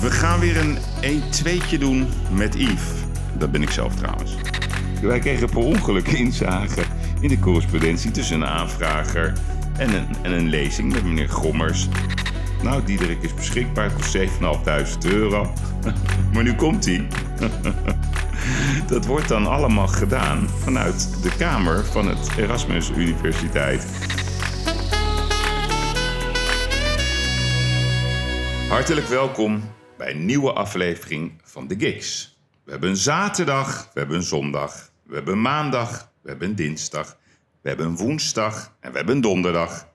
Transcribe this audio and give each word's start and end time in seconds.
We 0.00 0.10
gaan 0.10 0.40
weer 0.40 0.56
een 0.56 0.78
1-2'tje 1.02 1.78
doen 1.78 2.08
met 2.30 2.54
Yves. 2.54 2.90
Dat 3.38 3.50
ben 3.50 3.62
ik 3.62 3.70
zelf 3.70 3.94
trouwens. 3.94 4.34
Wij 5.02 5.18
kregen 5.18 5.48
per 5.48 5.58
ongeluk 5.58 6.08
inzage 6.08 6.82
in 7.20 7.28
de 7.28 7.38
correspondentie 7.38 8.10
tussen 8.10 8.40
een 8.40 8.48
aanvrager 8.48 9.32
en 9.78 9.94
een, 9.94 10.06
en 10.22 10.32
een 10.32 10.48
lezing 10.48 10.92
met 10.92 11.04
meneer 11.04 11.28
Grommers. 11.28 11.88
Nou, 12.62 12.84
Diederik 12.84 13.22
is 13.22 13.34
beschikbaar 13.34 13.90
voor 13.90 14.26
7.500 14.26 15.12
euro. 15.12 15.52
Maar 16.32 16.42
nu 16.42 16.54
komt 16.54 16.84
hij. 16.84 17.06
Dat 18.92 19.06
wordt 19.06 19.28
dan 19.28 19.46
allemaal 19.46 19.88
gedaan 19.88 20.48
vanuit 20.48 21.22
de 21.22 21.30
kamer 21.36 21.84
van 21.84 22.08
het 22.08 22.30
Erasmus 22.36 22.90
Universiteit. 22.96 23.86
Hartelijk 28.68 29.06
welkom 29.06 29.62
bij 29.98 30.10
een 30.10 30.24
nieuwe 30.24 30.52
aflevering 30.52 31.32
van 31.42 31.66
The 31.66 31.74
Gigs. 31.78 32.38
We 32.64 32.70
hebben 32.70 32.90
een 32.90 32.96
zaterdag, 32.96 33.90
we 33.92 33.98
hebben 33.98 34.16
een 34.16 34.22
zondag, 34.22 34.90
we 35.02 35.14
hebben 35.14 35.34
een 35.34 35.42
maandag, 35.42 36.12
we 36.22 36.28
hebben 36.28 36.48
een 36.48 36.54
dinsdag, 36.54 37.16
we 37.60 37.68
hebben 37.68 37.86
een 37.86 37.96
woensdag 37.96 38.76
en 38.80 38.90
we 38.90 38.96
hebben 38.96 39.14
een 39.14 39.20
donderdag. 39.20 39.88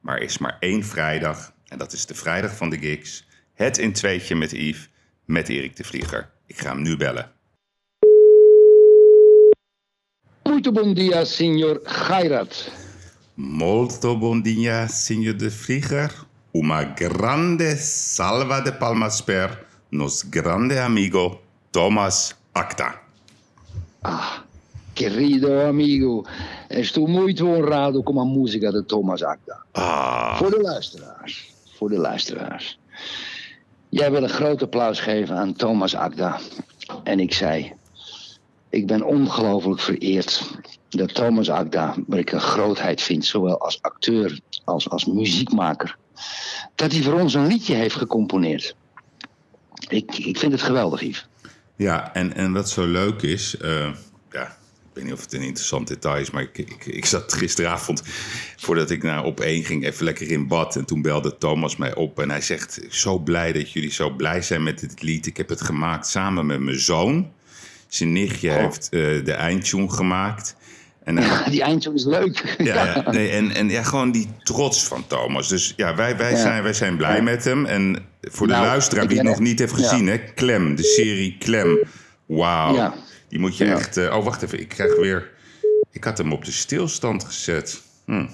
Maar 0.00 0.16
er 0.16 0.22
is 0.22 0.38
maar 0.38 0.56
één 0.60 0.84
vrijdag 0.84 1.52
en 1.66 1.78
dat 1.78 1.92
is 1.92 2.06
de 2.06 2.14
vrijdag 2.14 2.56
van 2.56 2.70
The 2.70 2.78
Gigs. 2.78 3.26
Het 3.54 3.78
in 3.78 3.92
tweetje 3.92 4.34
met 4.34 4.50
Yves, 4.50 4.88
met 5.24 5.48
Erik 5.48 5.76
de 5.76 5.84
Vlieger. 5.84 6.30
Ik 6.46 6.58
ga 6.58 6.72
hem 6.72 6.82
nu 6.82 6.96
bellen. 6.96 7.32
Muito 10.42 10.72
bom 10.72 10.94
dia, 10.94 11.24
signor 11.24 11.80
Gairat. 11.84 12.70
Molto 13.34 14.18
bon 14.18 14.42
dia, 14.42 14.86
signor 14.86 15.36
de 15.36 15.50
Vlieger. 15.50 16.30
Uma 16.54 16.84
grande 16.84 17.76
salva 17.76 18.60
de 18.60 18.72
palmas 18.72 19.22
per 19.22 19.66
nos 19.90 20.22
grande 20.22 20.78
amigo 20.78 21.40
Thomas 21.70 22.36
Acta. 22.52 23.00
Querido 24.94 25.60
amigo, 25.62 26.26
estou 26.68 27.08
muito 27.08 27.46
honrado 27.46 28.02
com 28.02 28.20
a 28.20 28.24
música 28.24 28.70
de 28.70 28.82
Thomas 28.82 29.22
Akda. 29.22 29.56
Ah, 29.72 30.36
Voor 30.36 30.50
de 30.50 30.60
luisteraars. 30.60 31.50
Voor 31.76 31.88
de 31.88 31.98
luisteraars. 31.98 32.78
Jij 33.88 34.10
wil 34.10 34.22
een 34.22 34.28
groot 34.28 34.62
applaus 34.62 35.00
geven 35.00 35.36
aan 35.36 35.52
Thomas 35.54 35.94
Akda. 35.94 36.38
En 37.04 37.20
ik 37.20 37.32
zei, 37.32 37.72
ik 38.70 38.86
ben 38.86 39.02
ongelooflijk 39.02 39.80
vereerd 39.80 40.50
dat 40.88 41.14
Thomas 41.14 41.50
Akda, 41.50 41.94
waar 42.06 42.18
ik 42.18 42.32
een 42.32 42.40
grootheid 42.40 43.02
vind, 43.02 43.24
zowel 43.24 43.58
als 43.58 43.82
acteur 43.82 44.40
als 44.64 44.90
als 44.90 45.04
muziekmaker, 45.04 45.96
dat 46.74 46.92
hij 46.92 47.02
voor 47.02 47.20
ons 47.20 47.34
een 47.34 47.46
liedje 47.46 47.74
heeft 47.74 47.94
gecomponeerd. 47.94 48.76
Ik, 49.88 50.18
ik 50.18 50.38
vind 50.38 50.52
het 50.52 50.62
geweldig, 50.62 51.00
Yves. 51.02 51.26
ja, 51.76 52.14
en, 52.14 52.34
en 52.34 52.52
wat 52.52 52.70
zo 52.70 52.86
leuk 52.86 53.22
is, 53.22 53.56
eh, 53.56 53.90
ja, 54.30 54.42
ik 54.46 54.98
weet 54.98 55.04
niet 55.04 55.12
of 55.12 55.20
het 55.20 55.32
een 55.32 55.42
interessant 55.42 55.88
detail 55.88 56.20
is, 56.20 56.30
maar 56.30 56.42
ik, 56.42 56.58
ik, 56.58 56.86
ik 56.86 57.04
zat 57.04 57.32
gisteravond, 57.32 58.02
voordat 58.56 58.90
ik 58.90 59.02
naar 59.02 59.24
op 59.24 59.40
één 59.40 59.64
ging, 59.64 59.84
even 59.84 60.04
lekker 60.04 60.30
in 60.30 60.46
bad. 60.48 60.76
En 60.76 60.84
toen 60.84 61.02
belde 61.02 61.38
Thomas 61.38 61.76
mij 61.76 61.94
op 61.94 62.20
en 62.20 62.30
hij 62.30 62.40
zegt, 62.40 62.80
zo 62.90 63.18
blij 63.18 63.52
dat 63.52 63.72
jullie 63.72 63.90
zo 63.92 64.10
blij 64.10 64.42
zijn 64.42 64.62
met 64.62 64.80
dit 64.80 65.02
lied. 65.02 65.26
Ik 65.26 65.36
heb 65.36 65.48
het 65.48 65.60
gemaakt 65.60 66.06
samen 66.06 66.46
met 66.46 66.60
mijn 66.60 66.78
zoon. 66.80 67.32
Zijn 67.88 68.12
nichtje 68.12 68.50
Oh. 68.50 68.56
heeft 68.56 68.88
eh, 68.88 69.00
de 69.24 69.32
eindtune 69.32 69.90
gemaakt. 69.90 70.56
En 71.04 71.16
hij- 71.18 71.50
Die 71.50 71.62
eindtune 71.62 71.94
is 71.94 72.04
leuk. 72.04 72.54
Ja, 72.58 72.84
ja, 72.84 73.10
nee, 73.10 73.28
en, 73.30 73.50
en 73.50 73.68
ja, 73.68 73.82
gewoon 73.82 74.10
die 74.12 74.28
trots 74.42 74.84
van 74.84 75.06
Thomas. 75.06 75.48
Dus 75.48 75.72
ja, 75.76 75.94
wij, 75.94 76.16
wij, 76.16 76.30
Ja. 76.30 76.36
Zijn, 76.36 76.62
wij 76.62 76.72
zijn 76.72 76.96
blij 76.96 77.22
met 77.22 77.44
hem. 77.44 77.66
En 77.66 77.96
voor 78.20 78.46
de 78.46 78.52
Nou, 78.52 78.66
luisteraar 78.66 79.08
die 79.08 79.18
het 79.18 79.26
nog 79.26 79.40
niet 79.40 79.58
heeft 79.58 79.72
gezien, 79.72 80.06
hè, 80.06 80.18
Klem, 80.18 80.74
de 80.76 80.82
serie 80.82 81.36
Klem. 81.38 81.78
Wauw. 82.26 82.74
Ja. 82.74 82.94
Die 83.28 83.38
moet 83.38 83.56
je 83.56 83.64
echt. 83.64 83.96
eh, 83.96 84.16
oh, 84.16 84.24
wacht 84.24 84.42
even. 84.42 84.60
Ik 84.60 84.68
krijg 84.68 84.96
weer. 84.96 85.30
Ik 85.90 86.04
had 86.04 86.18
hem 86.18 86.32
op 86.32 86.44
de 86.44 86.52
stilstand 86.52 87.24
gezet. 87.24 87.82
Hm. 88.06 88.26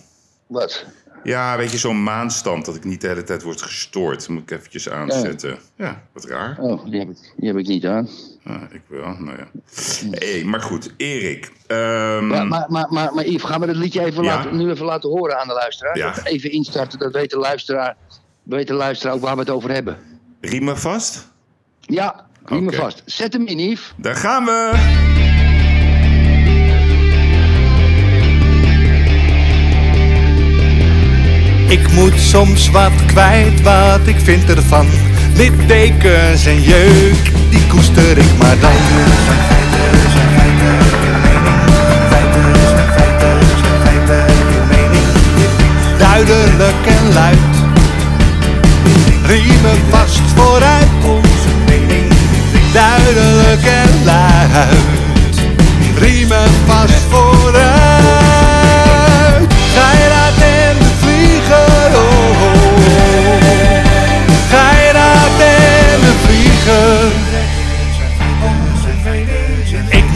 Wat? 0.46 0.84
Ja, 1.24 1.56
weet 1.56 1.70
je, 1.72 1.78
zo'n 1.78 2.02
maanstand 2.02 2.64
dat 2.64 2.76
ik 2.76 2.84
niet 2.84 3.00
de 3.00 3.06
hele 3.08 3.24
tijd 3.24 3.42
word 3.42 3.62
gestoord. 3.62 4.28
Moet 4.28 4.42
ik 4.42 4.50
eventjes 4.50 4.88
aanzetten. 4.88 5.58
Ja, 5.76 6.02
wat 6.12 6.24
raar. 6.24 6.56
Oh, 6.60 6.84
die 6.90 6.98
heb 6.98 7.08
ik, 7.08 7.32
die 7.36 7.48
heb 7.48 7.58
ik 7.58 7.66
niet 7.66 7.86
aan. 7.86 8.08
Ah, 8.48 8.54
ik 8.70 8.80
wel, 8.86 9.14
nou 9.18 9.36
ja. 9.38 9.46
Hey, 10.10 10.44
maar 10.44 10.60
goed, 10.60 10.92
Erik. 10.96 11.52
ehm, 11.66 12.26
Maar, 12.26 12.46
maar, 12.46 12.66
maar, 12.68 12.86
maar, 12.90 13.14
maar 13.14 13.26
Yves, 13.26 13.42
gaan 13.42 13.60
we 13.60 13.66
dat 13.66 13.76
liedje 13.76 14.04
even 14.04 14.22
Ja. 14.24 14.34
laten, 14.36 14.56
nu 14.56 14.70
even 14.70 14.84
laten 14.86 15.10
horen 15.10 15.38
aan 15.40 15.48
de 15.48 15.54
luisteraar? 15.54 15.96
Ja. 15.96 16.14
Even 16.24 16.50
instarten, 16.50 16.98
dat 16.98 17.12
weet 17.12 17.30
de 17.30 17.38
luisteraar, 17.38 17.96
weet 18.42 18.66
de 18.66 18.74
luisteraar 18.74 19.14
ook 19.14 19.20
waar 19.20 19.34
we 19.34 19.40
het 19.40 19.50
over 19.50 19.70
hebben. 19.70 19.98
riemen 20.40 20.78
vast? 20.78 21.28
Ja, 21.80 22.26
riem 22.44 22.60
me 22.64 22.68
Oké. 22.68 22.76
vast. 22.76 23.02
Zet 23.06 23.32
hem 23.32 23.46
in, 23.46 23.58
Yves. 23.58 23.92
Daar 23.96 24.16
gaan 24.16 24.44
we! 24.44 24.72
Ik 31.68 31.92
moet 31.92 32.14
soms 32.20 32.70
wat 32.70 32.92
kwijt 33.06 33.60
wat 33.62 34.06
ik 34.06 34.16
vind 34.20 34.48
ervan. 34.50 34.86
Littekens 35.36 36.46
en 36.46 36.60
jeuk, 36.62 37.24
die 37.50 37.57
koester 37.68 38.18
ik 38.18 38.38
maar 38.38 38.58
dan. 38.60 38.70
Duidelijk 45.98 46.86
en 46.86 47.12
luid. 47.12 47.38
Riemen 49.26 49.80
vast 49.90 50.20
vooruit. 50.34 50.88
Onze 51.02 51.48
mening. 51.66 52.12
Duidelijk 52.72 53.64
en 53.64 54.04
luid. 54.04 55.36
Riemen 55.98 56.50
vast 56.66 57.07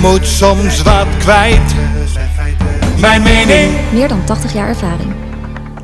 moet 0.02 0.26
soms 0.26 0.82
wat 0.82 1.06
kwijt. 1.18 1.74
Mijn 3.00 3.22
mening. 3.22 3.92
Meer 3.92 4.08
dan 4.08 4.24
80 4.24 4.52
jaar 4.52 4.68
ervaring. 4.68 5.12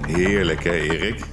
Heerlijk, 0.06 0.64
hè, 0.64 0.70
Erik? 0.72 1.24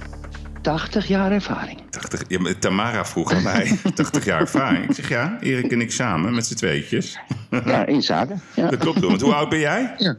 80 0.62 1.08
jaar 1.08 1.32
ervaring. 1.32 1.80
80, 1.90 2.22
ja, 2.28 2.40
maar 2.40 2.58
Tamara 2.58 3.04
vroeg 3.04 3.32
aan 3.32 3.42
mij, 3.42 3.78
80 3.94 4.24
jaar 4.24 4.40
ervaring. 4.40 4.88
Ik 4.88 4.94
zeg 4.94 5.08
ja, 5.08 5.38
Erik 5.40 5.72
en 5.72 5.80
ik 5.80 5.92
samen 5.92 6.34
met 6.34 6.46
z'n 6.46 6.54
tweetjes. 6.54 7.18
Ja, 7.64 7.86
in 7.86 8.02
zaken. 8.02 8.40
Ja. 8.54 8.68
Dat 8.68 8.78
klopt, 8.78 9.00
want 9.00 9.20
hoe 9.20 9.34
oud 9.34 9.48
ben 9.48 9.58
jij? 9.58 9.94
ja. 9.98 10.16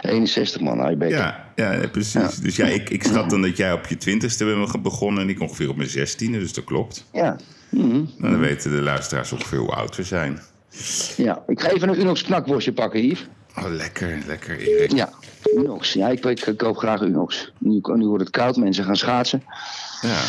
61 0.00 0.60
man, 0.60 0.78
hij 0.78 0.96
beter. 0.96 1.18
Ja, 1.18 1.44
ja 1.54 1.72
ja, 1.72 1.88
precies. 1.88 2.34
Dus 2.34 2.56
ja, 2.56 2.66
ik, 2.66 2.90
ik 2.90 3.02
schat 3.02 3.30
dan 3.30 3.42
dat 3.42 3.56
jij 3.56 3.72
op 3.72 3.86
je 3.86 3.96
twintigste 3.96 4.44
bent 4.44 4.82
begonnen 4.82 5.22
en 5.22 5.28
ik 5.28 5.40
ongeveer 5.40 5.68
op 5.68 5.76
mijn 5.76 5.88
zestiende, 5.88 6.38
dus 6.38 6.52
dat 6.52 6.64
klopt. 6.64 7.04
Ja. 7.12 7.36
Nou, 7.70 8.06
dan 8.18 8.38
weten 8.38 8.70
de 8.70 8.82
luisteraars 8.82 9.32
ongeveer 9.32 9.58
hoe 9.58 9.70
oud 9.70 9.96
we 9.96 10.02
zijn. 10.02 10.40
Ja. 11.16 11.42
Ik 11.46 11.60
ga 11.60 11.70
even 11.70 11.88
een 11.88 12.00
Unox 12.00 12.22
knakworstje 12.22 12.72
pakken, 12.72 13.06
Yves. 13.06 13.26
Oh, 13.58 13.70
lekker, 13.70 14.18
lekker, 14.26 14.58
Erik. 14.58 14.92
Ja, 14.92 15.10
Unox. 15.54 15.92
Ja, 15.92 16.08
ik, 16.08 16.24
ik 16.24 16.56
koop 16.56 16.76
graag 16.76 17.00
Unox. 17.00 17.52
Nu, 17.58 17.80
nu 17.82 18.06
wordt 18.06 18.24
het 18.24 18.32
koud, 18.32 18.56
mensen 18.56 18.84
gaan 18.84 18.96
schaatsen. 18.96 19.42
Ja. 20.00 20.20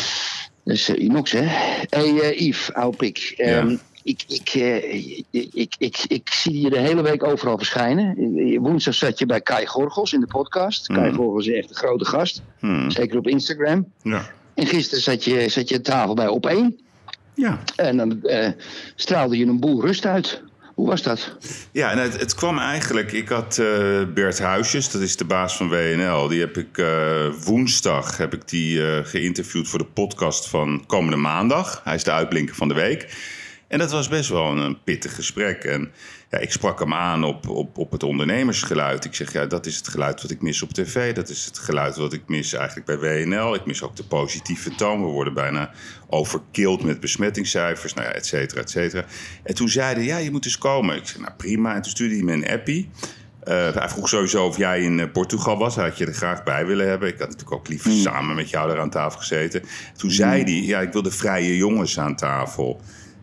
Dus 0.64 0.88
eh, 0.88 1.04
Unox, 1.04 1.32
hè. 1.32 1.44
hey, 1.90 2.20
eh, 2.20 2.40
Yves, 2.40 2.72
oude 2.72 2.96
pik. 2.96 3.34
Ehm, 3.36 3.76
ik, 4.02 4.24
ik, 4.28 4.48
eh, 4.48 4.94
ik, 4.94 5.48
ik, 5.52 5.74
ik, 5.78 6.04
ik 6.08 6.28
zie 6.32 6.60
je 6.60 6.70
de 6.70 6.78
hele 6.78 7.02
week 7.02 7.24
overal 7.24 7.56
verschijnen. 7.56 8.16
Eh, 8.36 8.58
Woensdag 8.58 8.94
zat 8.94 9.18
je 9.18 9.26
bij 9.26 9.40
Kai 9.40 9.66
Gorgels 9.66 10.12
in 10.12 10.20
de 10.20 10.26
podcast. 10.26 10.86
Kai 10.86 11.12
Gorgels 11.12 11.46
is 11.46 11.54
echt 11.54 11.70
een 11.70 11.76
grote 11.76 12.04
gast. 12.04 12.42
Hmm. 12.58 12.90
Zeker 12.90 13.18
op 13.18 13.28
Instagram. 13.28 13.92
Ja. 14.02 14.30
En 14.54 14.66
gisteren 14.66 15.02
zat 15.02 15.24
je, 15.24 15.48
zat 15.48 15.68
je 15.68 15.74
aan 15.74 15.82
tafel 15.82 16.14
bij 16.14 16.28
Op 16.28 16.46
1. 16.46 16.78
Ja. 17.38 17.58
En 17.76 17.96
dan 17.96 18.22
eh, 18.22 18.50
straalde 18.94 19.38
je 19.38 19.46
een 19.46 19.60
boel 19.60 19.80
rust 19.80 20.06
uit. 20.06 20.42
Hoe 20.78 20.86
was 20.86 21.02
dat? 21.02 21.36
Ja, 21.72 21.90
en 21.90 21.98
het, 21.98 22.20
het 22.20 22.34
kwam 22.34 22.58
eigenlijk. 22.58 23.12
Ik 23.12 23.28
had 23.28 23.58
eh, 23.58 23.66
Bert 24.14 24.38
Huisjes, 24.38 24.90
dat 24.90 25.02
is 25.02 25.16
de 25.16 25.24
baas 25.24 25.56
van 25.56 25.68
WNL. 25.68 26.28
Die 26.28 26.40
heb 26.40 26.56
ik 26.56 26.78
eh, 26.78 27.26
woensdag 27.44 28.16
heb 28.16 28.34
ik 28.34 28.48
die, 28.48 28.86
eh, 28.86 29.04
geïnterviewd 29.04 29.68
voor 29.68 29.78
de 29.78 29.84
podcast 29.84 30.48
van 30.48 30.84
komende 30.86 31.16
maandag. 31.16 31.80
Hij 31.84 31.94
is 31.94 32.04
de 32.04 32.12
uitblinker 32.12 32.54
van 32.54 32.68
de 32.68 32.74
week. 32.74 33.16
En 33.68 33.78
dat 33.78 33.90
was 33.90 34.08
best 34.08 34.28
wel 34.30 34.50
een, 34.50 34.58
een 34.58 34.82
pittig 34.84 35.14
gesprek. 35.14 35.64
En 35.64 35.90
ja, 36.30 36.38
ik 36.38 36.50
sprak 36.52 36.78
hem 36.78 36.94
aan 36.94 37.24
op, 37.24 37.48
op, 37.48 37.78
op 37.78 37.90
het 37.90 38.02
ondernemersgeluid. 38.02 39.04
Ik 39.04 39.14
zeg, 39.14 39.32
ja, 39.32 39.46
dat 39.46 39.66
is 39.66 39.76
het 39.76 39.88
geluid 39.88 40.22
wat 40.22 40.30
ik 40.30 40.42
mis 40.42 40.62
op 40.62 40.72
tv. 40.72 41.14
Dat 41.14 41.28
is 41.28 41.44
het 41.44 41.58
geluid 41.58 41.96
wat 41.96 42.12
ik 42.12 42.22
mis 42.26 42.52
eigenlijk 42.52 42.86
bij 42.86 43.24
WNL. 43.24 43.54
Ik 43.54 43.66
mis 43.66 43.82
ook 43.82 43.96
de 43.96 44.04
positieve 44.04 44.74
toon. 44.74 45.00
We 45.04 45.10
worden 45.10 45.34
bijna 45.34 45.70
overkilled 46.06 46.82
met 46.82 47.00
besmettingscijfers, 47.00 47.94
nou 47.94 48.06
ja, 48.06 48.12
et 48.12 48.26
cetera, 48.26 48.60
et 48.60 48.70
cetera. 48.70 49.04
En 49.42 49.54
toen 49.54 49.68
zeiden 49.68 50.04
ja, 50.04 50.16
je 50.16 50.30
moet 50.30 50.44
eens 50.44 50.58
komen. 50.58 50.96
Ik 50.96 51.06
zei, 51.06 51.22
nou 51.22 51.34
prima. 51.36 51.74
En 51.74 51.82
toen 51.82 51.90
stuurde 51.90 52.14
hij 52.14 52.24
me 52.24 52.32
een 52.32 52.48
appie. 52.48 52.90
Eh, 53.40 53.74
hij 53.74 53.88
vroeg 53.88 54.08
sowieso 54.08 54.46
of 54.46 54.56
jij 54.56 54.82
in 54.82 55.00
eh, 55.00 55.06
Portugal 55.12 55.58
was. 55.58 55.74
Hij 55.74 55.84
had 55.84 55.98
je 55.98 56.06
er 56.06 56.14
graag 56.14 56.42
bij 56.42 56.66
willen 56.66 56.88
hebben. 56.88 57.08
Ik 57.08 57.18
had 57.18 57.28
natuurlijk 57.28 57.56
ook 57.56 57.68
liever 57.68 57.90
Hmm. 57.90 58.00
samen 58.00 58.36
met 58.36 58.50
jou 58.50 58.68
daar 58.68 58.80
aan 58.80 58.90
tafel 58.90 59.18
gezeten. 59.18 59.62
Toen 59.96 60.10
zei 60.10 60.42
hij, 60.42 60.62
ja, 60.62 60.80
ik 60.80 60.92
wil 60.92 61.02
de 61.02 61.10
vrije 61.10 61.56
jongens 61.56 61.98
aan 61.98 62.16
tafel. 62.16 62.80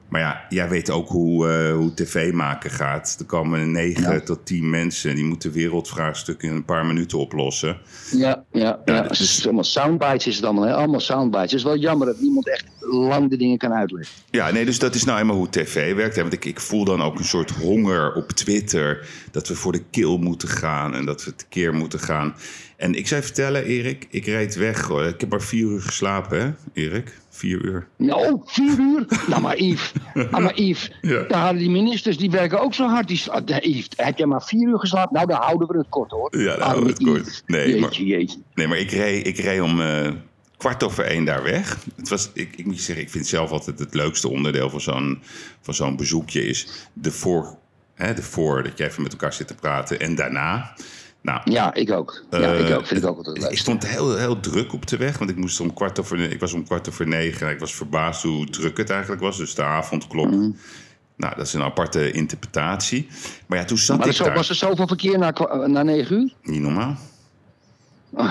Maar 0.10 0.22
ja, 0.22 0.46
jij 0.50 0.70
weet 0.70 0.90
ook 0.90 1.10
hoe, 1.10 1.50
eh, 1.50 1.76
hoe 1.76 1.94
tv 1.94 2.32
maken 2.34 2.72
gaat. 2.72 3.16
Er 3.20 3.26
komen 3.26 3.72
negen 3.72 4.14
Ja. 4.14 4.20
tot 4.20 4.46
tien 4.46 4.70
mensen. 4.70 5.16
Die 5.16 5.26
moeten 5.26 5.52
wereldvraagstukken 5.52 6.50
in 6.50 6.56
een 6.56 6.66
paar 6.66 6.86
minuten 6.86 7.18
oplossen. 7.18 7.78
Ja, 8.12 8.44
ja, 8.52 8.80
ja. 8.86 9.02
dus- 9.02 9.20
Het 9.20 9.28
is 9.28 9.44
allemaal 9.46 9.64
soundbites 9.64 10.28
is 10.28 10.36
het 10.36 10.46
allemaal. 10.46 10.64
Hè? 10.64 10.74
Allemaal 10.74 11.00
soundbites. 11.00 11.52
Het 11.52 11.60
is 11.60 11.64
wel 11.64 11.78
jammer 11.78 12.08
dat 12.08 12.20
niemand 12.20 12.50
echt 12.50 12.66
lang 12.80 13.30
de 13.30 13.38
dingen 13.38 13.58
kan 13.58 13.74
uitleggen. 13.74 14.16
Ja, 14.30 14.52
nee, 14.52 14.66
dus 14.66 14.80
dat 14.80 14.96
is 14.96 15.04
nou 15.04 15.20
eenmaal 15.20 15.36
hoe 15.36 15.50
tv 15.50 15.96
werkt. 15.96 16.16
Hè? 16.16 16.22
Want 16.22 16.34
ik, 16.34 16.46
ik 16.46 16.60
voel 16.60 16.86
dan 16.86 17.02
ook 17.02 17.18
een 17.20 17.26
soort 17.26 17.52
honger 17.52 18.14
op 18.14 18.32
Twitter. 18.32 19.08
Dat 19.32 19.48
we 19.48 19.56
voor 19.56 19.72
de 19.72 19.84
kill 19.92 20.18
moeten 20.18 20.50
gaan 20.50 20.96
en 20.96 21.06
dat 21.06 21.24
we 21.26 21.36
tekeer 21.36 21.74
moeten 21.74 22.00
gaan. 22.00 22.36
En 22.78 22.94
ik 22.96 23.08
zou 23.08 23.22
vertellen, 23.22 23.64
Erik, 23.66 24.08
ik 24.10 24.26
reed 24.26 24.56
weg. 24.56 24.82
Hoor. 24.82 25.04
Ik 25.04 25.20
heb 25.20 25.30
maar 25.30 25.42
vier 25.42 25.68
uur 25.68 25.82
geslapen, 25.82 26.40
hè, 26.42 26.52
Erik? 26.82 27.18
Vier 27.36 27.66
uur. 27.66 27.88
Nou, 27.98 28.32
oh, 28.32 28.42
vier 28.46 28.80
uur? 28.80 29.06
nou, 29.28 29.42
maar 29.42 29.58
Yves. 29.58 29.92
Nou, 30.32 30.44
maar 30.44 30.60
Yves. 30.60 30.92
Ja. 31.02 31.22
Daar 31.24 31.42
hadden 31.42 31.58
die 31.62 31.70
ministers, 31.70 32.18
die 32.18 32.32
werken 32.32 32.60
ook 32.62 32.74
zo 32.74 32.88
hard. 32.88 33.08
Die, 33.08 33.22
ah, 33.32 33.58
Yves, 33.62 33.88
heb 33.96 34.18
jij 34.18 34.28
maar 34.28 34.44
vier 34.44 34.68
uur 34.68 34.80
geslapen? 34.80 35.14
Nou, 35.14 35.28
dan 35.28 35.42
houden 35.42 35.68
we 35.68 35.78
het 35.78 35.90
kort, 35.90 36.12
hoor. 36.12 36.38
Ja, 36.40 36.56
dan 36.56 36.62
houden 36.62 36.84
we 36.84 36.90
het 36.90 37.04
kort. 37.04 37.44
Nee, 37.46 37.68
jeetje, 37.68 37.80
maar- 37.80 38.02
jeetje. 38.02 38.38
Nee, 38.54 38.68
maar 38.68 38.78
ik 38.78 38.92
reed, 38.92 39.28
ik 39.28 39.38
reed 39.38 39.62
om 39.62 39.82
eh, 39.82 40.12
kwart 40.58 40.84
over 40.84 41.04
één 41.04 41.26
daar 41.26 41.44
weg. 41.44 41.78
Het 41.96 42.10
was, 42.10 42.30
ik, 42.34 42.56
ik 42.56 42.66
moet 42.66 42.76
je 42.76 42.82
zeggen, 42.82 43.04
ik 43.06 43.12
vind 43.12 43.28
zelf 43.28 43.52
altijd 43.52 43.80
het 43.80 43.94
leukste 43.94 44.30
onderdeel 44.30 44.70
van 44.70 44.82
zo'n, 44.82 45.22
van 45.62 45.74
zo'n 45.74 45.96
bezoekje 45.96 46.48
is 46.48 46.68
de 46.94 47.12
voor, 47.12 47.58
hè, 47.94 48.14
de 48.14 48.24
voor, 48.24 48.64
dat 48.64 48.78
je 48.78 48.86
even 48.86 49.04
met 49.04 49.12
elkaar 49.12 49.34
zit 49.34 49.48
te 49.48 49.56
praten 49.56 50.00
en 50.00 50.16
daarna. 50.16 50.74
Nou, 51.26 51.52
Ja, 51.52 51.74
ik 51.74 51.92
ook. 51.92 52.24
Ja, 52.32 52.38
Eh, 52.40 52.70
ik 52.70 52.76
ook. 52.76 52.86
Vind 52.88 53.04
ik 53.04 53.10
ook 53.10 53.18
altijd 53.18 53.38
Ik 53.38 53.44
leuk. 53.44 53.58
stond 53.58 53.88
heel, 53.88 54.16
heel 54.18 54.40
druk 54.40 54.74
op 54.74 54.88
de 54.88 54.98
weg, 54.98 55.18
want 55.18 55.30
ik, 55.30 55.36
moest 55.38 55.60
om 55.60 55.74
kwart 55.74 56.00
over, 56.00 56.20
ik 56.32 56.40
was 56.40 56.54
om 56.54 56.66
kwart 56.66 56.90
over 56.90 57.08
negen. 57.08 57.48
en 57.48 57.54
Ik 57.54 57.60
was 57.60 57.76
verbaasd 57.76 58.24
hoe 58.24 58.46
druk 58.50 58.78
het 58.78 58.90
eigenlijk 58.90 59.22
was. 59.22 59.38
Dus 59.38 59.56
de 59.56 59.64
avondklok. 59.64 60.32
Mhm. 60.32 60.50
Nou, 61.18 61.36
dat 61.36 61.46
is 61.48 61.54
een 61.54 61.62
aparte 61.62 62.12
interpretatie. 62.12 63.08
Maar 63.48 63.58
ja, 63.60 63.66
toen 63.66 63.78
zat 63.78 63.98
Maar 63.98 64.08
ik 64.08 64.14
zo, 64.14 64.24
daar. 64.24 64.36
was 64.36 64.50
er 64.50 64.56
zoveel 64.56 64.88
verkeer 64.88 65.18
na, 65.18 65.34
na 65.68 65.84
negen 65.84 66.16
uur? 66.22 66.34
Niet 66.44 66.62
normaal. 66.62 66.98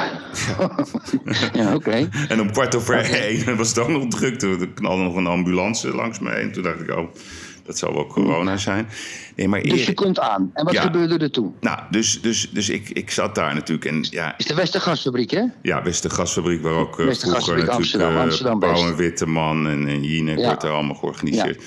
Ja, 1.53 1.75
oké. 1.75 2.09
En 2.29 2.41
om 2.41 2.53
kwart 2.53 2.75
over 2.75 2.97
één 2.97 3.57
was 3.57 3.69
het 3.69 3.79
ook 3.79 3.89
nog 3.89 4.09
druk. 4.09 4.39
Toen 4.39 4.75
knalde 4.75 5.03
nog 5.03 5.15
een 5.15 5.27
ambulance 5.27 5.95
langs 5.95 6.19
me 6.19 6.31
heen. 6.31 6.53
Toen 6.53 6.63
dacht 6.63 6.81
ik, 6.81 6.91
oh, 6.91 7.15
dat 7.67 7.79
zal 7.79 7.95
wel 7.95 8.07
corona 8.07 8.57
zijn. 8.57 8.89
Nee, 9.37 9.49
maar 9.49 9.63
Dus 9.63 9.87
je 9.87 9.95
komt 9.95 10.19
aan. 10.21 10.51
En 10.55 10.65
wat 10.65 10.75
Ja. 10.75 10.81
gebeurde 10.81 11.19
er 11.19 11.31
toen? 11.31 11.55
nou, 11.61 11.79
dus, 11.91 12.21
dus, 12.23 12.51
dus 12.51 12.69
ik, 12.69 12.89
ik 12.91 13.11
zat 13.11 13.35
daar 13.35 13.55
natuurlijk. 13.55 13.85
En 13.87 14.07
ja, 14.11 14.35
is 14.39 14.47
de 14.47 14.55
Westergasfabriek, 14.55 15.31
hè? 15.31 15.43
Ja, 15.63 15.83
Westergasfabriek, 15.83 16.63
waar 16.63 16.73
ook 16.75 17.01
eh, 17.01 17.11
vroeger 17.15 17.57
natuurlijk 17.57 17.69
Amsterdam, 17.69 18.53
eh, 18.53 18.59
Pauw 18.59 18.73
West. 18.73 18.85
en 18.85 18.97
Witteman 18.97 19.69
en, 19.69 19.87
en 19.89 20.03
Jinek 20.03 20.39
Ja. 20.39 20.45
wordt 20.47 20.63
er 20.63 20.71
allemaal 20.71 20.95
georganiseerd. 20.97 21.63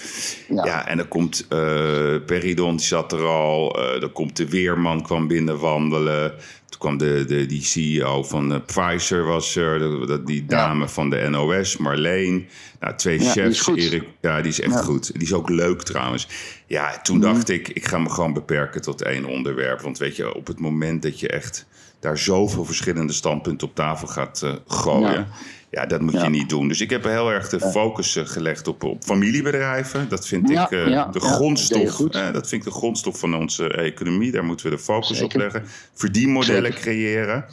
Ja, 0.49 0.65
Ja. 0.65 0.87
en 0.87 0.97
dan 0.97 1.07
komt 1.07 1.45
eh 1.49 2.15
Peridon, 2.25 2.75
die 2.75 2.85
zat 2.85 3.11
er 3.11 3.25
al. 3.25 3.81
eh 3.81 4.01
dan 4.01 4.11
komt 4.11 4.35
de 4.37 4.49
Weerman, 4.49 5.01
kwam 5.01 5.27
binnen 5.27 5.59
wandelen. 5.59 6.33
Toen 6.77 6.89
kwam 6.97 6.97
de, 7.09 7.25
de, 7.27 7.45
die 7.45 7.61
CEO 7.61 8.23
van 8.23 8.53
eh, 8.53 8.59
Pfizer, 8.65 9.23
was 9.25 9.55
er. 9.55 9.79
De- 10.07 10.23
die 10.23 10.45
dame 10.45 10.87
van 10.87 11.09
de 11.09 11.27
NOS, 11.29 11.77
Marleen. 11.77 12.47
Nou, 12.79 12.95
twee 12.95 13.21
Ja, 13.23 13.31
chefs. 13.31 13.67
Erik, 13.67 14.03
ja, 14.21 14.41
die 14.41 14.51
is 14.51 14.61
echt 14.61 14.73
Ja. 14.73 14.81
goed. 14.81 15.13
Die 15.13 15.21
is 15.21 15.33
ook 15.33 15.49
leuk 15.49 15.83
trouwens. 15.83 16.27
Ja, 16.67 17.01
toen 17.01 17.17
Mhm. 17.17 17.25
dacht 17.33 17.49
ik, 17.49 17.67
ik 17.69 17.87
ga 17.87 17.97
me 17.97 18.09
gewoon 18.09 18.33
beperken 18.33 18.81
tot 18.81 19.01
één 19.01 19.25
onderwerp. 19.25 19.81
Want 19.81 19.97
weet 19.97 20.15
je, 20.15 20.33
op 20.35 20.47
het 20.47 20.59
moment 20.59 21.01
dat 21.01 21.19
je 21.19 21.27
echt 21.29 21.65
daar 21.99 22.17
zoveel 22.17 22.65
verschillende 22.65 23.13
standpunten 23.13 23.67
op 23.67 23.75
tafel 23.75 24.07
gaat 24.07 24.41
eh, 24.43 24.53
gooien. 24.67 25.27
Ja. 25.71 25.85
Dat 25.85 26.01
moet 26.01 26.13
Ja. 26.13 26.23
je 26.23 26.29
niet 26.29 26.49
doen. 26.49 26.67
Dus 26.67 26.81
ik 26.81 26.89
heb 26.89 27.03
heel 27.03 27.31
erg 27.31 27.49
de 27.49 27.59
focus 27.59 28.15
eh, 28.15 28.25
gelegd 28.25 28.67
op, 28.67 28.83
op 28.83 29.03
familiebedrijven. 29.03 30.09
Dat 30.09 30.27
vind 30.27 30.49
Ja, 30.49 30.65
ik 30.65 30.71
eh, 30.71 30.87
ja, 30.87 31.05
de 31.05 31.19
dat 31.19 31.29
grondstof. 31.31 31.89
goed. 31.89 32.15
eh, 32.15 32.33
dat 32.33 32.47
vind 32.47 32.65
ik 32.65 32.71
de 32.71 32.77
grondstof 32.77 33.19
van 33.19 33.35
onze 33.35 33.67
economie. 33.73 34.31
Daar 34.31 34.43
moeten 34.45 34.69
we 34.69 34.75
de 34.75 34.81
focus 34.81 35.21
op 35.21 35.33
leggen. 35.33 35.63
Verdienmodellen 35.93 36.63
Zeker. 36.71 36.79
creëren. 36.79 37.45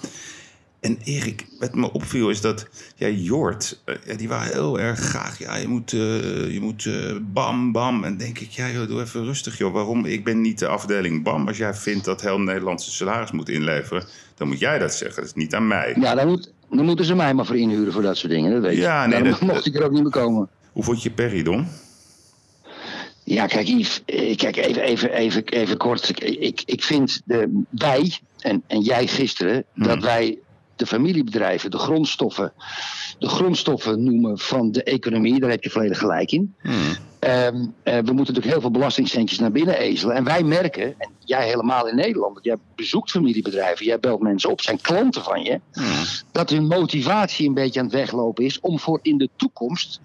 En 0.81 0.99
Erik, 1.05 1.47
wat 1.59 1.75
me 1.75 1.93
opviel 1.93 2.31
is 2.31 2.41
dat 2.41 2.67
ja, 2.97 3.09
Jort, 3.09 3.83
ja, 4.07 4.15
die 4.15 4.29
waren 4.29 4.53
heel 4.53 4.81
erg 4.81 4.99
graag. 4.99 5.39
Ja, 5.39 5.57
je 5.57 5.69
moet, 5.69 5.91
je 5.91 6.59
moet 6.61 6.89
bam, 7.33 7.73
bam. 7.73 8.05
En 8.05 8.17
denk 8.17 8.39
ik, 8.39 8.51
ja, 8.51 8.71
joh, 8.71 8.89
doe 8.89 9.01
even 9.01 9.25
rustig, 9.25 9.59
joh. 9.59 9.73
Waarom? 9.73 10.05
Ik 10.05 10.25
ben 10.25 10.41
niet 10.41 10.59
de 10.59 10.67
afdeling 10.67 11.23
bam. 11.23 11.49
Als 11.49 11.57
jij 11.57 11.75
vindt 11.75 12.05
dat 12.05 12.21
heel 12.21 12.41
Nederlandse 12.41 12.91
salaris 12.91 13.31
moet 13.31 13.49
inleveren, 13.49 14.05
dan 14.35 14.49
moet 14.49 14.59
jij 14.59 14.79
dat 14.79 14.95
zeggen. 14.95 15.17
Dat 15.17 15.25
is 15.25 15.35
niet 15.43 15.55
aan 15.55 15.67
mij. 15.67 15.97
Ja, 16.01 16.15
dan, 16.15 16.27
moet, 16.29 16.53
dan 16.77 16.85
moeten 16.85 17.05
ze 17.05 17.15
mij 17.15 17.35
maar 17.35 17.47
voor 17.47 17.57
inhuren 17.57 17.93
voor 17.93 18.03
dat 18.03 18.17
soort 18.17 18.33
dingen. 18.33 18.53
Dat 18.53 18.63
weet 18.63 18.75
je. 18.77 18.81
Ja, 18.81 19.07
nee, 19.07 19.23
dat- 19.23 19.41
mocht 19.41 19.67
ik 19.67 19.75
er 19.75 19.85
ook 19.85 19.93
niet 19.93 20.03
meer 20.03 20.11
komen. 20.11 20.49
Hoe 20.73 20.83
vond 20.85 21.03
je 21.03 21.11
Peridon? 21.11 21.67
Ja, 23.25 23.47
kijk 23.47 23.67
Yves, 23.67 24.03
eh, 24.07 24.37
kijk 24.37 24.57
even, 24.57 24.83
even, 24.83 25.13
even, 25.13 25.45
even 25.45 25.77
kort. 25.77 26.09
Ik, 26.09 26.21
ik, 26.21 26.63
ik 26.67 26.83
vind 26.83 27.21
de, 27.25 27.63
wij 27.71 28.19
en, 28.39 28.63
en 28.67 28.81
jij 28.81 29.07
gisteren 29.07 29.65
Hmm. 29.75 29.85
dat 29.87 30.03
wij 30.03 30.39
de 30.77 30.87
familiebedrijven, 30.87 31.71
de 31.71 31.79
grondstoffen, 31.79 32.53
de 33.19 33.29
grondstoffen 33.29 34.05
noemen 34.05 34.39
van 34.39 34.73
de 34.73 34.83
economie. 34.83 35.41
Daar 35.41 35.51
heb 35.51 35.63
je 35.63 35.71
volledig 35.71 35.99
gelijk 35.99 36.33
in. 36.33 36.55
Hmm. 36.61 36.97
Ehm, 37.19 37.67
eh, 37.83 37.95
we 37.95 38.13
moeten 38.13 38.17
natuurlijk 38.17 38.47
heel 38.47 38.61
veel 38.61 38.71
belastingcentjes 38.71 39.39
naar 39.39 39.53
binnen 39.53 39.79
ezelen. 39.79 40.17
En 40.17 40.25
wij 40.25 40.43
merken, 40.43 40.95
en 40.99 41.11
jij 41.19 41.47
helemaal 41.47 41.89
in 41.89 41.97
Nederland, 41.97 42.33
want 42.33 42.45
jij 42.45 42.57
bezoekt 42.75 43.11
familiebedrijven, 43.11 43.87
jij 43.87 44.01
belt 44.01 44.21
mensen 44.21 44.51
op, 44.51 44.61
zijn 44.61 44.81
klanten 44.81 45.23
van 45.23 45.43
je, 45.43 45.61
Hmm. 45.73 46.05
dat 46.33 46.51
hun 46.51 46.67
motivatie 46.67 47.49
een 47.49 47.55
beetje 47.55 47.81
aan 47.81 47.87
het 47.87 47.95
weglopen 47.95 48.45
is 48.45 48.61
om 48.61 48.79
voor 48.79 48.99
in 49.03 49.19
de 49.19 49.29
toekomst 49.37 50.01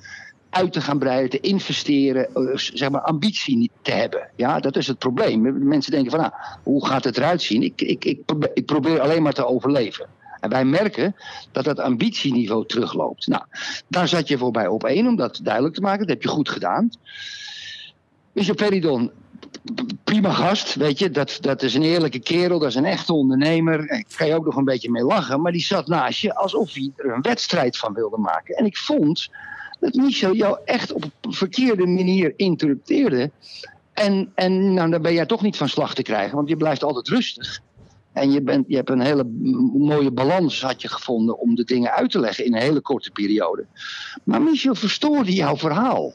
uit 0.49 0.73
te 0.73 0.81
gaan 0.81 0.99
breiden, 0.99 1.29
te 1.29 1.39
investeren, 1.39 2.35
eh, 2.35 2.43
zeg 2.55 2.89
maar 2.89 3.01
ambitie 3.01 3.57
niet 3.57 3.71
te 3.81 3.91
hebben. 3.91 4.29
Ja, 4.35 4.59
dat 4.59 4.75
is 4.75 4.87
het 4.87 4.97
probleem. 4.97 5.67
Mensen 5.67 5.91
denken 5.91 6.11
van, 6.11 6.19
nou, 6.19 6.33
hoe 6.63 6.85
gaat 6.85 7.03
het 7.03 7.17
eruit 7.17 7.41
zien? 7.41 7.63
Ik, 7.63 7.81
ik, 7.81 8.05
ik, 8.05 8.25
probeer, 8.25 8.51
ik 8.53 8.65
probeer 8.65 8.99
alleen 8.99 9.23
maar 9.23 9.33
te 9.33 9.45
overleven. 9.45 10.07
En 10.39 10.49
wij 10.49 10.65
merken 10.65 11.15
dat 11.51 11.63
dat 11.63 11.79
ambitieniveau 11.79 12.65
terugloopt. 12.65 13.27
Nou, 13.27 13.43
daar 13.87 14.07
zat 14.07 14.27
je 14.27 14.37
voorbij 14.37 14.67
op 14.67 14.83
één, 14.83 15.07
om 15.07 15.15
dat 15.15 15.39
duidelijk 15.43 15.75
te 15.75 15.81
maken. 15.81 15.99
Dat 15.99 16.09
heb 16.09 16.21
je 16.21 16.27
goed 16.29 16.49
gedaan. 16.49 16.89
Michel 18.31 18.55
Peridon, 18.55 19.11
prima 20.03 20.31
gast, 20.31 20.75
weet 20.75 20.99
je. 20.99 21.11
Dat, 21.11 21.37
dat 21.41 21.61
is 21.61 21.73
een 21.73 21.83
eerlijke 21.83 22.19
kerel, 22.19 22.59
dat 22.59 22.69
is 22.69 22.75
een 22.75 22.85
echte 22.85 23.13
ondernemer. 23.13 23.87
Daar 23.87 24.03
kan 24.15 24.27
je 24.27 24.35
ook 24.35 24.45
nog 24.45 24.55
een 24.55 24.65
beetje 24.65 24.91
mee 24.91 25.03
lachen. 25.03 25.41
Maar 25.41 25.51
die 25.51 25.61
zat 25.61 25.87
naast 25.87 26.19
je 26.19 26.35
alsof 26.35 26.73
hij 26.73 26.91
er 26.95 27.13
een 27.13 27.21
wedstrijd 27.21 27.77
van 27.77 27.93
wilde 27.93 28.17
maken. 28.17 28.55
En 28.55 28.65
ik 28.65 28.77
vond 28.77 29.29
dat 29.79 29.93
Michel 29.93 30.33
jou 30.33 30.59
echt 30.65 30.91
op 30.91 31.03
een 31.21 31.33
verkeerde 31.33 31.85
manier 31.85 32.33
interrupteerde. 32.35 33.31
En, 33.93 34.31
en 34.35 34.73
nou, 34.73 34.89
dan 34.89 35.01
ben 35.01 35.13
jij 35.13 35.25
toch 35.25 35.41
niet 35.41 35.57
van 35.57 35.69
slag 35.69 35.93
te 35.93 36.01
krijgen, 36.01 36.35
want 36.35 36.49
je 36.49 36.57
blijft 36.57 36.83
altijd 36.83 37.07
rustig. 37.07 37.61
En 38.19 38.31
je, 38.31 38.41
bent, 38.41 38.65
je 38.67 38.75
hebt 38.75 38.89
een 38.89 39.01
hele 39.01 39.23
mooie 39.77 40.11
balans 40.11 40.61
had 40.61 40.81
je 40.81 40.87
gevonden 40.87 41.39
om 41.39 41.55
de 41.55 41.63
dingen 41.63 41.91
uit 41.91 42.11
te 42.11 42.19
leggen 42.19 42.45
in 42.45 42.53
een 42.55 42.61
hele 42.61 42.81
korte 42.81 43.11
periode. 43.11 43.65
Maar 44.23 44.41
Michel 44.41 44.75
verstoorde 44.75 45.33
jouw 45.33 45.57
verhaal 45.57 46.13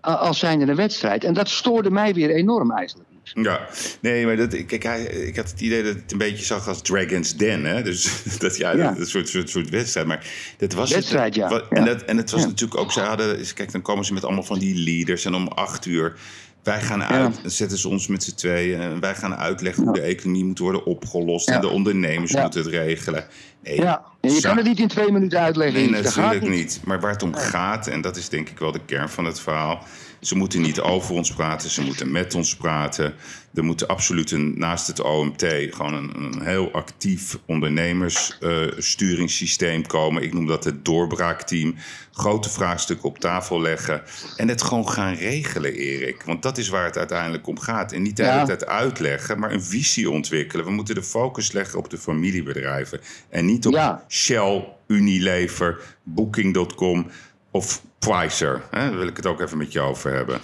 als 0.00 0.38
zijnde 0.38 0.66
een 0.66 0.76
wedstrijd. 0.76 1.24
En 1.24 1.34
dat 1.34 1.48
stoorde 1.48 1.90
mij 1.90 2.14
weer 2.14 2.30
enorm 2.30 2.70
eigenlijk. 2.72 3.08
Ja, 3.34 3.68
nee, 4.00 4.26
maar 4.26 4.36
dat, 4.36 4.64
kijk, 4.66 4.82
hij, 4.82 5.02
ik 5.04 5.36
had 5.36 5.50
het 5.50 5.60
idee 5.60 5.82
dat 5.82 5.94
het 5.94 6.12
een 6.12 6.18
beetje 6.18 6.44
zag 6.44 6.68
als 6.68 6.82
Dragon's 6.82 7.36
Den. 7.36 7.64
Hè? 7.64 7.82
Dus 7.82 8.22
dat, 8.38 8.56
ja, 8.56 8.70
Ja. 8.76 8.88
dat 8.88 8.98
een 8.98 9.06
soort, 9.06 9.28
soort, 9.28 9.50
soort 9.50 9.70
wedstrijd. 9.70 10.06
Maar 10.06 10.26
dat 10.58 10.72
was 10.72 10.92
Wedstrijd, 10.92 11.24
het, 11.24 11.34
ja. 11.34 11.48
Wat- 11.48 11.66
En, 11.70 11.84
Ja. 11.84 11.84
dat, 11.84 12.02
en 12.02 12.16
het 12.16 12.30
was 12.30 12.40
Ja. 12.40 12.46
natuurlijk 12.46 12.80
ook, 12.80 12.92
ze 12.92 13.00
hadden, 13.00 13.38
kijk, 13.54 13.72
dan 13.72 13.82
komen 13.82 14.04
ze 14.04 14.12
met 14.12 14.24
allemaal 14.24 14.42
van 14.42 14.58
die 14.58 14.74
leaders. 14.84 15.24
En 15.24 15.34
om 15.34 15.48
acht 15.48 15.86
uur, 15.86 16.14
wij 16.62 16.80
gaan 16.80 17.02
uit, 17.02 17.38
dan 17.42 17.50
zetten 17.50 17.78
ze 17.78 17.88
ons 17.88 18.06
met 18.06 18.22
z'n 18.22 18.34
tweeën. 18.34 18.80
En 18.80 19.00
wij 19.00 19.14
gaan 19.14 19.34
uitleggen 19.34 19.82
hoe 19.84 19.92
de 19.92 20.00
economie 20.00 20.44
moet 20.44 20.58
worden 20.58 20.84
opgelost. 20.84 21.48
Ja. 21.48 21.54
En 21.54 21.60
de 21.60 21.68
ondernemers 21.68 22.32
Ja. 22.32 22.42
moeten 22.42 22.60
het 22.60 22.70
regelen. 22.70 23.24
Nee, 23.62 23.76
Ja, 23.76 24.02
en 24.20 24.32
je 24.34 24.40
kan 24.40 24.56
het 24.56 24.66
niet 24.66 24.78
in 24.78 24.88
twee 24.88 25.12
minuten 25.12 25.40
uitleggen. 25.40 25.90
Nee, 25.90 26.02
natuurlijk 26.02 26.48
niet. 26.48 26.80
Maar 26.84 27.00
waar 27.00 27.12
het 27.12 27.22
om 27.22 27.34
gaat, 27.34 27.86
en 27.86 28.00
dat 28.00 28.16
is 28.16 28.28
denk 28.28 28.48
ik 28.48 28.58
wel 28.58 28.72
de 28.72 28.80
kern 28.86 29.08
van 29.08 29.24
het 29.24 29.40
verhaal. 29.40 29.84
Ze 30.20 30.36
moeten 30.36 30.60
niet 30.60 30.80
over 30.80 31.14
ons 31.14 31.32
praten, 31.32 31.70
ze 31.70 31.82
moeten 31.82 32.10
met 32.10 32.34
ons 32.34 32.56
praten. 32.56 33.14
Er 33.54 33.64
moet 33.64 33.88
absoluut 33.88 34.30
een, 34.30 34.54
naast 34.58 34.86
het 34.86 35.00
OMT 35.00 35.44
gewoon 35.70 35.94
een, 35.94 36.12
een 36.16 36.42
heel 36.42 36.72
actief 36.72 37.38
ondernemerssturingssysteem 37.46 39.86
komen. 39.86 40.22
Ik 40.22 40.34
noem 40.34 40.46
dat 40.46 40.64
het 40.64 40.84
doorbraakteam. 40.84 41.74
Grote 42.12 42.50
vraagstukken 42.50 43.08
op 43.08 43.18
tafel 43.18 43.60
leggen 43.60 44.02
en 44.36 44.48
het 44.48 44.62
gewoon 44.62 44.88
gaan 44.88 45.14
regelen, 45.14 45.74
Erik. 45.74 46.22
Want 46.22 46.42
dat 46.42 46.58
is 46.58 46.68
waar 46.68 46.84
het 46.84 46.98
uiteindelijk 46.98 47.46
om 47.46 47.58
gaat. 47.58 47.92
En 47.92 48.02
niet 48.02 48.16
de 48.16 48.26
hele 48.26 48.46
tijd 48.46 48.66
uitleggen, 48.66 49.38
maar 49.38 49.52
een 49.52 49.62
visie 49.62 50.10
ontwikkelen. 50.10 50.64
We 50.64 50.70
moeten 50.70 50.94
de 50.94 51.02
focus 51.02 51.52
leggen 51.52 51.78
op 51.78 51.90
de 51.90 51.98
familiebedrijven. 51.98 53.00
En 53.28 53.46
niet 53.46 53.66
op 53.66 53.72
Ja. 53.72 54.04
Shell, 54.08 54.64
Unilever, 54.86 55.80
Booking.com 56.02 57.06
of 57.50 57.82
Pfizer. 57.98 58.62
Hè? 58.70 58.88
Daar 58.88 58.98
wil 58.98 59.06
ik 59.06 59.16
het 59.16 59.26
ook 59.26 59.40
even 59.40 59.58
met 59.58 59.72
je 59.72 59.80
over 59.80 60.12
hebben. 60.12 60.40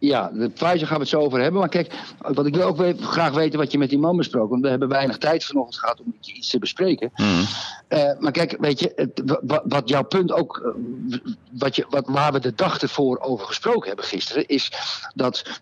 Ja, 0.00 0.30
de 0.34 0.48
Pfizer 0.48 0.86
gaan 0.86 0.96
we 0.96 1.02
het 1.02 1.08
zo 1.08 1.20
over 1.20 1.40
hebben. 1.40 1.60
Maar 1.60 1.68
kijk, 1.68 1.92
wat 2.18 2.46
ik 2.46 2.54
wil 2.54 2.66
ook 2.66 2.76
we- 2.76 2.96
graag 3.00 3.32
weten 3.32 3.58
wat 3.58 3.72
je 3.72 3.78
met 3.78 3.88
die 3.90 3.98
man 3.98 4.16
besproken. 4.16 4.48
Want 4.50 4.62
we 4.62 4.68
hebben 4.68 4.88
weinig 4.88 5.18
tijd 5.18 5.44
vanochtend 5.44 5.78
gehad 5.78 6.00
om 6.00 6.14
iets 6.20 6.50
te 6.50 6.58
bespreken. 6.58 7.12
Eh, 7.88 8.10
maar 8.18 8.32
kijk, 8.32 8.56
weet 8.60 8.80
je, 8.80 8.92
het, 8.96 9.22
wa- 9.24 9.40
wa- 9.42 9.62
wat 9.64 9.88
jouw 9.88 10.02
punt 10.02 10.32
ook, 10.32 10.74
eh, 11.10 11.18
wat 11.50 11.76
je, 11.76 11.86
wat, 11.90 12.06
waar 12.08 12.32
we 12.32 12.40
de 12.40 12.54
dag 12.54 12.78
ervoor 12.82 13.18
over 13.20 13.46
gesproken 13.46 13.86
hebben 13.88 14.04
gisteren, 14.04 14.46
is 14.46 14.72
dat 15.14 15.60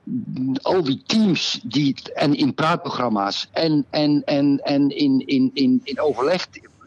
al 0.62 0.82
die 0.82 1.02
teams 1.06 1.60
die, 1.64 1.96
en 2.14 2.34
in 2.34 2.54
praatprogramma's 2.54 3.48
en, 3.52 3.86
en, 3.90 4.22
en, 4.24 4.60
en 4.64 4.90
in, 4.96 5.22
in, 5.26 5.50
in, 5.54 5.80
in 5.84 6.00
overleg. 6.00 6.46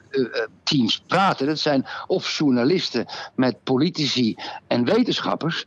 Eh, 0.10 0.22
eh, 0.22 0.48
teams 0.64 1.04
praten. 1.08 1.48
Dat 1.48 1.60
zijn 1.60 1.86
of 2.08 2.38
journalisten 2.38 3.06
met 3.36 3.64
politici 3.64 4.36
en 4.68 4.86
wetenschappers. 4.86 5.66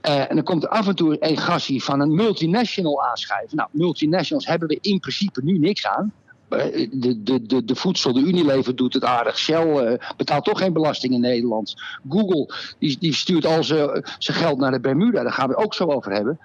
Eh, 0.00 0.30
en 0.30 0.34
dan 0.34 0.44
komt 0.44 0.62
er 0.62 0.68
af 0.68 0.88
en 0.88 0.94
toe 0.94 1.16
een 1.20 1.36
gassie 1.36 1.84
van 1.84 2.00
een 2.00 2.14
multinational 2.14 3.04
aanschuiven. 3.04 3.56
Nou, 3.56 3.68
multinationals 3.72 4.46
hebben 4.46 4.68
we 4.68 4.78
in 4.80 5.00
principe 5.00 5.40
nu 5.44 5.58
niks 5.58 5.86
aan. 5.86 6.12
De, 6.48 7.18
de, 7.22 7.46
de, 7.46 7.64
de 7.64 7.74
voedsel, 7.74 8.12
de 8.12 8.20
Unilever 8.20 8.76
doet 8.76 8.94
het 8.94 9.04
aardig. 9.04 9.38
Shell 9.38 9.98
betaalt 10.16 10.44
toch 10.44 10.58
geen 10.58 10.72
belasting 10.72 11.14
in 11.14 11.20
Nederland. 11.20 11.74
Google 12.08 12.54
die, 12.78 12.98
die 12.98 13.14
stuurt 13.14 13.46
al 13.46 13.64
zijn 13.64 14.04
geld 14.18 14.58
naar 14.58 14.70
de 14.70 14.80
Bermuda. 14.80 15.22
Daar 15.22 15.32
gaan 15.32 15.48
we 15.48 15.56
ook 15.56 15.74
zo 15.74 15.84
over 15.84 16.12
hebben. 16.12 16.38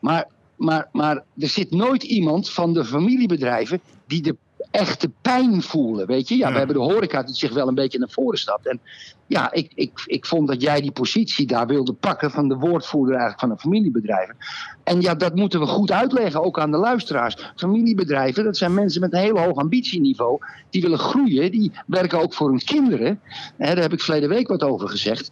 Maar, 0.00 0.26
maar, 0.56 0.88
maar 0.92 1.16
er 1.38 1.48
zit 1.48 1.70
nooit 1.70 2.02
iemand 2.02 2.50
van 2.50 2.74
de 2.74 2.84
familiebedrijven 2.84 3.80
die 4.06 4.22
de 4.22 4.36
echte 4.70 5.10
pijn 5.22 5.62
voelen. 5.62 6.06
Weet 6.06 6.28
je? 6.28 6.36
Ja, 6.36 6.46
Ja. 6.46 6.52
we 6.52 6.58
hebben 6.58 6.76
de 6.76 6.82
horeca 6.82 7.22
die 7.22 7.34
zich 7.34 7.52
wel 7.52 7.68
een 7.68 7.74
beetje 7.74 7.98
naar 7.98 8.10
voren 8.10 8.38
stapt. 8.38 8.66
En 8.66 8.80
ja, 9.26 9.52
ik, 9.52 9.72
ik, 9.74 10.02
ik 10.06 10.26
vond 10.26 10.48
dat 10.48 10.62
jij 10.62 10.80
die 10.80 10.92
positie 10.92 11.46
daar 11.46 11.66
wilde 11.66 11.92
pakken 11.92 12.30
van 12.30 12.48
de 12.48 12.54
woordvoerder 12.56 13.10
eigenlijk 13.16 13.40
van 13.40 13.50
een 13.50 13.58
familiebedrijf. 13.58 14.30
En 14.84 15.00
ja, 15.00 15.14
dat 15.14 15.34
moeten 15.34 15.60
we 15.60 15.66
goed 15.66 15.90
uitleggen, 15.90 16.42
ook 16.44 16.58
aan 16.58 16.70
de 16.70 16.76
luisteraars. 16.76 17.52
Familiebedrijven, 17.56 18.44
dat 18.44 18.56
zijn 18.56 18.74
mensen 18.74 19.00
met 19.00 19.12
een 19.12 19.20
heel 19.20 19.38
hoog 19.38 19.56
ambitieniveau. 19.56 20.38
Die 20.70 20.82
willen 20.82 20.98
groeien, 20.98 21.50
die 21.50 21.72
werken 21.86 22.20
ook 22.20 22.34
voor 22.34 22.48
hun 22.48 22.64
kinderen. 22.64 23.20
Daar 23.56 23.76
heb 23.76 23.92
ik 23.92 24.00
verleden 24.00 24.28
week 24.28 24.48
wat 24.48 24.62
over 24.62 24.88
gezegd. 24.88 25.30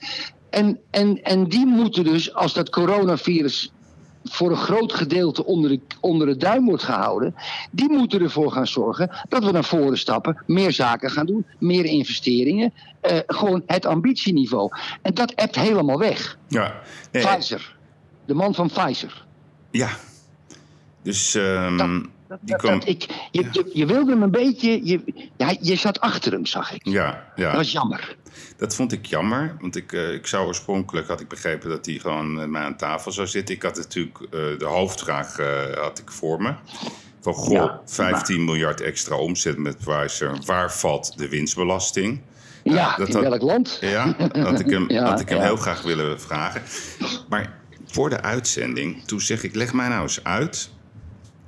En, 0.50 0.78
en, 0.90 1.23
en 1.23 1.49
die 1.49 1.66
moeten 1.66 2.04
dus, 2.04 2.35
als 2.35 2.54
dat 2.54 2.70
coronavirus 2.70 3.73
voor 4.30 4.50
een 4.50 4.56
groot 4.56 4.92
gedeelte 4.92 5.44
onder 5.44 5.70
de, 5.70 5.80
onder 6.00 6.26
de 6.26 6.37
duim 6.37 6.64
wordt 6.64 6.82
gehouden, 6.82 7.35
die 7.70 7.90
moeten 7.90 8.20
ervoor 8.20 8.52
gaan 8.52 8.66
zorgen 8.66 9.11
dat 9.28 9.44
we 9.44 9.50
naar 9.50 9.64
voren 9.64 9.99
stappen, 9.99 10.42
meer 10.47 10.73
zaken 10.73 11.11
gaan 11.11 11.26
doen, 11.26 11.47
meer 11.58 11.85
investeringen, 11.85 12.73
eh, 13.00 13.18
gewoon 13.26 13.62
het 13.66 13.87
ambitieniveau. 13.87 14.70
En 15.02 15.14
dat 15.14 15.30
ebt 15.30 15.56
helemaal 15.56 15.99
weg. 15.99 16.38
Ja, 16.49 16.80
nee, 17.12 17.23
Pfizer, 17.26 17.76
de 18.26 18.35
man 18.35 18.54
van 18.54 18.68
Pfizer. 18.70 19.25
ja. 19.70 19.88
Dus 21.02 21.35
ehm, 21.35 21.76
Dat, 22.28 22.38
dat- 22.40 22.56
kwam... 22.61 22.80
ik, 22.85 23.06
je, 23.30 23.49
je, 23.52 23.70
je 23.75 23.87
wilde 23.87 24.11
hem 24.11 24.23
een 24.23 24.30
beetje, 24.30 24.80
je, 24.87 25.00
ja, 25.37 25.56
je 25.61 25.76
zat 25.76 26.00
achter 26.00 26.32
hem, 26.32 26.47
zag 26.47 26.73
ik. 26.75 26.87
Ja, 26.88 27.25
ja. 27.37 27.47
Dat 27.47 27.56
was 27.56 27.73
jammer. 27.73 28.16
Dat 28.57 28.75
vond 28.75 28.92
ik 28.92 29.07
jammer, 29.07 29.57
want 29.61 29.76
ik, 29.76 29.92
eh, 29.92 30.12
ik 30.12 30.26
zou 30.26 30.47
oorspronkelijk 30.47 31.09
had 31.09 31.21
ik 31.21 31.28
begrepen 31.28 31.68
dat 31.71 31.87
hij 31.87 31.95
gewoon 31.99 32.35
met 32.35 32.49
mij 32.49 32.62
aan 32.62 32.76
tafel 32.76 33.12
zou 33.12 33.26
zitten. 33.26 33.54
Ik 33.54 33.62
had 33.62 33.76
natuurlijk 33.76 34.18
eh, 34.21 34.28
de 34.59 34.64
hoofdvraag 34.64 35.38
eh, 35.38 35.47
had 35.80 35.99
ik 35.99 36.11
voor 36.11 36.42
me. 36.42 36.52
Van 37.21 37.35
goh, 37.35 37.52
Ja, 37.52 37.80
15 37.87 38.45
miljard 38.45 38.80
extra 38.80 39.16
omzet 39.16 39.59
met 39.59 39.76
Pfizer. 39.78 40.38
Waar 40.45 40.73
valt 40.73 41.18
de 41.18 41.28
winstbelasting? 41.28 42.21
Ja, 42.64 42.97
dat 42.97 43.09
in 43.09 43.14
had- 43.14 43.23
welk 43.23 43.42
land? 43.42 43.78
Ja, 43.80 44.14
had 44.33 44.61
ik 44.61 44.71
hem, 44.71 44.90
Ja, 44.92 45.04
had 45.04 45.21
ik 45.21 45.28
hem 45.28 45.38
ja. 45.38 45.45
heel 45.45 45.57
graag 45.57 45.83
willen 45.83 46.21
vragen. 46.21 46.62
Maar 47.28 47.57
voor 47.87 48.11
de 48.11 48.21
uitzending, 48.23 49.04
toen 49.04 49.21
zeg 49.21 49.42
ik, 49.42 49.54
leg 49.54 49.73
mij 49.73 49.88
nou 49.88 50.02
eens 50.02 50.25
uit. 50.25 50.71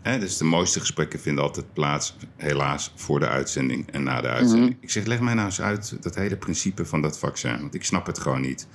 Hè, 0.03 0.19
dus 0.19 0.37
de 0.37 0.45
mooiste 0.45 0.81
gesprekken 0.81 1.21
vinden 1.21 1.45
altijd 1.45 1.73
plaats, 1.73 2.17
helaas, 2.37 2.93
voor 2.97 3.21
de 3.21 3.29
uitzending 3.29 3.91
en 3.91 4.03
na 4.03 4.21
de 4.21 4.29
uitzending. 4.29 4.77
Ik 4.81 4.91
zeg, 4.91 5.05
leg 5.05 5.21
mij 5.21 5.35
nou 5.35 5.47
eens 5.47 5.61
uit 5.61 5.97
dat 6.01 6.15
hele 6.15 6.37
principe 6.37 6.85
van 6.85 7.03
dat 7.03 7.19
vaccin. 7.19 7.61
Want 7.61 7.75
ik 7.75 7.85
snap 7.85 8.07
het 8.07 8.19
gewoon 8.19 8.41
niet. 8.41 8.67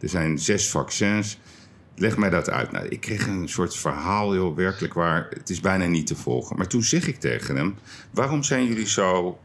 Er 0.00 0.08
zijn 0.08 0.38
zes 0.38 0.70
vaccins. 0.70 1.38
Leg 1.96 2.16
mij 2.16 2.30
dat 2.30 2.50
uit. 2.50 2.72
Nou, 2.72 2.86
ik 2.88 3.00
kreeg 3.00 3.26
een 3.26 3.48
soort 3.48 3.76
verhaal, 3.76 4.34
joh, 4.34 4.56
werkelijk 4.56 4.94
waar. 4.94 5.26
Het 5.30 5.50
is 5.50 5.60
bijna 5.60 5.86
niet 5.86 6.06
te 6.06 6.16
volgen. 6.16 6.56
Maar 6.56 6.66
toen 6.66 6.82
zeg 6.82 7.06
ik 7.06 7.20
tegen 7.20 7.56
hem: 7.56 7.74
waarom 8.10 8.42
zijn 8.42 8.66
jullie 8.66 8.88
zo 8.88 9.38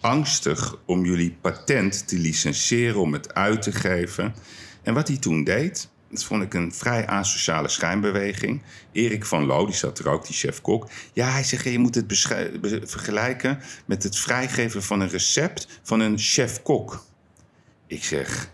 angstig 0.00 0.76
om 0.84 1.04
jullie 1.04 1.36
patent 1.40 2.08
te 2.08 2.18
licenseren, 2.18 3.00
om 3.00 3.12
het 3.12 3.34
uit 3.34 3.62
te 3.62 3.72
geven? 3.72 4.34
En 4.82 4.94
wat 4.94 5.08
hij 5.08 5.16
toen 5.16 5.44
deed, 5.44 5.88
dat 6.10 6.24
vond 6.24 6.42
ik 6.42 6.54
een 6.54 6.74
vrij 6.74 7.06
asociale 7.06 7.68
schijnbeweging. 7.68 8.62
Erik 8.92 9.24
van 9.26 9.44
Loo, 9.46 9.66
die 9.66 9.74
zat 9.74 9.98
er 9.98 10.08
ook, 10.08 10.26
die 10.26 10.34
chef-kok. 10.36 10.88
Ja, 11.12 11.28
hij 11.30 11.44
zegt, 11.44 11.64
je 11.64 11.78
moet 11.78 11.94
het 11.94 12.04
vergelijken 12.84 13.58
met 13.84 14.02
het 14.02 14.18
vrijgeven 14.18 14.82
van 14.82 15.00
een 15.00 15.08
recept 15.08 15.66
van 15.82 16.00
een 16.00 16.18
chef-kok. 16.18 17.04
Ik 17.86 18.04
zeg, 18.04 18.50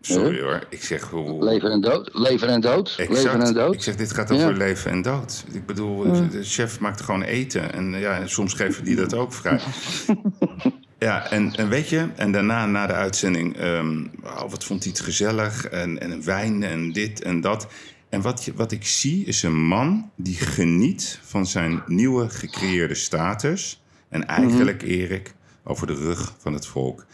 sorry 0.00 0.40
hoor, 0.42 0.66
ik 0.70 0.82
zeg... 0.84 1.02
hoe- 1.02 1.44
Leven 1.44 1.70
en 1.70 1.80
dood, 1.80 2.10
leven 2.12 2.48
en 2.48 2.60
dood, 2.60 2.94
leven 2.98 3.40
en 3.42 3.54
dood. 3.54 3.74
Ik 3.74 3.82
zeg, 3.82 3.96
dit 3.96 4.12
gaat 4.12 4.28
Ja. 4.28 4.34
over 4.34 4.56
leven 4.56 4.90
en 4.90 5.02
dood. 5.02 5.44
Ik 5.52 5.66
bedoel, 5.66 6.28
de 6.30 6.42
chef 6.44 6.80
maakt 6.80 7.00
gewoon 7.00 7.22
eten. 7.22 7.72
En 7.72 7.90
ja, 7.98 8.18
en 8.18 8.30
soms 8.30 8.54
geven 8.54 8.84
die 8.84 8.96
dat 8.96 9.14
ook 9.14 9.32
vrij. 9.32 9.60
Ja, 10.98 11.30
en, 11.30 11.54
en 11.54 11.68
weet 11.68 11.88
je, 11.88 12.08
en 12.16 12.32
daarna, 12.32 12.66
na 12.66 12.86
de 12.86 12.92
uitzending, 12.92 13.56
ehm, 13.56 14.04
oh, 14.24 14.50
wat 14.50 14.64
vond 14.64 14.82
hij 14.82 14.92
het 14.92 15.02
gezellig? 15.02 15.66
En, 15.66 16.00
en 16.00 16.10
een 16.10 16.24
wijn 16.24 16.62
en 16.62 16.92
dit 16.92 17.22
en 17.22 17.40
dat. 17.40 17.66
En 18.08 18.20
wat, 18.20 18.44
je, 18.44 18.54
wat 18.54 18.72
ik 18.72 18.86
zie 18.86 19.24
is 19.24 19.42
een 19.42 19.66
man 19.66 20.10
die 20.16 20.34
geniet 20.34 21.20
van 21.22 21.46
zijn 21.46 21.82
nieuwe 21.86 22.28
gecreëerde 22.28 22.94
status. 22.94 23.82
En 24.08 24.26
eigenlijk, 24.26 24.82
Erik, 24.82 25.34
over 25.64 25.86
de 25.86 25.94
rug 25.94 26.34
van 26.38 26.52
het 26.52 26.66
volk. 26.66 27.06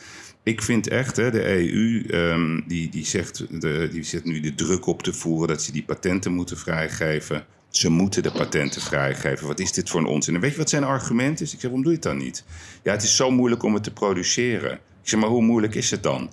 Ik 0.42 0.62
vind 0.62 0.88
echt, 0.88 1.16
hè, 1.16 1.30
de 1.30 1.46
EU 1.46 2.06
ehm, 2.06 2.60
die, 2.66 2.88
die, 2.90 3.06
zegt, 3.06 3.60
de, 3.60 3.88
die 3.92 4.02
zet 4.02 4.24
nu 4.24 4.40
de 4.40 4.54
druk 4.54 4.86
op 4.86 5.02
te 5.02 5.12
voeren 5.12 5.48
dat 5.48 5.62
ze 5.62 5.72
die 5.72 5.84
patenten 5.84 6.32
moeten 6.32 6.58
vrijgeven. 6.58 7.44
Ze 7.72 7.90
moeten 7.90 8.22
de 8.22 8.30
patenten 8.32 8.82
vrijgeven. 8.82 9.46
Wat 9.46 9.58
is 9.60 9.72
dit 9.72 9.90
voor 9.90 10.00
een 10.00 10.06
onzin? 10.06 10.34
En 10.34 10.40
weet 10.40 10.52
je 10.52 10.56
wat 10.58 10.70
zijn 10.70 10.84
argument 10.84 11.40
is? 11.40 11.52
Ik 11.52 11.60
zeg, 11.60 11.70
waarom 11.70 11.82
doe 11.82 11.90
je 11.92 11.98
het 11.98 12.06
dan 12.08 12.16
niet? 12.16 12.44
Ja, 12.82 12.92
het 12.92 13.02
is 13.02 13.16
zo 13.16 13.30
moeilijk 13.30 13.62
om 13.62 13.74
het 13.74 13.82
te 13.82 13.90
produceren. 13.92 14.72
Ik 14.72 15.08
zeg, 15.08 15.20
maar 15.20 15.28
hoe 15.28 15.42
moeilijk 15.42 15.74
is 15.74 15.90
het 15.90 16.02
dan? 16.02 16.30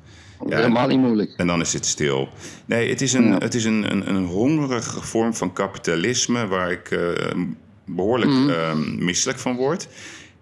Ja, 0.48 0.55
Helemaal 0.55 0.88
niet 0.88 1.00
moeilijk. 1.00 1.34
en 1.38 1.48
dan 1.48 1.62
is 1.62 1.74
het 1.74 1.86
stil. 1.86 2.29
Nee, 2.65 2.89
het 2.89 3.01
is 3.01 3.13
een, 3.13 3.31
het 3.31 3.53
is 3.55 3.63
een, 3.63 3.91
een, 3.91 4.10
een 4.15 4.25
hongerige 4.25 5.01
vorm 5.01 5.34
van 5.36 5.53
kapitalisme 5.53 6.48
waar 6.48 6.72
ik 6.72 6.91
eh, 6.91 7.31
behoorlijk 7.86 8.50
eh, 8.50 8.75
misselijk 8.98 9.39
van 9.39 9.55
word. 9.55 9.88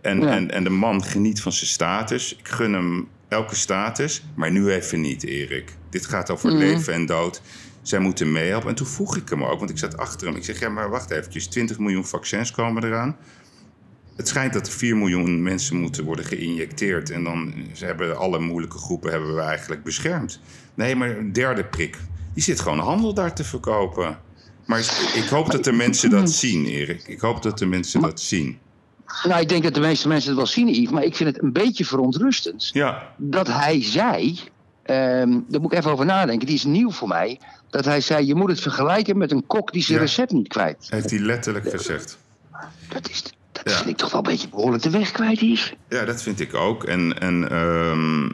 En, 0.01 0.21
Ja. 0.21 0.27
en, 0.35 0.51
en 0.51 0.63
de 0.63 0.69
man 0.69 1.03
geniet 1.03 1.41
van 1.41 1.51
zijn 1.51 1.69
status. 1.69 2.35
Ik 2.35 2.47
gun 2.47 2.73
hem 2.73 3.07
elke 3.27 3.55
status, 3.55 4.23
maar 4.35 4.51
nu 4.51 4.69
even 4.71 5.01
niet, 5.01 5.23
Erik. 5.23 5.75
Dit 5.89 6.05
gaat 6.05 6.29
over 6.29 6.51
leven 6.51 6.93
en 6.93 7.05
dood. 7.05 7.41
Zij 7.87 7.99
moeten 7.99 8.31
meehelpen. 8.31 8.69
En 8.69 8.75
toen 8.75 8.87
vroeg 8.87 9.17
ik 9.17 9.29
hem 9.29 9.43
ook, 9.43 9.59
want 9.59 9.69
ik 9.69 9.77
zat 9.77 9.97
achter 9.97 10.27
hem. 10.27 10.35
Ik 10.35 10.43
zeg, 10.43 10.59
ja, 10.59 10.69
maar 10.69 10.89
wacht 10.89 11.11
eventjes. 11.11 11.47
20 11.47 11.79
miljoen 11.79 12.05
vaccins 12.05 12.51
komen 12.51 12.83
eraan. 12.83 13.17
Het 14.15 14.27
schijnt 14.27 14.53
dat 14.53 14.67
er 14.67 14.73
4 14.73 14.97
miljoen 14.97 15.41
mensen 15.41 15.77
moeten 15.77 16.03
worden 16.03 16.25
geïnjecteerd. 16.25 17.09
En 17.09 17.23
dan 17.23 17.53
ze 17.73 17.85
hebben 17.85 18.17
alle 18.17 18.39
moeilijke 18.39 18.77
groepen 18.77 19.11
hebben 19.11 19.35
we 19.35 19.41
eigenlijk 19.41 19.83
beschermd. 19.83 20.39
Nee, 20.73 20.95
maar 20.95 21.17
een 21.17 21.33
derde 21.33 21.63
prik. 21.63 21.97
Die 22.33 22.43
zit 22.43 22.59
gewoon 22.59 22.79
handel 22.79 23.13
daar 23.13 23.35
te 23.35 23.43
verkopen. 23.43 24.19
Maar 24.65 24.79
ik 25.15 25.27
hoop 25.29 25.51
dat 25.51 25.63
de 25.63 25.71
mensen 25.71 26.09
dat 26.09 26.31
zien, 26.31 26.65
Erik. 26.65 27.03
Ik 27.07 27.19
hoop 27.19 27.43
dat 27.43 27.57
de 27.57 27.65
mensen 27.65 28.01
dat 28.01 28.21
zien. 28.21 28.57
Nou, 29.23 29.41
ik 29.41 29.49
denk 29.49 29.63
dat 29.63 29.73
de 29.73 29.79
meeste 29.79 30.07
mensen 30.07 30.29
het 30.29 30.37
wel 30.37 30.47
zien, 30.47 30.67
Yves, 30.67 30.91
maar 30.91 31.03
ik 31.03 31.15
vind 31.15 31.35
het 31.35 31.43
een 31.43 31.53
beetje 31.53 31.85
verontrustend 31.85 32.69
Ja, 32.73 33.13
dat 33.17 33.47
hij 33.47 33.83
zei, 33.83 34.39
ehm, 34.87 35.39
daar 35.47 35.61
moet 35.61 35.71
ik 35.71 35.77
even 35.77 35.91
over 35.91 36.05
nadenken, 36.05 36.45
die 36.47 36.55
is 36.55 36.63
nieuw 36.63 36.91
voor 36.91 37.07
mij, 37.07 37.39
dat 37.69 37.85
hij 37.85 38.01
zei, 38.01 38.25
je 38.25 38.35
moet 38.35 38.49
het 38.49 38.59
vergelijken 38.61 39.17
met 39.17 39.31
een 39.31 39.45
kok 39.47 39.71
die 39.71 39.83
zijn 39.83 39.97
Ja. 39.97 40.03
recept 40.03 40.31
niet 40.31 40.47
kwijt. 40.47 40.87
heeft 40.89 41.09
hij 41.09 41.19
letterlijk 41.19 41.69
gezegd. 41.69 42.17
Dat, 42.89 43.09
is, 43.09 43.23
dat 43.51 43.61
Ja. 43.69 43.71
vind 43.77 43.89
ik 43.89 43.97
toch 43.97 44.11
wel 44.11 44.19
een 44.25 44.31
beetje 44.31 44.49
behoorlijk 44.49 44.83
de 44.83 44.89
weg 44.89 45.11
kwijt, 45.11 45.39
Yves. 45.39 45.73
Ja, 45.89 46.05
dat 46.05 46.21
vind 46.21 46.39
ik 46.39 46.53
ook. 46.53 46.83
En, 46.83 47.19
en 47.19 47.49
ehm, 47.51 48.25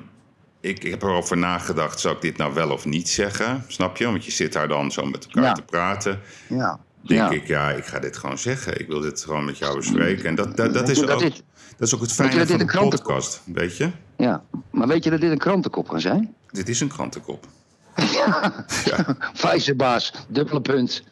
ik, 0.62 0.84
ik 0.84 0.92
heb 0.92 1.02
erover 1.02 1.38
nagedacht, 1.38 2.00
zou 2.00 2.16
ik 2.16 2.22
dit 2.22 2.38
nou 2.38 2.54
wel 2.54 2.72
of 2.72 2.86
niet 2.86 3.10
zeggen? 3.10 3.64
Snap 3.68 3.98
je? 3.98 4.06
Want 4.06 4.26
je 4.26 4.32
zit 4.32 4.54
daar 4.54 4.68
dan 4.68 4.92
zo 4.92 5.06
met 5.06 5.26
elkaar 5.26 5.44
Ja. 5.44 5.54
te 5.54 5.62
praten. 5.62 6.20
Ja. 6.50 6.80
Denk 7.02 7.32
ik, 7.32 7.48
ja, 7.48 7.72
ik 7.72 7.86
ga 7.86 8.00
dit 8.00 8.18
gewoon 8.18 8.38
zeggen. 8.38 8.80
Ik 8.80 8.88
wil 8.88 9.00
dit 9.00 9.24
gewoon 9.24 9.46
met 9.46 9.58
jou 9.58 9.76
bespreken. 9.78 10.26
En 10.26 10.36
dat, 10.36 10.58
dat, 10.58 10.90
is, 10.90 11.08
ook, 11.10 11.20
dit- 11.20 11.44
dat 11.78 11.88
is 11.88 11.96
ook 11.96 12.02
het 12.02 12.14
fijne 12.14 12.48
van 12.48 12.58
de 12.58 12.66
podcast. 12.90 13.42
Weet 13.46 13.78
je? 13.78 13.90
ja. 14.18 14.44
Maar 14.72 14.88
weet 14.88 15.04
je 15.04 15.10
dat 15.10 15.22
dit 15.22 15.32
een 15.32 15.38
krantenkop 15.38 15.88
kan 15.88 16.02
zijn? 16.02 16.34
Dit 16.54 16.70
is 16.70 16.80
een 16.80 16.88
krantenkop. 16.88 17.48
Pfizerbaas, 19.34 20.14
dubbele 20.28 20.62
punt. 20.62 21.04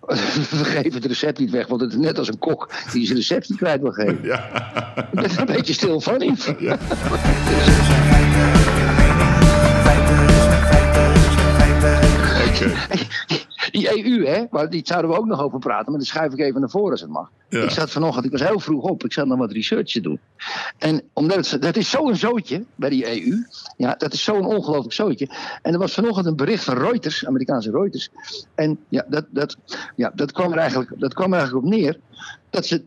We 0.50 0.64
geven 0.64 0.92
het 0.92 1.04
recept 1.04 1.38
niet 1.38 1.50
weg, 1.50 1.66
want 1.66 1.80
het 1.80 1.90
is 1.90 1.98
net 1.98 2.18
als 2.18 2.28
een 2.28 2.38
kok 2.38 2.70
die 2.92 3.04
zijn 3.06 3.18
recept 3.18 3.48
niet 3.48 3.58
kwijt 3.58 3.80
wil 3.80 3.92
geven. 3.92 4.22
Ja. 4.22 4.66
Ik 4.96 5.10
ben 5.10 5.24
er 5.24 5.38
een 5.38 5.46
beetje 5.46 5.72
stil 5.72 6.00
van, 6.00 6.20
Yves. 6.20 6.48
Oké. 12.48 12.72
Die 13.70 14.04
EU, 14.04 14.26
hè, 14.26 14.44
waar, 14.50 14.70
die 14.70 14.82
zouden 14.84 15.10
we 15.10 15.16
ook 15.16 15.26
nog 15.26 15.42
over 15.42 15.58
praten, 15.58 15.90
maar 15.90 16.00
dan 16.00 16.08
schuif 16.08 16.32
ik 16.32 16.38
even 16.38 16.60
naar 16.60 16.70
voren 16.70 16.90
als 16.90 17.00
het 17.00 17.10
mag. 17.10 17.30
Ja. 17.48 17.62
Ik 17.62 17.70
zat 17.70 17.90
vanochtend, 17.90 18.24
ik 18.24 18.30
was 18.30 18.40
heel 18.40 18.60
vroeg 18.60 18.82
op, 18.82 19.04
ik 19.04 19.12
zat 19.12 19.26
nog 19.26 19.38
wat 19.38 19.52
research 19.52 19.90
te 19.90 20.00
doen. 20.00 20.20
En 20.78 21.02
omdat 21.12 21.50
het, 21.50 21.62
dat 21.62 21.76
is 21.76 21.90
zo'n 21.90 22.16
zootje 22.16 22.64
bij 22.74 22.90
die 22.90 23.06
EU, 23.06 23.46
ja, 23.76 23.94
dat 23.98 24.12
is 24.12 24.24
zo'n 24.24 24.44
ongelooflijk 24.44 24.94
zootje. 24.94 25.28
En 25.62 25.72
er 25.72 25.78
was 25.78 25.94
vanochtend 25.94 26.26
een 26.26 26.36
bericht 26.36 26.64
van 26.64 26.78
Reuters, 26.78 27.26
Amerikaanse 27.26 27.70
Reuters. 27.70 28.10
En 28.54 28.78
ja, 28.88 29.04
dat, 29.08 29.24
dat, 29.30 29.56
ja, 29.96 30.12
dat, 30.14 30.32
kwam, 30.32 30.52
er 30.52 30.58
eigenlijk, 30.58 30.90
dat 30.98 31.14
kwam 31.14 31.32
er 31.32 31.38
eigenlijk 31.38 31.66
op 31.66 31.72
neer 31.72 31.98
dat 32.50 32.66
ze 32.66 32.82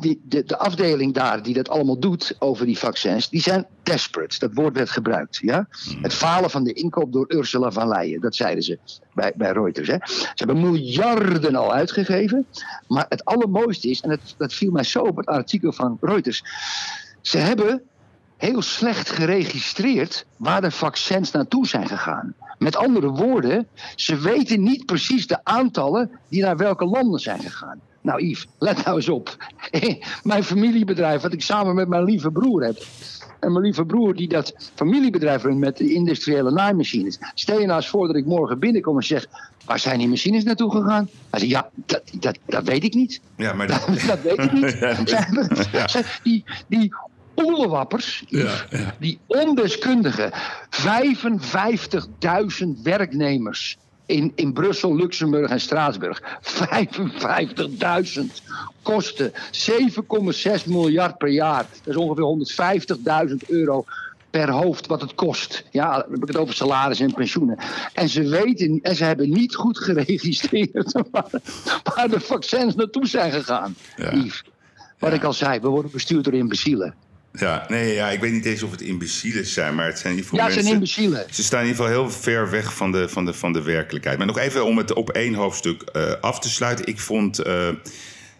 die, 0.00 0.20
de, 0.24 0.44
de 0.44 0.58
afdeling 0.58 1.14
daar 1.14 1.42
die 1.42 1.54
dat 1.54 1.68
allemaal 1.68 1.98
doet 1.98 2.36
over 2.38 2.66
die 2.66 2.78
vaccins, 2.78 3.28
die 3.28 3.40
zijn 3.40 3.66
desperate. 3.82 4.38
Dat 4.38 4.50
woord 4.54 4.76
werd 4.76 4.90
gebruikt. 4.90 5.38
Ja? 5.42 5.66
Het 6.02 6.14
falen 6.14 6.50
van 6.50 6.64
de 6.64 6.72
inkoop 6.72 7.12
door 7.12 7.24
Ursula 7.28 7.70
van 7.70 7.88
Leyen, 7.88 8.20
dat 8.20 8.34
zeiden 8.34 8.64
ze 8.64 8.78
bij, 9.14 9.32
bij 9.36 9.52
Reuters. 9.52 9.88
Hè? 9.88 9.96
Ze 10.04 10.32
hebben 10.34 10.60
miljarden 10.60 11.54
al 11.54 11.72
uitgegeven. 11.72 12.46
Maar 12.88 13.06
het 13.08 13.24
allermooiste 13.24 13.88
is, 13.88 14.00
en 14.00 14.08
dat, 14.08 14.34
dat 14.36 14.54
viel 14.54 14.70
mij 14.70 14.84
zo 14.84 15.00
op 15.00 15.16
het 15.16 15.26
artikel 15.26 15.72
van 15.72 15.98
Reuters. 16.00 16.42
Ze 17.20 17.38
hebben 17.38 17.82
heel 18.36 18.62
slecht 18.62 19.10
geregistreerd 19.10 20.26
waar 20.36 20.60
de 20.60 20.70
vaccins 20.70 21.30
naartoe 21.30 21.66
zijn 21.66 21.88
gegaan. 21.88 22.34
Met 22.58 22.76
andere 22.76 23.08
woorden, 23.08 23.68
ze 23.96 24.16
weten 24.16 24.62
niet 24.62 24.86
precies 24.86 25.26
de 25.26 25.44
aantallen 25.44 26.10
die 26.28 26.42
naar 26.42 26.56
welke 26.56 26.84
landen 26.84 27.20
zijn 27.20 27.40
gegaan. 27.40 27.80
Nou, 28.04 28.22
Yves, 28.22 28.46
let 28.58 28.84
nou 28.84 28.96
eens 28.96 29.08
op. 29.08 29.36
mijn 30.22 30.44
familiebedrijf, 30.44 31.22
wat 31.22 31.32
ik 31.32 31.42
samen 31.42 31.74
met 31.74 31.88
mijn 31.88 32.04
lieve 32.04 32.30
broer 32.30 32.64
heb. 32.64 32.86
En 33.40 33.52
mijn 33.52 33.64
lieve 33.64 33.84
broer 33.84 34.14
die 34.14 34.28
dat 34.28 34.54
familiebedrijf 34.74 35.42
runt 35.42 35.58
met 35.58 35.76
de 35.76 35.92
industriële 35.92 36.50
naaimachines. 36.50 37.18
Stel 37.34 37.60
je 37.60 37.66
nou 37.66 37.76
eens 37.76 37.88
voor 37.88 38.06
dat 38.06 38.16
ik 38.16 38.26
morgen 38.26 38.58
binnenkom 38.58 38.96
en 38.96 39.02
zeg... 39.02 39.26
waar 39.64 39.78
zijn 39.78 39.98
die 39.98 40.08
machines 40.08 40.44
naartoe 40.44 40.70
gegaan? 40.70 41.08
Hij 41.30 41.40
zegt, 41.40 41.52
ja, 41.52 41.70
dat, 41.86 42.02
dat, 42.20 42.38
dat 42.46 42.64
weet 42.64 42.84
ik 42.84 42.94
niet. 42.94 43.20
Ja, 43.36 43.52
maar 43.52 43.66
dat, 43.66 43.86
Dat, 44.06 44.22
weet 44.22 44.38
ik 44.38 44.52
niet. 44.52 44.78
Ja, 45.72 45.88
die, 46.22 46.44
die 46.68 46.94
oelewappers, 47.36 48.24
Ja, 48.28 48.54
ja. 48.70 48.94
die 48.98 49.18
ondeskundigen, 49.26 50.32
55.000 50.32 50.38
werknemers 52.82 53.78
in, 54.06 54.32
in 54.34 54.52
Brussel, 54.52 54.96
Luxemburg 54.96 55.50
en 55.50 55.60
Straatsburg. 55.60 56.22
55.000 58.16 58.24
kosten 58.82 59.32
7,6 59.32 59.38
miljard 60.66 61.18
per 61.18 61.28
jaar. 61.28 61.66
Dat 61.82 61.94
is 61.94 61.96
ongeveer 61.96 63.28
150.000 63.28 63.34
euro 63.48 63.84
per 64.30 64.50
hoofd 64.50 64.86
wat 64.86 65.00
het 65.00 65.14
kost. 65.14 65.64
Ja, 65.70 65.90
dan 65.98 66.10
heb 66.10 66.22
ik 66.22 66.28
het 66.28 66.36
over 66.36 66.54
salaris 66.54 67.00
en 67.00 67.14
pensioenen. 67.14 67.58
En 67.92 68.08
ze 68.08 68.28
weten 68.28 68.78
en 68.82 68.96
ze 68.96 69.04
hebben 69.04 69.30
niet 69.30 69.54
goed 69.54 69.78
geregistreerd 69.78 70.92
waar, 71.10 71.30
waar 71.82 72.08
de 72.08 72.20
vaccins 72.20 72.74
naartoe 72.74 73.06
zijn 73.06 73.32
gegaan. 73.32 73.76
Ja. 73.96 74.12
Yves. 74.12 74.44
Wat 74.98 75.12
ik 75.12 75.24
al 75.24 75.32
zei, 75.32 75.60
we 75.60 75.68
worden 75.68 75.90
bestuurd 75.90 76.24
door 76.24 76.34
imbecielen. 76.34 76.94
Ja, 77.38 77.64
nee, 77.68 77.94
ja, 77.94 78.10
ik 78.10 78.20
weet 78.20 78.32
niet 78.32 78.44
eens 78.44 78.62
of 78.62 78.70
het 78.70 78.80
imbecielen 78.80 79.46
zijn, 79.46 79.74
maar 79.74 79.86
het 79.86 79.98
zijn 79.98 80.12
in 80.12 80.18
ieder 80.18 80.34
Ja, 80.36 80.42
het 80.44 80.52
zijn 80.52 80.64
mensen... 80.64 80.80
imbecielen. 80.80 81.26
Ze 81.34 81.42
staan 81.42 81.60
in 81.62 81.66
ieder 81.66 81.84
geval 81.84 82.00
heel 82.02 82.10
ver 82.10 82.50
weg 82.50 82.74
van 82.74 82.92
de, 82.92 83.08
van 83.08 83.24
de, 83.24 83.32
van 83.34 83.52
de 83.52 83.62
werkelijkheid. 83.62 84.18
Maar 84.18 84.26
nog 84.26 84.38
even 84.38 84.64
om 84.64 84.78
het 84.78 84.92
op 84.92 85.10
één 85.10 85.34
hoofdstuk 85.34 85.82
eh, 85.82 86.12
af 86.20 86.38
te 86.40 86.48
sluiten. 86.50 86.86
Ik 86.86 87.00
vond, 87.00 87.38
eh, 87.38 87.68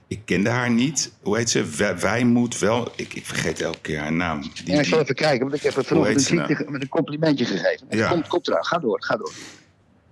ik 0.08 0.20
kende 0.24 0.50
haar 0.50 0.70
niet. 0.70 1.12
Hoe 1.22 1.36
heet 1.36 1.50
ze? 1.50 1.64
Wij, 1.76 1.98
wij 1.98 2.24
moet 2.24 2.58
wel. 2.58 2.92
Ik, 2.96 3.14
ik 3.14 3.26
vergeet 3.26 3.60
elke 3.60 3.78
keer 3.80 3.98
haar 3.98 4.12
naam. 4.12 4.40
Die, 4.40 4.50
Ja, 4.64 4.78
ik 4.80 4.86
zal 4.86 5.00
even 5.00 5.14
kijken, 5.14 5.40
want 5.40 5.54
ik 5.54 5.62
heb 5.62 5.74
het 5.74 5.86
ze 5.86 5.94
een 5.94 6.56
ge- 6.56 6.66
met 6.68 6.82
een 6.82 6.88
complimentje 6.88 7.44
gegeven. 7.44 7.86
Ja. 7.90 8.08
Komt, 8.08 8.26
komt 8.28 8.48
eraan, 8.48 8.64
ga 8.64 8.78
door, 8.78 9.02
ga 9.02 9.16
door. 9.16 9.32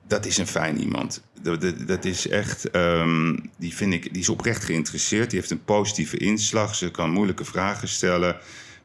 dat 0.06 0.26
is 0.26 0.38
een 0.38 0.46
fijn 0.46 0.80
iemand. 0.80 1.22
Dat, 1.42 1.60
dat, 1.60 1.74
dat 1.86 2.04
is 2.04 2.28
echt. 2.28 2.70
ehm, 2.70 3.36
die 3.58 3.74
vind 3.74 3.92
ik. 3.92 4.12
Die 4.12 4.22
is 4.22 4.28
oprecht 4.28 4.64
geïnteresseerd. 4.64 5.30
Die 5.30 5.38
heeft 5.38 5.50
een 5.50 5.64
positieve 5.64 6.16
inslag. 6.16 6.74
Ze 6.74 6.90
kan 6.90 7.10
moeilijke 7.10 7.44
vragen 7.44 7.88
stellen. 7.88 8.36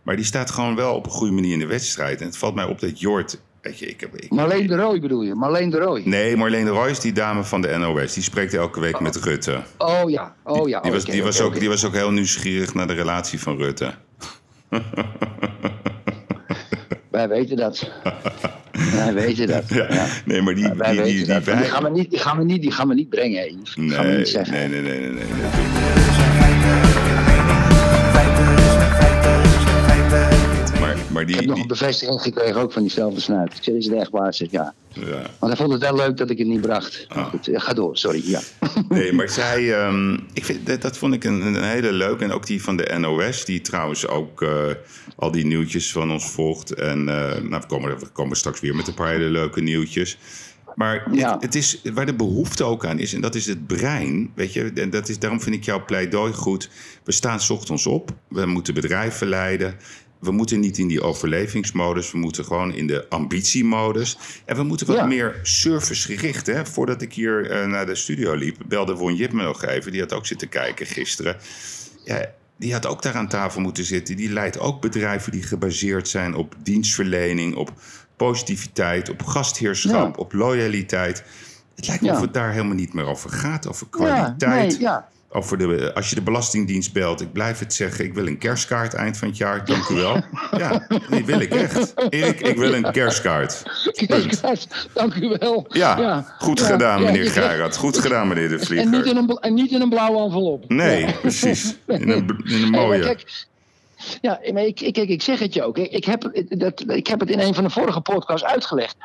Maar 0.07 0.15
die 0.15 0.25
staat 0.25 0.51
gewoon 0.51 0.75
wel 0.75 0.95
op 0.95 1.05
een 1.05 1.11
goede 1.11 1.33
manier 1.33 1.53
in 1.53 1.59
de 1.59 1.65
wedstrijd. 1.65 2.19
En 2.19 2.25
het 2.25 2.37
valt 2.37 2.55
mij 2.55 2.65
op 2.65 2.79
dat 2.79 2.99
Jort. 2.99 3.39
Weet 3.61 3.79
je, 3.79 3.85
ik 3.85 3.99
heb, 3.99 4.15
ik, 4.15 4.29
Marleen 4.31 4.67
de 4.67 4.75
Rooij 4.75 4.99
bedoel 4.99 5.21
je, 5.21 5.35
Marleen 5.35 5.69
de 5.69 5.77
Rooij. 5.77 6.01
Nee, 6.05 6.37
Marleen 6.37 6.65
de 6.65 6.71
Roy 6.71 6.89
is 6.89 6.99
die 6.99 7.11
dame 7.11 7.43
van 7.43 7.61
de 7.61 7.77
NOS. 7.77 8.13
Die 8.13 8.23
spreekt 8.23 8.53
elke 8.53 8.79
week 8.79 8.99
met 8.99 9.15
Rutte. 9.15 9.59
Oh 9.77 10.09
ja, 10.09 10.35
oh 10.43 10.67
ja. 10.69 10.79
Die 10.81 10.91
was, 10.91 11.01
oké, 11.01 11.11
die, 11.11 11.23
was 11.23 11.41
ook, 11.41 11.59
die 11.59 11.69
was 11.69 11.85
ook 11.85 11.93
heel 11.93 12.11
nieuwsgierig 12.11 12.73
naar 12.73 12.87
de 12.87 12.93
relatie 12.93 13.39
van 13.39 13.57
Rutte. 13.57 13.93
Wij 17.11 17.27
weten 17.27 17.57
dat. 17.57 17.91
Wij 18.93 19.13
weten 19.13 19.47
dat. 19.47 19.69
Ja, 19.69 19.93
Ja. 19.93 20.05
Nee, 20.25 20.41
maar 20.41 20.55
die, 20.55 20.73
Wij 20.73 20.91
die, 20.91 21.03
die, 21.03 21.13
weten 21.13 21.17
die, 21.17 21.25
dat. 21.25 21.45
Maar 21.45 21.55
wij- 21.55 21.63
Die 21.63 21.71
gaan 21.71 21.83
we 21.83 21.89
niet, 21.89 22.09
die 22.09 22.19
gaan 22.19 22.37
we 22.37 22.43
niet, 22.43 22.61
die 22.61 22.71
gaan 22.71 22.87
we 22.87 22.93
niet 22.93 23.09
brengen, 23.09 23.53
Yves. 23.59 23.75
Die 23.75 23.83
nee, 23.83 24.67
nee, 24.67 24.67
nee, 24.67 24.81
nee, 24.81 25.11
nee, 25.11 26.06
Maar, 31.17 31.25
maar 31.25 31.25
Ik 31.25 31.27
die, 31.27 31.35
heb 31.35 31.45
nog 31.45 31.53
die- 31.55 31.63
een 31.63 31.67
bevestiging 31.67 32.21
gekregen 32.21 32.61
ook 32.61 32.71
van 32.71 32.81
diezelfde 32.81 33.19
snuit. 33.21 33.57
Ik 33.57 33.63
zeg, 33.63 33.75
is 33.75 33.85
het 33.85 33.95
echt 33.95 34.09
waar? 34.09 34.33
Zeg, 34.33 34.51
ja. 34.51 34.73
ja. 34.93 35.21
Want 35.39 35.51
hij 35.53 35.55
vond 35.55 35.71
het 35.71 35.81
wel 35.81 35.95
leuk 35.95 36.17
dat 36.17 36.29
ik 36.29 36.37
het 36.37 36.47
niet 36.47 36.61
bracht. 36.61 37.05
Maar 37.09 37.17
Ah. 37.17 37.29
goed, 37.29 37.47
eh, 37.47 37.61
ga 37.61 37.73
door, 37.73 37.97
sorry. 37.97 38.21
Ja. 38.25 38.39
Nee, 38.89 39.13
maar 39.13 39.29
zij, 39.29 39.73
ehm, 39.73 40.13
ik 40.33 40.45
vind, 40.45 40.65
dat, 40.65 40.81
dat 40.81 40.97
vond 40.97 41.13
ik 41.13 41.23
een, 41.23 41.41
een 41.41 41.63
hele 41.63 41.91
leuke. 41.91 42.23
En 42.23 42.31
ook 42.31 42.45
die 42.45 42.63
van 42.63 42.77
de 42.77 42.95
NOS, 42.99 43.45
die 43.45 43.61
trouwens 43.61 44.07
ook 44.07 44.41
eh, 44.41 44.49
al 45.15 45.31
die 45.31 45.45
nieuwtjes 45.45 45.91
van 45.91 46.11
ons 46.11 46.29
volgt. 46.29 46.73
En 46.73 46.99
eh, 47.09 47.41
nou, 47.41 47.61
we, 47.61 47.65
komen, 47.67 47.99
we 47.99 48.07
komen 48.07 48.37
straks 48.37 48.59
weer 48.59 48.75
met 48.75 48.87
een 48.87 48.93
paar 48.93 49.11
hele 49.11 49.29
leuke 49.29 49.61
nieuwtjes. 49.61 50.17
Maar 50.75 51.07
Ja. 51.15 51.33
het, 51.33 51.41
het 51.41 51.55
is 51.55 51.81
waar 51.93 52.05
de 52.05 52.15
behoefte 52.15 52.63
ook 52.63 52.85
aan 52.85 52.99
is, 52.99 53.13
en 53.13 53.21
dat 53.21 53.35
is 53.35 53.45
het 53.45 53.67
brein. 53.67 54.31
Weet 54.35 54.53
je, 54.53 54.71
en 54.75 54.89
dat 54.89 55.09
is, 55.09 55.19
daarom 55.19 55.41
vind 55.41 55.55
ik 55.55 55.63
jouw 55.63 55.85
pleidooi 55.85 56.33
goed. 56.33 56.69
We 57.03 57.11
staan 57.11 57.39
ochtends 57.49 57.85
op, 57.87 58.11
we 58.27 58.45
moeten 58.45 58.73
bedrijven 58.73 59.27
leiden. 59.27 59.75
We 60.19 60.31
moeten 60.31 60.59
niet 60.59 60.77
in 60.77 60.87
die 60.87 61.01
overlevingsmodus, 61.01 62.11
we 62.11 62.17
moeten 62.17 62.45
gewoon 62.45 62.73
in 62.73 62.87
de 62.87 63.05
ambitiemodus. 63.09 64.17
En 64.45 64.55
we 64.55 64.63
moeten 64.63 64.87
wat 64.87 64.95
Ja. 64.95 65.05
meer 65.05 65.39
servicegericht. 65.43 66.47
Hè? 66.47 66.65
Voordat 66.65 67.01
ik 67.01 67.13
hier 67.13 67.51
eh, 67.51 67.67
naar 67.67 67.85
de 67.85 67.95
studio 67.95 68.33
liep, 68.33 68.57
belde 68.67 68.95
Won 68.95 69.15
Jip 69.15 69.31
me 69.31 69.43
nog 69.43 69.65
even. 69.65 69.91
Die 69.91 70.01
had 70.01 70.13
ook 70.13 70.25
zitten 70.25 70.49
kijken 70.49 70.85
gisteren. 70.85 71.37
Ja, 72.05 72.25
die 72.57 72.73
had 72.73 72.85
ook 72.85 73.01
daar 73.01 73.13
aan 73.15 73.27
tafel 73.27 73.61
moeten 73.61 73.83
zitten. 73.83 74.15
Die 74.15 74.29
leidt 74.31 74.59
ook 74.59 74.81
bedrijven 74.81 75.31
die 75.31 75.43
gebaseerd 75.43 76.07
zijn 76.07 76.35
op 76.35 76.55
dienstverlening, 76.63 77.55
op 77.55 77.71
positiviteit, 78.15 79.09
op 79.09 79.23
gastheerschap, 79.23 80.15
Ja. 80.15 80.21
op 80.21 80.33
loyaliteit. 80.33 81.23
Het 81.75 81.87
lijkt 81.87 82.01
me 82.01 82.07
Ja. 82.07 82.13
of 82.15 82.21
het 82.21 82.33
daar 82.33 82.51
helemaal 82.51 82.75
niet 82.75 82.93
meer 82.93 83.05
over 83.05 83.29
gaat, 83.29 83.67
over 83.67 83.87
Ja, 83.91 83.97
kwaliteit. 83.97 84.69
nee, 84.71 84.79
ja. 84.79 85.09
Over 85.29 85.57
de, 85.57 85.93
als 85.93 86.09
je 86.09 86.15
de 86.15 86.21
Belastingdienst 86.21 86.93
belt, 86.93 87.21
ik 87.21 87.31
blijf 87.31 87.59
het 87.59 87.73
zeggen, 87.73 88.05
ik 88.05 88.13
wil 88.13 88.27
een 88.27 88.37
kerstkaart 88.37 88.93
eind 88.93 89.17
van 89.17 89.27
het 89.27 89.37
jaar, 89.37 89.65
dank 89.65 89.87
u 89.89 89.95
wel. 89.95 90.21
Ja, 90.57 90.87
die 91.09 91.25
wil 91.25 91.39
ik 91.39 91.53
echt. 91.53 91.93
Erik, 92.09 92.41
ik 92.41 92.57
wil 92.57 92.73
een 92.73 92.91
kerstkaart. 92.91 93.63
Kerstkaart, 94.07 94.89
dank 94.93 95.15
u 95.15 95.35
wel. 95.39 95.65
Ja, 95.69 96.25
goed 96.39 96.59
Ja, 96.59 96.65
gedaan, 96.65 97.01
ja, 97.01 97.05
meneer 97.11 97.31
Gerard. 97.31 97.77
Goed 97.77 97.97
gedaan, 98.05 98.27
meneer 98.27 98.49
de 98.49 98.53
En 98.55 98.59
niet, 98.59 98.67
Vlieger. 98.67 99.07
in 99.07 99.17
een, 99.17 99.29
en 99.29 99.53
niet 99.53 99.71
in 99.71 99.81
een 99.81 99.89
blauwe 99.89 100.23
envelop. 100.23 100.69
Nee, 100.69 101.05
Ja. 101.05 101.11
precies. 101.11 101.75
In 101.87 102.09
een, 102.09 102.41
in 102.45 102.63
een 102.63 102.69
mooie. 102.69 102.99
kijk, 103.01 103.45
ja, 104.21 104.39
maar 104.53 104.63
ik, 104.65 104.79
ik, 104.81 104.97
ik 104.97 105.21
zeg 105.21 105.39
het 105.39 105.53
je 105.53 105.63
ook. 105.63 105.77
Ik, 105.77 105.91
ik, 105.91 106.05
heb, 106.05 106.31
dat, 106.49 106.83
ik 106.87 107.07
heb 107.07 107.19
het 107.19 107.29
in 107.29 107.39
een 107.39 107.53
van 107.53 107.63
de 107.63 107.69
vorige 107.69 108.01
podcasts 108.01 108.47
uitgelegd. 108.47 108.95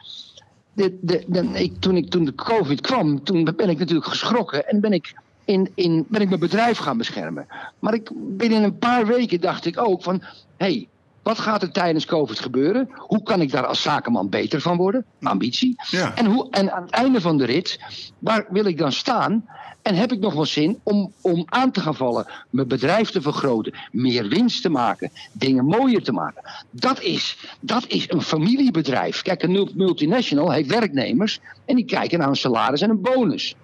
De, 0.73 0.99
de, 1.01 1.25
de, 1.27 1.49
ik, 1.53 1.73
toen, 1.81 1.97
ik, 1.97 2.11
toen 2.11 2.25
de 2.25 2.35
COVID 2.35 2.81
kwam, 2.81 3.25
toen 3.25 3.45
ben 3.57 3.69
ik 3.69 3.79
natuurlijk 3.79 4.07
geschrokken 4.09 4.69
en 4.69 4.81
ben 4.81 4.93
ik, 4.93 5.15
in, 5.53 5.73
in, 5.75 6.05
ben 6.09 6.21
ik 6.21 6.29
mijn 6.29 6.41
bedrijf 6.41 6.79
gaan 6.79 6.99
beschermen. 6.99 7.47
Maar 7.79 7.95
ik, 7.95 8.11
binnen 8.15 8.62
een 8.62 8.79
paar 8.79 9.07
weken 9.07 9.41
dacht 9.41 9.65
ik 9.65 9.79
ook 9.79 10.03
van, 10.03 10.23
hé, 10.57 10.67
hey, 10.67 10.88
wat 11.23 11.38
gaat 11.38 11.62
er 11.62 11.73
tijdens 11.73 12.05
COVID 12.05 12.41
gebeuren? 12.41 12.88
Hoe 12.97 13.23
kan 13.23 13.41
ik 13.41 13.51
daar 13.51 13.67
als 13.67 13.83
zakenman 13.83 14.29
beter 14.29 14.61
van 14.61 14.77
worden? 14.77 15.05
Ambitie. 15.23 15.75
Ja. 15.91 16.15
En, 16.15 16.27
hoe, 16.27 16.51
en 16.51 16.73
aan 16.73 16.83
het 16.83 16.91
einde 16.91 17.21
van 17.21 17.38
de 17.38 17.45
rit, 17.45 17.79
waar 18.19 18.47
wil 18.49 18.65
ik 18.65 18.79
dan 18.79 18.93
staan? 18.93 19.45
En 19.83 19.95
heb 19.95 20.12
ik 20.12 20.21
nog 20.21 20.35
wel 20.35 20.47
zin 20.47 20.81
om, 20.83 21.12
om 21.21 21.45
aan 21.49 21.71
te 21.71 21.81
gaan 21.81 21.95
vallen, 21.95 22.27
mijn 22.51 22.69
bedrijf 22.69 23.11
te 23.11 23.23
vergroten, 23.23 23.75
meer 23.93 24.29
winst 24.29 24.62
te 24.62 24.69
maken, 24.69 25.11
dingen 25.33 25.65
mooier 25.65 26.03
te 26.03 26.12
maken? 26.12 26.43
Dat 26.71 27.01
is, 27.01 27.37
dat 27.61 27.85
is 27.87 28.11
een 28.11 28.23
familiebedrijf. 28.23 29.23
Kijk, 29.23 29.43
een 29.43 29.71
multinational 29.75 30.51
heeft 30.51 30.71
werknemers 30.71 31.41
en 31.65 31.77
die 31.77 31.85
kijken 31.85 32.19
naar 32.19 32.29
een 32.29 32.37
salaris 32.37 32.81
en 32.81 32.91
een 32.91 33.01
bonus. 33.01 33.55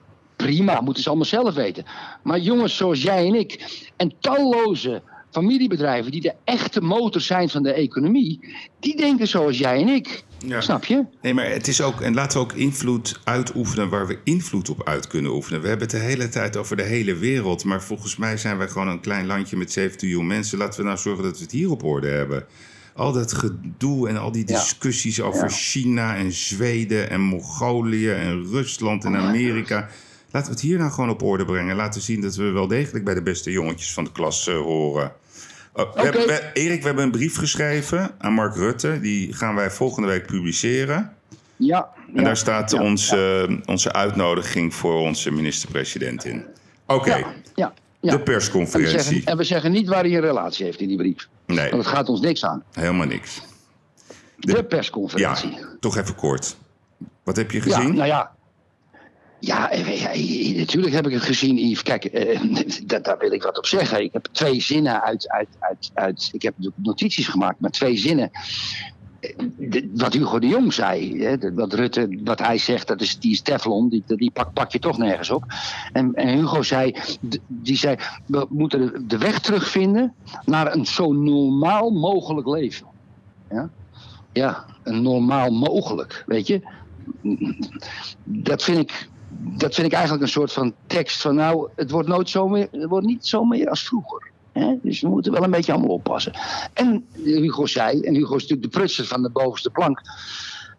Prima, 0.47 0.81
moeten 0.81 1.03
ze 1.03 1.09
allemaal 1.09 1.27
zelf 1.27 1.55
weten. 1.55 1.85
Maar 2.23 2.39
jongens 2.39 2.77
zoals 2.77 3.03
jij 3.03 3.27
en 3.27 3.35
ik 3.35 3.81
en 3.97 4.13
talloze 4.21 5.03
familiebedrijven 5.31 6.11
die 6.13 6.21
de 6.21 6.35
echte 6.45 6.81
motor 6.81 7.21
zijn 7.21 7.49
van 7.49 7.63
de 7.63 7.73
economie, 7.73 8.55
die 8.81 8.97
denken 8.97 9.29
zoals 9.29 9.59
jij 9.59 9.81
en 9.81 9.89
ik. 9.89 10.25
Ja. 10.47 10.61
Snap 10.61 10.85
je? 10.85 11.05
Nee, 11.23 11.35
maar 11.35 11.51
het 11.51 11.69
is 11.69 11.81
ook, 11.81 12.01
en 12.01 12.15
laten 12.15 12.39
we 12.39 12.45
ook 12.45 12.53
invloed 12.53 13.21
uitoefenen 13.25 13.89
waar 13.89 14.07
we 14.07 14.19
invloed 14.25 14.71
op 14.71 14.83
uit 14.85 15.07
kunnen 15.07 15.33
oefenen. 15.33 15.61
We 15.61 15.69
hebben 15.69 15.89
het 15.89 15.97
de 15.97 16.03
hele 16.03 16.29
tijd 16.29 16.57
over 16.57 16.77
de 16.77 16.83
hele 16.83 17.15
wereld, 17.15 17.65
maar 17.65 17.83
volgens 17.83 18.17
mij 18.17 18.37
zijn 18.37 18.59
wij 18.59 18.69
gewoon 18.69 18.89
een 18.89 19.01
klein 19.01 19.27
landje 19.27 19.57
met 19.57 19.73
17 19.73 20.09
miljoen 20.09 20.27
mensen. 20.27 20.59
Laten 20.59 20.81
we 20.81 20.87
nou 20.87 20.99
zorgen 20.99 21.25
dat 21.25 21.37
we 21.37 21.43
het 21.43 21.53
hier 21.53 21.71
op 21.71 21.85
orde 21.85 22.09
hebben. 22.09 22.47
al 22.95 23.13
dat 23.13 23.33
gedoe 23.33 24.09
en 24.09 24.17
al 24.17 24.33
die 24.33 24.45
discussies 24.45 25.21
over 25.21 25.51
China 25.51 26.17
en 26.17 26.33
Zweden 26.33 27.11
en 27.11 27.21
Mongolië 27.21 28.11
en 28.11 28.45
Rusland 28.51 29.05
en 29.05 29.17
Amerika. 29.17 29.89
Laten 30.31 30.49
we 30.49 30.55
het 30.55 30.67
hier 30.67 30.79
nou 30.79 30.91
gewoon 30.91 31.11
op 31.11 31.23
orde 31.23 31.45
brengen. 31.45 31.77
Laten 31.77 32.01
zien 32.01 32.21
dat 32.21 32.35
we 32.37 32.51
wel 32.51 32.67
degelijk 32.67 33.05
bij 33.05 33.15
de 33.15 33.23
beste 33.23 33.51
jongetjes 33.51 33.93
van 33.93 34.05
de 34.05 34.13
klas 34.13 34.49
uh, 34.49 34.57
horen. 34.57 35.13
Oh, 35.73 35.93
we 35.93 36.51
Erik, 36.53 36.81
we 36.81 36.87
hebben 36.87 37.05
een 37.05 37.11
brief 37.11 37.37
geschreven 37.37 38.11
aan 38.19 38.33
Mark 38.33 38.55
Rutte. 38.55 39.01
Die 39.01 39.33
gaan 39.33 39.55
wij 39.55 39.71
volgende 39.71 40.09
week 40.09 40.27
publiceren. 40.27 41.13
Ja. 41.57 41.89
En 42.15 42.25
daar 42.25 42.37
staat 42.37 42.73
onze, 42.73 43.49
onze 43.65 43.93
uitnodiging 43.93 44.75
voor 44.75 45.01
onze 45.01 45.31
minister-president 45.31 46.25
in. 46.25 46.45
Oké. 46.87 47.25
Ja, 47.55 47.73
De 48.01 48.21
persconferentie. 48.21 48.95
En 48.95 48.97
we, 48.97 49.03
zeggen, 49.03 49.27
en 49.27 49.37
we, 49.37 49.45
zeggen, 49.45 49.73
niet 49.73 49.89
waar 49.89 50.03
hij 50.03 50.15
een 50.15 50.21
relatie 50.21 50.65
heeft 50.65 50.81
in 50.81 50.89
die 50.89 50.97
brief. 50.97 51.29
Nee. 51.47 51.71
Want 51.71 51.85
het 51.85 51.93
gaat 51.95 52.09
ons 52.09 52.21
niks 52.21 52.45
aan. 52.45 52.63
Helemaal 52.73 53.07
niks. 53.07 53.43
De, 54.37 54.65
persconferentie. 54.65 55.51
Ja, 55.51 55.77
toch 55.81 55.97
even 55.97 56.15
kort. 56.15 56.57
Wat 57.23 57.37
heb 57.37 57.51
je 57.51 57.61
gezien? 57.61 57.87
Ja, 57.87 57.93
nou 57.93 58.07
ja, 58.07 58.37
ja, 59.41 59.71
natuurlijk 60.57 60.95
heb 60.95 61.07
ik 61.07 61.13
het 61.13 61.23
gezien, 61.23 61.57
Yves. 61.57 61.83
Kijk, 61.83 62.05
eh, 62.05 62.41
daar 63.03 63.19
wil 63.19 63.33
ik 63.33 63.43
wat 63.43 63.59
op 63.59 63.67
zeggen. 63.67 64.03
Ik 64.03 64.13
heb 64.13 64.29
twee 64.33 64.61
zinnen 64.61 65.03
uit. 65.03 65.29
uit, 65.29 65.49
uit, 65.59 65.91
uit 65.95 66.29
ik 66.33 66.43
heb 66.43 66.55
notities 66.75 67.29
gemaakt, 67.29 67.61
maar 67.61 67.71
twee 67.71 67.97
zinnen. 67.97 68.31
Eh, 69.21 69.83
wat 69.95 70.13
Hugo 70.13 70.39
de 70.39 70.47
Jong 70.47 70.73
zei, 70.73 71.23
hè, 71.23 71.55
wat 71.55 71.73
Rutte, 71.73 72.21
wat 72.25 72.39
hij 72.39 72.59
zegt, 72.59 72.87
dat 72.87 73.01
is, 73.01 73.19
die 73.19 73.33
is 73.33 73.41
Teflon, 73.41 73.89
die, 73.89 74.03
die 74.07 74.31
pak, 74.31 74.53
pak 74.53 74.73
je 74.73 74.79
toch 74.79 74.99
nergens 74.99 75.31
op. 75.31 75.45
En, 75.93 76.15
en 76.15 76.29
Hugo 76.29 76.63
zei, 76.63 76.95
die 77.47 77.77
zei, 77.77 77.97
we 78.27 78.47
moeten 78.49 79.09
de 79.09 79.19
weg 79.19 79.41
terugvinden 79.41 80.15
naar 80.45 80.73
een 80.75 80.87
zo 80.87 81.13
normaal 81.13 81.91
mogelijk 81.91 82.47
leven. 82.47 82.87
Ja, 83.51 83.71
ja 84.33 84.65
een 84.83 85.03
normaal 85.03 85.51
mogelijk, 85.51 86.25
weet 86.27 86.47
je. 86.47 86.63
Dat 88.25 88.63
vind 88.63 88.79
ik 88.79 89.09
dat 89.39 89.75
vind 89.75 89.87
ik 89.87 89.93
eigenlijk 89.93 90.23
een 90.23 90.29
soort 90.29 90.53
van 90.53 90.75
tekst 90.87 91.21
van 91.21 91.35
nou, 91.35 91.69
het 91.77 91.91
wordt, 91.91 92.09
nooit 92.09 92.29
zo 92.29 92.49
meer, 92.49 92.69
het 92.71 92.89
wordt 92.89 93.07
niet 93.07 93.27
zo 93.27 93.45
meer 93.45 93.69
als 93.69 93.83
vroeger. 93.83 94.31
Hè? 94.53 94.75
Dus 94.83 95.01
we 95.01 95.09
moeten 95.09 95.33
wel 95.33 95.43
een 95.43 95.51
beetje 95.51 95.73
allemaal 95.73 95.91
oppassen. 95.91 96.33
En 96.73 97.07
Hugo 97.13 97.67
zei, 97.67 98.01
en 98.01 98.15
Hugo 98.15 98.35
is 98.35 98.43
natuurlijk 98.43 98.73
de 98.73 98.79
prutser 98.79 99.05
van 99.05 99.23
de 99.23 99.31
bovenste 99.31 99.71
plank. 99.71 100.01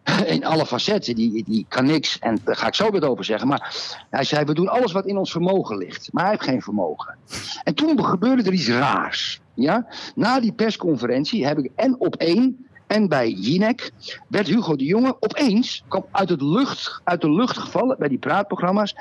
In 0.26 0.46
alle 0.46 0.66
facetten, 0.66 1.16
die, 1.16 1.44
die 1.48 1.66
kan 1.68 1.86
niks. 1.86 2.20
En 2.20 2.40
daar 2.44 2.56
ga 2.56 2.68
ik 2.68 2.76
zo 2.76 2.92
weer 2.92 3.10
over 3.10 3.24
zeggen. 3.26 3.48
Maar 3.48 3.76
hij 4.10 4.24
zei: 4.24 4.46
We 4.46 4.54
doen 4.54 4.68
alles 4.68 4.92
wat 4.92 5.06
in 5.06 5.18
ons 5.18 5.32
vermogen 5.32 5.78
ligt. 5.78 6.10
Maar 6.12 6.24
hij 6.24 6.32
heeft 6.32 6.44
geen 6.44 6.62
vermogen. 6.62 7.16
En 7.64 7.74
toen 7.74 8.06
gebeurde 8.06 8.44
er 8.44 8.54
iets 8.54 8.68
raars. 8.68 9.42
Ja? 9.54 9.88
Na 10.16 10.40
die 10.40 10.52
persconferentie 10.54 11.46
heb 11.46 11.58
ik 11.58 11.72
en 11.76 11.96
op 12.00 12.16
één 12.16 12.68
en 12.90 13.08
bij 13.08 13.30
Jinek 13.30 13.92
werd 14.28 14.48
Hugo 14.48 14.76
de 14.76 14.86
Jonge 14.86 15.16
opeens, 15.20 15.84
kwam 15.88 16.06
uit, 16.12 16.30
het 16.30 16.42
lucht, 16.42 17.02
uit 17.04 17.22
de 17.22 17.32
lucht 17.32 17.58
gevallen 17.58 17.98
bij 18.00 18.08
die 18.08 18.18
praatprogramma's, 18.18 18.96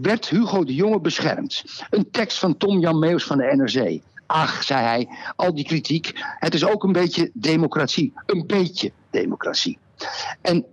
werd 0.00 0.28
Hugo 0.28 0.64
de 0.64 0.74
Jonge 0.74 1.00
beschermd. 1.00 1.64
Een 1.90 2.10
tekst 2.10 2.38
van 2.38 2.56
Tom 2.56 2.78
Jan 2.78 2.98
Meus 2.98 3.24
van 3.24 3.38
de 3.38 3.52
NRC. 3.56 4.02
Ach, 4.26 4.62
zei 4.62 4.84
hij, 4.84 5.08
al 5.36 5.54
die 5.54 5.64
kritiek, 5.64 6.12
het 6.38 6.54
is 6.54 6.64
ook 6.64 6.84
een 6.84 6.92
beetje 6.92 7.30
democratie. 7.32 8.12
Een 8.26 8.46
beetje 8.46 8.92
democratie. 9.10 9.78
En 10.40 10.64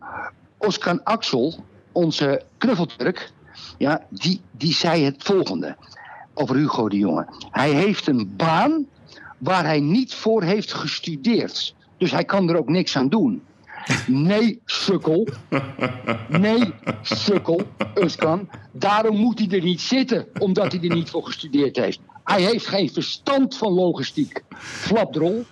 Oscar 0.57 0.99
Axel, 1.03 1.63
onze 1.91 2.41
knuffelturk, 2.57 3.31
ja, 3.77 4.05
die, 4.09 4.41
die 4.51 4.73
zei 4.73 5.03
het 5.03 5.23
volgende 5.23 5.77
over 6.33 6.55
Hugo 6.55 6.89
de 6.89 6.97
Jonge. 6.97 7.27
Hij 7.51 7.71
heeft 7.71 8.07
een 8.07 8.33
baan 8.35 8.85
waar 9.37 9.63
hij 9.63 9.79
niet 9.79 10.13
voor 10.13 10.43
heeft 10.43 10.73
gestudeerd. 10.73 11.75
Dus 12.03 12.11
hij 12.11 12.25
kan 12.25 12.49
er 12.49 12.57
ook 12.57 12.69
niks 12.69 12.97
aan 12.97 13.09
doen. 13.09 13.41
Nee, 14.07 14.61
sukkel. 14.65 15.27
Nee, 16.27 16.73
sukkel, 17.01 17.61
Uskan. 17.95 18.49
Daarom 18.71 19.17
moet 19.17 19.39
hij 19.39 19.47
er 19.49 19.63
niet 19.63 19.81
zitten, 19.81 20.27
omdat 20.39 20.71
hij 20.71 20.81
er 20.81 20.95
niet 20.95 21.09
voor 21.09 21.25
gestudeerd 21.25 21.75
heeft. 21.75 21.99
Hij 22.23 22.41
heeft 22.41 22.67
geen 22.67 22.89
verstand 22.89 23.57
van 23.57 23.71
logistiek. 23.71 24.43
Flapdrol. 24.57 25.43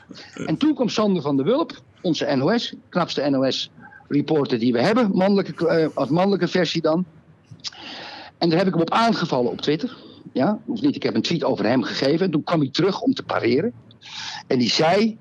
En 0.46 0.58
toen 0.58 0.74
kwam 0.76 0.90
Sander 0.90 1.22
van 1.22 1.36
der 1.36 1.46
Wulp, 1.46 1.82
onze 2.02 2.36
NOS, 2.36 2.74
knapste 2.90 3.30
NOS-reporter 3.30 4.60
die 4.60 4.74
we 4.74 4.82
hebben, 4.82 5.12
mannelijke, 5.14 5.82
uh, 5.82 5.96
als 5.98 6.10
mannelijke 6.10 6.48
versie 6.48 6.82
dan. 6.82 7.06
En 8.38 8.50
daar 8.50 8.58
heb 8.58 8.68
ik 8.68 8.74
hem 8.74 8.82
op 8.82 8.92
aangevallen 8.92 9.52
op 9.52 9.62
Twitter. 9.62 9.98
Ja, 10.34 10.60
of 10.66 10.82
niet, 10.82 10.96
ik 10.96 11.04
heb 11.04 11.16
een 11.16 11.22
tweet 11.22 11.44
over 11.44 11.66
hem 11.66 11.84
gegeven. 11.84 12.26
En 12.26 12.32
toen 12.32 12.44
kwam 12.44 12.60
hij 12.60 12.70
terug 12.70 13.02
om 13.02 13.14
te 13.14 13.24
pareren. 13.24 13.74
En 14.48 14.60
die 14.60 14.70
zei: 14.70 15.18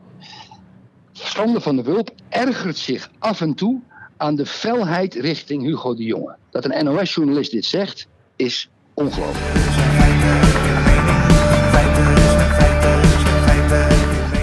Sander 1.24 1.60
van 1.60 1.76
der 1.76 1.84
Wulp 1.84 2.10
ergert 2.28 2.78
zich 2.78 3.10
af 3.18 3.40
en 3.40 3.54
toe 3.54 3.80
aan 4.16 4.34
de 4.34 4.46
felheid 4.46 5.14
richting 5.14 5.62
Hugo 5.62 5.94
de 5.94 6.04
Jonge. 6.04 6.36
Dat 6.50 6.64
een 6.64 6.84
NOS-journalist 6.84 7.50
dit 7.50 7.64
zegt, 7.64 8.06
is 8.36 8.68
ongelooflijk. 8.94 9.54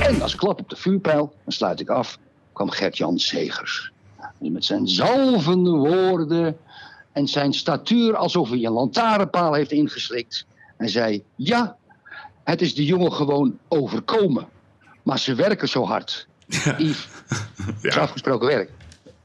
En 0.04 0.22
als 0.22 0.36
klap 0.36 0.60
op 0.60 0.70
de 0.70 0.76
vuurpijl, 0.76 1.34
dan 1.44 1.54
sluit 1.54 1.80
ik 1.80 1.90
af, 1.90 2.18
kwam 2.54 2.70
Gert-Jan 2.70 3.20
Segers. 3.20 3.92
Met 4.38 4.66
zijn 4.66 4.88
zalvende 4.88 5.72
woorden 5.72 6.58
en 7.12 7.28
zijn 7.28 7.54
statuur 7.54 8.16
alsof 8.16 8.50
hij 8.50 8.66
een 8.66 8.72
lantaarnpaal 8.72 9.54
heeft 9.54 9.72
ingeslikt. 9.72 10.46
En 10.78 10.90
zei, 10.90 11.24
ja, 11.36 11.78
het 12.44 12.62
is 12.62 12.76
de 12.76 12.86
jongen 12.86 13.14
gewoon 13.14 13.58
overkomen. 13.68 14.48
Maar 15.04 15.20
ze 15.20 15.36
werken 15.36 15.70
zo 15.70 15.86
hard. 15.86 16.28
Yves, 16.48 17.08
ja. 17.82 17.90
is 17.90 17.98
afgesproken 18.08 18.48
werk. 18.48 18.70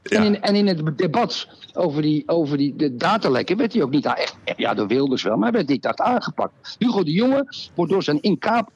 En, 0.03 0.23
in, 0.23 0.41
en 0.41 0.55
in 0.55 0.67
het 0.67 0.97
debat 0.97 1.47
over 1.73 2.01
die, 2.01 2.23
over 2.25 2.57
die 2.57 2.75
de 2.75 2.95
datalekken 2.95 3.57
werd 3.57 3.73
hij 3.73 3.83
ook 3.83 3.89
niet 3.89 4.05
echt, 4.05 4.35
ja, 4.55 4.73
door 4.73 4.87
Wilders 4.87 5.23
wel, 5.23 5.37
maar 5.37 5.51
werd 5.51 5.67
niet 5.67 5.85
echt 5.85 6.01
aangepakt. 6.01 6.75
Hugo 6.79 7.03
de 7.03 7.11
Jonge 7.11 7.53
wordt 7.75 7.91
door 7.91 8.03
zijn 8.03 8.21
incap, 8.21 8.69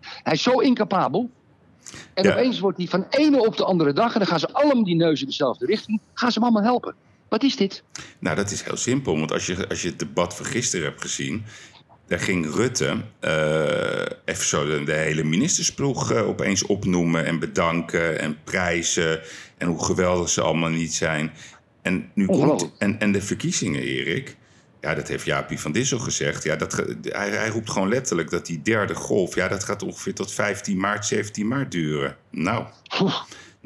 hij 0.00 0.32
is 0.32 0.42
zo 0.42 0.58
incapabel. 0.58 1.30
En 2.14 2.30
opeens 2.32 2.58
wordt 2.58 2.78
hij 2.78 2.86
van 2.86 3.06
ene 3.10 3.46
op 3.46 3.56
de 3.56 3.64
andere 3.64 3.92
dag, 3.92 4.12
en 4.12 4.18
dan 4.18 4.28
gaan 4.28 4.40
ze 4.40 4.52
allemaal 4.52 4.84
die 4.84 4.96
neus 4.96 5.20
in 5.20 5.26
dezelfde 5.26 5.66
richting, 5.66 6.00
gaan 6.14 6.32
ze 6.32 6.38
hem 6.38 6.48
allemaal 6.48 6.70
helpen. 6.70 6.94
Wat 7.28 7.42
is 7.42 7.56
dit? 7.56 7.82
Nou, 8.18 8.36
dat 8.36 8.50
is 8.50 8.62
heel 8.62 8.76
simpel. 8.76 9.18
Want 9.18 9.32
als 9.32 9.46
je, 9.46 9.68
als 9.68 9.82
je 9.82 9.88
het 9.88 9.98
debat 9.98 10.36
van 10.36 10.46
gisteren 10.46 10.86
hebt 10.86 11.00
gezien. 11.00 11.44
Daar 12.06 12.20
ging 12.20 12.54
Rutte 12.54 12.96
uh, 13.20 14.06
even 14.24 14.44
zo 14.44 14.84
de, 14.84 14.92
hele 14.92 15.24
ministersploeg 15.24 16.12
uh, 16.12 16.28
opeens 16.28 16.66
opnoemen 16.66 17.24
en 17.24 17.38
bedanken 17.38 18.18
en 18.18 18.38
prijzen. 18.44 19.20
En 19.58 19.68
hoe 19.68 19.84
geweldig 19.84 20.28
ze 20.28 20.42
allemaal 20.42 20.70
niet 20.70 20.94
zijn. 20.94 21.32
En, 21.82 22.10
nu 22.14 22.26
komt, 22.26 22.72
en, 22.78 23.00
en 23.00 23.12
de 23.12 23.22
verkiezingen, 23.22 23.82
Erik. 23.82 24.36
Ja, 24.80 24.94
dat 24.94 25.08
heeft 25.08 25.24
Jaapie 25.24 25.60
van 25.60 25.72
Dissel 25.72 25.98
gezegd. 25.98 26.44
Ja, 26.44 26.56
dat, 26.56 26.72
hij, 27.02 27.30
hij 27.30 27.48
roept 27.48 27.70
gewoon 27.70 27.88
letterlijk 27.88 28.30
dat 28.30 28.46
die 28.46 28.62
derde 28.62 28.94
golf... 28.94 29.34
ja, 29.34 29.48
dat 29.48 29.64
gaat 29.64 29.82
ongeveer 29.82 30.14
tot 30.14 30.32
15 30.32 30.78
maart, 30.78 31.06
17 31.06 31.48
maart 31.48 31.70
duren. 31.70 32.16
Nou, 32.30 32.64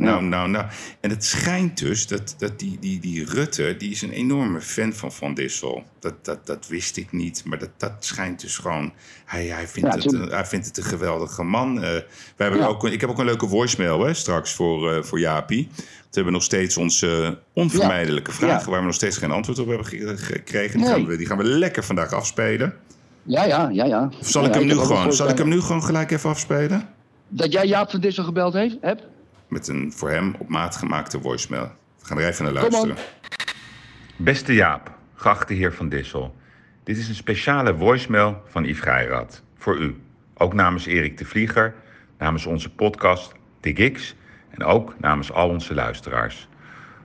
nou, 0.05 0.23
nou, 0.23 0.49
nou. 0.49 0.67
En 1.01 1.11
het 1.11 1.25
schijnt 1.25 1.79
dus 1.79 2.07
dat, 2.07 2.35
dat 2.39 2.59
die, 2.59 2.79
die, 2.81 3.01
die 3.01 3.25
Rutte, 3.25 3.75
die 3.79 3.91
is 3.91 4.03
een 4.03 4.13
enorme 4.13 4.61
fan 4.61 4.93
van 4.93 5.13
Van 5.13 5.35
Dissel. 5.35 5.85
Dat, 5.99 6.25
dat, 6.25 6.47
dat 6.47 6.69
wist 6.69 6.97
ik 6.97 7.13
niet, 7.13 7.43
maar 7.45 7.59
dat, 7.59 7.71
dat 7.77 7.93
schijnt 7.99 8.41
dus 8.41 8.59
gewoon... 8.59 8.93
Hij, 9.25 9.47
hij, 9.47 9.69
vindt, 9.69 9.95
het, 9.95 10.13
een, 10.13 10.29
hij 10.29 10.45
vindt 10.45 10.67
het 10.67 10.77
een 10.77 10.85
geweldige 10.85 11.43
man. 11.43 11.77
Uh, 11.77 11.83
wij 11.83 12.05
hebben 12.37 12.67
ook, 12.67 12.85
ik 12.85 13.01
heb 13.01 13.11
ook 13.11 13.19
een 13.19 13.25
leuke 13.25 13.49
voicemail 13.49 14.05
hè, 14.05 14.15
straks 14.15 14.55
voor, 14.55 14.93
uh, 14.93 15.03
voor 15.03 15.21
Jaapie. 15.21 15.69
We 15.75 16.17
hebben 16.17 16.33
nog 16.33 16.43
steeds 16.43 16.77
onze 16.77 17.39
onvermijdelijke 17.53 18.33
vragen... 18.33 18.71
waar 18.71 18.81
we 18.81 18.87
nog 18.87 18.95
steeds 18.95 19.17
geen 19.17 19.31
antwoord 19.31 19.59
op 19.59 19.67
hebben 19.67 19.87
gekregen. 20.19 20.79
Die, 20.79 20.89
gaan 20.89 21.07
we, 21.07 21.17
die 21.17 21.27
gaan 21.27 21.37
we 21.37 21.45
lekker 21.45 21.85
vandaag 21.85 22.13
afspelen. 22.13 22.75
Ja, 23.23 23.45
ja, 23.45 23.69
ja. 23.73 23.85
ja. 23.85 24.11
Of 24.21 24.29
zal, 24.29 24.45
ik, 24.45 24.55
hem 24.55 24.67
nu 24.67 24.77
gewoon, 24.77 25.13
zal 25.13 25.29
ik 25.29 25.39
hem 25.39 25.49
nu 25.49 25.61
gewoon 25.61 25.83
gelijk 25.83 26.11
even 26.11 26.31
afspelen? 26.31 26.89
Dat 27.29 27.53
jij 27.53 27.67
Jaap 27.67 27.91
van 27.91 28.01
Dissel 28.01 28.25
gebeld 28.25 28.53
heeft, 28.53 28.77
hebt? 28.81 29.03
Met 29.51 29.69
een 29.69 29.93
voor 29.93 30.11
hem 30.11 30.35
op 30.39 30.49
maat 30.49 30.77
gemaakte 30.77 31.21
voicemail. 31.21 31.73
We 31.99 32.07
gaan 32.07 32.19
er 32.19 32.29
even 32.29 32.45
naar 32.45 32.53
luisteren. 32.53 32.97
Beste 34.17 34.55
Jaap, 34.55 34.91
geachte 35.15 35.55
heer 35.55 35.73
Van 35.73 35.89
Dissel. 35.89 36.37
Dit 36.85 36.97
is 36.97 37.09
een 37.09 37.15
speciale 37.15 37.77
voicemail 37.77 38.43
van 38.47 38.65
Yves 38.65 38.81
Geirat. 38.81 39.43
Voor 39.57 39.79
u. 39.79 40.01
Ook 40.35 40.55
namens 40.55 40.87
Erik 40.87 41.19
de 41.19 41.25
Vlieger, 41.25 41.75
namens 42.19 42.47
onze 42.47 42.71
podcast 42.71 43.33
X 43.93 44.15
en 44.51 44.65
ook 44.65 44.95
namens 44.99 45.33
al 45.33 45.49
onze 45.49 45.75
luisteraars. 45.75 46.49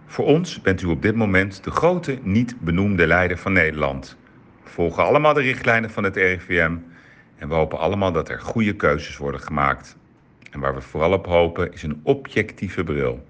Voor 0.05 0.25
ons 0.25 0.62
bent 0.62 0.81
u 0.81 0.86
op 0.86 1.01
dit 1.01 1.15
moment 1.15 1.63
de 1.63 1.71
grote 1.71 2.19
niet 2.21 2.60
benoemde 2.60 3.08
leider 3.08 3.38
van 3.38 3.53
Nederland. 3.53 4.17
We 4.63 4.69
volgen 4.69 5.03
allemaal 5.03 5.34
de 5.34 5.41
richtlijnen 5.41 5.89
van 5.89 6.03
het 6.03 6.15
RIVM 6.15 6.77
en 7.38 7.49
we 7.49 7.55
hopen 7.55 7.79
allemaal 7.79 8.12
dat 8.12 8.29
er 8.29 8.41
goede 8.41 8.75
keuzes 8.75 9.17
worden 9.17 9.41
gemaakt 9.41 9.97
en 10.51 10.60
waar 10.60 10.75
we 10.75 10.81
vooral 10.81 11.13
op 11.13 11.25
hopen 11.25 11.73
is 11.73 11.84
een 11.84 11.99
objectieve 12.03 12.84
bril. 12.84 13.27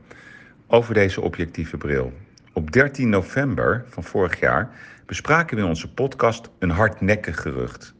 Over 0.68 0.94
deze 0.94 1.22
objectieve 1.22 1.78
bril. 1.78 2.14
Op 2.54 2.72
13 2.72 3.10
november 3.10 3.86
van 3.88 4.04
vorig 4.04 4.40
jaar 4.40 4.70
bespraken 5.06 5.56
we 5.56 5.62
in 5.62 5.68
onze 5.68 5.94
podcast 5.94 6.50
een 6.60 6.70
hardnekkig 6.70 7.42
gerucht. 7.42 7.94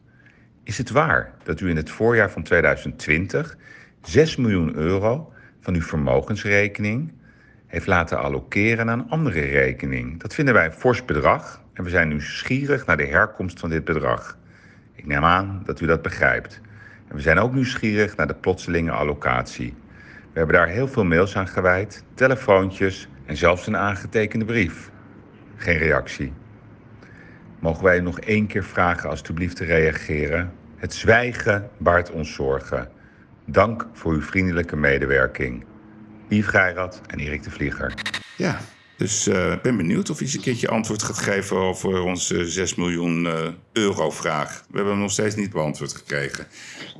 Is 0.62 0.78
het 0.78 0.90
waar 0.90 1.34
dat 1.42 1.60
u 1.60 1.68
in 1.68 1.76
het 1.76 1.90
voorjaar 1.90 2.30
van 2.30 2.42
2020 2.42 3.56
6 4.02 4.36
miljoen 4.36 4.74
euro 4.74 5.32
van 5.60 5.74
uw 5.74 5.82
vermogensrekening 5.82 7.12
heeft 7.66 7.86
laten 7.86 8.18
allokeren 8.18 8.90
aan 8.90 9.00
een 9.00 9.10
andere 9.10 9.40
rekening. 9.40 10.20
Dat 10.20 10.34
vinden 10.34 10.54
wij 10.54 10.64
een 10.64 10.72
fors 10.72 11.04
bedrag 11.04 11.62
en 11.72 11.84
we 11.84 11.90
zijn 11.90 12.08
nieuwsgierig 12.08 12.86
naar 12.86 12.96
de 12.96 13.06
herkomst 13.06 13.60
van 13.60 13.70
dit 13.70 13.84
bedrag. 13.84 14.38
Ik 14.94 15.06
neem 15.06 15.24
aan 15.24 15.62
dat 15.64 15.80
u 15.80 15.86
dat 15.86 16.02
begrijpt. 16.02 16.60
We 17.08 17.20
zijn 17.20 17.38
ook 17.38 17.54
nieuwsgierig 17.54 18.16
naar 18.16 18.26
de 18.26 18.34
plotselinge 18.34 18.90
allocatie. 18.90 19.74
We 20.32 20.38
hebben 20.38 20.56
daar 20.56 20.68
heel 20.68 20.88
veel 20.88 21.04
mails 21.04 21.36
aan 21.36 21.48
gewijd, 21.48 22.04
telefoontjes 22.14 23.08
en 23.24 23.36
zelfs 23.36 23.66
een 23.66 23.76
aangetekende 23.76 24.44
brief. 24.44 24.90
Geen 25.56 25.78
reactie. 25.78 26.32
Mogen 27.58 27.84
wij 27.84 27.98
u 27.98 28.00
nog 28.00 28.20
één 28.20 28.46
keer 28.46 28.64
vragen 28.64 29.10
alstublieft 29.10 29.56
te 29.56 29.64
reageren? 29.64 30.52
Het 30.76 30.94
zwijgen 30.94 31.70
baart 31.76 32.10
ons 32.10 32.34
zorgen. 32.34 32.88
Dank 33.44 33.86
voor 33.92 34.12
uw 34.12 34.22
vriendelijke 34.22 34.76
medewerking. 34.76 35.64
Yves 36.28 36.46
Geirat 36.46 37.00
en 37.06 37.18
Erik 37.18 37.42
de 37.42 37.50
Vlieger. 37.50 37.94
Ja, 38.36 38.58
dus 38.96 39.26
eh, 39.26 39.52
ik 39.52 39.62
ben 39.62 39.76
benieuwd 39.76 40.10
of 40.10 40.16
hij 40.16 40.26
eens 40.26 40.36
een 40.36 40.42
keertje 40.42 40.68
antwoord 40.68 41.02
gaat 41.02 41.18
geven 41.18 41.56
over 41.56 42.02
onze 42.02 42.50
6 42.50 42.74
miljoen 42.74 43.24
uh, 43.24 43.32
euro 43.72 44.10
vraag. 44.10 44.64
We 44.68 44.76
hebben 44.76 44.92
hem 44.92 45.02
nog 45.02 45.12
steeds 45.12 45.34
niet 45.34 45.50
beantwoord 45.50 45.92
gekregen. 45.92 46.46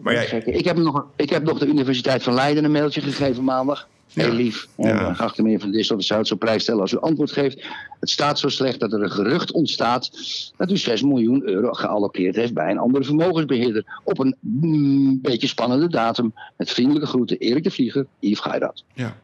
Maar 0.01 0.13
jij... 0.13 0.43
ik, 0.45 0.65
heb 0.65 0.77
nog, 0.77 1.07
ik 1.17 1.31
heb 1.31 1.43
nog 1.43 1.59
de 1.59 1.67
Universiteit 1.67 2.23
van 2.23 2.35
Leiden 2.35 2.65
een 2.65 2.73
mailtje 2.73 3.01
gegeven 3.01 3.45
maandag. 3.45 3.89
Heel 4.13 4.33
lief. 4.33 4.69
En 4.77 4.89
ja. 4.89 5.15
geachte 5.15 5.43
meneer 5.43 5.61
Van 5.61 5.71
Distel, 5.71 6.03
zou 6.03 6.19
het 6.19 6.29
zo 6.29 6.37
prijs 6.37 6.63
stellen 6.63 6.81
als 6.81 6.93
u 6.93 6.99
antwoord 6.99 7.33
geeft. 7.33 7.65
Het 8.01 8.11
staat 8.11 8.39
zo 8.39 8.49
slecht 8.49 8.81
dat 8.81 8.93
er 8.93 9.03
een 9.03 9.11
gerucht 9.11 9.53
ontstaat 9.53 10.11
dat 10.57 10.71
u 10.71 10.77
6 10.77 11.03
miljoen 11.03 11.49
euro 11.49 11.73
geallockeerd 11.73 12.37
heeft 12.37 12.55
bij 12.55 12.71
een 12.71 12.79
andere 12.79 13.05
vermogensbeheerder. 13.05 14.01
Op 14.05 14.19
een 14.19 14.37
mm, 14.41 15.21
beetje 15.23 15.47
spannende 15.47 15.89
datum. 15.89 16.35
Met 16.57 16.71
vriendelijke 16.71 17.09
groeten, 17.09 17.39
Erik 17.39 17.65
de 17.65 17.71
Vlieger, 17.71 18.07
Yves 18.19 18.41
Geirat. 18.41 18.85
Ja, 18.95 19.17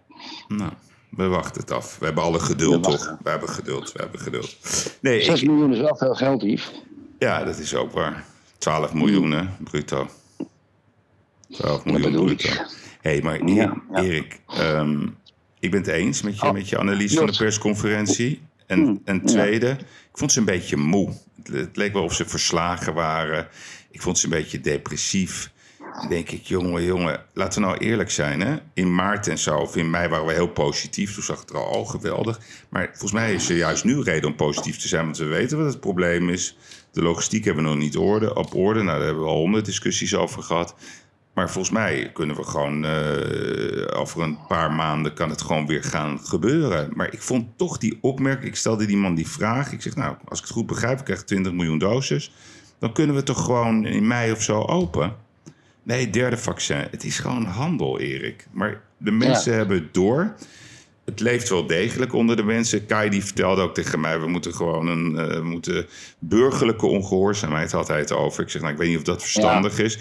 nou. 0.49 0.71
We 1.17 1.27
wachten 1.27 1.61
het 1.61 1.71
af. 1.71 1.99
We 1.99 2.05
hebben 2.05 2.23
alle 2.23 2.39
geduld, 2.39 2.83
toch? 2.83 3.17
We 3.23 3.31
hebben 3.31 3.49
geduld, 3.49 3.93
we 3.93 4.01
hebben 4.01 4.21
geduld. 4.21 4.57
Nee, 5.01 5.23
6 5.23 5.43
miljoen 5.43 5.73
is 5.73 5.81
wel 5.81 5.97
veel 5.97 6.15
geld, 6.15 6.43
Yves. 6.43 6.73
Ja, 7.19 7.45
dat 7.45 7.59
is 7.59 7.75
ook 7.75 7.93
waar. 7.93 8.25
12 8.59 8.95
miljoen, 8.95 9.31
hè, 9.31 9.45
bruto. 9.59 10.09
12 11.51 11.85
miljoen 11.85 12.13
bruto. 12.13 12.49
Hé, 13.01 13.11
hey, 13.11 13.23
maar 13.23 13.41
Erik, 13.95 14.41
ehm, 14.47 15.07
ik 15.59 15.71
ben 15.71 15.81
het 15.81 15.89
eens 15.89 16.23
met 16.23 16.39
je, 16.39 16.47
oh. 16.47 16.53
met 16.53 16.69
je 16.69 16.79
analyse 16.79 17.17
van 17.17 17.27
de 17.27 17.37
persconferentie. 17.37 18.43
En, 18.67 18.79
mm, 18.79 19.01
en 19.05 19.25
tweede, 19.25 19.71
ik 20.11 20.19
vond 20.19 20.33
ze 20.33 20.39
een 20.39 20.45
beetje 20.45 20.77
moe. 20.77 21.13
Het 21.43 21.77
leek 21.77 21.93
wel 21.93 22.03
of 22.03 22.15
ze 22.15 22.29
verslagen 22.29 22.95
waren. 22.95 23.49
Ik 23.91 24.03
vond 24.03 24.19
ze 24.19 24.25
een 24.25 24.31
beetje 24.31 24.61
depressief. 24.61 25.52
Denk 26.09 26.31
ik, 26.31 26.43
jongen, 26.43 26.85
jongen, 26.85 27.25
laten 27.33 27.61
we 27.61 27.69
nou 27.69 27.79
eerlijk 27.79 28.11
zijn. 28.11 28.41
Hè? 28.41 28.57
In 28.75 28.95
maart 28.95 29.29
en 29.29 29.39
zo, 29.39 29.57
of 29.57 29.77
in 29.77 29.91
mei 29.91 30.09
waren 30.09 30.27
we 30.27 30.33
heel 30.33 30.49
positief. 30.49 31.15
Toen 31.15 31.23
zag 31.23 31.41
het 31.41 31.51
er 31.51 31.57
al, 31.57 31.85
geweldig. 31.85 32.41
Maar 32.69 32.89
volgens 32.89 33.13
mij 33.13 33.35
is 33.35 33.49
er 33.51 33.57
juist 33.57 33.85
nu 33.85 34.01
reden 34.01 34.31
om 34.31 34.37
positief 34.37 34.79
te 34.79 34.89
zijn. 34.89 35.05
Want 35.05 35.19
we 35.19 35.25
weten 35.25 35.59
wat 35.59 35.67
het 35.67 35.81
probleem 35.81 36.29
is. 36.29 36.57
De 36.93 37.03
logistiek 37.03 37.45
hebben 37.45 37.65
we 37.65 37.71
nog 37.71 37.79
niet 37.79 37.97
orde, 37.97 38.35
op 38.35 38.55
orde. 38.55 38.83
Nou, 38.83 38.97
daar 38.97 39.07
hebben 39.07 39.25
we 39.25 39.31
al 39.31 39.37
honderd 39.37 39.65
discussies 39.65 40.15
over 40.15 40.43
gehad. 40.43 40.75
Maar 41.35 41.51
volgens 41.51 41.75
mij 41.75 42.11
kunnen 42.13 42.37
we 42.37 42.45
gewoon 42.45 42.85
uh, 42.85 44.01
over 44.01 44.23
een 44.23 44.39
paar 44.49 44.73
maanden 44.73 45.15
kan 45.15 45.31
het 45.31 45.43
gewoon 45.43 45.67
weer 45.67 45.85
gaan 45.85 46.21
gebeuren. 46.23 46.91
Maar 46.95 47.13
ik 47.13 47.23
vond 47.23 47.59
toch 47.59 47.79
die 47.79 47.99
opmerking, 48.01 48.47
ik 48.47 48.57
stelde 48.57 48.87
die 48.87 48.97
man 48.97 49.15
die 49.15 49.29
vraag. 49.29 49.73
Ik 49.73 49.83
zeg, 49.83 49.97
nou, 49.97 50.17
als 50.25 50.39
ik 50.39 50.45
het 50.45 50.55
goed 50.55 50.67
begrijp, 50.67 50.99
ik 50.99 51.05
krijg 51.05 51.25
20 51.25 51.53
miljoen 51.53 51.79
doses. 51.79 52.33
Dan 52.79 52.93
kunnen 52.93 53.17
we 53.17 53.23
toch 53.23 53.45
gewoon 53.45 53.87
in 53.87 54.07
mei 54.07 54.33
of 54.33 54.43
zo 54.43 54.61
open. 54.61 55.17
Nee, 55.83 56.11
derde 56.11 56.37
vaccin. 56.37 56.87
Het 56.91 57.05
is 57.05 57.19
gewoon 57.19 57.45
handel, 57.45 57.99
Erik. 57.99 58.47
Maar 58.51 58.81
de 58.97 59.11
mensen 59.11 59.55
hebben 59.55 59.77
het 59.77 59.95
door. 59.95 60.35
Het 61.05 61.21
leeft 61.21 61.49
wel 61.49 61.67
degelijk 61.67 62.13
onder 62.13 62.37
de 62.37 62.43
mensen. 62.43 62.87
Kai 62.87 63.11
die 63.11 63.25
vertelde 63.25 63.63
ook 63.63 63.75
tegen 63.75 64.01
mij: 64.01 64.21
we 64.21 64.27
moeten 64.27 64.55
gewoon 64.55 64.87
een 64.87 65.11
uh, 65.11 65.27
we 65.27 65.45
moeten 65.45 65.87
burgerlijke 66.19 66.87
ongehoorzaamheid 66.87 67.73
had 67.73 67.89
hij 67.89 67.99
het 67.99 68.13
over. 68.13 68.43
Ik 68.43 68.51
zeg, 68.51 68.61
nou, 68.61 68.73
ik 68.73 68.79
weet 68.79 68.89
niet 68.89 68.99
of 68.99 69.05
dat 69.05 69.23
verstandig 69.23 69.79
is. 69.79 69.99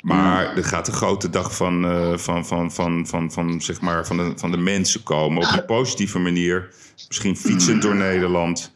Maar 0.00 0.56
er 0.56 0.64
gaat 0.64 0.88
een 0.88 0.94
grote 0.94 1.30
dag 1.30 1.56
van, 1.56 1.84
uh, 1.84 2.16
van, 2.16 2.46
van, 2.46 2.72
van, 2.72 3.06
van, 3.06 3.32
van, 3.32 3.60
zeg 3.60 3.80
maar, 3.80 4.06
van, 4.06 4.16
de, 4.16 4.32
van 4.36 4.50
de 4.50 4.56
mensen 4.56 5.02
komen. 5.02 5.46
Op 5.46 5.52
een 5.52 5.64
positieve 5.64 6.18
manier. 6.18 6.70
Misschien 7.08 7.36
fietsend 7.36 7.82
door 7.82 7.96
Nederland. 7.96 8.72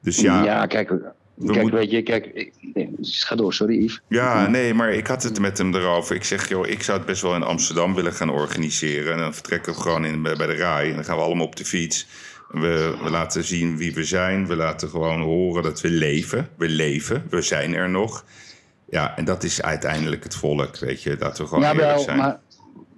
Dus 0.00 0.20
ja. 0.20 0.44
Ja, 0.44 0.66
kijk, 0.66 0.92
kijk 1.44 1.70
weet 1.70 1.90
je, 1.90 2.02
kijk. 2.02 2.26
Ik, 2.26 2.52
nee, 2.74 2.90
ga 3.00 3.36
door, 3.36 3.54
sorry 3.54 3.82
Yves. 3.82 4.00
Ja, 4.08 4.46
nee, 4.46 4.74
maar 4.74 4.92
ik 4.92 5.06
had 5.06 5.22
het 5.22 5.40
met 5.40 5.58
hem 5.58 5.74
erover. 5.74 6.16
Ik 6.16 6.24
zeg, 6.24 6.48
joh, 6.48 6.66
ik 6.66 6.82
zou 6.82 6.98
het 6.98 7.06
best 7.06 7.22
wel 7.22 7.34
in 7.34 7.42
Amsterdam 7.42 7.94
willen 7.94 8.12
gaan 8.12 8.30
organiseren. 8.30 9.12
En 9.12 9.18
dan 9.18 9.34
vertrekken 9.34 9.74
we 9.74 9.80
gewoon 9.80 10.04
in, 10.04 10.22
bij 10.22 10.34
de 10.34 10.54
RAI. 10.56 10.88
En 10.88 10.94
dan 10.94 11.04
gaan 11.04 11.16
we 11.16 11.22
allemaal 11.22 11.46
op 11.46 11.56
de 11.56 11.64
fiets. 11.64 12.06
We, 12.48 12.96
we, 13.02 13.10
laten 13.10 13.44
zien 13.44 13.76
wie 13.76 13.94
we 13.94 14.04
zijn. 14.04 14.46
We 14.46 14.56
laten 14.56 14.88
gewoon 14.88 15.20
horen 15.20 15.62
dat 15.62 15.80
we 15.80 15.88
leven. 15.88 16.48
We 16.56 16.68
leven. 16.68 17.26
We 17.30 17.42
zijn 17.42 17.74
er 17.74 17.90
nog. 17.90 18.24
Ja, 18.90 19.16
en 19.16 19.24
dat 19.24 19.42
is 19.42 19.62
uiteindelijk 19.62 20.22
het 20.22 20.34
volk, 20.34 20.78
weet 20.78 21.02
je, 21.02 21.16
dat 21.16 21.38
we 21.38 21.46
gewoon 21.46 21.64
ja, 21.64 21.76
wel, 21.76 21.98
zijn. 21.98 22.18
Maar 22.18 22.38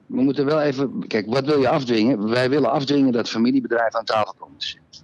we 0.08 0.22
moeten 0.22 0.44
wel 0.44 0.60
even... 0.60 1.06
Kijk, 1.06 1.26
wat 1.26 1.44
wil 1.44 1.60
je 1.60 1.68
afdwingen? 1.68 2.28
Wij 2.28 2.50
willen 2.50 2.70
afdwingen 2.70 3.12
dat 3.12 3.28
familiebedrijven 3.28 3.98
aan 3.98 4.04
tafel 4.04 4.34
komen 4.38 4.56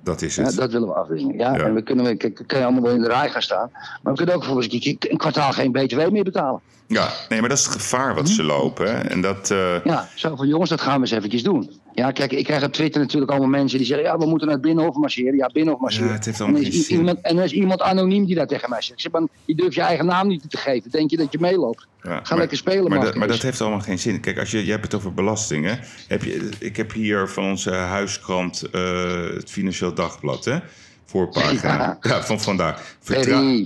Dat 0.03 0.23
is 0.23 0.37
het. 0.37 0.55
Ja, 0.55 0.61
dat 0.61 0.73
willen 0.73 0.89
we 0.89 0.95
afdwingen. 0.95 1.39
Ja, 1.39 1.55
en 1.55 1.75
we 1.75 1.83
kunnen, 1.83 2.17
kijk, 2.17 2.43
kan 2.47 2.59
je 2.59 2.65
allemaal 2.65 2.83
wel 2.83 2.95
in 2.95 3.01
de 3.01 3.09
rij 3.09 3.31
gaan 3.31 3.43
staan. 3.43 3.71
Maar 3.73 4.13
we 4.13 4.15
kunnen 4.15 4.35
ook 4.35 4.45
voor 4.45 4.67
een 4.99 5.17
kwartaal 5.17 5.53
geen 5.53 5.73
btw 5.73 6.11
meer 6.11 6.25
betalen. 6.25 6.61
Ja, 6.87 7.09
nee, 7.29 7.41
maar 7.41 7.49
dat 7.49 7.59
is 7.59 7.65
het 7.65 7.75
gevaar 7.75 8.15
wat 8.15 8.29
ze 8.29 8.41
hm? 8.43 8.47
lopen. 8.47 9.11
En 9.11 9.21
dat, 9.21 9.51
uh... 9.51 9.85
Ja, 9.85 10.09
zo 10.15 10.37
van 10.37 10.47
jongens, 10.47 10.71
dat 10.71 10.81
gaan 10.81 10.95
we 10.95 11.01
eens 11.01 11.11
eventjes 11.11 11.43
doen. 11.43 11.71
Ja, 11.95 12.11
kijk, 12.11 12.33
ik 12.33 12.45
krijg 12.45 12.65
op 12.65 12.73
Twitter 12.73 13.01
natuurlijk 13.01 13.31
allemaal 13.31 13.49
mensen 13.49 13.79
die 13.79 13.87
zeggen... 13.87 14.07
ja, 14.07 14.19
we 14.19 14.27
moeten 14.27 14.47
naar 14.47 14.57
het 14.57 14.65
Binnenhof 14.65 14.97
marcheren. 14.97 15.37
Ja, 15.37 15.51
Binnenhof 15.53 15.81
marcheren. 15.81 16.09
Ja, 16.09 16.15
het 16.15 16.25
heeft 16.25 16.41
en, 16.41 16.57
er 16.57 16.67
is 16.67 16.89
iemand, 16.89 17.21
en 17.21 17.39
er 17.39 17.45
is 17.45 17.53
iemand 17.53 17.81
anoniem 17.81 18.25
die 18.27 18.35
dat 18.35 18.49
tegen 18.49 18.71
mij 18.71 18.83
zegt. 18.83 18.93
Ik 18.93 19.01
zeg, 19.01 19.13
maar, 19.13 19.23
je 19.45 19.55
durft 19.55 19.75
je 19.75 19.81
eigen 19.81 20.07
naam 20.07 20.29
niet 20.29 20.51
te 20.51 20.57
geven. 20.57 20.91
Denk 20.91 21.11
je 21.11 21.17
dat 21.17 21.33
je 21.33 21.39
meeloopt? 21.41 21.87
Ja, 22.03 22.21
Ga 22.23 22.37
lekker 22.37 22.57
spelen, 22.57 22.91
maar, 22.91 23.01
dat, 23.01 23.15
maar 23.15 23.29
dat 23.29 23.43
heeft 23.43 23.61
allemaal 23.61 23.81
geen 23.81 23.99
zin. 23.99 24.21
Kijk, 24.21 24.39
als 24.39 24.51
je, 24.51 24.65
je 24.65 24.71
hebt 24.71 24.85
het 24.85 24.95
over 24.95 25.15
belastingen. 25.15 25.81
Heb 26.09 26.23
je, 26.23 26.49
ik 26.59 26.77
heb 26.77 26.93
hier 26.93 27.29
van 27.29 27.45
onze 27.45 27.71
huiskrant 27.71 28.65
uh, 28.73 29.35
het 29.35 29.51
Financieel 29.51 29.95
Dagblad, 29.95 30.45
hè? 30.45 30.59
Voorpagina 31.07 31.99
ja. 32.01 32.25
van 32.25 32.41
vandaag. 32.41 32.97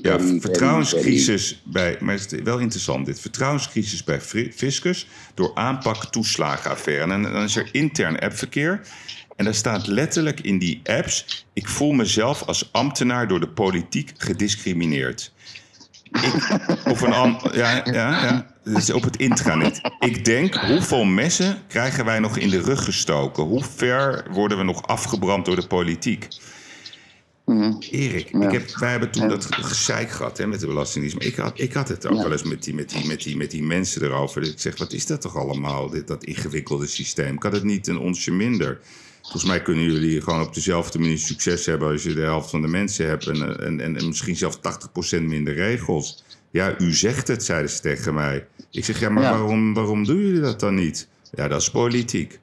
ja, 0.02 0.18
vertrouwenscrisis 0.40 1.62
bij, 1.64 1.96
maar 2.00 2.14
het 2.14 2.32
is 2.32 2.42
wel 2.42 2.58
interessant 2.58 3.06
dit. 3.06 3.20
Vertrouwenscrisis 3.20 4.04
bij 4.04 4.20
fiscus 4.54 5.06
door 5.34 5.50
aanpak 5.54 6.04
toeslagenaffaire. 6.04 7.12
En 7.12 7.22
dan 7.22 7.42
is 7.42 7.56
er 7.56 7.68
intern 7.72 8.18
appverkeer. 8.18 8.80
En 9.36 9.44
daar 9.44 9.54
staat 9.54 9.86
letterlijk 9.86 10.40
in 10.40 10.58
die 10.58 10.80
apps: 10.84 11.46
ik 11.52 11.68
voel 11.68 11.92
mezelf 11.92 12.42
als 12.42 12.68
ambtenaar 12.72 13.28
door 13.28 13.40
de 13.40 13.48
politiek 13.48 14.12
gediscrimineerd. 14.16 15.32
Ik, 16.12 16.58
of 16.84 17.00
een 17.00 17.38
ja, 17.52 17.82
ja, 17.84 17.92
ja. 17.92 18.46
Dus 18.64 18.92
op 18.92 19.02
het 19.02 19.16
intranet. 19.16 19.80
Ik 19.98 20.24
denk, 20.24 20.54
hoeveel 20.54 21.04
messen 21.04 21.58
krijgen 21.68 22.04
wij 22.04 22.18
nog 22.18 22.36
in 22.36 22.50
de 22.50 22.60
rug 22.60 22.84
gestoken? 22.84 23.42
Hoe 23.42 23.64
ver 23.64 24.26
worden 24.30 24.58
we 24.58 24.64
nog 24.64 24.86
afgebrand 24.86 25.44
door 25.44 25.56
de 25.56 25.66
politiek? 25.66 26.28
Mhm. 27.48 27.72
Erik, 27.90 28.30
ik 28.30 28.50
heb, 28.50 28.76
wij 28.76 28.90
hebben 28.90 29.10
toen 29.10 29.28
dat 29.28 29.46
gezeik 29.50 30.10
gehad 30.10 30.38
hè, 30.38 30.46
met 30.46 30.60
de 30.60 30.66
Belastingdienst. 30.66 31.18
Maar 31.18 31.26
ik 31.26 31.36
had, 31.36 31.60
ik 31.60 31.72
had 31.72 31.88
het 31.88 32.06
ook 32.06 32.22
wel 32.22 32.32
eens 32.32 32.42
met 32.42 32.62
die, 32.62 32.74
met, 32.74 32.90
die, 32.90 33.06
met, 33.06 33.22
die, 33.22 33.36
met 33.36 33.50
die 33.50 33.62
mensen 33.62 34.02
erover. 34.02 34.42
Ik 34.42 34.60
zeg, 34.60 34.78
wat 34.78 34.92
is 34.92 35.06
dat 35.06 35.20
toch 35.20 35.36
allemaal, 35.36 35.90
dit, 35.90 36.06
dat 36.06 36.24
ingewikkelde 36.24 36.86
systeem? 36.86 37.38
Kan 37.38 37.52
het 37.52 37.62
niet 37.62 37.86
een 37.86 37.98
onsje 37.98 38.32
minder? 38.32 38.80
Volgens 39.20 39.44
mij 39.44 39.62
kunnen 39.62 39.84
jullie 39.84 40.22
gewoon 40.22 40.40
op 40.40 40.54
dezelfde 40.54 40.98
manier 40.98 41.18
succes 41.18 41.66
hebben... 41.66 41.88
als 41.90 42.02
je 42.02 42.14
de 42.14 42.20
helft 42.20 42.50
van 42.50 42.62
de 42.62 42.68
mensen 42.68 43.06
hebt 43.06 43.26
en, 43.26 43.60
en, 43.60 43.80
en, 43.80 43.96
en 43.96 44.06
misschien 44.06 44.36
zelfs 44.36 44.58
80% 45.18 45.22
minder 45.22 45.54
regels. 45.54 46.24
Ja, 46.50 46.74
u 46.78 46.92
zegt 46.92 47.28
het, 47.28 47.44
zeiden 47.44 47.70
ze 47.70 47.80
tegen 47.80 48.14
mij. 48.14 48.46
Ik 48.70 48.84
zeg, 48.84 49.00
ja, 49.00 49.08
maar 49.08 49.22
Waarom, 49.22 49.74
waarom 49.74 50.04
doen 50.04 50.20
jullie 50.20 50.40
dat 50.40 50.60
dan 50.60 50.74
niet? 50.74 51.08
Ja, 51.34 51.48
dat 51.48 51.60
is 51.60 51.70
politiek. 51.70 52.38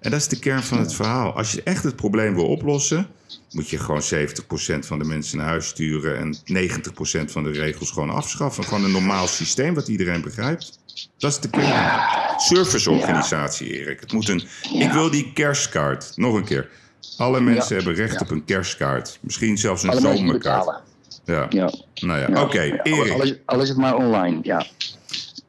En 0.00 0.10
dat 0.10 0.20
is 0.20 0.28
de 0.28 0.38
kern 0.38 0.62
van 0.62 0.78
het 0.78 0.94
verhaal. 0.94 1.36
Als 1.36 1.52
je 1.52 1.62
echt 1.62 1.82
het 1.84 1.96
probleem 1.96 2.34
wil 2.34 2.46
oplossen, 2.46 3.06
moet 3.50 3.68
je 3.68 3.78
gewoon 3.78 4.02
70% 4.02 4.86
van 4.86 4.98
de 4.98 5.04
mensen 5.04 5.38
naar 5.38 5.46
huis 5.46 5.66
sturen 5.66 6.18
en 6.18 6.36
90% 6.36 7.30
van 7.30 7.44
de 7.44 7.50
regels 7.50 7.90
gewoon 7.90 8.10
afschaffen. 8.10 8.64
Gewoon 8.64 8.84
een 8.84 8.92
normaal 8.92 9.26
systeem 9.26 9.74
wat 9.74 9.88
iedereen 9.88 10.22
begrijpt. 10.22 10.78
Dat 11.18 11.30
is 11.30 11.40
de 11.40 11.50
kern. 11.50 12.00
Serviceorganisatie, 12.36 13.80
Erik. 13.80 14.00
Het 14.00 14.12
moet 14.12 14.28
een. 14.28 14.42
Ik 14.72 14.92
wil 14.92 15.10
die 15.10 15.32
kerstkaart. 15.32 16.12
Nog 16.16 16.34
een 16.34 16.44
keer. 16.44 16.68
Alle 17.16 17.40
mensen 17.40 17.76
hebben 17.76 17.94
recht 17.94 18.20
op 18.20 18.30
een 18.30 18.44
kerstkaart. 18.44 19.18
Misschien 19.20 19.58
zelfs 19.58 19.82
een 19.82 20.00
zomerkaart. 20.00 20.82
Ja. 21.24 21.46
ja. 21.48 21.72
Nou 21.94 22.20
ja, 22.20 22.26
oké. 22.28 22.40
Okay, 22.40 22.80
Erik. 22.82 23.12
Al 23.12 23.22
is, 23.22 23.34
al 23.44 23.60
is 23.60 23.68
het 23.68 23.78
maar 23.78 23.94
online, 23.94 24.38
ja. 24.42 24.66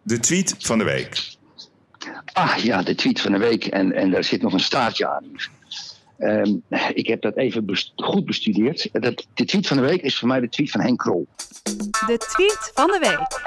De 0.02 0.20
tweet 0.20 0.56
van 0.60 0.78
de 0.78 0.84
week. 0.84 1.36
Ah 2.34 2.58
ja, 2.58 2.82
de 2.82 2.96
tweet 2.96 3.22
van 3.22 3.32
de 3.32 3.38
week. 3.38 3.66
En, 3.66 3.94
en 3.94 4.12
daar 4.12 4.24
zit 4.24 4.42
nog 4.42 4.54
een 4.54 4.60
staartje 4.60 5.08
aan. 5.08 5.24
Um, 6.20 6.64
ik 6.94 7.08
heb 7.08 7.22
dat 7.22 7.36
even 7.36 7.78
goed 7.96 8.26
bestudeerd. 8.26 8.90
Dat, 8.92 9.28
de 9.34 9.46
tweet 9.46 9.68
van 9.68 9.78
de 9.78 9.84
week 9.84 10.02
is 10.02 10.20
voor 10.20 10.28
mij 10.28 10.40
de 10.40 10.50
tweet 10.50 10.72
van 10.72 10.82
Henk 10.82 11.00
Krol. 11.00 11.28
De 12.08 12.18
tweet 12.18 12.72
van 12.74 12.88
de 12.88 13.00
week. 13.00 13.46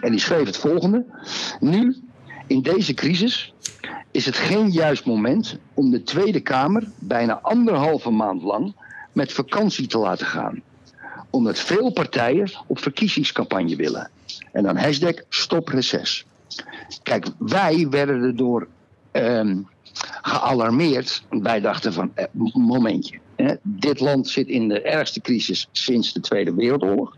En 0.00 0.10
die 0.10 0.20
schreef 0.20 0.46
het 0.46 0.56
volgende. 0.56 1.04
Nu, 1.60 1.96
in 2.46 2.62
deze 2.62 2.94
crisis, 2.94 3.54
is 4.10 4.26
het 4.26 4.36
geen 4.36 4.70
juist 4.70 5.04
moment 5.04 5.58
om 5.74 5.90
de 5.90 6.02
Tweede 6.02 6.40
Kamer 6.40 6.90
bijna 6.98 7.38
anderhalve 7.42 8.10
maand 8.10 8.42
lang 8.42 8.74
met 9.12 9.32
vakantie 9.32 9.86
te 9.86 9.98
laten 9.98 10.26
gaan. 10.26 10.62
Omdat 11.30 11.58
veel 11.58 11.92
partijen 11.92 12.50
op 12.66 12.78
verkiezingscampagne 12.78 13.76
willen. 13.76 14.10
En 14.52 14.62
dan 14.62 14.76
hashtag 14.76 15.14
stopreces. 15.28 16.26
Kijk, 17.02 17.26
wij 17.38 17.88
werden 17.88 18.22
erdoor 18.22 18.66
ehm, 19.10 19.58
gealarmeerd. 20.22 21.22
Wij 21.30 21.60
dachten 21.60 21.92
van, 21.92 22.10
eh, 22.14 22.24
momentje. 22.52 23.18
Hè, 23.36 23.54
dit 23.62 24.00
land 24.00 24.28
zit 24.28 24.48
in 24.48 24.68
de 24.68 24.82
ergste 24.82 25.20
crisis 25.20 25.68
sinds 25.72 26.12
de 26.12 26.20
Tweede 26.20 26.54
Wereldoorlog. 26.54 27.16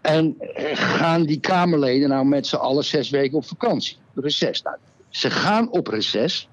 En 0.00 0.36
eh, 0.38 0.76
gaan 0.76 1.22
die 1.22 1.40
Kamerleden 1.40 2.08
nou 2.08 2.24
met 2.24 2.46
z'n 2.46 2.56
allen 2.56 2.84
zes 2.84 3.10
weken 3.10 3.36
op 3.36 3.44
vakantie? 3.44 3.96
Reces. 4.14 4.62
Nou, 4.62 4.76
ze 5.08 5.30
gaan 5.30 5.70
op 5.70 5.86
reces. 5.86 6.48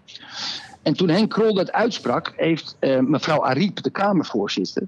En 0.82 0.94
toen 0.94 1.10
Henk 1.10 1.30
Krol 1.30 1.54
dat 1.54 1.72
uitsprak, 1.72 2.34
heeft 2.36 2.76
eh, 2.80 3.00
mevrouw 3.00 3.46
Ariep, 3.46 3.84
de 3.84 3.90
Kamervoorzitter, 3.90 4.84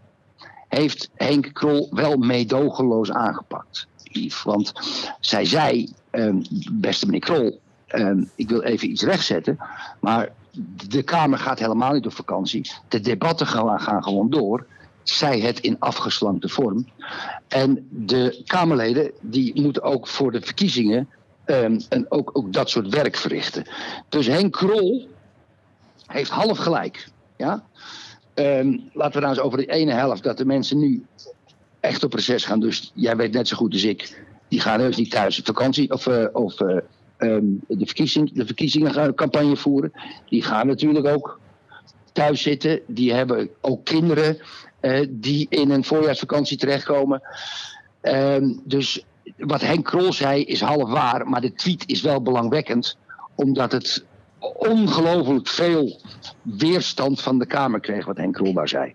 heeft 0.68 1.10
Henk 1.16 1.54
Krol 1.54 1.88
wel 1.92 2.18
meedogenloos 2.18 3.12
aangepakt. 3.12 3.88
Want 4.44 4.74
zij 5.20 5.46
zei, 5.46 5.90
eh, 6.10 6.36
beste 6.72 7.06
meneer 7.06 7.20
Krol, 7.20 7.60
eh, 7.92 8.12
ik 8.36 8.50
wil 8.50 8.62
even 8.62 8.90
iets 8.90 9.04
rechtzetten, 9.04 9.60
maar 10.00 10.30
de 10.88 11.04
Kamer 11.04 11.40
gaat 11.40 11.60
helemaal 11.60 11.94
niet 11.94 12.06
op 12.06 12.14
vakantie. 12.14 12.72
De 12.88 13.00
debatten 13.00 13.48
gaan, 13.48 14.04
gewoon 14.04 14.30
door. 14.30 14.66
Zij 15.04 15.40
het 15.40 15.60
in 15.60 15.80
afgeslankte 15.80 16.50
vorm. 16.50 16.88
En 17.48 17.88
de 17.90 18.42
Kamerleden 18.46 19.12
die 19.22 19.62
moeten 19.62 19.84
ook 19.84 20.08
voor 20.08 20.32
de 20.32 20.42
verkiezingen 20.42 21.10
ehm, 21.46 21.80
en 21.90 22.06
ook, 22.10 22.30
ook 22.34 22.54
dat 22.54 22.70
soort 22.70 22.90
werk 22.90 23.16
verrichten. 23.16 23.66
Dus 24.10 24.28
Henk 24.28 24.52
Krol 24.52 25.10
heeft 26.08 26.32
half 26.32 26.58
gelijk. 26.58 27.08
Ja? 27.38 27.64
Ehm, 28.34 28.78
laten 28.94 29.14
we 29.14 29.20
nou 29.20 29.30
eens 29.30 29.40
over 29.40 29.58
de 29.58 29.66
ene 29.66 29.92
helft 29.92 30.24
dat 30.24 30.38
de 30.38 30.46
mensen 30.46 30.80
nu 30.80 31.06
echt 31.80 32.04
op 32.04 32.14
reces 32.14 32.46
gaan. 32.46 32.60
Dus 32.60 32.92
jij 32.94 33.16
weet 33.16 33.34
net 33.34 33.48
zo 33.48 33.58
goed 33.58 33.74
als 33.74 33.84
ik. 33.84 34.24
Die 34.48 34.60
gaan 34.60 34.80
heus 34.80 34.96
niet 34.96 35.12
thuis 35.12 35.40
op 35.40 35.46
vakantie 35.46 35.92
of, 35.92 36.08
eh, 36.08 36.26
of 36.34 36.62
eh, 36.62 36.78
ehm, 37.22 37.46
de, 37.68 37.86
verkiezing, 37.86 38.32
de 38.34 38.46
verkiezingencampagne 38.46 39.56
voeren. 39.56 39.92
Die 40.30 40.44
gaan 40.44 40.68
natuurlijk 40.68 41.08
ook 41.08 41.40
thuis 42.12 42.42
zitten. 42.42 42.80
Die 42.88 43.14
hebben 43.14 43.50
ook 43.62 43.86
kinderen 43.86 44.38
eh, 44.80 45.08
die 45.10 45.46
in 45.50 45.70
een 45.70 45.84
voorjaarsvakantie 45.84 46.58
terechtkomen. 46.58 47.22
Ehm, 48.02 48.54
dus 48.64 49.06
wat 49.38 49.62
Henk 49.62 49.86
Krol 49.86 50.14
zei 50.14 50.44
is 50.44 50.62
half 50.62 50.90
waar, 50.90 51.28
maar 51.28 51.42
de 51.42 51.54
tweet 51.54 51.84
is 51.86 52.02
wel 52.02 52.22
belangwekkend, 52.22 52.98
omdat 53.36 53.72
het 53.72 54.06
ongelooflijk 54.58 55.48
veel 55.48 56.02
weerstand 56.42 57.22
van 57.22 57.40
de 57.40 57.46
Kamer 57.46 57.80
kreeg, 57.80 58.06
wat 58.06 58.18
Henk 58.18 58.34
Krol 58.34 58.54
daar 58.54 58.70
zei. 58.70 58.94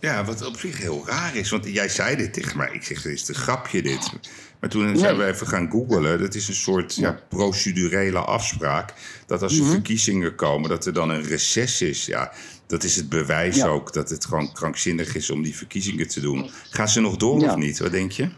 Ja, 0.00 0.24
wat 0.24 0.46
op 0.46 0.56
zich 0.56 0.78
heel 0.78 1.02
raar 1.06 1.36
is. 1.36 1.50
Want 1.50 1.64
jij 1.64 1.88
zei 1.88 2.16
dit 2.16 2.32
tegen 2.32 2.56
mij. 2.56 2.70
Ik 2.72 2.82
zeg, 2.82 3.02
dit 3.02 3.12
is 3.12 3.28
een 3.28 3.34
grapje 3.34 3.82
dit. 3.82 4.12
Maar 4.60 4.70
toen 4.70 4.96
zijn 4.98 5.16
we 5.16 5.24
even 5.26 5.46
gaan 5.46 5.70
googlen. 5.70 6.18
Dat 6.20 6.34
is 6.34 6.48
een 6.48 6.54
soort 6.54 6.94
ja, 6.94 7.18
procedurele 7.28 8.18
afspraak. 8.18 8.92
Dat 9.26 9.42
als 9.42 9.56
er 9.56 9.62
Mhm. 9.62 9.70
verkiezingen 9.72 10.34
komen, 10.34 10.68
dat 10.68 10.86
er 10.86 10.92
dan 10.92 11.10
een 11.10 11.22
reces 11.22 11.82
is. 11.82 12.06
Ja, 12.06 12.32
dat 12.66 12.82
is 12.82 12.96
het 12.96 13.08
bewijs 13.08 13.56
Ja. 13.56 13.66
ook 13.66 13.92
dat 13.92 14.10
het 14.10 14.24
gewoon 14.24 14.52
krankzinnig 14.52 15.14
is 15.14 15.30
om 15.30 15.42
die 15.42 15.56
verkiezingen 15.56 16.08
te 16.08 16.20
doen. 16.20 16.50
Gaan 16.70 16.88
ze 16.88 17.00
nog 17.00 17.16
door 17.16 17.40
Ja. 17.40 17.50
of 17.50 17.56
niet? 17.56 17.78
Wat 17.78 17.90
denk 17.90 18.12
je? 18.12 18.28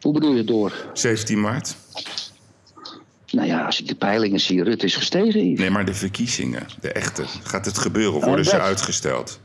Hoe 0.00 0.12
bedoel 0.12 0.34
je 0.34 0.44
door? 0.44 0.72
17 0.92 1.40
maart? 1.40 1.76
Nou 3.30 3.46
ja, 3.48 3.64
als 3.64 3.80
ik 3.80 3.88
de 3.88 3.94
peilingen 3.94 4.40
zie, 4.40 4.62
Rutte 4.62 4.86
is 4.86 4.96
gestegen. 4.96 5.52
Nee, 5.54 5.70
maar 5.70 5.84
de 5.84 5.94
verkiezingen, 5.94 6.66
de 6.80 6.92
echte. 6.92 7.24
Gaat 7.42 7.64
het 7.64 7.78
gebeuren 7.78 8.12
of 8.14 8.20
Oh, 8.20 8.26
worden 8.26 8.44
ze 8.44 8.60
uitgesteld? 8.60 9.40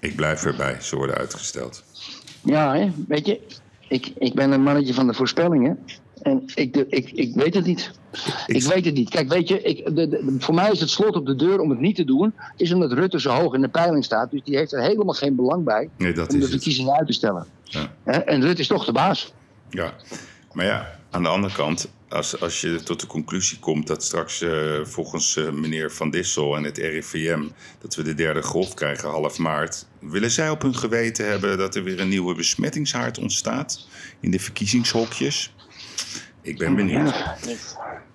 Ik 0.00 0.16
blijf 0.16 0.44
erbij, 0.44 0.76
ze 0.80 0.96
worden 0.96 1.16
uitgesteld. 1.16 1.82
Ja, 2.44 2.74
hè? 2.76 2.90
weet 3.08 3.26
je, 3.26 3.40
ik, 3.88 4.12
ik 4.18 4.34
ben 4.34 4.52
een 4.52 4.62
mannetje 4.62 4.94
van 4.94 5.06
de 5.06 5.14
voorspellingen. 5.14 5.78
En 6.22 6.42
ik, 6.54 6.76
ik, 6.76 7.10
ik 7.10 7.34
weet 7.34 7.54
het 7.54 7.64
niet. 7.64 7.90
Ik, 8.46 8.62
weet 8.62 8.84
het 8.84 8.94
niet. 8.94 9.10
Kijk, 9.10 9.28
weet 9.28 9.48
je, 9.48 9.62
ik, 9.62 9.96
de, 9.96 10.08
de- 10.08 10.34
voor 10.38 10.54
mij 10.54 10.70
is 10.70 10.80
het 10.80 10.90
slot 10.90 11.16
op 11.16 11.26
de 11.26 11.36
deur 11.36 11.60
om 11.60 11.70
het 11.70 11.78
niet 11.80 11.96
te 11.96 12.04
doen. 12.04 12.34
Is 12.56 12.72
omdat 12.72 12.92
Rutte 12.92 13.20
zo 13.20 13.30
hoog 13.30 13.54
in 13.54 13.60
de 13.60 13.68
peiling 13.68 14.04
staat. 14.04 14.30
Dus 14.30 14.40
die 14.44 14.56
heeft 14.56 14.72
er 14.72 14.82
helemaal 14.82 15.14
geen 15.14 15.34
belang 15.34 15.64
bij 15.64 15.88
Nee, 15.96 16.12
dat 16.12 16.32
om 16.32 16.40
de 16.40 16.48
verkiezingen 16.48 16.92
uit 16.96 17.06
te 17.06 17.12
stellen. 17.12 17.46
Ja. 17.64 17.92
En 18.04 18.40
Rutte 18.42 18.60
is 18.60 18.66
toch 18.66 18.84
de 18.84 18.92
baas. 18.92 19.32
Ja, 19.70 19.92
maar 20.52 20.64
ja, 20.66 20.98
aan 21.10 21.22
de 21.22 21.28
andere 21.28 21.54
kant, 21.54 21.88
als, 22.08 22.40
als 22.40 22.60
je 22.60 22.82
tot 22.82 23.00
de 23.00 23.06
conclusie 23.06 23.58
komt 23.58 23.86
dat 23.86 24.04
straks 24.04 24.40
eh, 24.40 24.50
volgens 24.82 25.36
eh, 25.36 25.50
meneer 25.50 25.92
Van 25.92 26.10
Dissel 26.10 26.56
en 26.56 26.64
het 26.64 26.78
RIVM 26.78 27.42
dat 27.80 27.94
we 27.94 28.02
de 28.02 28.14
derde 28.14 28.42
golf 28.42 28.74
krijgen 28.74 29.08
half 29.08 29.38
maart, 29.38 29.86
willen 30.00 30.30
zij 30.30 30.50
op 30.50 30.62
hun 30.62 30.74
geweten 30.74 31.28
hebben 31.28 31.58
dat 31.58 31.74
er 31.74 31.82
weer 31.84 32.00
een 32.00 32.08
nieuwe 32.08 32.34
besmettingshaard 32.34 33.18
ontstaat 33.18 33.88
in 34.20 34.30
de 34.30 34.38
verkiezingshokjes? 34.38 35.54
Ik 36.42 36.58
ben 36.58 36.74
benieuwd. 36.74 37.24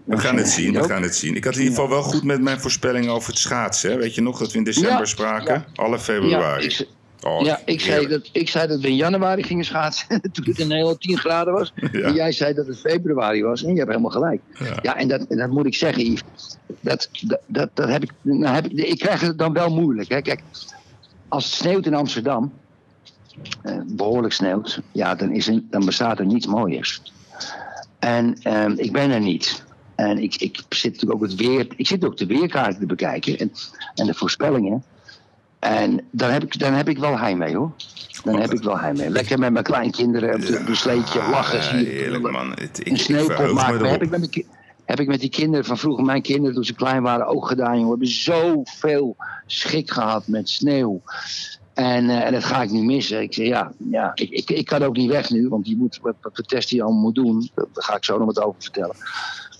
We 0.03 0.17
gaan 0.17 0.38
het 0.38 0.49
zien, 0.49 0.73
we 0.73 0.84
gaan 0.84 1.01
het 1.01 1.15
zien. 1.15 1.36
Ik 1.36 1.43
had 1.43 1.53
in 1.53 1.62
ieder 1.62 1.75
geval 1.75 1.89
wel 1.89 2.03
goed 2.03 2.23
met 2.23 2.41
mijn 2.41 2.60
voorspelling 2.60 3.08
over 3.10 3.29
het 3.29 3.39
schaatsen. 3.39 3.91
Hè? 3.91 3.97
Weet 3.97 4.15
je 4.15 4.21
nog 4.21 4.39
dat 4.39 4.51
we 4.51 4.58
in 4.58 4.63
december 4.63 4.99
Ja, 4.99 5.06
spraken? 5.06 5.65
Alle 5.75 5.95
Ja, 5.95 5.99
februari. 5.99 6.88
Oh, 7.23 7.41
ja, 7.41 7.59
ik, 7.65 7.81
zei 7.81 8.07
dat, 8.07 8.29
ik 8.31 8.49
zei 8.49 8.67
dat 8.67 8.79
we 8.79 8.88
in 8.88 8.95
januari 8.95 9.43
gingen 9.43 9.65
schaatsen. 9.65 10.21
Toen 10.31 10.45
het 10.45 10.59
in 10.59 10.67
Nederland 10.67 11.01
10 11.01 11.17
graden 11.17 11.53
was. 11.53 11.73
Ja. 11.75 11.89
En 11.89 12.13
jij 12.13 12.31
zei 12.31 12.53
dat 12.53 12.67
het 12.67 12.79
februari 12.79 13.43
was. 13.43 13.63
En 13.63 13.71
je 13.71 13.77
hebt 13.77 13.89
helemaal 13.89 14.12
gelijk. 14.12 14.41
Ja. 14.59 14.79
Ja, 14.81 14.97
en 14.97 15.07
dat, 15.07 15.25
en 15.27 15.38
dat 15.38 15.49
moet 15.49 15.65
ik 15.65 15.75
zeggen, 15.75 16.03
Yves. 16.05 16.57
Dat, 16.79 17.09
dat, 17.21 17.39
dat, 17.45 17.69
dat 17.73 17.89
heb 17.89 18.03
ik, 18.03 18.12
nou 18.21 18.55
heb 18.55 18.65
ik, 18.65 18.71
ik 18.71 18.99
krijg 18.99 19.21
het 19.21 19.38
dan 19.38 19.53
wel 19.53 19.69
moeilijk. 19.69 20.09
Hè. 20.09 20.21
Kijk, 20.21 20.41
als 21.27 21.45
het 21.45 21.53
sneeuwt 21.53 21.86
in 21.86 21.93
Amsterdam, 21.93 22.53
eh, 23.62 23.77
behoorlijk 23.86 24.33
sneeuwt, 24.33 24.81
ja, 24.91 25.15
dan, 25.15 25.31
is 25.31 25.47
er, 25.47 25.62
dan 25.69 25.86
bestaat 25.86 26.19
er 26.19 26.25
niets 26.25 26.47
mooiers. 26.47 27.01
En 27.99 28.38
ehm, 28.41 28.73
ik 28.75 28.91
ben 28.91 29.12
er 29.12 29.21
niet. 29.21 29.63
En 29.95 30.17
ik, 30.17 30.36
ik 30.36 30.63
zit 30.69 30.91
natuurlijk 30.91 31.21
ook 31.21 31.29
het 31.29 31.36
weer, 31.36 31.67
ik 31.75 31.88
zit 31.88 32.05
ook 32.05 32.17
de 32.17 32.25
weerkaarten 32.25 32.79
te 32.79 32.86
bekijken 32.86 33.39
en, 33.39 33.51
en 33.95 34.05
de 34.05 34.13
voorspellingen. 34.13 34.83
En 35.63 36.02
dan 36.12 36.30
heb 36.30 36.43
ik, 36.43 36.60
dan 36.60 36.73
heb 36.73 36.89
ik 36.89 36.97
wel 36.97 37.17
heimwee 37.19 37.56
hoor. 37.56 37.71
Dan 38.23 38.39
heb 38.39 38.54
ik 38.54 38.63
wel 38.63 38.80
heimwee. 38.80 39.10
Lekker 39.10 39.39
met 39.39 39.52
mijn 39.52 39.63
kleinkinderen 39.63 40.36
op 40.36 40.41
de, 40.41 40.63
de 40.63 40.76
sleetje 40.76 41.19
lachen. 41.30 41.60
Ah, 41.60 41.65
zie 41.65 41.78
je- 41.80 41.86
heerlijk 41.86 42.32
man. 42.32 42.52
Ik, 42.52 42.88
een 42.88 42.97
sneeuwpop 42.97 43.52
maken. 43.52 43.86
Heb 43.86 44.02
ik, 44.02 44.10
met 44.10 44.19
mijn 44.19 44.45
heb 44.86 44.99
ik 44.99 45.08
met 45.08 45.19
die 45.19 45.30
kinderen 45.30 45.65
van 45.65 45.78
vroeger, 45.78 46.04
mijn 46.06 46.21
kinderen 46.21 46.56
toen 46.56 46.63
ze 46.65 46.73
klein 46.73 47.02
waren, 47.02 47.28
ook 47.28 47.47
gedaan. 47.47 47.80
Jongen. 47.80 47.84
We 47.84 47.89
hebben 47.89 48.08
zoveel 48.08 49.15
schik 49.45 49.91
gehad 49.91 50.28
met 50.28 50.49
sneeuw. 50.49 51.02
En, 51.73 52.10
eh, 52.10 52.26
en 52.26 52.32
dat 52.34 52.43
ga 52.43 52.62
ik 52.62 52.71
nu 52.71 52.84
missen. 52.84 53.21
Ik 53.21 53.34
zeg 53.34 53.47
ja, 53.47 53.71
ja 53.89 54.12
ik, 54.13 54.30
ik, 54.30 54.49
ik 54.49 54.65
kan 54.65 54.84
ook 54.84 54.95
niet 54.95 55.10
weg 55.10 55.30
nu, 55.30 55.47
want 55.47 55.67
je 55.67 55.76
moet, 55.78 55.99
wat, 56.02 56.15
wat 56.21 56.32
voor 56.36 56.45
test 56.45 56.69
je 56.69 56.84
allemaal 56.84 57.02
moet 57.02 57.15
doen, 57.15 57.49
daar 57.56 57.65
ga 57.73 57.95
ik 57.95 58.04
zo 58.04 58.17
nog 58.17 58.26
wat 58.26 58.41
over 58.41 58.62
vertellen. 58.62 58.95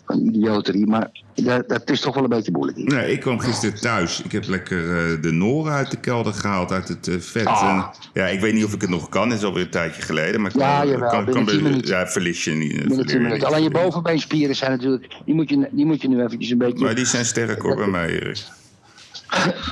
Van 0.06 0.20
idioterie, 0.20 0.86
maar 0.88 1.10
dat, 1.36 1.70
dat 1.70 1.90
is 1.90 2.00
toch 2.02 2.14
wel 2.16 2.24
een 2.24 2.30
beetje 2.30 2.52
moeilijk. 2.52 2.78
hier. 2.78 2.88
Nee, 2.88 3.12
ik 3.12 3.20
kwam 3.20 3.40
gisteren 3.40 3.80
thuis. 3.80 4.22
Ik 4.22 4.32
heb 4.32 4.48
lekker 4.48 4.78
eh, 4.80 5.22
de 5.22 5.32
Noren 5.32 5.74
uit 5.74 5.92
de 5.92 5.98
kelder 5.98 6.34
gehaald, 6.34 6.72
uit 6.72 6.88
het 6.88 7.08
eh, 7.08 7.16
vet. 7.20 7.46
Ah. 7.46 7.70
En, 7.94 8.06
ja, 8.22 8.28
ik 8.28 8.40
weet 8.40 8.54
niet 8.54 8.64
of 8.66 8.74
ik 8.74 8.82
het 8.82 8.90
nog 8.90 9.10
kan. 9.10 9.30
Het 9.30 9.38
is 9.40 9.46
alweer 9.46 9.64
een 9.64 9.70
tijdje 9.70 10.02
geleden. 10.02 10.42
Maar 10.42 10.52
Ja, 10.58 10.80
kan, 10.80 10.88
jawel, 10.90 11.10
kan, 11.10 11.26
kan, 11.26 11.46
10 11.46 11.64
minuten. 11.64 11.88
Ja, 11.88 12.08
verlies 12.08 12.44
je 12.44 12.52
niet. 12.52 12.72
eh, 12.72 12.78
Binnen 12.78 12.88
verleer 12.88 13.06
10 13.06 13.16
je 13.16 13.22
minuten. 13.24 13.48
niet. 13.48 13.54
Alleen 13.56 13.64
je 13.64 13.70
bovenbeenspieren 13.84 14.56
zijn 14.56 14.72
natuurlijk, 14.72 15.16
die 15.26 15.36
moet 15.36 15.50
je, 15.50 15.68
die 15.72 15.86
moet 15.86 16.02
je 16.02 16.08
nu 16.08 16.24
eventjes 16.24 16.50
een 16.50 16.58
beetje... 16.58 16.84
Maar 16.86 16.96
die 16.96 17.06
zijn 17.06 17.26
sterk 17.26 17.62
hoor 17.62 17.76
bij 17.76 17.88
mij, 17.88 18.10
Erik. 18.10 18.44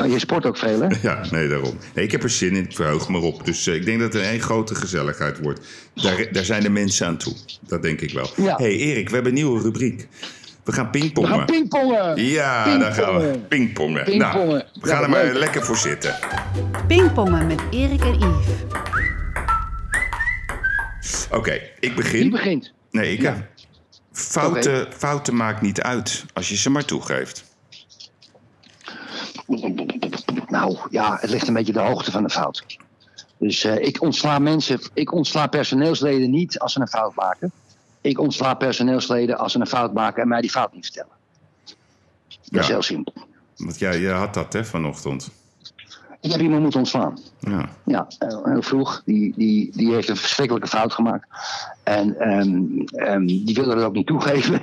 Oh, 0.01 0.07
je 0.11 0.19
sport 0.19 0.45
ook 0.45 0.57
veel, 0.57 0.81
hè? 0.81 0.87
Ja, 1.09 1.21
nee, 1.31 1.47
daarom. 1.47 1.77
Nee, 1.95 2.05
ik 2.05 2.11
heb 2.11 2.23
er 2.23 2.29
zin 2.29 2.55
in. 2.55 2.63
Ik 2.63 2.75
verheug 2.75 3.09
me 3.09 3.17
erop. 3.17 3.45
Dus 3.45 3.67
eh, 3.67 3.75
ik 3.75 3.85
denk 3.85 3.99
dat 3.99 4.13
er 4.13 4.21
één 4.21 4.39
grote 4.41 4.75
gezelligheid 4.75 5.39
wordt. 5.39 5.59
Daar, 5.95 6.27
daar 6.31 6.43
zijn 6.43 6.63
de 6.63 6.69
mensen 6.69 7.07
aan 7.07 7.17
toe. 7.17 7.33
Dat 7.67 7.81
denk 7.81 8.01
ik 8.01 8.11
wel. 8.13 8.29
Ja. 8.35 8.55
hey, 8.55 8.77
Erik, 8.77 9.07
we 9.09 9.13
hebben 9.13 9.31
een 9.31 9.37
nieuwe 9.37 9.61
rubriek. 9.61 10.07
We 10.63 10.71
gaan 10.71 10.85
We 10.91 10.99
pingpongen. 10.99 11.29
gaan 11.29 11.45
pingpongen! 11.45 12.25
ja, 12.25 12.77
daar 12.77 12.93
gaan 12.93 13.17
we. 13.17 13.39
Pingpongen. 13.47 14.17
Nou, 14.17 14.47
we 14.49 14.65
Ja, 14.73 14.87
gaan 14.87 15.03
er 15.03 15.09
maar 15.09 15.23
leuk. 15.23 15.33
lekker 15.37 15.63
voor 15.63 15.77
zitten. 15.77 16.15
Pingpongen 16.87 17.47
met 17.47 17.59
Erik 17.71 18.01
en 18.03 18.13
Yves. 18.19 18.47
Oké, 21.31 21.59
ik 21.79 21.95
begin. 21.95 22.19
Wie 22.21 22.31
begint? 22.31 22.71
Nee, 22.91 23.13
ik 23.13 23.21
Ja. 23.21 23.33
heb. 23.33 23.49
Fouten, 24.13 24.87
fouten 24.97 25.35
maakt 25.35 25.61
niet 25.61 25.81
uit 25.81 26.25
als 26.33 26.49
je 26.49 26.55
ze 26.55 26.69
maar 26.69 26.85
toegeeft. 26.85 27.43
Nou 30.47 30.77
ja, 30.89 31.17
het 31.19 31.29
ligt 31.29 31.47
een 31.47 31.53
beetje 31.53 31.73
de 31.73 31.79
hoogte 31.79 32.11
van 32.11 32.23
de 32.23 32.29
fout. 32.29 32.65
Dus 33.37 33.63
eh, 33.63 33.75
ik 33.87 34.01
ontsla 34.01 34.39
mensen, 34.39 34.79
ik 34.93 35.11
ontsla 35.13 35.47
personeelsleden 35.47 36.29
niet 36.29 36.59
als 36.59 36.73
ze 36.73 36.79
een 36.79 36.87
fout 36.87 37.15
maken. 37.15 37.51
Ik 38.01 38.19
ontsla 38.19 38.53
personeelsleden 38.53 39.37
als 39.37 39.51
ze 39.51 39.59
een 39.59 39.67
fout 39.67 39.93
maken 39.93 40.21
en 40.21 40.27
mij 40.27 40.41
die 40.41 40.49
fout 40.49 40.73
niet 40.73 40.83
vertellen. 40.85 41.11
Dat 42.49 42.61
is 42.61 42.67
Ja. 42.67 42.73
heel 42.73 42.81
simpel. 42.81 43.13
Want 43.57 43.79
jij 43.79 43.99
je 43.99 44.09
had 44.09 44.33
dat 44.33 44.53
hè, 44.53 44.65
vanochtend. 44.65 45.29
Ik 46.21 46.31
heb 46.31 46.41
iemand 46.41 46.61
moeten 46.61 46.79
ontslaan. 46.79 47.17
Ja. 47.39 47.69
Ja, 47.85 48.07
eh, 48.19 48.43
heel 48.43 48.61
vroeg. 48.61 49.01
Die, 49.05 49.33
die, 49.35 49.71
die 49.75 49.93
heeft 49.93 50.09
een 50.09 50.17
verschrikkelijke 50.17 50.67
fout 50.67 50.93
gemaakt. 50.93 51.27
En 51.83 52.19
ehm, 52.19 52.81
ehm, 52.85 53.25
die 53.25 53.55
wilde 53.55 53.75
het 53.75 53.83
ook 53.83 53.93
niet 53.93 54.07
toegeven. 54.07 54.61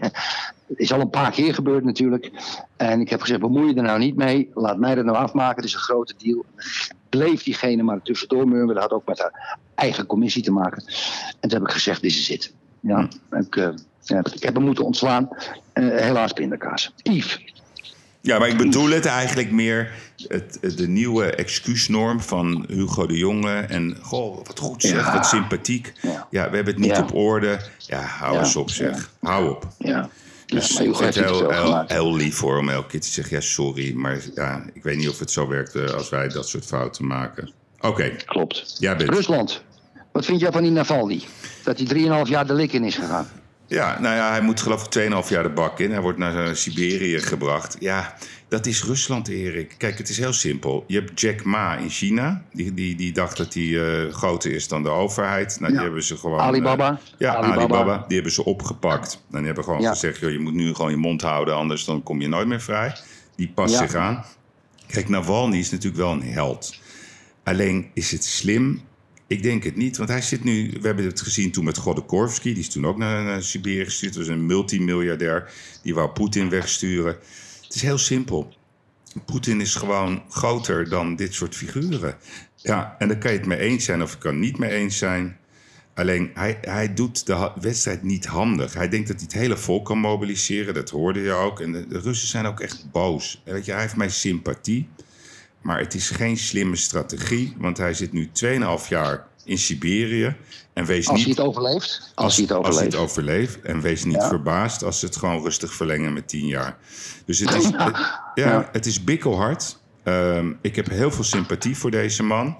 Het 0.68 0.78
is 0.78 0.92
al 0.92 1.00
een 1.00 1.10
paar 1.10 1.30
keer 1.30 1.54
gebeurd 1.54 1.84
natuurlijk. 1.84 2.30
En 2.76 3.00
ik 3.00 3.08
heb 3.10 3.20
gezegd, 3.20 3.40
bemoei 3.40 3.68
je 3.68 3.74
er 3.74 3.82
nou 3.82 3.98
niet 3.98 4.16
mee. 4.16 4.50
Laat 4.54 4.78
mij 4.78 4.94
dat 4.94 5.04
nou 5.04 5.16
afmaken. 5.16 5.56
Het 5.56 5.64
is 5.64 5.74
een 5.74 5.80
grote 5.80 6.14
deal. 6.18 6.44
Bleef 7.08 7.42
diegene 7.42 7.82
maar 7.82 8.02
tussendoor 8.02 8.48
murmen. 8.48 8.74
Dat 8.74 8.82
had 8.82 8.92
ook 8.92 9.06
met 9.06 9.18
haar 9.18 9.58
eigen 9.74 10.06
commissie 10.06 10.42
te 10.42 10.52
maken. 10.52 10.82
En 11.40 11.48
toen 11.48 11.58
heb 11.58 11.68
ik 11.68 11.74
gezegd, 11.74 12.02
dit 12.02 12.10
is 12.10 12.28
het. 12.28 12.52
Ja, 12.80 13.08
ik, 13.30 13.56
eh, 13.56 13.68
ja, 14.02 14.18
ik 14.34 14.42
heb 14.42 14.54
hem 14.54 14.64
moeten 14.64 14.84
ontslaan. 14.84 15.28
Eh, 15.72 15.84
helaas 15.88 16.32
pindakaas. 16.32 16.92
Yves, 17.02 17.56
Ja, 18.20 18.38
maar 18.38 18.48
ik 18.48 18.56
bedoel 18.56 18.88
het 18.90 19.06
eigenlijk 19.06 19.50
meer 19.50 19.90
het, 20.28 20.58
het- 20.60 20.76
de 20.78 20.88
nieuwe 20.88 21.24
excuusnorm 21.34 22.20
van 22.20 22.64
Hugo 22.68 23.06
de 23.06 23.16
Jonge. 23.16 23.54
En 23.60 23.96
goh, 24.02 24.36
wat 24.46 24.58
goed 24.58 24.82
zeg, 24.82 25.06
Ja. 25.06 25.12
wat 25.12 25.26
sympathiek. 25.26 25.92
Ja. 26.02 26.26
Ja. 26.30 26.50
we 26.50 26.56
hebben 26.56 26.74
het 26.74 26.82
niet 26.82 26.96
Ja. 26.96 27.02
op 27.02 27.14
orde. 27.14 27.60
Ja, 27.78 28.00
hou 28.00 28.38
eens 28.38 28.56
op 28.56 28.70
zeg. 28.70 29.10
Hou 29.20 29.50
op. 29.50 29.66
ja. 29.78 30.08
Dus 30.48 30.78
Ja, 30.78 30.84
maar 30.84 31.12
heel, 31.14 31.50
heel, 31.50 31.84
heel 31.86 32.14
lief 32.16 32.36
voor 32.36 32.58
om 32.58 32.68
elke 32.68 32.88
keer 32.88 33.00
te 33.00 33.08
zeggen, 33.08 33.36
ja 33.36 33.42
sorry. 33.42 33.92
Maar 33.94 34.20
ja, 34.34 34.64
ik 34.72 34.82
weet 34.82 34.96
niet 34.96 35.08
of 35.08 35.18
het 35.18 35.30
zo 35.30 35.48
werkt 35.48 35.94
als 35.94 36.08
wij 36.08 36.28
dat 36.28 36.48
soort 36.48 36.64
fouten 36.64 37.06
maken. 37.06 37.52
Oké, 37.80 38.10
Klopt. 38.26 38.76
jij 38.78 38.96
bent. 38.96 39.10
Rusland. 39.10 39.62
Wat 40.12 40.24
vind 40.24 40.40
jij 40.40 40.52
van 40.52 40.62
die 40.62 40.70
Navalny? 40.70 41.22
Dat 41.64 41.78
hij 41.78 42.22
3,5 42.24 42.30
jaar 42.30 42.46
de 42.46 42.52
lik 42.54 42.72
in 42.72 42.84
is 42.84 42.94
gegaan. 42.94 43.28
Ja, 43.68 44.00
nou 44.00 44.14
ja, 44.16 44.30
hij 44.30 44.40
moet 44.40 44.60
geloof 44.60 44.86
ik 44.94 45.10
2,5 45.24 45.28
jaar 45.28 45.42
de 45.42 45.48
bak 45.48 45.78
in. 45.80 45.90
Hij 45.90 46.00
wordt 46.00 46.18
naar 46.18 46.46
eh, 46.46 46.54
Siberië 46.54 47.18
gebracht. 47.20 47.76
Ja, 47.80 48.14
dat 48.48 48.66
is 48.66 48.84
Rusland, 48.84 49.28
Erik. 49.28 49.74
Kijk, 49.78 49.98
het 49.98 50.08
is 50.08 50.18
heel 50.18 50.32
simpel. 50.32 50.84
Je 50.86 50.98
hebt 50.98 51.20
Jack 51.20 51.44
Ma 51.44 51.76
in 51.76 51.90
China. 51.90 52.42
Die, 52.52 52.74
die, 52.74 52.94
die 52.96 53.12
dacht 53.12 53.36
dat 53.36 53.54
hij 53.54 53.64
eh, 54.06 54.12
groter 54.12 54.52
is 54.52 54.68
dan 54.68 54.82
de 54.82 54.88
overheid. 54.88 55.60
Nou, 55.60 55.72
die 55.72 55.82
hebben 55.82 56.02
ze 56.02 56.16
gewoon... 56.16 56.38
Alibaba. 56.40 56.90
eh, 56.90 56.96
ja, 57.18 57.34
Alibaba. 57.34 57.60
Alibaba. 57.60 58.04
Die 58.06 58.14
hebben 58.14 58.32
ze 58.32 58.44
opgepakt. 58.44 59.14
En 59.30 59.36
die 59.36 59.46
hebben 59.46 59.64
gewoon 59.64 59.80
Ja. 59.80 59.90
gezegd... 59.90 60.20
Joh, 60.20 60.30
je 60.30 60.38
moet 60.38 60.54
nu 60.54 60.74
gewoon 60.74 60.90
je 60.90 60.96
mond 60.96 61.22
houden, 61.22 61.54
anders 61.54 61.84
dan 61.84 62.02
kom 62.02 62.20
je 62.20 62.28
nooit 62.28 62.46
meer 62.46 62.60
vrij. 62.60 62.92
Die 63.36 63.48
past 63.54 63.74
Ja. 63.74 63.78
zich 63.86 63.94
aan. 63.94 64.24
Kijk, 64.86 65.08
Navalny 65.08 65.58
is 65.58 65.70
natuurlijk 65.70 66.02
wel 66.02 66.12
een 66.12 66.22
held. 66.22 66.74
Alleen 67.44 67.90
is 67.94 68.10
het 68.10 68.24
slim? 68.24 68.80
Ik 69.28 69.42
denk 69.42 69.64
het 69.64 69.76
niet, 69.76 69.96
want 69.96 70.08
hij 70.08 70.22
zit 70.22 70.44
nu... 70.44 70.70
We 70.80 70.86
hebben 70.86 71.04
het 71.04 71.20
gezien 71.20 71.50
toen 71.50 71.64
met 71.64 71.76
Godorkovsky. 71.76 72.52
Die 72.52 72.62
is 72.62 72.68
toen 72.68 72.86
ook 72.86 72.96
naar, 72.96 73.42
Siberië 73.42 73.84
gestuurd. 73.84 74.14
Dat 74.14 74.26
was 74.26 74.36
een 74.36 74.46
multimiljardair. 74.46 75.52
Die 75.82 75.94
wou 75.94 76.10
Poetin 76.10 76.50
wegsturen. 76.50 77.16
Het 77.62 77.74
is 77.74 77.82
heel 77.82 77.98
simpel. 77.98 78.54
Poetin 79.24 79.60
is 79.60 79.74
gewoon 79.74 80.22
groter 80.28 80.88
dan 80.88 81.16
dit 81.16 81.34
soort 81.34 81.54
figuren. 81.54 82.16
Ja, 82.56 82.94
en 82.98 83.08
daar 83.08 83.18
kan 83.18 83.32
je 83.32 83.38
het 83.38 83.46
mee 83.46 83.58
eens 83.58 83.84
zijn 83.84 84.02
of 84.02 84.12
je 84.12 84.18
kan 84.18 84.38
niet 84.38 84.58
mee 84.58 84.70
eens 84.70 84.98
zijn. 84.98 85.36
Alleen, 85.94 86.30
hij, 86.34 86.58
hij 86.60 86.94
doet 86.94 87.26
de 87.26 87.52
wedstrijd 87.60 88.02
niet 88.02 88.26
handig. 88.26 88.74
Hij 88.74 88.88
denkt 88.88 89.08
dat 89.08 89.16
hij 89.16 89.24
het 89.24 89.38
hele 89.38 89.56
volk 89.56 89.84
kan 89.84 89.98
mobiliseren. 89.98 90.74
Dat 90.74 90.90
hoorde 90.90 91.20
je 91.20 91.32
ook. 91.32 91.60
En 91.60 91.72
de, 91.72 91.86
de 91.86 91.98
Russen 91.98 92.28
zijn 92.28 92.46
ook 92.46 92.60
echt 92.60 92.90
boos. 92.92 93.42
En 93.44 93.52
Weet 93.52 93.64
je, 93.64 93.72
hij 93.72 93.80
heeft 93.80 93.96
mijn 93.96 94.10
sympathie. 94.10 94.88
Maar 95.62 95.78
het 95.78 95.94
is 95.94 96.10
geen 96.10 96.36
slimme 96.36 96.76
strategie. 96.76 97.54
Want 97.58 97.76
hij 97.76 97.94
zit 97.94 98.12
nu 98.12 98.30
2,5 98.44 98.88
jaar 98.88 99.26
in 99.44 99.58
Siberië. 99.58 100.36
En 100.72 100.84
wees 100.84 101.08
Als 101.08 101.16
niet... 101.16 101.36
hij 101.36 101.44
het 101.44 101.54
overleeft. 101.56 102.12
Als, 102.14 102.36
hij 102.36 102.44
het 102.44 102.52
Als 102.54 102.62
hij 102.64 102.68
overleeft. 102.86 102.92
het 102.92 103.00
overleeft. 103.02 103.60
En 103.60 103.80
wees 103.80 104.04
niet 104.04 104.14
Ja. 104.14 104.28
verbaasd 104.28 104.84
als 104.84 104.98
ze 104.98 105.06
het 105.06 105.16
gewoon 105.16 105.42
rustig 105.42 105.74
verlengen 105.74 106.12
met 106.12 106.28
tien 106.28 106.46
jaar. 106.46 106.76
Dus 107.24 107.38
het 107.38 107.54
is, 107.54 107.68
Ja. 107.68 107.84
het- 107.84 108.20
ja, 108.34 108.68
het 108.72 108.86
is 108.86 109.04
bikkelhard. 109.04 109.78
Ehm, 110.02 110.52
ik 110.60 110.76
heb 110.76 110.88
heel 110.88 111.10
veel 111.10 111.24
sympathie 111.24 111.76
voor 111.76 111.90
deze 111.90 112.22
man. 112.22 112.56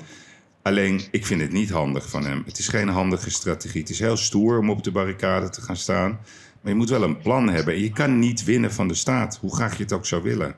Alleen, 0.63 1.03
ik 1.11 1.27
vind 1.27 1.41
het 1.41 1.53
niet 1.53 1.71
handig 1.71 2.09
van 2.09 2.25
hem. 2.25 2.43
Het 2.47 2.59
is 2.59 2.69
geen 2.69 2.89
handige 2.89 3.31
strategie. 3.31 3.81
Het 3.81 3.91
is 3.91 3.99
heel 3.99 4.17
stoer 4.17 4.59
om 4.59 4.71
op 4.71 4.85
de 4.85 4.91
barricade 4.91 5.49
te 5.49 5.61
gaan 5.61 5.77
staan. 5.77 6.11
Maar 6.61 6.73
je 6.73 6.79
moet 6.79 6.89
wel 6.91 7.03
een 7.03 7.19
plan 7.19 7.49
hebben. 7.49 7.75
En 7.75 7.81
je 7.81 7.91
kan 7.93 8.19
niet 8.19 8.45
winnen 8.45 8.73
van 8.73 8.89
de 8.89 8.95
staat, 8.95 9.39
hoe 9.41 9.55
graag 9.55 9.77
je 9.77 9.83
het 9.83 9.93
ook 9.93 10.07
zou 10.07 10.23
willen. 10.23 10.55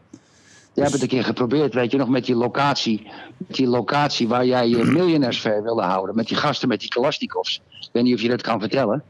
Jij 0.73 0.83
hebt 0.85 0.93
het 0.93 1.03
een 1.03 1.09
keer 1.09 1.25
geprobeerd, 1.25 1.75
weet 1.75 1.91
je 1.91 1.97
nog, 1.97 2.09
met 2.09 2.25
die 2.25 2.35
locatie. 2.35 3.11
Met 3.37 3.57
die 3.57 3.67
locatie 3.67 4.29
waar 4.29 4.47
jij 4.47 4.69
je 4.69 4.85
miljonairsfair 4.99 5.63
wilde 5.63 5.83
houden. 5.83 6.17
Met 6.17 6.29
die 6.29 6.37
gasten 6.37 6.69
met 6.69 6.81
die 6.81 6.89
Kalashnikovs. 6.89 7.63
Ik 7.81 7.89
weet 7.93 8.03
niet 8.03 8.15
of 8.15 8.21
je 8.21 8.29
dat 8.29 8.43
kan 8.43 8.61
vertellen. 8.61 9.05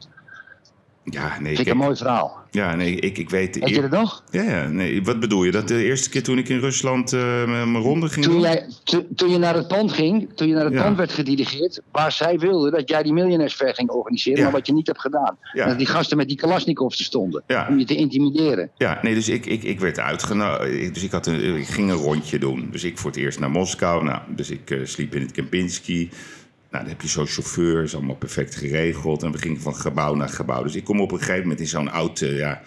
Ja, 1.04 1.28
nee, 1.28 1.36
Vind 1.36 1.48
ik 1.48 1.54
kijk, 1.56 1.68
een 1.68 1.76
mooi 1.76 1.96
verhaal. 1.96 2.38
ja, 2.50 2.74
nee 2.74 2.94
ik, 2.94 3.18
ik 3.18 3.30
weet... 3.30 3.58
Weet 3.58 3.68
je 3.68 3.80
dat 3.80 3.90
nog? 3.90 4.22
Ja, 4.30 4.42
ja, 4.42 4.68
nee. 4.68 5.02
Wat 5.02 5.20
bedoel 5.20 5.44
je? 5.44 5.50
Dat 5.50 5.68
de 5.68 5.84
eerste 5.84 6.08
keer 6.10 6.22
toen 6.22 6.38
ik 6.38 6.48
in 6.48 6.58
Rusland 6.58 7.12
eh, 7.12 7.20
mijn 7.46 7.76
ronde 7.76 8.08
ging 8.08 8.24
Toen, 8.24 8.34
doen? 8.34 8.42
jij, 8.42 8.66
to- 8.84 9.06
toen 9.16 9.30
je 9.30 9.38
naar 9.38 9.54
het 9.54 9.68
pand 9.68 9.92
ging, 9.92 10.28
toen 10.34 10.48
je 10.48 10.54
naar 10.54 10.64
het 10.64 10.74
Ja. 10.74 10.82
pand 10.82 10.96
werd 10.96 11.12
gedirigeerd, 11.12 11.80
waar 11.92 12.12
zij 12.12 12.38
wilden 12.38 12.72
dat 12.72 12.88
jij 12.88 13.02
die 13.02 13.12
miljonairsfair 13.12 13.74
ging 13.74 13.90
organiseren, 13.90 14.38
Ja. 14.38 14.44
maar 14.44 14.52
wat 14.52 14.66
je 14.66 14.72
niet 14.72 14.86
hebt 14.86 15.00
gedaan. 15.00 15.36
Ja. 15.52 15.66
Dat 15.66 15.78
die 15.78 15.86
gasten 15.86 16.16
met 16.16 16.28
die 16.28 16.36
Kalashnikovs 16.36 16.98
er 16.98 17.04
stonden. 17.04 17.42
Om 17.68 17.78
je 17.78 17.84
te 17.84 17.94
intimideren. 17.96 18.70
Ja, 18.76 18.98
nee, 19.02 19.14
dus 19.14 19.28
ik, 19.28 19.46
ik, 19.46 19.62
ik 19.62 19.80
werd 19.80 19.98
uitgenodigd. 19.98 20.94
Dus 20.94 21.02
ik, 21.02 21.10
had 21.10 21.26
een, 21.26 21.56
ik 21.56 21.66
ging 21.66 21.90
een 21.90 21.96
rondje 21.96 22.38
doen. 22.38 22.68
Dus 22.72 22.84
ik 22.84 22.98
voor 22.98 23.10
het 23.10 23.18
eerst 23.18 23.40
naar 23.40 23.50
Moskou. 23.50 24.04
Nou, 24.04 24.20
dus 24.28 24.50
ik 24.50 24.70
eh, 24.70 24.78
sliep 24.84 25.14
in 25.14 25.20
het 25.22 25.32
Kempinski. 25.32 26.10
Nou, 26.70 26.82
dan 26.84 26.92
heb 26.92 27.02
je 27.02 27.08
zo'n 27.08 27.26
chauffeur, 27.26 27.82
is 27.82 27.94
allemaal 27.94 28.16
perfect 28.16 28.54
geregeld. 28.54 29.22
En 29.22 29.32
we 29.32 29.38
gingen 29.38 29.60
van 29.60 29.74
gebouw 29.74 30.14
naar 30.14 30.28
gebouw. 30.28 30.62
Dus 30.62 30.74
ik 30.74 30.84
kom 30.84 31.00
op 31.00 31.12
een 31.12 31.18
gegeven 31.18 31.40
moment 31.42 31.60
in 31.60 31.66
zo'n 31.66 31.90
oud, 31.90 32.20
eh, 32.20 32.36
ja, 32.36 32.62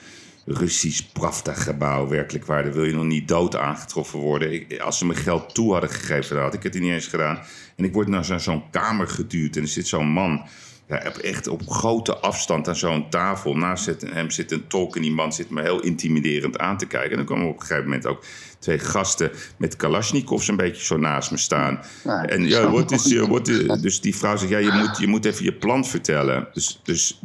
Russisch 0.45 1.01
Pravda-gebouw. 1.13 2.07
Werkelijk 2.07 2.45
waar, 2.45 2.63
daar 2.63 2.73
wil 2.73 2.83
je 2.83 2.93
nog 2.93 3.03
niet 3.03 3.27
dood 3.27 3.55
aangetroffen 3.55 4.19
worden. 4.19 4.53
Ik, 4.53 4.79
als 4.79 4.97
ze 4.97 5.05
me 5.05 5.15
geld 5.15 5.53
toe 5.53 5.71
hadden 5.71 5.89
gegeven, 5.89 6.35
dan 6.35 6.43
had 6.43 6.53
ik 6.53 6.63
het 6.63 6.73
niet 6.73 6.91
eens 6.91 7.07
gedaan. 7.07 7.39
En 7.75 7.83
ik 7.85 7.93
word 7.93 8.07
naar 8.07 8.25
zo- 8.25 8.37
zo'n 8.37 8.69
kamer 8.71 9.07
geduwd 9.07 9.55
en 9.55 9.61
er 9.61 9.67
zit 9.67 9.87
zo'n 9.87 10.07
man... 10.07 10.45
Ja, 10.87 11.03
echt 11.03 11.47
op 11.47 11.69
grote 11.69 12.17
afstand 12.17 12.67
aan 12.67 12.75
zo'n 12.75 13.09
tafel. 13.09 13.55
Naast 13.57 13.95
hem 14.05 14.29
zit 14.29 14.51
een 14.51 14.67
tolk 14.67 14.95
en 14.95 15.01
die 15.01 15.11
man 15.11 15.33
zit 15.33 15.49
me 15.49 15.61
heel 15.61 15.81
intimiderend 15.81 16.57
aan 16.57 16.77
te 16.77 16.85
kijken. 16.85 17.11
En 17.11 17.17
dan 17.17 17.25
kwamen 17.25 17.47
op 17.47 17.53
een 17.53 17.65
gegeven 17.65 17.83
moment 17.83 18.05
ook 18.05 18.23
twee 18.63 18.79
gasten 18.79 19.31
met 19.57 19.75
Kalashnikovs 19.75 20.47
een 20.47 20.55
beetje 20.55 20.83
zo 20.83 20.97
naast 20.97 21.31
me 21.31 21.37
staan. 21.37 21.79
Ja, 22.03 22.25
en 22.25 22.47
ja, 22.47 22.69
wat 22.69 22.91
is 22.91 23.03
je, 23.03 23.27
wat 23.27 23.47
is, 23.47 23.81
dus 23.81 24.01
die 24.01 24.15
vrouw 24.15 24.35
zegt, 24.35 24.51
ja, 24.51 24.57
je 24.57 24.71
moet, 24.71 24.97
je 24.97 25.07
moet 25.07 25.25
even 25.25 25.43
je 25.43 25.53
plan 25.53 25.85
vertellen. 25.85 26.47
Dus, 26.53 26.79
dus 26.83 27.19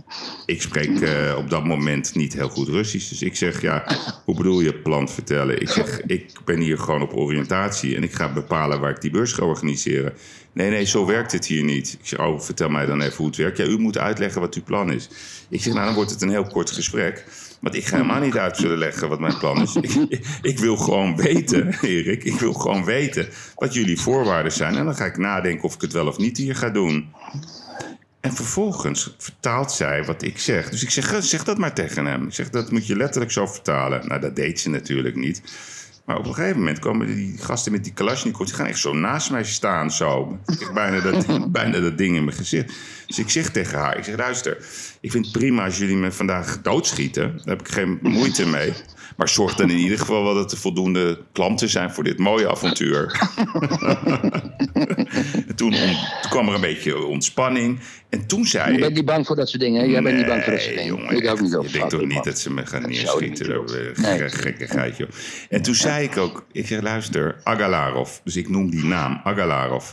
ik 0.47 0.63
spreek 0.63 1.01
eh, 1.01 1.35
op 1.37 1.51
dat 1.51 1.65
moment 1.65 2.15
niet 2.15 2.33
heel 2.33 2.49
goed 2.49 2.69
Russisch. 2.69 3.09
Dus 3.09 3.23
ik 3.23 3.37
zeg, 3.37 3.63
ja, 3.63 3.85
hoe 4.25 4.37
bedoel 4.37 4.61
je 4.61 4.75
plan 4.75 5.09
vertellen? 5.09 5.61
Ik 5.61 5.69
zeg, 5.69 6.01
ik 6.07 6.33
ben 6.45 6.61
hier 6.61 6.79
gewoon 6.79 7.03
op 7.03 7.15
oriëntatie 7.15 7.97
en 7.97 8.03
ik 8.03 8.13
ga 8.13 8.33
bepalen 8.33 8.81
waar 8.81 8.91
ik 8.91 9.01
die 9.01 9.11
beurs 9.11 9.33
ga 9.33 9.45
organiseren. 9.45 10.13
Nee, 10.53 10.71
nee, 10.71 10.85
zo 10.85 11.07
werkt 11.07 11.33
het 11.33 11.47
hier 11.47 11.65
niet. 11.65 11.97
Ik 12.01 12.07
zeg, 12.07 12.19
oh, 12.19 12.41
vertel 12.41 12.69
mij 12.69 12.87
dan 12.87 13.01
even 13.01 13.17
hoe 13.17 13.27
het 13.27 13.37
werkt. 13.37 13.57
Ja, 13.57 13.65
u 13.65 13.79
moet 13.79 13.99
uitleggen 13.99 14.41
wat 14.41 14.55
uw 14.55 14.63
plan 14.63 14.93
is. 14.93 15.09
Ik 15.49 15.63
zeg, 15.63 15.73
nou, 15.73 15.87
dan 15.87 15.95
wordt 15.95 16.11
het 16.11 16.23
een 16.23 16.31
heel 16.31 16.47
kort 16.47 16.71
gesprek. 16.71 17.25
Want 17.61 17.75
ik 17.75 17.87
ga 17.87 17.97
helemaal 17.97 18.21
niet 18.21 18.37
uit 18.37 18.57
zullen 18.57 18.79
leggen 18.79 19.09
wat 19.09 19.21
mijn 19.21 19.39
plan 19.39 19.63
is. 19.63 19.75
Ik, 19.75 20.21
ik 20.43 20.59
wil 20.59 20.77
gewoon 20.77 21.17
weten, 21.17 21.75
Erik, 21.81 22.25
ik 22.25 22.39
wil 22.39 22.53
gewoon 22.53 22.85
weten 22.85 23.29
wat 23.55 23.75
jullie 23.75 24.01
voorwaarden 24.01 24.53
zijn. 24.53 24.77
En 24.77 24.85
dan 24.85 24.95
ga 24.95 25.05
ik 25.05 25.17
nadenken 25.17 25.65
of 25.65 25.75
ik 25.75 25.81
het 25.81 25.93
wel 25.93 26.07
of 26.07 26.19
niet 26.19 26.37
hier 26.37 26.57
ga 26.57 26.71
doen. 26.71 27.13
En 28.21 28.33
vervolgens 28.33 29.15
vertaalt 29.19 29.73
zij 29.73 30.05
wat 30.05 30.23
ik 30.23 30.39
zeg. 30.39 30.71
Dus 30.71 30.83
ik 30.83 30.91
zeg, 30.91 31.25
zeg 31.25 31.45
dat 31.45 31.59
maar 31.59 31.75
tegen 31.75 32.07
hem. 32.07 32.27
Ik 32.27 32.35
zeg, 32.35 32.51
dat 32.51 32.71
moet 32.71 32.87
je 32.87 32.97
letterlijk 32.97 33.33
zo 33.33 33.47
vertalen. 33.47 34.09
Nou, 34.09 34.21
dat 34.21 34.37
deed 34.37 34.61
ze 34.61 34.71
natuurlijk 34.71 35.17
niet. 35.17 35.43
Maar 36.09 36.19
op 36.19 36.27
een 36.27 36.35
gegeven 36.35 36.59
moment 36.59 36.79
komen 36.79 37.07
die 37.07 37.39
gasten 37.39 37.73
met 37.73 37.85
die 37.85 37.93
Kalashnikov... 37.93 38.47
die 38.47 38.55
gaan 38.55 38.67
echt 38.67 38.79
zo 38.79 38.93
naast 38.93 39.31
mij 39.31 39.45
staan, 39.45 39.91
zo. 39.91 40.39
Ik 40.47 40.71
bijna 40.75 41.01
dat, 41.01 41.27
bijna 41.53 41.81
dat 41.81 41.99
ding 41.99 42.17
in 42.17 42.25
mijn 42.25 42.37
gezicht. 42.37 42.73
Dus 43.07 43.19
ik 43.19 43.31
zeg 43.31 43.51
tegen 43.51 43.79
haar, 43.79 43.99
ik 43.99 44.05
zeg, 44.05 44.17
luister... 44.17 44.57
ik 45.01 45.11
vind 45.11 45.25
het 45.25 45.39
prima 45.39 45.65
als 45.65 45.79
jullie 45.79 45.97
me 45.97 46.13
vandaag 46.13 46.63
doodschieten. 46.63 47.37
Daar 47.37 47.57
heb 47.57 47.61
ik 47.61 47.69
geen 47.69 47.99
moeite 48.03 48.47
mee. 48.47 48.73
Maar 49.19 49.29
zorg 49.29 49.55
dan 49.55 49.71
in 49.71 49.77
ieder 49.79 49.99
geval 49.99 50.25
wel 50.25 50.35
dat 50.35 50.53
er 50.53 50.59
voldoende 50.59 51.21
klanten 51.33 51.69
zijn... 51.69 51.91
voor 51.91 52.05
dit 52.05 52.19
mooie 52.19 52.51
avontuur. 52.51 53.21
En 55.47 55.55
toen, 55.57 55.73
on- 55.75 55.97
toen 56.21 56.31
kwam 56.31 56.49
er 56.49 56.55
een 56.55 56.61
beetje 56.61 57.05
ontspanning. 57.05 57.81
En 58.09 58.27
toen 58.27 58.47
zei 58.47 58.69
Je 58.69 58.75
ik... 58.75 58.81
bent 58.81 58.95
niet 58.95 59.05
bang 59.05 59.27
voor 59.27 59.37
dat 59.37 59.49
soort 59.49 59.61
dingen. 59.63 59.81
hè? 59.81 59.87
Jij 59.87 60.03
bent 60.03 60.17
niet 60.17 60.27
bang 60.27 60.43
voor 60.43 60.53
dat 60.53 60.63
soort 60.63 60.75
Nee, 60.75 60.85
dingen. 60.85 61.01
jongen, 61.03 61.17
ik 61.17 61.31
ook 61.31 61.41
niet 61.41 61.51
Je 61.63 61.69
denkt 61.79 61.91
toch 61.91 62.05
niet 62.07 62.25
dat 62.25 62.39
ze 62.39 62.53
me 62.53 62.67
gaan 62.67 62.83
neerschieten? 62.83 63.65
is 63.93 63.99
Nee. 63.99 64.29
gekkigheid, 64.29 64.97
joh. 64.97 65.09
En 65.49 65.63
toen 65.63 65.75
zei 65.75 66.05
ik 66.05 66.17
ook, 66.17 66.47
ik 66.53 66.67
zeg 66.67 66.81
luister, 66.81 67.41
Agalarov. 67.43 68.11
Dus 68.25 68.37
ik 68.37 68.49
noem 68.49 68.71
die 68.71 68.85
naam, 68.85 69.21
Agalarov. 69.25 69.93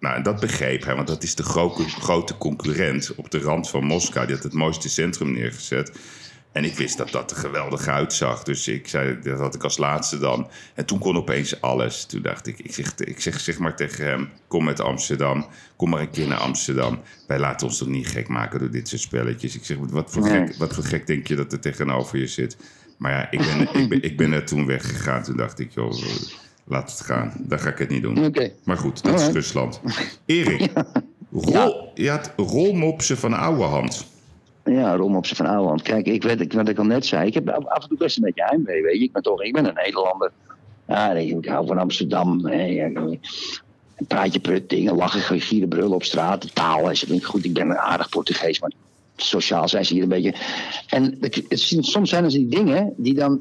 Nou, 0.00 0.16
en 0.16 0.22
dat 0.22 0.40
begreep 0.40 0.84
hij, 0.84 0.94
want 0.94 1.06
dat 1.08 1.22
is 1.22 1.34
de 1.34 1.42
grote, 1.42 1.82
grote 1.88 2.36
concurrent 2.36 3.12
op 3.16 3.30
de 3.30 3.38
rand 3.38 3.70
van 3.70 3.84
Moskou. 3.84 4.26
Die 4.26 4.34
had 4.34 4.44
het 4.44 4.52
mooiste 4.52 4.88
centrum 4.88 5.32
neergezet. 5.32 5.92
En 6.52 6.64
ik 6.64 6.74
wist 6.76 6.96
dat 6.96 7.10
dat 7.10 7.30
er 7.30 7.36
geweldig 7.36 7.86
uitzag. 7.86 8.42
Dus 8.42 8.68
ik 8.68 8.88
zei, 8.88 9.18
dat 9.22 9.38
had 9.38 9.54
ik 9.54 9.64
als 9.64 9.78
laatste 9.78 10.18
dan. 10.18 10.48
En 10.74 10.84
toen 10.84 10.98
kon 10.98 11.16
opeens 11.16 11.60
alles. 11.60 12.04
Toen 12.04 12.22
dacht 12.22 12.46
ik, 12.46 12.58
ik 12.58 12.72
zeg, 12.72 12.94
ik 12.94 13.20
zeg, 13.20 13.40
zeg 13.40 13.58
maar 13.58 13.76
tegen 13.76 14.04
hem... 14.04 14.28
kom 14.46 14.64
met 14.64 14.80
Amsterdam, 14.80 15.46
kom 15.76 15.90
maar 15.90 16.00
een 16.00 16.10
keer 16.10 16.26
naar 16.26 16.38
Amsterdam. 16.38 17.00
Wij 17.26 17.38
laten 17.38 17.66
ons 17.66 17.78
toch 17.78 17.88
niet 17.88 18.08
gek 18.08 18.28
maken 18.28 18.58
door 18.58 18.70
dit 18.70 18.88
soort 18.88 19.00
spelletjes. 19.00 19.54
Ik 19.56 19.64
zeg, 19.64 19.76
wat 19.80 20.10
voor, 20.10 20.22
Nee. 20.22 20.46
gek, 20.46 20.56
wat 20.56 20.74
voor 20.74 20.84
gek 20.84 21.06
denk 21.06 21.26
je 21.26 21.36
dat 21.36 21.52
er 21.52 21.60
tegenover 21.60 22.18
je 22.18 22.26
zit? 22.26 22.56
Maar 22.98 23.12
ja, 23.12 23.30
ik 23.30 23.38
ben, 23.38 23.80
ik 23.82 23.88
ben, 23.88 24.02
ik 24.02 24.16
ben 24.16 24.32
er 24.32 24.44
toen 24.44 24.66
weggegaan. 24.66 25.22
Toen 25.22 25.36
dacht 25.36 25.58
ik, 25.58 25.72
joh, 25.72 25.92
Laat 26.64 26.90
het 26.90 27.00
gaan. 27.00 27.32
Daar 27.38 27.58
ga 27.58 27.68
ik 27.68 27.78
het 27.78 27.88
niet 27.88 28.02
doen. 28.02 28.34
Maar 28.64 28.76
goed, 28.76 29.02
dat 29.02 29.20
is. 29.20 29.28
Rusland. 29.28 29.80
Erik, 30.26 30.72
rol, 31.32 31.90
je 31.94 32.10
had 32.10 32.32
rolmopsen 32.36 33.18
van 33.18 33.32
oude 33.34 33.62
hand. 33.62 34.06
Ja, 34.68 34.96
Rom 34.96 35.16
op 35.16 35.26
zijn 35.26 35.36
van 35.36 35.46
oude 35.46 35.68
hand. 35.68 35.82
Kijk, 35.82 36.06
ik 36.06 36.22
weet 36.22 36.40
ik- 36.40 36.52
wat 36.52 36.68
ik 36.68 36.78
al 36.78 36.84
net 36.84 37.06
zei. 37.06 37.26
Ik 37.26 37.34
heb 37.34 37.48
af 37.48 37.82
en 37.82 37.88
toe 37.88 37.98
best 37.98 38.16
een 38.16 38.22
beetje 38.22 38.44
heimwee, 38.44 38.82
weet 38.82 38.98
je. 38.98 39.04
Ik 39.04 39.12
ben 39.12 39.22
toch, 39.22 39.42
ik 39.42 39.52
ben 39.52 39.64
een 39.66 39.74
Nederlander. 39.74 40.30
Ja, 40.86 41.12
ik 41.12 41.46
hou 41.46 41.66
van 41.66 41.78
Amsterdam. 41.78 42.48
ja, 42.48 42.84
Een 42.84 44.06
praatje 44.06 44.40
prut, 44.40 44.68
dingen, 44.68 44.94
lachen, 44.96 45.40
gieren, 45.40 45.68
brullen 45.68 45.94
op 45.94 46.04
straat. 46.04 46.42
De 46.42 46.48
taal 46.52 46.90
is 46.90 47.06
niet 47.06 47.24
goed. 47.24 47.44
Ik 47.44 47.52
ben 47.52 47.70
een 47.70 47.76
aardig 47.78 48.08
Portugees, 48.08 48.60
maar 48.60 48.70
sociaal 49.16 49.68
zijn 49.68 49.84
ze 49.84 49.92
hier 49.94 50.02
een 50.02 50.08
beetje. 50.08 50.34
En 50.88 51.16
het- 51.20 51.34
het- 51.48 51.60
soms 51.84 52.10
zijn 52.10 52.24
er 52.24 52.30
die 52.30 52.48
dingen 52.48 52.94
die 52.96 53.14
dan 53.14 53.40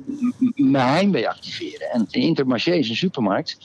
mijn 0.56 0.88
heimwee 0.88 1.30
activeren. 1.30 1.90
En 1.92 2.08
Intermarché 2.10 2.72
is 2.72 2.90
een 2.90 2.96
supermarkt. 2.96 3.58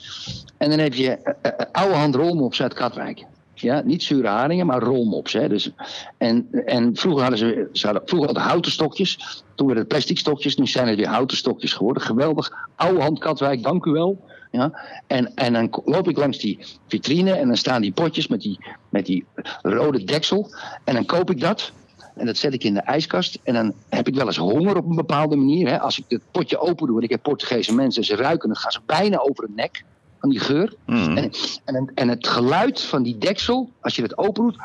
En 0.57 0.69
dan 0.69 0.79
heb 0.79 0.93
je 0.93 1.09
eh, 1.41 1.51
oude 1.71 1.95
hand 1.95 2.15
rolmops 2.15 2.61
uit 2.61 2.73
Katwijk. 2.73 3.23
Ja, 3.63 3.81
niet 3.81 4.03
zure 4.03 4.27
haringen, 4.27 4.65
maar 4.65 4.81
rolmops. 4.81 5.33
Hè. 5.33 5.49
Dus, 5.49 5.71
en, 6.17 6.47
en 6.65 6.95
vroeger 6.95 7.21
hadden 7.21 7.39
ze, 7.39 7.69
ze 7.71 7.85
hadden, 7.85 8.03
vroeger 8.05 8.27
hadden 8.27 8.47
houten 8.47 8.71
stokjes. 8.71 9.43
Toen 9.55 9.65
werden 9.65 9.83
het 9.83 9.93
plastic 9.93 10.17
stokjes. 10.17 10.55
Nu 10.55 10.67
zijn 10.67 10.87
het 10.87 10.97
weer 10.97 11.07
houten 11.07 11.37
stokjes 11.37 11.73
geworden. 11.73 12.03
Geweldig. 12.03 12.51
Oude 12.75 13.01
hand 13.01 13.19
Katwijk, 13.19 13.63
dank 13.63 13.85
u 13.85 13.91
wel. 13.91 14.21
Ja. 14.51 14.79
En, 15.07 15.35
en 15.35 15.53
dan 15.53 15.81
loop 15.85 16.09
ik 16.09 16.17
langs 16.17 16.37
die 16.37 16.59
vitrine 16.87 17.31
en 17.31 17.47
dan 17.47 17.57
staan 17.57 17.81
die 17.81 17.91
potjes 17.91 18.27
met 18.27 18.41
die, 18.41 18.65
met 18.89 19.05
die 19.05 19.25
rode 19.61 20.03
deksel. 20.03 20.53
En 20.83 20.93
dan 20.93 21.05
koop 21.05 21.31
ik 21.31 21.39
dat. 21.39 21.71
En 22.15 22.25
dat 22.25 22.37
zet 22.37 22.53
ik 22.53 22.63
in 22.63 22.73
de 22.73 22.81
ijskast. 22.81 23.39
En 23.43 23.53
dan 23.53 23.73
heb 23.89 24.07
ik 24.07 24.15
wel 24.15 24.25
eens 24.25 24.37
honger 24.37 24.77
op 24.77 24.85
een 24.85 24.95
bepaalde 24.95 25.35
manier. 25.35 25.69
Hè. 25.69 25.79
Als 25.79 25.99
ik 25.99 26.05
het 26.07 26.21
potje 26.31 26.59
open 26.59 26.87
doe 26.87 26.97
en 26.97 27.03
ik 27.03 27.09
heb 27.09 27.21
Portugese 27.21 27.75
mensen, 27.75 28.03
ze 28.03 28.15
ruiken, 28.15 28.47
dan 28.49 28.57
gaan 28.57 28.71
ze 28.71 28.79
bijna 28.85 29.17
over 29.17 29.43
het 29.43 29.55
nek 29.55 29.83
van 30.23 30.31
die 30.31 30.39
geur. 30.39 30.73
Mm. 30.85 31.17
En, 31.17 31.31
en, 31.65 31.91
en 31.95 32.07
het 32.07 32.27
geluid 32.27 32.81
van 32.81 33.03
die 33.03 33.17
deksel, 33.17 33.69
als 33.81 33.95
je 33.95 34.01
het 34.01 34.17
open 34.17 34.43
doet, 34.43 34.57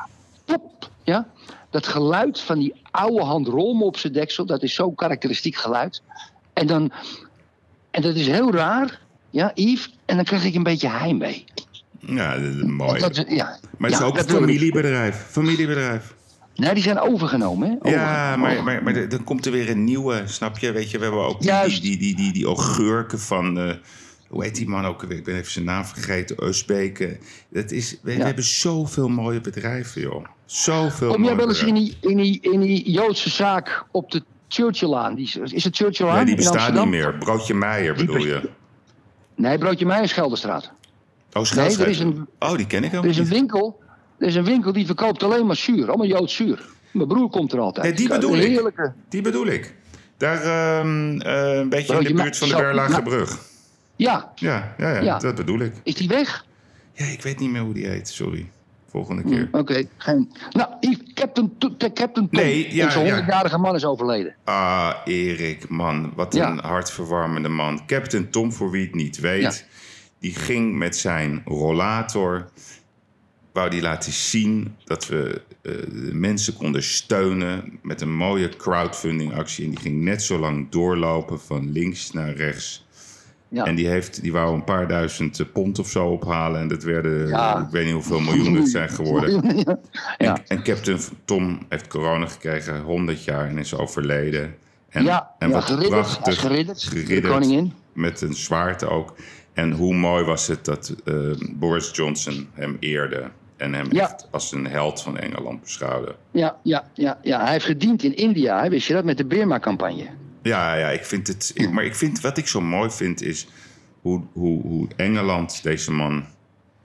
pop, 0.45 0.91
ja, 1.05 1.27
dat 1.71 1.87
geluid 1.87 2.41
van 2.41 2.59
die 2.59 2.75
oude 2.91 3.23
hand 3.23 3.47
rolmopse 3.47 4.11
deksel, 4.11 4.47
dat 4.47 4.63
is 4.63 4.75
zo'n 4.75 4.95
karakteristiek 4.95 5.57
geluid. 5.57 6.03
En 6.53 6.67
dan, 6.67 6.93
en 7.91 8.03
dat 8.03 8.15
is 8.15 8.27
heel 8.27 8.53
raar, 8.53 9.01
ja, 9.31 9.51
Yves, 9.55 9.99
en 10.05 10.17
dan 10.17 10.25
krijg 10.25 10.45
ik 10.45 10.55
een 10.55 10.63
beetje 10.63 10.89
heimwee. 10.89 11.45
Ja, 11.99 12.35
dat 12.39 12.55
is 12.55 12.63
mooi. 12.63 13.01
Dat, 13.01 13.17
ja, 13.17 13.59
Maar 13.79 13.91
het 13.91 13.99
ja, 13.99 14.07
is 14.07 14.13
ook 14.13 14.19
een 14.19 14.29
familiebedrijf. 14.29 15.17
Familiebedrijf. 15.17 16.15
Nee, 16.55 16.75
die 16.75 16.83
zijn 16.83 17.01
overgenomen, 17.01 17.79
hè? 17.83 17.91
Ja, 17.91 18.37
maar, 18.37 18.63
maar, 18.63 18.83
maar 18.83 19.09
dan 19.09 19.25
komt 19.25 19.47
er 19.47 19.53
weer 19.53 19.71
een 19.71 19.85
nieuwe, 19.85 20.23
snap 20.25 20.59
je? 20.59 20.73
Weet 20.73 20.91
je, 20.91 20.99
we 20.99 21.05
hebben 21.05 21.27
ook 21.27 21.41
die, 21.41 21.81
die, 21.81 21.97
die, 21.97 22.17
die, 22.17 22.33
die 22.33 22.47
augurken 22.47 23.21
van... 23.21 23.59
eh, 23.59 23.75
hoe 24.29 24.43
heet 24.45 24.55
die 24.55 24.69
man 24.69 24.85
ook 24.87 25.03
alweer? 25.03 25.19
Ik 25.19 25.25
ben 25.25 25.35
even 25.37 25.53
zijn 25.53 25.65
naam 25.65 25.85
vergeten. 25.85 26.43
Eusbeke. 26.43 27.19
Dat 27.49 27.71
is, 27.71 27.97
we, 28.03 28.13
hebben 28.13 28.45
zoveel 28.45 29.09
mooie 29.09 29.41
bedrijven, 29.41 30.01
joh. 30.01 30.25
Zoveel 30.45 31.13
Kom 31.13 31.25
jij 31.25 31.37
wel 31.37 31.49
eens 31.49 31.63
in 31.63 31.75
die, 31.75 31.97
in, 32.01 32.17
die, 32.17 32.39
in 32.41 32.61
die 32.61 32.91
Joodse 32.91 33.31
zaak 33.31 33.85
op 33.91 34.11
de 34.11 34.23
Churchillaan? 34.49 35.15
Die, 35.15 35.25
is- 35.43 35.53
is 35.53 35.65
het 35.65 35.77
Churchillaan 35.77 36.17
Nee, 36.17 36.25
die 36.25 36.37
bestaat 36.37 36.73
niet 36.75 36.85
meer. 36.85 37.15
Broodje 37.19 37.55
Meijer 37.55 37.95
bedoel 37.95 38.17
je? 38.27 38.49
Nee, 39.35 39.59
Broodje 39.59 39.87
Meijer 39.87 40.09
Schelderstraat. 40.09 40.71
Oh, 41.33 41.45
Scheelstra- 41.45 41.85
er 41.85 41.91
is 41.91 41.99
een- 41.99 42.27
Oh, 42.39 42.57
die 42.57 42.67
ken 42.67 42.85
ik 42.85 42.95
ook 42.95 43.05
Er 43.05 43.11
is 43.11 43.19
een 43.19 43.29
winkel, 43.29 43.81
er 44.19 44.27
is 44.27 44.35
een 44.35 44.45
winkel 44.45 44.73
die 44.73 44.87
verkoopt 44.87 45.23
alleen 45.23 45.47
maar 45.47 45.57
zuur. 45.57 45.89
Allemaal 45.89 46.07
Joods 46.07 46.35
zuur. 46.35 46.69
Mijn 46.93 47.09
broer 47.09 47.31
komt 47.31 47.53
er 47.53 47.59
altijd. 47.59 47.87
Nee, 47.87 47.95
die 47.95 48.09
bedoel 48.09 48.37
ik. 48.37 48.43
Heerlijke. 48.43 48.93
Die 49.09 49.23
bedoel 49.23 49.47
ik. 49.47 49.75
Daar 50.17 50.43
ehm, 50.43 51.21
eh, 51.21 51.57
een 51.59 51.69
beetje 51.69 51.97
in 51.99 52.05
de 52.05 52.23
buurt 52.23 52.37
van 52.37 52.49
de 52.49 52.55
zo, 52.55 52.61
Berlage 52.61 52.91
Ma- 52.91 53.01
Brug. 53.01 53.39
Ja, 53.99 54.33
Ja, 54.35 54.75
ja, 54.79 54.91
ja, 54.95 55.01
Ja. 55.03 55.19
dat 55.19 55.35
bedoel 55.35 55.61
ik. 55.61 55.73
is 55.83 55.95
die 55.95 56.09
weg? 56.09 56.45
Ja, 56.93 57.05
ik 57.07 57.23
weet 57.23 57.39
niet 57.39 57.51
meer 57.51 57.61
hoe 57.61 57.75
die 57.75 57.87
heet, 57.87 58.09
sorry. 58.09 58.51
Volgende 58.91 59.23
Hm, 59.23 59.29
keer. 59.29 59.49
Oké, 59.53 59.85
geen... 59.97 60.33
Nou, 60.51 60.69
Yves, 60.81 60.99
Captain, 61.15 61.53
Captain 61.79 62.13
Tom. 62.13 62.29
Nee, 62.31 62.75
ja, 62.75 62.85
Onze 62.87 63.01
ja. 63.01 63.23
100-jarige 63.23 63.59
man 63.59 63.75
is 63.75 63.85
overleden. 63.85 64.35
Ah, 64.45 64.95
Erik, 65.05 65.69
man. 65.69 66.13
Wat 66.17 66.35
Ja. 66.35 66.51
een 66.51 66.59
hartverwarmende 66.59 67.49
man. 67.49 67.87
Captain 67.87 68.31
Tom, 68.31 68.53
voor 68.53 68.71
wie 68.71 68.85
het 68.85 68.95
niet 68.95 69.21
weet... 69.21 69.67
die 70.21 70.35
ging 70.35 70.77
met 70.77 70.97
zijn 70.97 71.43
rollator... 71.45 72.49
wou 73.53 73.71
die 73.71 73.81
laten 73.83 74.13
zien 74.13 74.77
dat 74.85 75.07
we 75.07 75.43
eh, 75.63 75.73
de 75.73 76.11
mensen 76.15 76.55
konden 76.57 76.83
steunen... 76.83 77.79
met 77.83 78.01
een 78.01 78.15
mooie 78.17 78.49
crowdfunding 78.49 79.35
actie. 79.35 79.65
En 79.65 79.71
die 79.71 79.81
ging 79.81 80.03
net 80.03 80.23
zo 80.23 80.39
lang 80.39 80.71
doorlopen 80.71 81.41
van 81.41 81.73
links 81.73 82.11
naar 82.13 82.33
rechts... 82.35 82.87
Ja. 83.51 83.65
En 83.65 83.75
die, 83.75 83.89
heeft, 83.89 84.23
die 84.23 84.33
wou 84.33 84.55
een 84.55 84.65
paar 84.65 84.89
duizend 84.89 85.41
eh, 85.41 85.47
pond 85.53 85.79
of 85.79 85.89
zo 85.89 86.07
ophalen. 86.07 86.61
En 86.61 86.69
dat 86.69 86.83
werden, 86.83 87.29
Ja. 87.29 87.59
ik 87.59 87.71
weet 87.71 87.85
niet 87.85 87.95
hoeveel 87.95 88.21
miljoen 88.21 88.55
het 88.55 88.69
zijn 88.69 88.89
geworden. 88.89 89.43
ja. 89.65 90.37
En, 90.37 90.43
en 90.49 90.63
Captain 90.63 90.99
Tom 91.25 91.59
heeft 91.69 91.87
corona 91.87 92.27
gekregen, 92.27 92.81
100 92.81 93.25
jaar, 93.25 93.49
en 93.49 93.59
is 93.59 93.75
overleden. 93.75 94.55
En, 94.89 95.05
ja, 95.05 95.31
en 95.39 95.51
wat 95.51 95.65
geridderd. 95.65 95.91
Prachtig. 96.23 96.41
De 97.07 97.21
koningin. 97.21 97.73
met 97.93 98.21
een 98.21 98.35
zwaard 98.35 98.85
ook. 98.85 99.15
En 99.53 99.73
hoe 99.73 99.95
mooi 99.95 100.25
was 100.25 100.47
het 100.47 100.65
dat 100.65 100.95
eh, 101.05 101.15
Boris 101.53 101.91
Johnson 101.93 102.49
hem 102.53 102.77
eerde. 102.81 103.23
En 103.57 103.73
hem 103.75 103.87
Ja. 103.93 104.03
echt 104.03 104.29
als 104.31 104.53
een 104.53 104.67
held 104.67 105.03
van 105.03 105.19
Engeland 105.19 105.61
beschouwde. 105.63 106.15
Ja, 106.31 106.57
ja, 106.63 106.85
ja, 106.95 107.19
ja, 107.23 107.41
hij 107.43 107.53
heeft 107.53 107.65
gediend 107.65 108.03
in 108.03 108.17
India. 108.17 108.69
Wist 108.69 108.87
je 108.87 108.95
dat? 108.95 109.05
Met 109.05 109.17
de 109.17 109.25
Birma-campagne. 109.25 110.07
Ja, 110.49 110.75
ja, 110.75 110.89
ik 110.91 111.05
vind 111.05 111.27
het. 111.27 111.51
ik- 111.55 111.71
maar 111.71 111.85
ik 111.85 111.95
vind, 111.95 112.21
wat 112.21 112.39
ik 112.39 112.47
zo 112.49 112.61
mooi 112.61 112.91
vind 112.91 113.23
is 113.23 113.47
hoe, 114.01 114.23
hoe, 114.33 114.63
hoe 114.63 114.89
Engeland 114.97 115.63
deze 115.63 115.93
man 115.93 116.25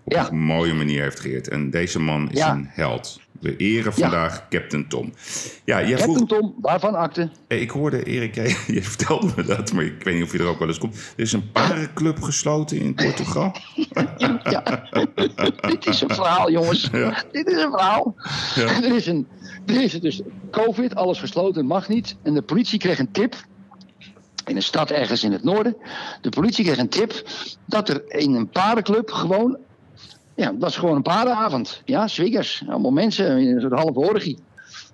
op 0.04 0.12
Ja. 0.14 0.30
een 0.30 0.40
mooie 0.40 0.74
manier 0.74 1.02
heeft 1.02 1.20
geëerd. 1.20 1.48
En 1.48 1.70
deze 1.70 2.00
man 2.00 2.32
is 2.32 2.38
Ja. 2.38 2.52
een 2.52 2.68
held. 2.70 3.22
We 3.40 3.56
eren 3.58 3.94
vandaag 3.94 4.48
Captain 4.50 4.88
Tom. 4.88 5.14
Ja, 5.66 5.84
jij 5.88 5.98
vroeg, 6.00 6.18
Captain 6.18 6.42
Tom, 6.42 6.56
waarvan 6.62 6.96
akte? 6.96 7.30
Eh, 7.48 7.62
Ik 7.62 7.70
hoorde, 7.70 8.04
Erik, 8.04 8.36
jij, 8.36 8.56
jij 8.68 8.84
vertelde 8.84 9.32
me 9.36 9.44
dat, 9.44 9.74
maar 9.74 9.84
ik 9.84 10.04
weet 10.04 10.14
niet 10.16 10.24
of 10.24 10.32
je 10.32 10.38
er 10.40 10.46
ook 10.48 10.60
wel 10.60 10.68
eens 10.68 10.78
komt. 10.78 10.96
Er 10.96 11.24
is 11.24 11.34
een 11.34 11.52
parenclub 11.52 12.22
gesloten 12.22 12.78
in 12.80 12.94
Portugal. 12.94 13.56
Ja, 14.44 14.90
dit 15.62 15.86
is 15.86 16.02
een 16.02 16.10
verhaal, 16.10 16.52
jongens. 16.52 16.90
Dit 17.32 17.48
is 17.48 17.62
een 17.62 17.72
verhaal. 17.72 18.16
Ja. 18.56 18.62
Er, 18.84 18.96
is 18.96 19.06
een, 19.08 19.28
er 19.66 19.82
is 19.84 19.92
dus 20.00 20.22
COVID, 20.52 20.96
alles 20.96 21.20
gesloten, 21.20 21.66
mag 21.66 21.88
niet. 21.90 22.16
En 22.24 22.34
de 22.34 22.42
politie 22.42 22.80
kreeg 22.80 23.00
een 23.00 23.12
tip. 23.12 23.36
In 24.46 24.56
een 24.56 24.62
stad 24.64 24.92
ergens 24.92 25.24
in 25.24 25.32
het 25.32 25.44
noorden. 25.44 25.76
De 26.22 26.30
politie 26.30 26.66
kreeg 26.66 26.78
een 26.78 26.90
tip 26.90 27.24
dat 27.66 27.90
er 27.90 28.04
in 28.08 28.34
een 28.36 28.50
parenclub 28.50 29.12
gewoon. 29.12 29.58
Ja, 30.36 30.46
dat 30.46 30.56
was 30.60 30.78
gewoon 30.78 30.96
een 30.96 31.02
parenavond. 31.02 31.82
Ja, 31.86 32.08
zwiggers. 32.08 32.64
Allemaal 32.70 32.92
mensen 32.92 33.38
in 33.38 33.56
een 33.56 33.62
soort 33.62 33.74
halve 33.74 34.00
orgie. 34.00 34.38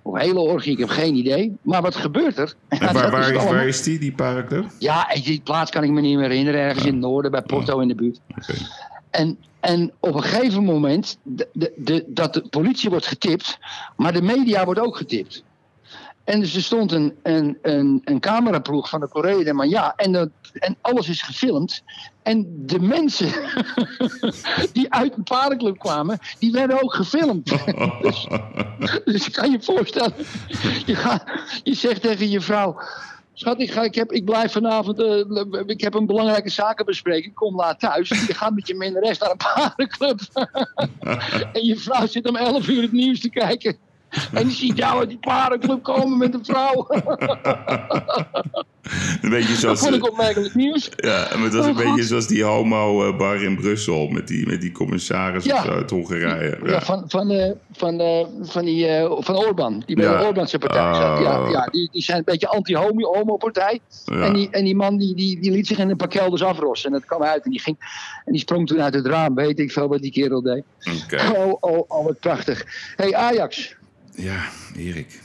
Of 0.01 0.17
hele 0.17 0.39
orgie, 0.39 0.71
ik 0.71 0.77
heb 0.79 0.89
geen 0.89 1.15
idee. 1.15 1.57
Maar 1.61 1.81
wat 1.81 1.95
gebeurt 1.95 2.37
er? 2.37 2.53
En 2.67 2.79
waar, 2.93 3.11
waar, 3.11 3.19
is, 3.19 3.27
allemaal- 3.27 3.53
waar 3.53 3.67
is 3.67 3.83
die, 3.83 3.99
die 3.99 4.11
parenclub? 4.11 4.65
ja, 4.79 5.07
die 5.23 5.41
plaats 5.43 5.71
kan 5.71 5.83
ik 5.83 5.89
me 5.89 6.01
niet 6.01 6.17
meer 6.17 6.29
herinneren. 6.29 6.61
Ergens 6.61 6.85
in 6.85 6.91
het 6.91 7.01
noorden, 7.01 7.31
bij 7.31 7.41
Porto 7.41 7.79
in 7.79 7.87
de 7.87 7.95
buurt. 7.95 8.19
En, 9.09 9.37
en 9.59 9.91
op 9.99 10.15
een 10.15 10.23
gegeven 10.23 10.63
moment, 10.63 11.17
de, 11.23 11.49
de, 11.53 11.73
de, 11.75 12.03
dat 12.07 12.33
de 12.33 12.41
politie 12.49 12.89
wordt 12.89 13.07
getipt, 13.07 13.57
maar 13.95 14.13
de 14.13 14.21
media 14.21 14.65
wordt 14.65 14.79
ook 14.79 14.97
getipt. 14.97 15.43
En 16.30 16.39
dus 16.39 16.55
er 16.55 16.61
stond 16.61 16.91
een, 16.91 17.15
een, 17.23 17.57
een, 17.61 18.01
een 18.03 18.19
cameraploeg 18.19 18.89
van 18.89 18.99
de 18.99 19.07
Correo 19.07 19.43
de 19.43 19.53
Manja 19.53 19.93
en, 19.95 20.11
dat- 20.11 20.30
en 20.53 20.77
alles 20.82 21.09
is 21.09 21.21
gefilmd. 21.21 21.82
En 22.23 22.45
de 22.65 22.80
mensen 22.80 23.30
die 24.73 24.93
uit 24.93 25.15
de 25.15 25.21
parenclub 25.23 25.77
kwamen, 25.77 26.19
die 26.39 26.51
werden 26.51 26.84
ook 26.84 26.93
gefilmd. 26.93 27.45
dus, 28.01 28.27
dus 29.05 29.25
je 29.25 29.32
kan 29.32 29.51
je 29.51 29.61
voorstellen, 29.61 30.13
je, 30.86 30.95
gaat, 30.95 31.23
je 31.63 31.73
zegt 31.73 32.01
tegen 32.01 32.30
je 32.30 32.41
vrouw... 32.41 32.80
Schat, 33.34 33.59
ik, 33.59 33.71
ga, 33.71 33.82
ik, 33.84 33.95
heb, 33.95 34.11
ik 34.11 34.25
blijf 34.25 34.51
vanavond. 34.51 34.99
eh, 34.99 35.23
ik 35.65 35.82
heb 35.82 35.93
een 35.93 36.05
belangrijke 36.05 36.49
zakenbespreking. 36.49 37.25
Ik 37.25 37.36
kom 37.36 37.55
laat 37.55 37.80
thuis. 37.80 38.09
Je 38.09 38.34
gaat 38.34 38.53
met 38.53 38.67
je 38.67 38.75
minnares 38.75 39.17
naar 39.17 39.30
een 39.32 39.38
parenclub. 39.38 40.19
en 41.53 41.65
je 41.65 41.75
vrouw 41.75 42.07
zit 42.07 42.27
om 42.27 42.36
11 42.36 42.67
uur 42.67 42.82
het 42.82 42.91
nieuws 42.91 43.19
te 43.19 43.30
kijken. 43.30 43.77
En 44.34 44.47
die 44.47 44.55
ziet 44.55 44.78
jou 44.78 44.99
uit 44.99 45.10
die 45.10 45.18
parenclub 45.18 45.84
komen 45.84 46.18
met 46.18 46.34
een 46.34 46.45
vrouw. 46.45 46.88
Een 49.22 49.30
beetje 49.30 49.47
Dat 49.51 49.57
zoals, 49.60 49.80
vond 49.80 49.95
ik 49.95 50.10
opmerkelijk 50.10 50.55
nieuws. 50.55 50.89
ja, 50.95 51.28
maar 51.36 51.43
het 51.43 51.53
was 51.53 51.66
een 51.66 51.72
Oh, 51.72 51.78
beetje 51.78 51.91
God. 51.91 52.03
zoals 52.05 52.28
die 52.28 52.43
homo-bar 52.43 53.43
in 53.43 53.55
Brussel 53.55 54.07
met 54.07 54.28
die, 54.28 54.47
met 54.47 54.62
die 54.62 54.72
commissaris 54.72 55.43
Ja. 55.45 55.66
uit 55.66 55.89
Hongarije. 55.89 56.57
Ja, 56.64 56.70
Ja. 56.72 56.82
van, 56.82 57.03
van, 57.07 57.30
eh, 57.32 57.51
van, 57.72 57.99
eh, 57.99 58.26
van, 58.41 58.66
die, 58.66 58.88
eh, 58.88 59.12
van 59.20 59.36
Orban. 59.36 59.84
Die 59.86 59.95
bij 59.95 60.05
Ja. 60.05 60.18
de 60.20 60.26
Orbanse 60.26 60.57
partij 60.57 60.93
zat. 60.93 61.20
Ja, 61.20 61.43
Oh. 61.43 61.49
ja, 61.51 61.66
die, 61.72 61.89
die 61.91 62.01
zijn 62.01 62.18
een 62.18 62.24
beetje 62.24 62.47
anti-homo-partij. 62.47 63.80
Ja. 64.05 64.22
En, 64.22 64.34
die, 64.34 64.49
en 64.51 64.64
die 64.64 64.76
man 64.76 64.97
die, 64.97 65.16
die, 65.16 65.39
die 65.41 65.51
liet 65.51 65.68
zich 65.68 65.78
in 65.78 65.89
een 65.89 65.97
paar 65.97 66.07
kelders 66.07 66.43
afrossen. 66.43 66.88
En 66.91 66.95
dat 66.99 67.05
kwam 67.05 67.24
uit. 67.24 67.43
En 67.43 67.51
die, 67.51 67.60
ging, 67.62 67.78
en 68.26 68.32
die 68.32 68.41
sprong 68.41 68.68
toen 68.68 68.82
uit 68.82 68.93
het 68.93 69.05
raam. 69.05 69.36
Weet 69.36 69.60
ik 69.60 69.72
veel 69.72 69.88
wat 69.88 70.01
die 70.01 70.12
kerel 70.12 70.41
deed. 70.41 70.64
Oké. 71.03 71.32
Oh, 71.38 71.53
oh, 71.60 71.84
oh, 71.88 72.05
wat 72.05 72.20
prachtig. 72.20 72.66
hey, 72.95 73.16
Ajax. 73.16 73.78
Ja, 74.16 74.45
Erik. 74.78 75.20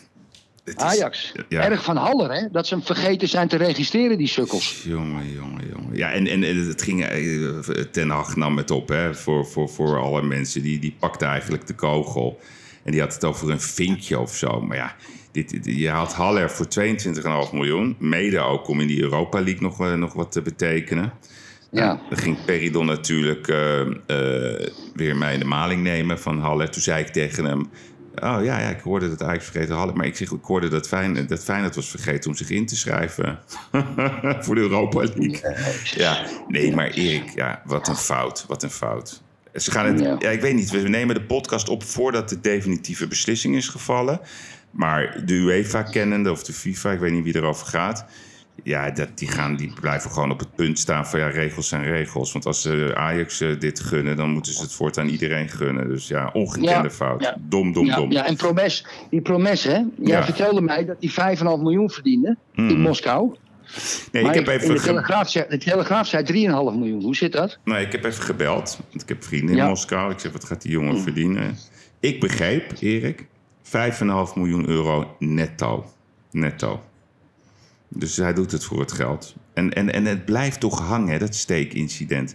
Het 0.65 0.77
is- 0.77 0.83
Ajax. 0.83 1.33
ja. 1.49 1.63
Erg 1.71 1.85
van 1.85 1.97
Haller, 1.97 2.33
hè? 2.33 2.51
Dat 2.53 2.67
ze 2.67 2.75
hem 2.75 2.83
vergeten 2.85 3.29
zijn 3.29 3.49
te 3.49 3.57
registreren, 3.57 4.19
die 4.19 4.27
sukkels. 4.27 4.83
Jongen, 4.87 5.33
jongen, 5.33 5.69
jongen. 5.77 5.97
Ja, 5.97 6.13
en, 6.13 6.27
en, 6.27 6.43
het 6.43 6.83
ging... 6.83 7.05
eh, 7.05 7.59
Ten 7.91 8.09
Hag 8.11 8.37
nam 8.37 8.57
het 8.57 8.71
op, 8.71 8.89
hè. 8.89 9.15
Voor, 9.15 9.47
voor, 9.47 9.69
voor 9.69 9.99
alle 10.01 10.23
mensen. 10.23 10.63
Die, 10.63 10.79
die 10.79 10.97
pakte 10.99 11.25
eigenlijk 11.25 11.67
de 11.67 11.75
kogel. 11.75 12.41
En 12.83 12.93
die 12.93 13.01
had 13.01 13.15
het 13.15 13.25
over 13.25 13.51
een 13.51 13.61
vinkje 13.61 14.19
of 14.19 14.35
zo. 14.35 14.61
Maar 14.61 14.77
ja, 14.77 14.95
dit, 15.33 15.51
dit- 15.51 15.77
je 15.79 15.89
haalt 15.89 16.13
Haller 16.13 16.51
voor 16.51 16.67
22,5 17.47 17.53
miljoen. 17.53 17.97
Mede 17.99 18.39
ook 18.41 18.69
om 18.69 18.81
in 18.81 18.87
die 18.87 19.03
Europa 19.03 19.41
League 19.41 19.63
nog, 19.63 19.81
eh, 19.81 19.95
nog 19.95 20.13
wat 20.13 20.33
te 20.33 20.43
betekenen. 20.43 21.13
Ja. 21.71 22.01
Dan 22.09 22.19
ging 22.19 22.45
Peridon 22.45 22.87
natuurlijk 22.87 23.49
eh, 23.49 23.81
weer 24.95 25.17
mij 25.17 25.33
in 25.33 25.39
de 25.39 25.45
maling 25.45 25.83
nemen 25.83 26.19
van 26.21 26.39
Haller. 26.41 26.71
Toen 26.71 26.83
zei 26.83 27.01
ik 27.05 27.09
tegen 27.13 27.45
hem... 27.45 27.71
Oh 28.15 28.45
ja, 28.45 28.59
ja 28.61 28.69
ik 28.69 28.81
hoorde 28.81 29.09
dat 29.09 29.23
Ajax 29.23 29.45
vergeten 29.45 29.75
Haller. 29.75 29.97
Maar 29.97 30.07
ik, 30.07 30.17
zeg, 30.17 30.31
ik 30.31 30.45
hoorde 30.45 30.69
dat, 30.69 30.89
Fijn, 30.89 31.27
dat 31.27 31.45
Feyenoord 31.45 31.75
was 31.75 31.89
vergeten 31.91 32.31
om 32.31 32.37
zich 32.37 32.51
in 32.51 32.67
te 32.67 32.77
schrijven. 32.77 33.39
voor 34.45 34.55
de 34.55 34.61
Europa 34.61 34.99
League. 34.99 35.41
Ja, 35.97 36.27
nee, 36.49 36.75
maar 36.75 36.91
Erik, 36.91 37.31
ja, 37.35 37.63
wat 37.65 37.89
een 37.89 37.97
fout. 37.97 38.45
Wat 38.49 38.63
een 38.63 38.71
fout. 38.71 39.23
Ze 39.55 39.71
gaan 39.71 39.87
het, 39.87 40.01
Ja. 40.01 40.17
ja. 40.19 40.31
ik 40.31 40.41
weet 40.41 40.55
niet, 40.55 40.71
we 40.71 40.89
nemen 40.89 41.15
de 41.15 41.23
podcast 41.23 41.69
op 41.69 41.83
voordat 41.83 42.29
de 42.29 42.41
definitieve 42.41 43.07
beslissing 43.07 43.57
is 43.57 43.69
gevallen. 43.69 44.21
Maar 44.71 45.23
de 45.25 45.35
UEFA 45.35 45.83
kennende, 45.83 46.31
of 46.31 46.45
de 46.45 46.53
FIFA, 46.53 46.93
ik 46.93 46.99
weet 46.99 47.13
niet 47.13 47.25
wie 47.25 47.37
erover 47.37 47.67
gaat. 47.67 48.05
Ja, 48.63 48.91
dat, 48.91 49.09
die, 49.19 49.29
gaan, 49.29 49.57
die 49.57 49.73
blijven 49.81 50.11
gewoon 50.11 50.31
op 50.31 50.39
het 50.39 50.55
punt 50.55 50.79
staan 50.79 51.07
van 51.07 51.21
ja, 51.21 51.27
regels 51.29 51.69
zijn 51.69 51.83
regels. 51.83 52.33
Want 52.33 52.47
als 52.47 52.63
ze 52.63 52.93
Ajax 52.95 53.41
eh, 53.41 53.59
dit 53.61 53.81
gunnen, 53.81 54.17
dan 54.17 54.31
moeten 54.31 54.53
ze 54.53 54.63
het 54.63 54.73
voortaan 54.73 55.09
iedereen 55.09 55.49
gunnen. 55.49 55.89
Dus 55.89 56.09
ja, 56.09 56.31
ongekende 56.33 56.69
Ja, 56.89 56.91
fout. 56.91 57.23
ja. 57.23 57.37
Dom, 57.41 57.73
dom, 57.73 57.87
Ja, 57.87 57.97
dom. 57.97 58.13
ja, 58.13 58.27
en 58.27 58.37
Promes, 58.37 58.87
die 59.11 59.21
Promes, 59.21 59.65
hè? 59.65 59.73
Jij 59.73 59.87
Ja. 59.99 60.25
vertelde 60.25 60.61
mij 60.61 60.85
dat 60.85 60.97
hij 61.01 61.11
5,5 61.11 61.63
miljoen 61.63 61.91
verdiende 61.91 62.37
in 62.55 62.65
Mm. 62.65 62.81
Moskou. 62.81 63.35
nee, 64.13 64.23
maar 64.23 64.37
ik 64.37 64.47
heb 64.47 64.61
even 64.61 64.75
de, 64.75 64.81
telegraaf, 64.81 65.31
zei- 65.31 65.47
de 65.49 65.59
Telegraaf 65.59 66.07
zei 66.07 66.25
3,5 66.25 66.75
miljoen. 66.79 67.03
Hoe 67.03 67.17
zit 67.17 67.33
dat? 67.33 67.59
Nee, 67.65 67.85
ik 67.87 67.93
heb 67.93 68.05
even 68.05 68.23
gebeld. 68.23 68.79
Want 68.91 69.03
ik 69.03 69.09
heb 69.09 69.25
vrienden 69.25 69.51
in 69.51 69.57
Ja. 69.57 69.69
Moskou. 69.69 70.13
Ik 70.13 70.19
zeg, 70.19 70.33
wat 70.33 70.45
gaat 70.45 70.63
die 70.63 70.71
jongen 70.71 71.01
verdienen? 71.01 71.57
Ik 72.01 72.21
begreep, 72.21 72.73
Erik, 72.81 73.27
5,5 73.63 74.35
miljoen 74.37 74.69
euro 74.69 75.17
netto. 75.19 75.85
Netto. 76.31 76.83
Dus 77.95 78.17
hij 78.17 78.33
doet 78.35 78.53
het 78.53 78.65
voor 78.65 78.81
het 78.81 78.93
geld. 78.93 79.35
En, 79.55 79.73
en, 79.73 79.93
en 79.93 80.05
het 80.05 80.25
blijft 80.25 80.61
toch 80.61 80.81
hangen, 80.81 81.13
hè, 81.13 81.19
dat 81.19 81.35
steekincident. 81.35 82.35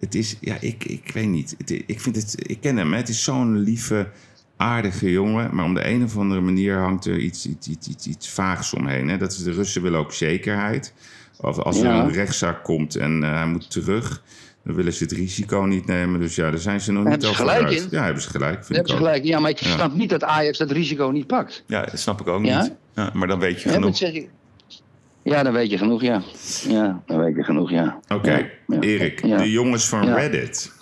Het 0.00 0.14
is, 0.14 0.36
ja, 0.40 0.56
ik, 0.60 0.84
ik 0.84 1.10
weet 1.14 1.28
niet. 1.28 1.54
Het, 1.58 1.70
ik, 1.86 2.00
vind 2.00 2.16
het, 2.16 2.34
ik 2.50 2.60
ken 2.60 2.76
hem, 2.76 2.90
hè. 2.92 2.96
het 2.98 3.08
is 3.08 3.22
zo'n 3.24 3.58
lieve, 3.58 4.08
aardige 4.56 5.10
jongen. 5.10 5.54
Maar 5.54 5.64
om 5.64 5.74
de 5.74 5.86
een 5.88 6.04
of 6.04 6.16
andere 6.16 6.40
manier 6.40 6.76
hangt 6.78 7.04
er 7.04 7.18
iets, 7.18 7.46
iets, 7.46 7.68
iets, 7.68 7.88
iets, 7.88 8.06
iets 8.06 8.28
vaags 8.28 8.74
omheen. 8.74 9.08
Hè. 9.08 9.16
Dat 9.16 9.32
is, 9.32 9.38
de 9.42 9.52
Russen 9.52 9.82
willen 9.82 9.98
ook 9.98 10.12
zekerheid. 10.12 10.94
Of 11.40 11.58
als 11.58 11.78
er 11.80 11.84
Ja. 11.86 12.04
een 12.04 12.12
rechtszaak 12.12 12.64
komt 12.64 12.96
en 12.96 13.22
eh, 13.22 13.34
hij 13.34 13.46
moet 13.46 13.70
terug, 13.70 14.22
dan 14.64 14.74
willen 14.74 14.92
ze 14.92 15.02
het 15.02 15.12
risico 15.12 15.60
niet 15.60 15.86
nemen. 15.86 16.20
Dus 16.20 16.34
ja, 16.34 16.50
daar 16.50 16.60
zijn 16.60 16.80
ze 16.80 16.92
nog 16.92 17.04
niet 17.04 17.24
over 17.24 17.36
gelijk 17.36 17.62
uit. 17.64 17.72
in. 17.82 17.86
Ja, 17.90 18.04
hebben 18.04 18.22
ze 18.22 18.30
gelijk. 18.30 18.54
Vind 18.54 18.66
hebben 18.66 18.80
ik 18.82 18.86
ze 18.88 18.92
ook. 18.92 18.98
gelijk. 18.98 19.24
Ja, 19.24 19.38
maar 19.40 19.50
ik 19.50 19.58
Ja. 19.58 19.70
snap 19.74 19.94
niet 19.94 20.10
dat 20.10 20.24
Ajax 20.24 20.58
dat 20.58 20.70
risico 20.70 21.08
niet 21.10 21.26
pakt. 21.26 21.64
Ja, 21.66 21.84
dat 21.84 21.98
snap 22.00 22.20
ik 22.20 22.26
ook 22.28 22.44
Ja? 22.44 22.62
niet. 22.62 22.72
Ja, 22.94 23.10
maar 23.14 23.28
dan 23.28 23.38
weet 23.38 23.62
je 23.62 23.68
genoeg. 23.68 23.98
Ja, 25.22 25.42
dan 25.42 25.52
weet 25.52 25.70
je 25.70 25.78
genoeg, 25.78 26.02
ja. 26.02 26.22
Ja, 26.68 27.00
dan 27.06 27.18
weet 27.18 27.36
je 27.36 27.42
genoeg, 27.42 27.70
ja. 27.70 27.98
Oké, 28.08 28.48
ja. 28.66 28.78
Erik, 28.80 29.24
Ja. 29.26 29.36
de 29.36 29.50
jongens 29.50 29.88
van 29.88 30.06
Ja. 30.06 30.14
Reddit. 30.14 30.72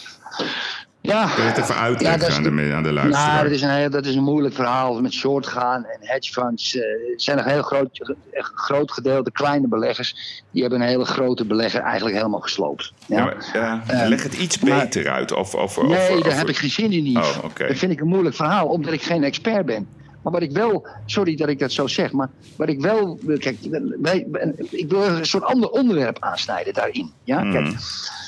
Ja. 1.03 1.27
Kun 1.35 1.43
je 1.45 1.49
het 1.51 1.59
even 1.59 1.75
uitleggen 1.77 2.29
is 2.29 2.35
aan, 2.37 2.43
de- 2.43 2.73
aan 2.75 2.83
de 2.83 2.93
luisteraar? 2.93 3.29
Nou, 3.33 3.43
dat 3.43 3.53
is, 3.53 3.63
een, 3.63 3.71
heel- 3.71 3.91
dat 3.91 4.07
is 4.07 4.15
een 4.15 4.23
moeilijk 4.23 4.55
verhaal 4.55 5.01
met 5.01 5.13
short 5.13 5.47
gaan 5.47 5.85
en 5.85 5.99
hedge 6.01 6.33
funds. 6.33 6.73
Het 6.73 7.23
zijn 7.23 7.39
een 7.39 7.45
heel 7.49 7.63
groot, 7.63 8.15
groot 8.33 8.93
gedeelte 8.93 9.31
kleine 9.33 9.69
beleggers. 9.69 10.43
Die 10.51 10.63
hebben 10.63 10.81
een 10.81 10.87
hele 10.89 11.05
grote 11.05 11.45
belegger 11.47 11.81
eigenlijk 11.81 12.17
helemaal 12.17 12.41
gesloopt. 12.41 12.93
Ja? 13.07 13.25
Maar, 13.25 13.83
Eh, 13.87 14.09
leg 14.09 14.23
het 14.23 14.35
iets 14.35 14.59
maar- 14.59 14.79
beter 14.81 15.09
uit. 15.11 15.33
Of, 15.33 15.55
of, 15.55 15.83
nee, 15.83 15.91
of- 16.17 16.23
daar 16.23 16.33
of- 16.33 16.39
heb 16.39 16.49
ik 16.49 16.57
geen 16.57 16.71
zin 16.71 16.93
in. 16.93 17.17
Oh. 17.17 17.43
Dat 17.43 17.79
vind 17.79 17.93
ik 17.93 18.01
een 18.01 18.09
moeilijk 18.09 18.37
verhaal, 18.37 18.67
omdat 18.67 18.93
ik 18.93 19.03
geen 19.03 19.25
expert 19.25 19.67
ben. 19.67 19.89
Maar 20.23 20.33
wat 20.33 20.43
ik 20.43 20.53
wel, 20.53 20.87
sorry 21.07 21.37
dat 21.37 21.49
ik 21.49 21.59
dat 21.59 21.73
zo 21.73 21.87
zeg, 21.87 22.13
maar 22.13 22.29
wat 22.57 22.69
ik 22.69 22.81
wel, 22.81 23.21
kijk, 23.39 23.59
wij, 24.01 24.27
ik 24.71 24.89
wil 24.91 25.03
een 25.07 25.27
soort 25.27 25.45
ander 25.45 25.71
onderwerp 25.71 26.17
aansnijden 26.21 26.75
daarin. 26.75 27.13
Ja, 27.25 27.43
Mhm. 27.45 27.53
kijk, 27.53 27.75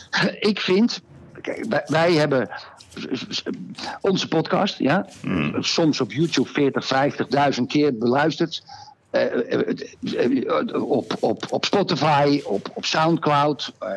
ik 0.51 0.61
vind, 0.61 1.01
kijk, 1.40 1.64
wij, 1.68 1.82
wij 1.86 2.12
hebben 2.12 2.49
onze 4.01 4.28
podcast, 4.28 4.78
ja, 4.78 5.09
Mhm. 5.22 5.62
soms 5.62 6.01
op 6.01 6.12
YouTube 6.12 6.49
40, 6.49 6.86
50.000 6.86 7.66
keer 7.66 7.97
beluisterd. 7.99 8.62
Eh, 9.11 9.53
eh, 9.53 10.82
op, 10.90 11.16
op, 11.20 11.45
op 11.51 11.64
Spotify, 11.64 12.40
op, 12.45 12.70
op 12.74 12.84
Soundcloud, 12.84 13.72
eh, 13.78 13.90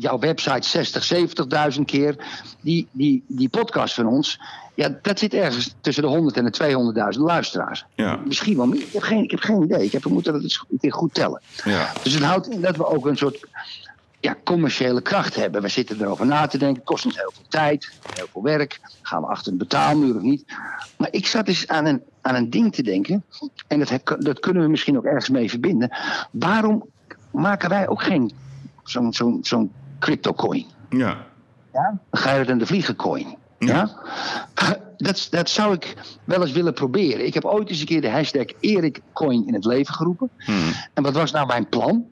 jouw 0.00 0.18
website 0.18 0.68
60, 0.68 1.04
70.000 1.04 1.86
keer. 1.86 2.16
Die, 2.60 2.88
die, 2.92 3.24
die 3.28 3.48
podcast 3.48 3.94
van 3.94 4.06
ons, 4.06 4.40
ja, 4.78 4.98
dat 5.02 5.18
zit 5.18 5.34
ergens 5.34 5.74
tussen 5.80 6.02
de 6.02 6.08
100 6.08 6.36
en 6.36 6.44
de 6.44 7.12
200.000 7.16 7.20
luisteraars. 7.20 7.84
Ja, 7.94 8.16
Misschien 8.24 8.56
wel 8.56 8.66
meer. 8.66 8.80
Ik 8.80 8.92
heb 8.92 9.02
geen, 9.02 9.22
ik 9.22 9.30
heb 9.30 9.40
geen 9.40 9.62
idee. 9.62 9.84
Ik 9.84 9.92
heb, 9.92 10.02
we 10.02 10.10
moeten 10.10 10.32
dat 10.32 10.42
eens 10.42 10.64
een 10.70 10.78
keer 10.78 10.92
goed 10.92 11.14
tellen. 11.14 11.42
ja. 11.64 11.92
Dus 12.02 12.12
het 12.14 12.22
houdt 12.22 12.48
in 12.48 12.60
dat 12.60 12.76
we 12.76 12.86
ook 12.86 13.06
een 13.06 13.16
soort 13.16 13.46
ja, 14.20 14.36
commerciële 14.44 15.00
kracht 15.00 15.34
hebben. 15.36 15.62
We 15.62 15.68
zitten 15.68 16.00
erover 16.00 16.26
na 16.26 16.46
te 16.46 16.58
denken. 16.58 16.76
Het 16.76 16.84
kost 16.84 17.04
ons 17.04 17.16
heel 17.16 17.32
veel 17.34 17.44
tijd, 17.48 17.92
heel 18.14 18.26
veel 18.32 18.42
werk. 18.42 18.80
Gaan 19.02 19.20
we 19.20 19.26
achter 19.28 19.52
een 19.52 19.58
betaalmuur 19.58 20.14
of 20.16 20.22
niet? 20.22 20.44
Maar 20.96 21.08
ik 21.10 21.26
zat 21.26 21.48
eens 21.48 21.68
aan 21.68 21.86
een, 21.86 22.02
aan 22.20 22.34
een 22.34 22.50
ding 22.50 22.74
te 22.74 22.82
denken. 22.82 23.24
En 23.66 23.78
dat, 23.78 23.88
heb- 23.88 24.16
dat 24.18 24.40
kunnen 24.40 24.62
we 24.62 24.68
misschien 24.68 24.96
ook 24.96 25.04
ergens 25.04 25.28
mee 25.28 25.50
verbinden. 25.50 25.96
Waarom 26.30 26.84
maken 27.30 27.68
wij 27.68 27.88
ook 27.88 28.02
geen 28.02 28.32
zo'n 28.84 29.12
zo'n 29.12 29.38
zo'n 29.42 29.72
crypto 29.98 30.32
coin? 30.32 30.66
ja. 30.90 31.26
Ja? 31.72 31.98
Dan 32.10 32.20
ga 32.20 32.32
je 32.32 32.38
het 32.38 32.50
aan 32.50 32.58
de 32.58 32.66
vliegen 32.66 32.96
coin. 32.96 33.36
Ja? 33.58 33.90
Dat, 34.96 35.26
dat 35.30 35.50
zou 35.50 35.74
ik 35.74 35.94
wel 36.24 36.42
eens 36.42 36.52
willen 36.52 36.74
proberen. 36.74 37.26
Ik 37.26 37.34
heb 37.34 37.44
ooit 37.44 37.68
eens 37.68 37.80
een 37.80 37.86
keer 37.86 38.00
de 38.00 38.10
hashtag 38.10 38.46
EricCoin 38.60 39.46
in 39.46 39.54
het 39.54 39.64
leven 39.64 39.94
geroepen. 39.94 40.30
Hmm. 40.38 40.72
En 40.94 41.02
wat 41.02 41.14
was 41.14 41.30
nou 41.30 41.46
mijn 41.46 41.68
plan? 41.68 42.06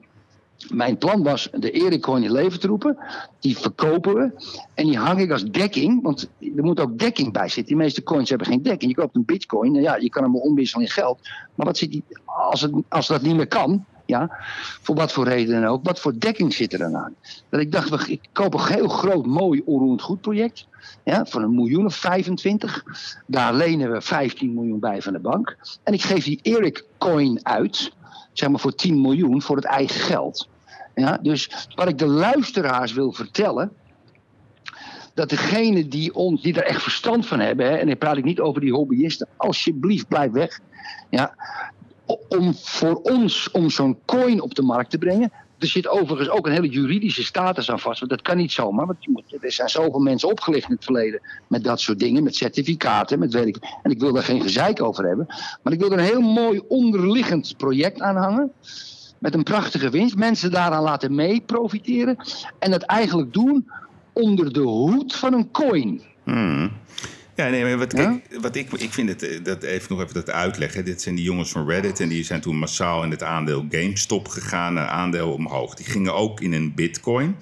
Mijn 0.69 0.97
plan 0.97 1.23
was 1.23 1.49
de 1.51 1.71
EricCoin 1.71 2.23
in 2.23 2.29
het 2.29 2.37
leven 2.37 2.59
te 2.59 2.67
roepen. 2.67 2.97
Die 3.39 3.57
verkopen 3.57 4.13
we. 4.13 4.31
En 4.73 4.85
die 4.85 4.97
hang 4.97 5.19
ik 5.19 5.31
als 5.31 5.43
dekking. 5.43 6.03
Want 6.03 6.29
er 6.39 6.63
moet 6.63 6.79
ook 6.79 6.99
dekking 6.99 7.33
bij 7.33 7.47
zitten. 7.47 7.65
Die 7.65 7.75
meeste 7.83 8.03
coins 8.03 8.29
hebben 8.29 8.47
geen 8.47 8.61
dekking. 8.61 8.91
Je 8.91 9.01
koopt 9.01 9.15
een 9.15 9.25
bitcoin. 9.25 9.75
En 9.75 9.81
ja, 9.81 9.95
je 9.95 10.09
kan 10.09 10.23
hem 10.23 10.35
omwisselen 10.35 10.85
in 10.85 10.91
geld. 10.91 11.19
Maar 11.55 11.65
wat 11.65 11.77
zit 11.77 11.91
die, 11.91 12.03
als, 12.25 12.61
het, 12.61 12.71
als 12.89 13.07
dat 13.07 13.21
niet 13.21 13.35
meer 13.35 13.47
kan. 13.47 13.85
Ja, 14.07 14.29
voor 14.81 14.95
wat 14.95 15.11
voor 15.11 15.27
reden 15.27 15.61
dan 15.61 15.69
ook. 15.69 15.83
Wat 15.83 15.99
voor 15.99 16.19
dekking 16.19 16.53
zit 16.53 16.73
er 16.73 16.79
dan 16.79 16.95
aan? 16.95 17.15
Dat 17.49 17.59
ik 17.59 17.71
dacht, 17.71 18.09
ik 18.09 18.29
koop 18.31 18.53
een 18.53 18.65
heel 18.65 18.87
groot, 18.87 19.25
mooi 19.25 19.61
onroerend 19.65 20.01
goed 20.01 20.21
project. 20.21 20.67
Ja, 21.03 21.25
van 21.25 21.43
een 21.43 21.55
miljoen 21.55 21.85
of 21.85 21.95
25. 21.95 22.83
Daar 23.25 23.53
lenen 23.53 23.91
we 23.91 24.01
15 24.01 24.53
miljoen 24.53 24.79
bij 24.79 25.01
van 25.01 25.13
de 25.13 25.19
bank. 25.19 25.57
En 25.83 25.93
ik 25.93 26.01
geef 26.01 26.23
die 26.23 26.39
Eric 26.41 26.85
coin 26.97 27.39
uit. 27.43 27.91
Zeg 28.33 28.49
maar 28.49 28.59
voor 28.59 28.75
10 28.75 29.01
miljoen 29.01 29.41
voor 29.41 29.55
het 29.55 29.65
eigen 29.65 29.99
geld. 29.99 30.47
Ja, 30.95 31.17
dus 31.21 31.67
wat 31.75 31.87
ik 31.87 31.97
de 31.97 32.07
luisteraars 32.07 32.93
wil 32.93 33.11
vertellen. 33.11 33.71
Dat 35.13 35.29
degene 35.29 35.87
die, 35.87 36.13
ons, 36.13 36.41
die 36.41 36.53
er 36.53 36.63
echt 36.63 36.81
verstand 36.81 37.27
van 37.27 37.39
hebben. 37.39 37.65
Hè, 37.65 37.75
en 37.75 37.87
dan 37.87 37.97
praat 37.97 38.17
ik 38.17 38.23
niet 38.23 38.39
over 38.39 38.61
die 38.61 38.73
hobbyisten. 38.73 39.27
Alsjeblieft, 39.37 40.07
blijf 40.07 40.31
weg. 40.31 40.59
Ja, 41.09 41.35
om 42.29 42.53
voor 42.55 43.01
ons 43.01 43.51
om 43.51 43.69
zo'n 43.69 43.97
coin 44.05 44.41
op 44.41 44.55
de 44.55 44.61
markt 44.61 44.89
te 44.89 44.97
brengen. 44.97 45.31
Er 45.59 45.67
zit 45.67 45.87
overigens 45.87 46.29
ook 46.29 46.45
een 46.45 46.51
hele 46.51 46.69
juridische 46.69 47.23
status 47.23 47.71
aan 47.71 47.79
vast. 47.79 47.99
Want 47.99 48.11
dat 48.11 48.21
kan 48.21 48.37
niet 48.37 48.51
zomaar. 48.51 48.85
Want 48.85 48.97
er 49.41 49.51
zijn 49.51 49.69
zoveel 49.69 49.99
mensen 49.99 50.29
opgelicht 50.29 50.69
in 50.69 50.75
het 50.75 50.83
verleden. 50.83 51.21
Met 51.47 51.63
dat 51.63 51.79
soort 51.79 51.99
dingen. 51.99 52.23
Met 52.23 52.35
certificaten. 52.35 53.19
Met 53.19 53.35
en 53.35 53.91
ik 53.91 53.99
wil 53.99 54.13
daar 54.13 54.23
geen 54.23 54.41
gezeik 54.41 54.81
over 54.81 55.05
hebben. 55.05 55.25
Maar 55.63 55.73
ik 55.73 55.79
wil 55.79 55.91
er 55.91 55.97
een 55.97 56.03
heel 56.03 56.21
mooi 56.21 56.61
onderliggend 56.67 57.57
project 57.57 58.01
aan 58.01 58.15
hangen. 58.15 58.51
Met 59.19 59.33
een 59.33 59.43
prachtige 59.43 59.89
winst. 59.89 60.15
Mensen 60.15 60.51
daaraan 60.51 60.83
laten 60.83 61.15
mee 61.15 61.41
profiteren. 61.41 62.17
En 62.59 62.71
dat 62.71 62.81
eigenlijk 62.81 63.33
doen 63.33 63.71
onder 64.13 64.53
de 64.53 64.59
hoed 64.59 65.15
van 65.15 65.33
een 65.33 65.51
coin. 65.51 66.01
Hmm. 66.23 66.71
Ja, 67.37 67.49
nee, 67.49 67.63
maar 67.63 67.77
wat, 67.77 67.91
Ja? 67.91 68.03
kijk, 68.03 68.41
wat 68.41 68.55
ik, 68.55 68.71
ik 68.71 68.93
vind 68.93 69.09
het, 69.09 69.23
eh, 69.23 69.43
dat 69.43 69.63
even 69.63 69.87
nog 69.89 70.01
even 70.01 70.13
dat 70.13 70.29
uitleggen. 70.29 70.85
Dit 70.85 71.01
zijn 71.01 71.15
die 71.15 71.23
jongens 71.23 71.51
van 71.51 71.69
Reddit 71.69 71.99
en 71.99 72.09
die 72.09 72.23
zijn 72.23 72.41
toen 72.41 72.57
massaal 72.57 73.03
in 73.03 73.11
het 73.11 73.23
aandeel 73.23 73.65
GameStop 73.69 74.27
gegaan, 74.27 74.73
naar 74.73 74.87
aandeel 74.87 75.31
omhoog. 75.31 75.75
Die 75.75 75.85
gingen 75.85 76.13
ook 76.13 76.41
in 76.41 76.53
een 76.53 76.73
bitcoin, 76.75 77.35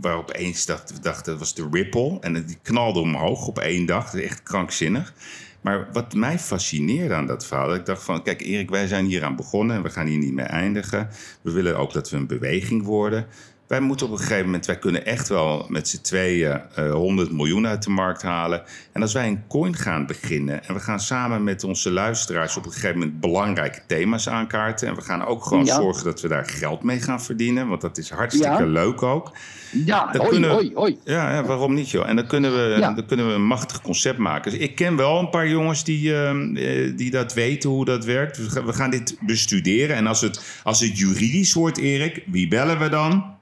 waarop 0.00 0.34
eens 0.34 0.66
dacht, 0.66 0.92
we 0.92 1.00
dachten 1.00 1.24
dat 1.32 1.38
was 1.38 1.54
de 1.54 1.68
Ripple. 1.70 2.18
En 2.20 2.46
die 2.46 2.58
knalde 2.62 2.98
omhoog 2.98 3.46
op 3.46 3.58
één 3.58 3.86
dag, 3.86 4.04
Dat 4.04 4.14
is 4.14 4.26
echt 4.26 4.42
krankzinnig. 4.42 5.14
Maar 5.60 5.88
wat 5.92 6.14
mij 6.14 6.38
fascineerde 6.38 7.14
aan 7.14 7.26
dat 7.26 7.46
verhaal, 7.46 7.68
dat 7.68 7.76
ik 7.76 7.86
dacht 7.86 8.02
van, 8.02 8.22
kijk 8.22 8.40
Erik, 8.40 8.70
wij 8.70 8.86
zijn 8.86 9.06
hier 9.06 9.24
aan 9.24 9.36
begonnen 9.36 9.76
en 9.76 9.82
we 9.82 9.90
gaan 9.90 10.06
hier 10.06 10.18
niet 10.18 10.34
mee 10.34 10.46
eindigen. 10.46 11.08
We 11.42 11.52
willen 11.52 11.78
ook 11.78 11.92
dat 11.92 12.10
we 12.10 12.16
een 12.16 12.26
beweging 12.26 12.82
worden. 12.82 13.26
Wij 13.68 13.80
moeten 13.80 14.06
op 14.06 14.12
een 14.12 14.18
gegeven 14.18 14.44
moment, 14.44 14.66
wij 14.66 14.78
kunnen 14.78 15.06
echt 15.06 15.28
wel 15.28 15.66
met 15.68 15.88
z'n 15.88 16.00
tweeën 16.00 16.60
eh 16.74 16.92
100 16.92 17.32
miljoen 17.32 17.66
uit 17.66 17.82
de 17.82 17.90
markt 17.90 18.22
halen. 18.22 18.62
En 18.92 19.02
als 19.02 19.12
wij 19.12 19.26
een 19.26 19.42
coin 19.48 19.76
gaan 19.76 20.06
beginnen 20.06 20.64
en 20.64 20.74
we 20.74 20.80
gaan 20.80 21.00
samen 21.00 21.44
met 21.44 21.64
onze 21.64 21.90
luisteraars 21.90 22.56
op 22.56 22.64
een 22.66 22.72
gegeven 22.72 22.98
moment 22.98 23.20
belangrijke 23.20 23.80
thema's 23.86 24.28
aankaarten. 24.28 24.88
En 24.88 24.94
we 24.94 25.00
gaan 25.02 25.24
ook 25.24 25.44
gewoon 25.44 25.64
Ja. 25.64 25.74
zorgen 25.74 26.04
dat 26.04 26.20
we 26.20 26.28
daar 26.28 26.44
geld 26.46 26.82
mee 26.82 27.00
gaan 27.00 27.22
verdienen, 27.22 27.68
want 27.68 27.80
dat 27.80 27.98
is 27.98 28.10
hartstikke 28.10 28.62
Ja. 28.62 28.64
leuk 28.66 29.02
ook. 29.02 29.32
Ja, 29.72 30.12
Dat 30.12 30.22
hoi, 30.22 30.46
hoi, 30.46 30.70
hoi. 30.74 30.98
Ja, 31.04 31.32
ja, 31.34 31.44
waarom 31.44 31.74
niet 31.74 31.90
joh? 31.90 32.08
En 32.08 32.16
dan 32.16 32.26
kunnen, 32.26 32.52
we, 32.52 32.76
dan 32.80 33.06
kunnen 33.06 33.26
we 33.26 33.32
een 33.32 33.46
machtig 33.46 33.80
concept 33.80 34.18
maken. 34.18 34.50
Dus 34.50 34.60
ik 34.60 34.74
ken 34.74 34.96
wel 34.96 35.18
een 35.18 35.30
paar 35.30 35.48
jongens 35.48 35.84
die, 35.84 36.14
ehm, 36.16 36.56
eh, 36.56 36.92
die 36.96 37.10
dat 37.10 37.34
weten, 37.34 37.70
hoe 37.70 37.84
dat 37.84 38.04
werkt. 38.04 38.36
Dus 38.36 38.52
we 38.52 38.72
gaan 38.72 38.90
dit 38.90 39.16
bestuderen. 39.20 39.96
En 39.96 40.06
als 40.06 40.20
het, 40.20 40.60
als 40.62 40.80
het 40.80 40.98
juridisch 40.98 41.52
wordt, 41.52 41.78
Erik, 41.78 42.22
wie 42.26 42.48
bellen 42.48 42.78
we 42.78 42.88
dan? 42.88 43.36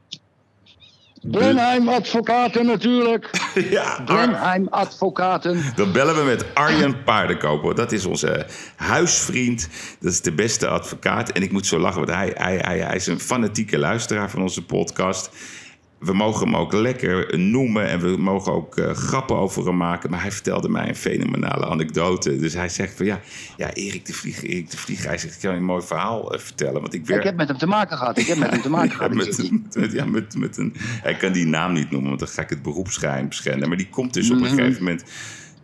Blenheim 1.30 1.88
Advocaten 1.88 2.66
natuurlijk. 2.66 3.30
ja, 3.70 4.02
Blenheim 4.04 4.66
Advocaten. 4.70 5.62
dan 5.76 5.92
bellen 5.92 6.16
we 6.16 6.22
met 6.22 6.54
Arjen 6.54 7.02
Paardenkoper. 7.04 7.74
Dat 7.74 7.92
is 7.92 8.04
onze 8.06 8.46
huisvriend. 8.76 9.68
Dat 10.00 10.12
is 10.12 10.20
de 10.20 10.32
beste 10.32 10.68
advocaat. 10.68 11.30
En 11.30 11.42
ik 11.42 11.52
moet 11.52 11.66
zo 11.66 11.78
lachen, 11.78 12.06
want 12.06 12.12
hij, 12.12 12.32
hij, 12.34 12.56
hij, 12.56 12.78
hij 12.78 12.96
is 12.96 13.06
een 13.06 13.20
fanatieke 13.20 13.78
luisteraar 13.78 14.30
van 14.30 14.42
onze 14.42 14.64
podcast. 14.64 15.30
We 15.98 16.12
mogen 16.12 16.46
hem 16.46 16.56
ook 16.56 16.72
lekker 16.72 17.38
noemen 17.38 17.86
en 17.88 18.00
we 18.00 18.16
mogen 18.16 18.52
ook 18.52 18.76
eh, 18.76 18.90
grappen 18.90 19.36
over 19.36 19.66
hem 19.66 19.76
maken. 19.76 20.10
Maar 20.10 20.20
hij 20.22 20.32
vertelde 20.32 20.68
mij 20.68 20.88
een 20.88 20.96
fenomenale 20.96 21.66
anekdote. 21.66 22.36
Dus 22.36 22.54
hij 22.54 22.68
zegt 22.68 22.96
van 22.96 23.06
ja, 23.06 23.20
ja 23.56 23.72
Erik 23.72 24.06
de 24.06 24.12
Vlieg, 24.12 24.42
Erik 24.42 24.70
de 24.70 24.76
Vlieg. 24.76 25.04
Hij 25.04 25.18
zegt, 25.18 25.34
ik 25.34 25.40
kan 25.40 25.50
je 25.50 25.56
een 25.56 25.64
mooi 25.64 25.82
verhaal 25.82 26.32
eh, 26.34 26.40
vertellen. 26.40 26.80
Want 26.80 26.94
ik 26.94 27.06
werk... 27.06 27.18
Ik 27.20 27.26
heb 27.26 27.36
met 27.36 27.48
hem 27.48 27.58
te 27.58 27.66
maken 27.66 27.96
gehad. 27.96 28.18
Ik 28.18 28.26
heb 28.26 28.38
met 28.38 28.50
hem 28.50 28.60
te 28.62 28.68
maken 28.70 28.88
Ja, 28.90 28.96
gehad. 28.96 29.14
met, 29.74 29.92
ja, 29.92 30.04
met, 30.04 30.36
met 30.36 30.56
een, 30.56 30.74
hij 30.78 31.14
kan 31.16 31.32
die 31.32 31.46
naam 31.46 31.72
niet 31.72 31.90
noemen, 31.90 32.08
want 32.08 32.20
dan 32.20 32.28
ga 32.28 32.42
ik 32.42 32.50
het 32.50 32.62
beroepsgeheim 32.62 33.32
schenden. 33.32 33.68
Maar 33.68 33.78
die 33.78 33.88
komt 33.88 34.14
dus 34.14 34.30
op 34.30 34.36
een 34.36 34.42
Mhm. 34.42 34.54
gegeven 34.54 34.82
moment 34.84 35.04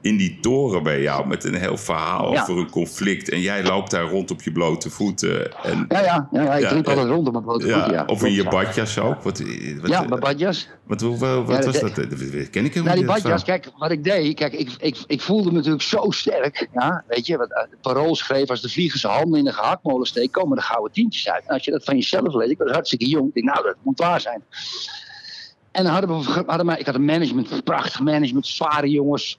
in 0.03 0.17
die 0.17 0.39
toren 0.41 0.83
bij 0.83 1.01
jou 1.03 1.27
met 1.27 1.45
een 1.45 1.55
heel 1.55 1.77
verhaal 1.77 2.33
Ja. 2.33 2.41
over 2.43 2.57
een 2.59 2.71
conflict. 2.71 3.29
En 3.29 3.41
jij 3.41 3.63
loopt 3.65 3.91
daar 3.91 4.03
rond 4.05 4.31
op 4.31 4.43
je 4.43 4.53
blote 4.53 4.91
voeten. 4.91 5.63
En, 5.63 5.85
Ja, 5.89 6.01
ja, 6.03 6.29
ja, 6.33 6.43
ja, 6.43 6.55
ik 6.55 6.71
liep 6.71 6.85
eh, 6.87 6.89
altijd 6.95 7.09
rond 7.15 7.27
op 7.27 7.33
mijn 7.33 7.45
blote 7.45 7.69
voeten. 7.73 7.93
Ja, 7.93 8.05
of 8.07 8.25
in 8.25 8.33
je 8.33 8.45
badjas 8.49 8.99
ook. 8.99 9.23
Wat, 9.23 9.39
wat, 9.81 9.91
Ja, 9.91 10.03
mijn 10.03 10.21
badjas. 10.21 10.69
wat, 10.87 11.01
wat, 11.01 11.19
was 11.45 11.65
de- 11.65 11.81
dat? 11.81 11.95
Dat 11.95 12.51
ken 12.51 12.65
ik 12.65 12.75
helemaal 12.75 12.83
Nou, 12.85 12.97
die 12.97 13.05
badjas, 13.07 13.45
kijk, 13.45 13.71
wat 13.79 13.91
ik 13.91 14.05
deed, 14.05 14.35
kijk, 14.35 14.53
ik, 14.53 14.71
ik, 14.79 14.97
ik 15.07 15.21
voelde 15.21 15.51
me 15.51 15.57
natuurlijk 15.57 15.83
zo 15.83 16.11
sterk. 16.11 16.69
Ja, 16.73 17.05
weet 17.09 17.27
je, 17.27 17.37
wat 17.37 17.51
eh, 17.53 17.63
parool 17.81 18.15
schreef, 18.17 18.49
als 18.49 18.61
de 18.63 18.69
vliegen 18.69 18.99
zijn 18.99 19.13
handen 19.13 19.39
in 19.39 19.45
de 19.45 19.53
gehaktmolen 19.53 20.07
steken, 20.07 20.31
komen 20.31 20.57
er 20.57 20.63
gouden 20.63 20.93
tientjes 20.93 21.29
uit. 21.31 21.43
En 21.47 21.55
als 21.55 21.65
je 21.65 21.71
dat 21.71 21.85
van 21.85 21.97
jezelf 21.97 22.35
leest, 22.35 22.51
ik 22.51 22.59
was 22.59 22.71
hartstikke 22.71 23.09
jong, 23.09 23.29
ik 23.29 23.35
denk, 23.35 23.47
nou, 23.47 23.65
dat 23.67 23.77
moet 23.83 23.99
waar 23.99 24.21
zijn. 24.21 24.43
En 25.73 25.87
hadden 25.87 26.19
we, 26.19 26.43
hadden 26.47 26.67
wij, 26.67 26.79
ik 26.79 26.87
had 26.87 26.95
een 26.95 27.05
management, 27.05 27.65
prachtig 27.65 28.01
management, 28.01 28.47
zware 28.47 28.89
jongens. 28.89 29.39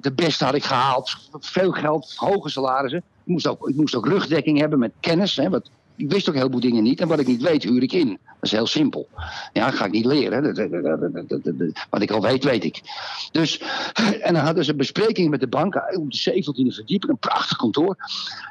De 0.00 0.12
beste 0.12 0.44
had 0.44 0.54
ik 0.54 0.64
gehaald, 0.64 1.16
veel 1.40 1.70
geld, 1.70 2.14
hoge 2.16 2.48
salarissen. 2.48 2.98
Ik 2.98 3.32
moest 3.32 3.46
ook, 3.46 3.68
ik 3.68 3.76
moest 3.76 3.94
ook 3.94 4.06
rugdekking 4.06 4.58
hebben 4.58 4.78
met 4.78 4.92
kennis. 5.00 5.36
Hè, 5.36 5.50
wat, 5.50 5.70
ik 5.96 6.10
wist 6.10 6.28
ook 6.28 6.34
heel 6.34 6.50
veel 6.50 6.60
dingen 6.60 6.82
niet. 6.82 7.00
En 7.00 7.08
wat 7.08 7.18
ik 7.18 7.26
niet 7.26 7.42
weet, 7.42 7.62
huur 7.62 7.82
ik 7.82 7.92
in. 7.92 8.08
Dat 8.08 8.18
is 8.40 8.50
heel 8.50 8.66
simpel. 8.66 9.08
Ja, 9.52 9.64
dat 9.66 9.74
ga 9.74 9.84
ik 9.84 9.92
niet 9.92 10.04
leren. 10.04 10.42
Wat 11.90 12.02
ik 12.02 12.10
al 12.10 12.22
weet, 12.22 12.44
weet 12.44 12.64
ik. 12.64 12.80
Dus, 13.32 13.60
en 14.20 14.34
dan 14.34 14.44
hadden 14.44 14.64
ze 14.64 14.74
besprekingen 14.74 15.30
met 15.30 15.40
de 15.40 15.46
bank. 15.48 15.74
eh, 15.74 15.98
Op 15.98 16.10
de 16.10 16.18
17e 16.18 16.74
verdieping, 16.74 17.12
een 17.12 17.18
prachtig 17.18 17.56
kantoor. 17.56 17.96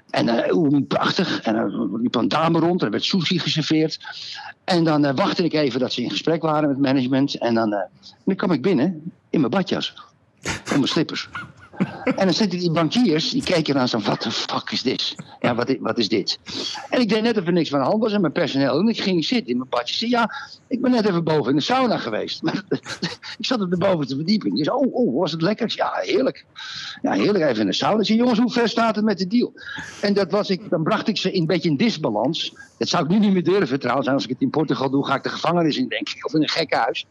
En 0.10 0.30
eh, 0.46 0.56
oeh, 0.56 0.82
prachtig. 0.88 1.42
En 1.42 1.56
er 1.56 1.90
liep 2.02 2.16
een 2.16 2.28
dame 2.28 2.60
rond, 2.60 2.82
er 2.82 2.90
werd 2.92 3.04
sushi 3.04 3.40
geserveerd. 3.40 4.00
En 4.64 4.84
dan 4.84 5.06
eh, 5.06 5.16
wachtte 5.16 5.44
ik 5.44 5.54
even 5.54 5.80
dat 5.80 5.94
ze 5.94 6.02
in 6.02 6.10
gesprek 6.10 6.42
waren 6.42 6.70
met 6.70 6.78
management. 6.78 7.38
En 7.38 7.54
dan, 7.54 7.74
eh, 7.74 7.80
dan 8.24 8.36
kwam 8.36 8.52
ik 8.52 8.62
binnen 8.62 9.12
in 9.30 9.40
mijn 9.40 9.52
badjas. 9.52 9.94
En 10.44 10.54
mijn 10.76 10.88
slippers. 10.88 11.30
En 12.04 12.26
dan 12.26 12.34
zitten 12.34 12.60
die 12.60 12.72
bankiers, 12.72 13.30
die 13.30 13.44
keken 13.44 13.78
aan 13.78 13.88
zo, 13.88 14.00
wat 14.00 14.22
de 14.22 14.32
fuck 14.32 14.72
is 14.72 14.82
dit? 14.82 15.16
Ja, 15.40 15.56
wat, 15.56 15.76
wat 15.80 15.98
is 15.98 16.10
dit? 16.10 16.40
En 16.90 17.02
ik 17.02 17.10
deed 17.10 17.22
net 17.22 17.38
er 17.38 17.52
niks 17.52 17.70
van 17.70 17.80
de 17.80 17.86
hand 17.86 18.04
was 18.04 18.14
en 18.14 18.22
mijn 18.22 18.34
personeel. 18.34 18.80
En 18.80 18.88
ik 18.88 19.02
ging 19.02 19.26
zitten 19.26 19.52
in 19.52 19.58
mijn 19.58 19.70
badje. 19.70 19.96
Zei, 19.96 20.12
ja, 20.12 20.32
ik 20.68 20.82
ben 20.82 20.92
net 20.92 21.08
even 21.08 21.24
boven 21.24 21.50
in 21.50 21.56
de 21.56 21.62
sauna 21.62 21.98
geweest. 21.98 22.42
Maar, 22.42 22.64
ik 23.40 23.46
zat 23.46 23.62
op 23.62 23.70
de 23.70 23.78
bovenste 23.78 24.16
verdieping. 24.16 24.56
Die 24.56 24.64
zei, 24.64 24.76
oh, 24.76 24.94
oh, 24.94 25.20
was 25.20 25.32
het 25.32 25.42
lekker? 25.42 25.74
Ja, 25.76 25.92
heerlijk. 26.02 26.46
Ja, 27.02 27.12
heerlijk 27.12 27.44
even 27.44 27.62
in 27.62 27.68
de 27.68 27.74
sauna. 27.74 28.00
Ik 28.00 28.06
zei, 28.06 28.18
jongens, 28.18 28.40
hoe 28.40 28.52
ver 28.52 28.70
staat 28.70 28.96
het 28.96 29.06
met 29.06 29.18
de 29.18 29.28
deal? 29.28 29.54
En 30.02 30.14
dat 30.14 30.32
was 30.32 30.50
ik, 30.50 30.70
dan 30.70 30.84
bracht 30.84 31.08
ik 31.08 31.18
ze 31.18 31.32
in 31.32 31.42
een 31.42 31.48
beetje 31.48 31.70
in 31.70 31.78
disbalans. 31.78 32.54
Dat 32.78 32.88
zou 32.88 33.04
ik 33.04 33.10
nu 33.10 33.20
niet 33.20 33.34
meer 33.34 33.44
durven 33.44 33.80
trouwens. 33.80 34.08
En 34.08 34.14
als 34.14 34.24
ik 34.24 34.30
het 34.30 34.42
in 34.42 34.50
Portugal 34.50 34.90
doe, 34.90 35.06
ga 35.06 35.16
ik 35.16 35.24
de 35.24 35.30
gevangenis 35.30 35.78
in, 35.78 35.88
denk 35.88 36.10
ik. 36.10 36.26
Of 36.26 36.34
in 36.34 36.42
een 36.42 36.50
gekkenhuis. 36.50 37.06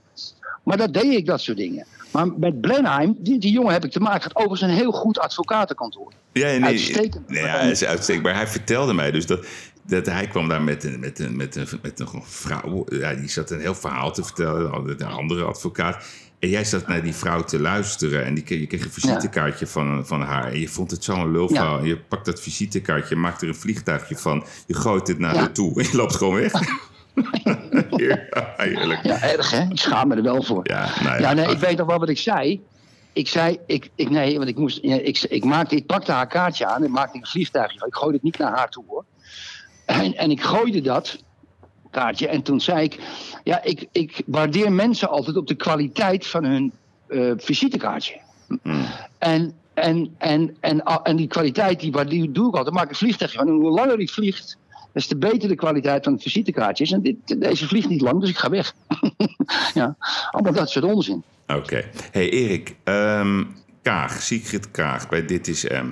Maar 0.63 0.77
dat 0.77 0.95
deed 0.95 1.15
ik, 1.15 1.27
dat 1.27 1.41
soort 1.41 1.57
dingen. 1.57 1.87
Maar 2.13 2.27
met 2.37 2.61
Blenheim, 2.61 3.17
die, 3.19 3.39
die 3.39 3.53
jongen 3.53 3.73
heb 3.73 3.85
ik 3.85 3.91
te 3.91 4.01
maken 4.01 4.21
gehad. 4.23 4.37
Overigens 4.37 4.61
een 4.71 4.77
heel 4.77 4.93
goed 4.93 5.19
advocatenkantoor. 5.19 6.13
Ja, 6.33 6.47
nee, 6.47 6.63
Uitstekend. 6.65 7.29
Nee, 7.29 7.43
ja, 7.43 7.59
het 7.59 7.71
is 7.71 7.85
uitstekend. 7.85 8.25
Maar 8.25 8.35
hij 8.35 8.47
vertelde 8.47 8.95
mij 8.95 9.11
dus 9.11 9.27
dat, 9.27 9.47
dat 9.87 10.07
hij 10.07 10.27
kwam 10.27 10.49
daar 10.49 10.63
met 10.63 10.85
een, 10.85 11.01
met 11.01 11.19
een, 11.19 11.37
met 11.37 11.57
een, 11.57 11.67
met 11.83 12.01
een 12.01 12.09
vrouw. 12.25 12.85
Ja, 12.89 13.15
die 13.15 13.29
zat 13.29 13.51
een 13.51 13.61
heel 13.61 13.75
verhaal 13.75 14.13
te 14.13 14.25
vertellen. 14.25 14.75
Een 14.89 15.03
andere 15.07 15.45
advocaat. 15.45 16.05
En 16.39 16.49
jij 16.49 16.65
zat 16.65 16.87
naar 16.87 17.03
die 17.03 17.15
vrouw 17.15 17.43
te 17.45 17.61
luisteren. 17.61 18.25
En 18.25 18.35
die, 18.35 18.45
kreeg- 18.45 18.61
je 18.61 18.67
kreeg 18.67 18.85
een 18.85 18.91
visitekaartje 18.93 19.67
van, 19.67 20.07
van 20.07 20.21
haar. 20.23 20.53
En 20.53 20.61
je 20.61 20.69
vond 20.69 20.91
het 20.91 21.05
zo'n 21.05 21.33
lulverhaal. 21.33 21.79
Ja. 21.79 21.85
Je 21.87 21.99
pakt 21.99 22.25
dat 22.25 22.41
visitekaartje, 22.41 23.17
maakt 23.17 23.43
er 23.43 23.49
een 23.49 23.55
vliegtuigje 23.55 24.17
van. 24.17 24.45
Je 24.67 24.75
gooit 24.75 25.09
het 25.09 25.19
naar 25.19 25.35
Ja. 25.35 25.39
haar 25.41 25.53
toe. 25.53 25.81
En 25.83 25.89
je 25.91 25.97
loopt 25.97 26.15
gewoon 26.17 26.35
weg. 26.35 26.53
ja, 27.97 28.19
heerlijk. 28.57 29.03
Ja, 29.03 29.23
erg 29.23 29.51
hè? 29.51 29.63
Ik 29.71 29.79
schaam 29.79 30.09
me 30.09 30.17
er 30.17 30.23
wel 30.23 30.43
voor. 30.43 30.61
Ja, 30.63 30.89
nou 31.03 31.21
ja. 31.21 31.29
Ja, 31.29 31.33
nee, 31.33 31.51
ik 31.51 31.59
weet 31.59 31.77
nog 31.77 31.87
wel 31.87 31.99
wat 31.99 32.09
ik 32.09 32.19
zei. 32.19 32.63
Ik 33.13 33.29
zei, 33.29 33.59
ik, 33.67 33.91
ik, 33.95 34.11
nee, 34.11 34.37
want 34.37 34.49
ik 34.49 34.59
moest, 34.59 34.79
ja, 34.83 34.97
ik, 34.97 35.19
ik, 35.19 35.45
maakte, 35.45 35.77
ik 35.77 35.87
pakte 35.87 36.13
haar 36.13 36.27
kaartje 36.27 36.67
aan 36.67 36.85
en 36.85 36.91
maakte 36.91 37.19
een 37.19 37.27
vliegtuigje. 37.27 37.87
Ik 37.87 37.95
gooide 37.95 38.15
het 38.15 38.23
niet 38.23 38.39
naar 38.39 38.57
haar 38.57 38.69
toe 38.69 38.85
hoor. 38.89 39.05
En, 39.87 40.15
en 40.15 40.31
ik 40.31 40.43
gooide 40.43 40.81
dat 40.81 41.25
kaartje 41.91 42.29
en 42.29 42.43
toen 42.43 42.61
zei 42.61 42.85
ik, 42.85 42.99
ja, 43.45 43.63
ik, 43.63 43.87
ik 43.93 44.23
waardeer 44.27 44.73
mensen 44.73 45.09
altijd 45.09 45.37
op 45.37 45.47
de 45.47 45.55
kwaliteit 45.55 46.27
van 46.27 46.45
hun 46.45 46.73
eh, 47.09 47.33
visitekaartje. 47.37 48.21
Mm. 48.63 48.85
En, 49.19 49.55
en, 49.75 50.15
en, 50.19 50.57
en, 50.61 50.83
en 50.83 51.17
die 51.17 51.27
kwaliteit, 51.27 51.81
die, 51.81 52.05
die 52.05 52.33
doe 52.33 52.49
ik 52.49 52.57
altijd. 52.57 52.75
maak 52.75 52.85
ik 52.85 52.91
een 52.91 52.97
vliegtuigje 52.97 53.39
van. 53.39 53.47
En 53.47 53.55
hoe 53.55 53.71
langer 53.71 53.97
die 53.97 54.13
vliegt, 54.13 54.57
des 54.93 55.07
te 55.07 55.17
beter 55.17 55.49
de 55.49 55.55
kwaliteit 55.55 56.05
van 56.05 56.13
het 56.13 56.23
visitekaartje 56.23 56.85
is. 56.85 56.93
En 56.93 57.03
dit, 57.03 57.41
deze 57.41 57.67
vliegt 57.69 57.89
niet 57.89 58.01
lang, 58.01 58.21
dus 58.21 58.31
ik 58.31 58.37
ga 58.39 58.51
weg. 58.51 58.75
ja, 59.75 59.97
allemaal 60.31 60.53
dat 60.53 60.71
soort 60.71 60.85
onzin. 60.85 61.23
Oké. 61.47 61.85
Hey 62.11 62.31
Erik, 62.31 62.77
ehm, 62.85 63.45
Kaag, 63.83 64.23
Sigrid 64.23 64.71
Kaag 64.71 65.09
bij 65.09 65.27
Dit 65.27 65.49
is 65.49 65.65
M. 65.65 65.87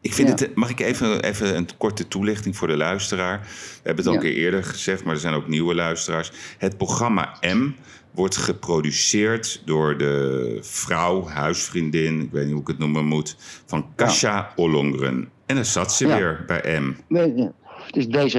Ik 0.00 0.14
vind 0.14 0.28
Ja. 0.28 0.34
het, 0.34 0.54
mag 0.54 0.70
ik 0.70 0.80
even, 0.80 1.22
even 1.22 1.56
een 1.56 1.68
korte 1.76 2.08
toelichting 2.08 2.56
voor 2.56 2.68
de 2.68 2.76
luisteraar? 2.76 3.40
We 3.40 3.80
hebben 3.82 4.04
het 4.04 4.06
al 4.06 4.12
Ja. 4.12 4.18
een 4.28 4.34
keer 4.34 4.42
eerder 4.44 4.64
gezegd, 4.64 5.04
maar 5.04 5.14
er 5.14 5.20
zijn 5.20 5.34
ook 5.34 5.48
nieuwe 5.48 5.74
luisteraars. 5.74 6.32
Het 6.58 6.76
programma 6.76 7.36
M 7.40 7.70
wordt 8.10 8.36
geproduceerd 8.36 9.62
door 9.64 9.98
de 9.98 10.58
vrouw, 10.60 11.26
huisvriendin, 11.26 12.20
ik 12.20 12.30
weet 12.30 12.42
niet 12.44 12.52
hoe 12.52 12.60
ik 12.60 12.66
het 12.68 12.78
noemen 12.78 13.04
moet, 13.04 13.36
van 13.66 13.86
Kasia 13.96 14.52
Ollongren. 14.56 15.28
En 15.46 15.54
daar 15.54 15.64
zat 15.64 15.94
ze 15.94 16.06
weer 16.06 16.44
bij 16.46 16.80
M. 16.80 16.96
Nee, 17.08 17.28
nee. 17.32 17.50
Het 17.92 18.14
is 18.14 18.34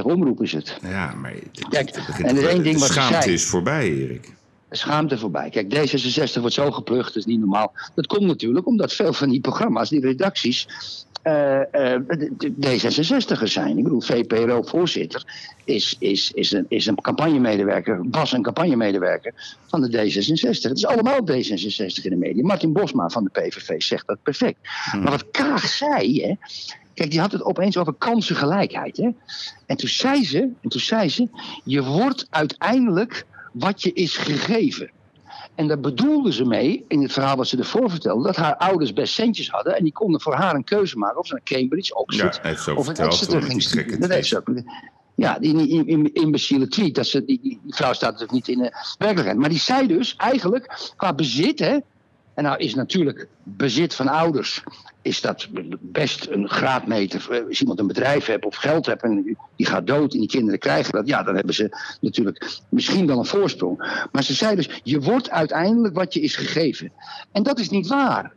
D66, 0.00 0.02
omroep 0.02 0.42
is 0.42 0.52
het. 0.52 0.76
Ja, 0.82 1.14
maar 1.14 1.30
het- 1.32 1.66
Kijk, 1.68 1.94
het 1.94 2.06
begint 2.06 2.28
en 2.28 2.36
er 2.36 2.48
één 2.48 2.62
ding 2.62 2.78
wat 2.78 2.88
schaamte 2.88 3.22
zei. 3.22 3.34
is 3.34 3.44
voorbij, 3.44 3.92
Erik. 3.92 4.34
Schaamte 4.70 5.18
voorbij. 5.18 5.50
Kijk, 5.50 5.74
D66 5.74 6.40
wordt 6.40 6.54
zo 6.54 6.70
geplucht, 6.70 7.06
dat 7.06 7.16
is 7.16 7.24
niet 7.24 7.38
normaal. 7.40 7.72
Dat 7.94 8.06
komt 8.06 8.22
natuurlijk 8.26 8.66
omdat 8.66 8.92
veel 8.92 9.12
van 9.12 9.28
die 9.28 9.40
programma's, 9.40 9.88
die 9.88 10.00
redacties, 10.00 10.68
de- 11.22 12.30
de- 12.38 12.52
D66'ers 12.60 13.52
zijn. 13.52 13.78
Ik 13.78 13.84
bedoel, 13.84 14.00
VPRO-voorzitter 14.00 15.24
is, 15.64 15.96
is, 15.98 16.30
is, 16.34 16.52
een, 16.52 16.66
is 16.68 16.86
een 16.86 17.00
campagnemedewerker, 17.00 18.00
was 18.10 18.32
een 18.32 18.42
campagnemedewerker 18.42 19.32
van 19.66 19.80
de 19.80 19.88
D66. 19.98 20.62
Het 20.62 20.76
is 20.76 20.86
allemaal 20.86 21.20
D66 21.30 22.02
in 22.02 22.10
de 22.10 22.16
media. 22.16 22.42
Martin 22.46 22.72
Bosma 22.72 23.08
van 23.08 23.24
de 23.24 23.30
PVV 23.40 23.82
zegt 23.82 24.06
dat 24.06 24.18
perfect. 24.22 24.58
Maar 24.92 25.10
wat 25.10 25.30
Kaag 25.30 25.66
zei, 25.66 26.22
hè, 26.22 26.34
Kijk, 26.96 27.10
die 27.10 27.20
had 27.20 27.32
het 27.32 27.42
opeens 27.42 27.76
over 27.76 27.94
kansengelijkheid. 27.94 28.96
Hè? 28.96 29.10
En 29.66 29.76
toen 29.76 29.88
zei 29.88 30.24
ze, 30.24 30.38
en 30.38 30.68
toen 30.68 30.80
zei 30.80 31.08
ze, 31.08 31.28
je 31.64 31.84
wordt 31.84 32.26
uiteindelijk 32.30 33.26
wat 33.52 33.82
je 33.82 33.92
is 33.92 34.16
gegeven. 34.16 34.90
En 35.54 35.68
daar 35.68 35.80
bedoelde 35.80 36.32
ze 36.32 36.44
mee, 36.44 36.84
in 36.88 37.02
het 37.02 37.12
verhaal 37.12 37.36
wat 37.36 37.48
ze 37.48 37.58
ervoor 37.58 37.90
vertelde, 37.90 38.22
dat 38.22 38.36
haar 38.36 38.56
ouders 38.56 38.92
best 38.92 39.14
centjes 39.14 39.50
hadden. 39.50 39.76
En 39.76 39.82
die 39.82 39.92
konden 39.92 40.20
voor 40.20 40.34
haar 40.34 40.54
een 40.54 40.64
keuze 40.64 40.98
maken 40.98 41.18
of 41.18 41.26
ze 41.26 41.32
naar 41.32 41.42
Cambridge, 41.42 41.94
Oxford 41.94 42.40
Ja, 42.42 42.50
of 42.50 42.66
in 42.66 42.84
verteld, 42.84 43.12
Exeter 43.12 43.42
ging 43.42 43.62
studeren. 43.62 44.00
Dat 44.00 44.10
heeft 44.10 44.28
ze 44.28 44.36
ook. 44.36 44.48
Ja, 45.14 45.38
die, 45.38 46.12
imbeciele 46.12 46.68
tweet. 46.68 46.94
Dat 46.94 47.06
ze, 47.06 47.24
die, 47.24 47.40
die, 47.42 47.60
die 47.62 47.74
vrouw 47.74 47.92
staat 47.92 48.12
natuurlijk 48.12 48.46
niet 48.46 48.56
in 48.56 48.62
de 48.62 48.94
werkelijkheid. 48.98 49.38
Maar 49.38 49.48
die 49.48 49.58
zei 49.58 49.86
dus 49.86 50.16
eigenlijk, 50.16 50.92
qua 50.96 51.14
bezit, 51.14 51.58
hè, 51.58 51.78
En 52.36 52.42
nou 52.44 52.58
is 52.58 52.74
natuurlijk 52.74 53.28
bezit 53.42 53.94
van 53.94 54.08
ouders 54.08 54.62
is 55.02 55.20
dat 55.20 55.48
best 55.80 56.26
een 56.30 56.48
graadmeter. 56.48 57.26
Eh, 57.30 57.46
Als 57.48 57.60
iemand 57.60 57.78
een 57.78 57.86
bedrijf 57.86 58.26
heeft 58.26 58.44
of 58.44 58.56
geld 58.56 58.86
heeft 58.86 59.02
en 59.02 59.36
die 59.56 59.66
gaat 59.66 59.86
dood 59.86 60.12
en 60.12 60.18
die 60.20 60.28
kinderen 60.28 60.58
krijgen 60.58 60.92
dat, 60.92 61.06
ja, 61.06 61.22
dan 61.22 61.34
hebben 61.34 61.54
ze 61.54 61.96
natuurlijk 62.00 62.60
misschien 62.68 63.06
wel 63.06 63.18
een 63.18 63.24
voorsprong. 63.26 64.06
Maar 64.12 64.22
ze 64.22 64.34
zei 64.34 64.56
dus, 64.56 64.80
je 64.82 65.00
wordt 65.00 65.30
uiteindelijk 65.30 65.94
wat 65.94 66.14
je 66.14 66.20
is 66.20 66.36
gegeven. 66.36 66.92
En 67.32 67.42
dat 67.42 67.58
is 67.58 67.70
niet 67.70 67.86
waar. 67.86 68.32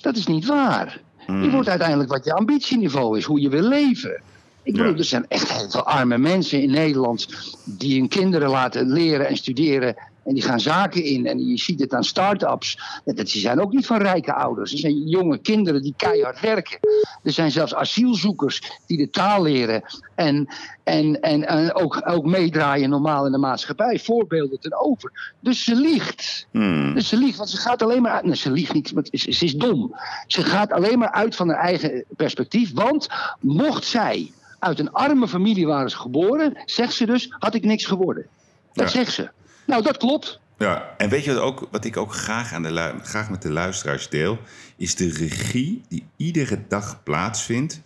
Dat 0.00 0.16
is 0.16 0.26
niet 0.26 0.46
waar. 0.46 1.00
Je 1.26 1.50
wordt 1.50 1.68
uiteindelijk 1.68 2.10
wat 2.10 2.24
je 2.24 2.32
ambitieniveau 2.34 3.18
is, 3.18 3.24
hoe 3.24 3.40
je 3.40 3.48
wil 3.48 3.62
leven. 3.68 4.22
Ik 4.62 4.72
bedoel, 4.72 4.92
Ja. 4.92 4.98
er 4.98 5.04
zijn 5.04 5.24
echt 5.28 5.52
heel 5.52 5.70
veel 5.70 5.84
arme 5.84 6.18
mensen 6.18 6.62
in 6.62 6.70
Nederland 6.70 7.26
die 7.64 7.98
hun 7.98 8.08
kinderen 8.08 8.50
laten 8.50 8.92
leren 8.92 9.28
en 9.28 9.36
studeren. 9.36 9.96
En 10.24 10.34
die 10.34 10.42
gaan 10.42 10.60
zaken 10.60 11.04
in. 11.04 11.26
En 11.26 11.46
je 11.46 11.58
ziet 11.58 11.80
het 11.80 11.94
aan 11.94 12.04
start-ups. 12.04 12.78
Dat 13.04 13.16
die 13.16 13.40
zijn 13.40 13.60
ook 13.60 13.72
niet 13.72 13.86
van 13.86 13.98
rijke 13.98 14.34
ouders. 14.34 14.72
Er 14.72 14.78
zijn 14.78 15.08
jonge 15.08 15.38
kinderen 15.38 15.82
die 15.82 15.94
keihard 15.96 16.40
werken. 16.40 16.78
Er 17.22 17.32
zijn 17.32 17.50
zelfs 17.50 17.74
asielzoekers 17.74 18.62
die 18.86 18.96
de 18.98 19.10
taal 19.10 19.42
leren. 19.42 19.82
En, 20.14 20.48
en, 20.84 21.20
en, 21.20 21.46
en 21.48 21.74
ook, 21.74 22.02
ook 22.04 22.24
meedraaien 22.26 22.90
normaal 22.90 23.26
in 23.26 23.32
de 23.32 23.38
maatschappij. 23.38 23.98
Voorbeelden 23.98 24.60
ten 24.60 24.80
over. 24.80 25.34
Dus 25.40 25.64
ze 25.64 25.74
liegt. 25.74 26.46
Hmm. 26.50 26.94
Dus 26.94 27.08
ze 27.08 27.16
liegt, 27.16 27.36
want 27.36 27.50
ze 27.50 27.56
gaat 27.56 27.82
alleen 27.82 28.02
maar 28.02 28.12
uit. 28.12 28.24
Nee, 28.24 28.36
ze 28.36 28.50
liegt 28.50 28.72
niet, 28.72 28.90
want 28.90 29.08
ze, 29.12 29.32
ze 29.32 29.44
is 29.44 29.54
dom. 29.54 29.94
Ze 30.26 30.42
gaat 30.42 30.72
alleen 30.72 30.98
maar 30.98 31.12
uit 31.12 31.36
van 31.36 31.48
haar 31.48 31.58
eigen 31.60 32.04
perspectief. 32.16 32.72
Want 32.74 33.08
mocht 33.40 33.84
zij 33.84 34.32
uit 34.58 34.78
een 34.78 34.92
arme 34.92 35.28
familie 35.28 35.66
waren 35.66 35.90
geboren, 35.90 36.62
zegt 36.64 36.92
ze 36.92 37.06
dus, 37.06 37.34
had 37.38 37.54
ik 37.54 37.64
niks 37.64 37.84
geworden. 37.84 38.26
Dat 38.72 38.92
Ja. 38.92 38.98
zegt 38.98 39.12
ze. 39.12 39.30
Nou, 39.70 39.82
dat 39.82 39.96
klopt. 39.96 40.40
Ja, 40.58 40.94
en 40.96 41.08
weet 41.08 41.24
je 41.24 41.32
wat, 41.34 41.42
ook, 41.42 41.68
wat 41.70 41.84
ik 41.84 41.96
ook 41.96 42.14
graag, 42.14 42.52
aan 42.52 42.62
de 42.62 42.94
graag 43.02 43.30
met 43.30 43.42
de 43.42 43.50
luisteraars 43.50 44.08
deel? 44.08 44.38
Is 44.76 44.94
de 44.94 45.08
regie 45.10 45.82
die 45.88 46.06
iedere 46.16 46.64
dag 46.68 47.02
plaatsvindt 47.02 47.80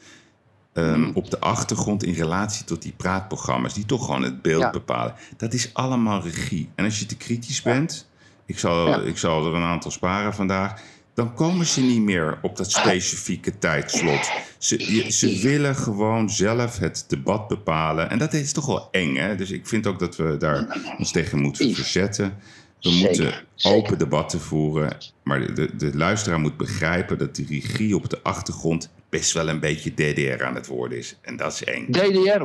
ehm, 0.73 1.11
op 1.15 1.31
de 1.31 1.41
achtergrond 1.41 2.03
in 2.05 2.15
relatie 2.15 2.65
tot 2.65 2.83
die 2.83 2.93
praatprogramma's, 2.97 3.75
die 3.75 3.87
toch 3.87 4.05
gewoon 4.05 4.23
het 4.23 4.43
beeld 4.43 4.63
Ja. 4.63 4.71
bepalen. 4.71 5.15
Dat 5.37 5.53
is 5.53 5.71
allemaal 5.75 6.23
regie. 6.23 6.71
En 6.75 6.85
als 6.85 6.99
je 6.99 7.07
te 7.07 7.17
kritisch 7.17 7.63
bent, 7.63 8.09
ik 8.47 8.59
zal, 8.59 8.89
Ja. 8.89 8.97
ik 9.01 9.19
zal 9.19 9.47
er 9.47 9.55
een 9.55 9.63
aantal 9.63 9.91
sparen 9.91 10.35
vandaag, 10.35 10.81
dan 11.15 11.35
komen 11.35 11.67
ze 11.67 11.81
niet 11.81 12.01
meer 12.03 12.39
op 12.43 12.57
dat 12.57 12.71
specifieke 12.71 13.59
tijdslot. 13.59 14.31
Ze, 14.59 15.07
ze 15.11 15.39
willen 15.43 15.77
gewoon 15.77 16.31
zelf 16.31 16.79
het 16.79 17.05
debat 17.09 17.49
bepalen. 17.49 18.11
En 18.11 18.19
dat 18.19 18.33
is 18.33 18.53
toch 18.53 18.67
wel 18.67 18.89
eng, 18.91 19.15
hè? 19.17 19.37
Dus 19.37 19.51
ik 19.51 19.67
vind 19.67 19.87
ook 19.87 19.99
dat 19.99 20.17
we 20.17 20.37
daar 20.37 20.81
ons 20.99 21.13
tegen 21.13 21.39
moeten 21.41 21.75
verzetten. 21.75 22.39
We 22.81 22.91
Zeker, 22.91 23.07
moeten 23.09 23.33
zeker. 23.55 23.79
open 23.79 23.99
debatten 23.99 24.41
voeren. 24.41 24.97
Maar 25.23 25.41
de, 25.41 25.53
de, 25.53 25.77
de 25.77 25.97
luisteraar 25.97 26.41
moet 26.41 26.57
begrijpen 26.57 27.19
dat 27.19 27.37
de 27.37 27.45
regie 27.49 27.97
op 27.97 28.11
de 28.11 28.19
achtergrond 28.23 28.91
best 29.09 29.33
wel 29.33 29.49
een 29.49 29.61
beetje 29.61 29.91
DDR 29.95 30.45
aan 30.45 30.55
het 30.55 30.67
worden 30.67 30.99
is. 30.99 31.17
En 31.21 31.37
dat 31.37 31.53
is 31.53 31.65
eng. 31.65 31.87
DDR 31.91 32.41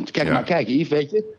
100%. 0.00 0.10
Kijk 0.10 0.26
Ja. 0.26 0.32
maar, 0.32 0.44
kijk 0.44 0.68
Yves, 0.68 0.88
weet 0.88 1.10
je. 1.10 1.34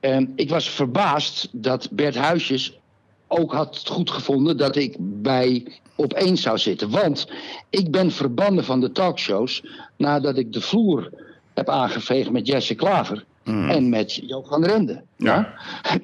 Ehm, 0.00 0.26
ik 0.36 0.48
was 0.48 0.70
verbaasd 0.70 1.48
dat 1.52 1.88
Bert 1.90 2.14
Huisjes 2.14 2.78
ook 3.26 3.52
had 3.52 3.82
goed 3.86 4.10
gevonden 4.10 4.56
dat 4.56 4.76
ik 4.76 4.96
bij 4.98 5.66
op 5.98 6.12
één 6.12 6.36
zou 6.36 6.58
zitten. 6.58 6.90
Want 6.90 7.28
ik 7.70 7.90
ben 7.90 8.10
verbannen 8.10 8.64
van 8.64 8.80
de 8.80 8.92
talkshows 8.92 9.64
nadat 9.96 10.38
ik 10.38 10.52
de 10.52 10.60
vloer 10.60 11.10
heb 11.54 11.68
aangeveegd 11.68 12.30
met 12.30 12.46
Jesse 12.46 12.74
Klaver 12.74 13.24
en 13.44 13.88
met 13.88 14.14
Joop 14.14 14.46
van 14.46 14.64
Rende. 14.64 15.02
Ja. 15.16 15.54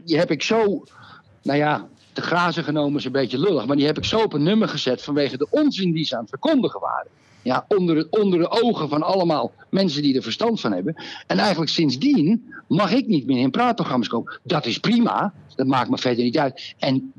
Die 0.04 0.18
heb 0.18 0.30
ik 0.30 0.42
zo, 0.42 0.84
nou 1.42 1.58
ja, 1.58 1.88
de 2.12 2.22
grazen 2.22 2.64
genomen 2.64 2.98
is 2.98 3.04
een 3.04 3.12
beetje 3.12 3.38
lullig, 3.38 3.66
maar 3.66 3.76
die 3.76 3.86
heb 3.86 3.98
ik 3.98 4.04
zo 4.04 4.22
op 4.22 4.32
een 4.32 4.42
nummer 4.42 4.68
gezet 4.68 5.02
vanwege 5.02 5.36
de 5.36 5.46
onzin 5.50 5.92
die 5.92 6.04
ze 6.04 6.14
aan 6.14 6.20
het 6.20 6.30
verkondigen 6.30 6.80
waren. 6.80 7.10
Ja, 7.42 7.64
onder, 7.68 7.96
het, 7.96 8.08
onder 8.10 8.38
de 8.38 8.62
ogen 8.62 8.88
van 8.88 9.02
allemaal 9.02 9.52
mensen 9.70 10.02
die 10.02 10.16
er 10.16 10.22
verstand 10.22 10.60
van 10.60 10.72
hebben. 10.72 10.94
En 11.26 11.38
eigenlijk 11.38 11.70
sindsdien 11.70 12.52
mag 12.68 12.92
ik 12.92 13.06
niet 13.06 13.26
meer 13.26 13.38
in 13.38 13.50
praatprogramma's 13.50 14.08
komen. 14.08 14.40
Dat 14.42 14.66
is 14.66 14.78
prima. 14.78 15.32
Dat 15.56 15.66
maakt 15.66 15.90
me 15.90 15.98
verder 15.98 16.24
niet 16.24 16.38
uit. 16.38 16.74
En 16.78 17.12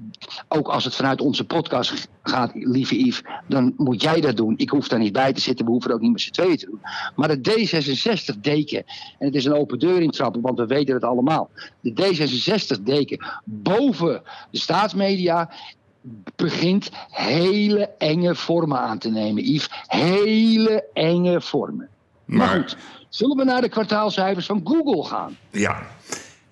ook 0.48 0.68
als 0.68 0.84
het 0.84 0.96
vanuit 0.96 1.22
onze 1.22 1.46
podcast 1.46 2.08
gaat, 2.24 2.52
lieve 2.54 3.00
Yves, 3.06 3.22
dan 3.48 3.74
moet 3.78 4.02
jij 4.02 4.22
dat 4.22 4.38
doen. 4.38 4.54
Ik 4.58 4.70
hoef 4.70 4.88
daar 4.88 5.00
niet 5.00 5.14
bij 5.14 5.34
te 5.34 5.42
zitten. 5.42 5.66
We 5.66 5.72
hoeven 5.72 5.92
ook 5.92 6.02
niet 6.02 6.12
met 6.12 6.22
z'n 6.22 6.32
tweeën 6.32 6.58
te 6.58 6.66
doen. 6.66 6.80
Maar 7.16 7.42
de 7.42 7.52
D66-deken, 7.52 8.84
en 9.20 9.26
het 9.26 9.36
is 9.36 9.46
een 9.46 9.54
open 9.54 9.80
deur 9.80 10.02
intrappen, 10.02 10.42
want 10.42 10.58
we 10.58 10.66
weten 10.66 10.94
het 10.94 11.04
allemaal. 11.04 11.50
De 11.80 11.92
D66-deken 11.92 13.26
boven 13.44 14.22
de 14.52 14.58
staatsmedia 14.58 15.50
begint 16.36 16.90
hele 17.10 17.90
enge 17.98 18.36
vormen 18.36 18.80
aan 18.80 18.98
te 18.98 19.10
nemen, 19.10 19.44
Yves. 19.44 19.70
Hele 19.88 20.84
enge 20.94 21.42
vormen. 21.42 21.90
Maar, 22.26 22.38
Maar 22.38 22.58
goed, 22.58 22.78
zullen 23.10 23.38
we 23.38 23.44
naar 23.44 23.62
de 23.62 23.70
kwartaalcijfers 23.70 24.46
van 24.46 24.62
Google 24.64 25.04
gaan? 25.04 25.38
ja, 25.52 25.88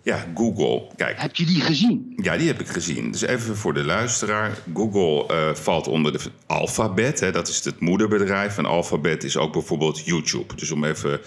ja, 0.03 0.25
Google. 0.35 0.87
Kijk, 0.95 1.21
Heb 1.21 1.35
je 1.35 1.45
die 1.45 1.61
gezien? 1.61 2.13
Ja, 2.15 2.37
die 2.37 2.47
heb 2.47 2.59
ik 2.59 2.67
gezien. 2.67 3.11
Dus 3.11 3.21
even 3.21 3.57
voor 3.57 3.73
de 3.73 3.83
luisteraar. 3.83 4.57
Google 4.73 5.27
eh, 5.27 5.55
valt 5.55 5.87
onder 5.87 6.11
de 6.11 6.19
Alphabet. 6.45 7.19
Hè, 7.19 7.31
dat 7.31 7.47
is 7.47 7.65
het 7.65 7.79
moederbedrijf. 7.79 8.57
En 8.57 8.65
Alphabet 8.65 9.23
is 9.23 9.37
ook 9.37 9.53
bijvoorbeeld 9.53 10.05
YouTube. 10.05 10.55
Dus 10.55 10.71
om 10.71 10.83
even 10.83 11.21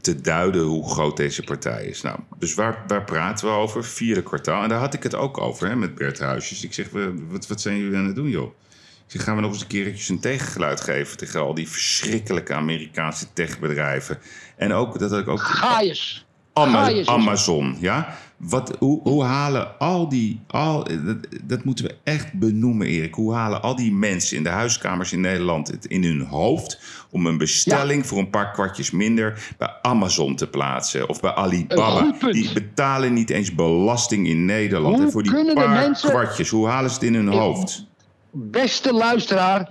te 0.00 0.20
duiden 0.20 0.62
hoe 0.62 0.90
groot 0.90 1.16
deze 1.16 1.42
partij 1.42 1.84
is. 1.84 2.02
Nou, 2.02 2.18
dus 2.38 2.54
waar, 2.54 2.84
waar 2.86 3.04
praten 3.04 3.46
we 3.46 3.52
over? 3.52 3.84
Vierde 3.84 4.22
kwartaal. 4.22 4.62
En 4.62 4.68
daar 4.68 4.78
had 4.78 4.94
ik 4.94 5.02
het 5.02 5.14
ook 5.14 5.38
over 5.38 5.68
hè, 5.68 5.76
met 5.76 5.94
Bert 5.94 6.18
Huisjes. 6.18 6.64
Ik 6.64 6.74
zeg, 6.74 6.88
wat, 7.30 7.46
wat 7.46 7.60
zijn 7.60 7.78
jullie 7.78 7.96
aan 7.96 8.06
het 8.06 8.14
doen, 8.14 8.30
joh? 8.30 8.54
Ik 9.06 9.18
zeg, 9.18 9.24
gaan 9.24 9.36
we 9.36 9.42
nog 9.42 9.52
eens 9.52 9.60
een 9.60 9.66
keertje 9.66 10.12
een 10.12 10.20
tegengeluid 10.20 10.80
geven... 10.80 11.16
tegen 11.16 11.40
al 11.40 11.54
die 11.54 11.68
verschrikkelijke 11.68 12.54
Amerikaanse 12.54 13.26
techbedrijven. 13.32 14.18
En 14.56 14.72
ook, 14.72 14.98
dat 14.98 15.10
had 15.10 15.20
ik 15.20 15.28
ook... 15.28 15.40
Ga 15.40 15.80
eens. 15.80 16.26
Ama-. 16.52 17.04
Amazon, 17.04 17.76
ja. 17.80 18.14
Wat, 18.36 18.76
hoe, 18.78 19.00
hoe 19.02 19.22
halen 19.24 19.78
al 19.78 20.08
die. 20.08 20.40
Al, 20.46 20.84
dat, 21.04 21.16
dat 21.44 21.64
moeten 21.64 21.84
we 21.84 21.94
echt 22.04 22.32
benoemen, 22.32 22.86
Erik. 22.86 23.14
Hoe 23.14 23.34
halen 23.34 23.62
al 23.62 23.76
die 23.76 23.92
mensen 23.92 24.36
in 24.36 24.42
de 24.42 24.48
huiskamers 24.48 25.12
in 25.12 25.20
Nederland 25.20 25.68
het 25.68 25.84
in 25.86 26.04
hun 26.04 26.20
hoofd. 26.20 26.80
om 27.10 27.26
een 27.26 27.38
bestelling 27.38 28.06
voor 28.06 28.18
een 28.18 28.30
paar 28.30 28.50
kwartjes 28.52 28.90
minder. 28.90 29.54
bij 29.58 29.74
Amazon 29.82 30.36
te 30.36 30.46
plaatsen 30.46 31.08
of 31.08 31.20
bij 31.20 31.34
Alibaba? 31.34 32.12
Die 32.30 32.52
betalen 32.52 33.12
niet 33.12 33.30
eens 33.30 33.54
belasting 33.54 34.26
in 34.26 34.44
Nederland. 34.44 34.96
Hoe 34.96 35.04
En 35.04 35.12
voor 35.12 35.22
die 35.22 35.54
paar 35.54 35.68
mensen- 35.68 36.10
kwartjes, 36.10 36.48
hoe 36.48 36.66
halen 36.68 36.90
ze 36.90 36.94
het 36.96 37.04
in 37.04 37.14
hun 37.14 37.28
hoofd? 37.28 37.86
Beste 38.30 38.92
luisteraar, 38.92 39.68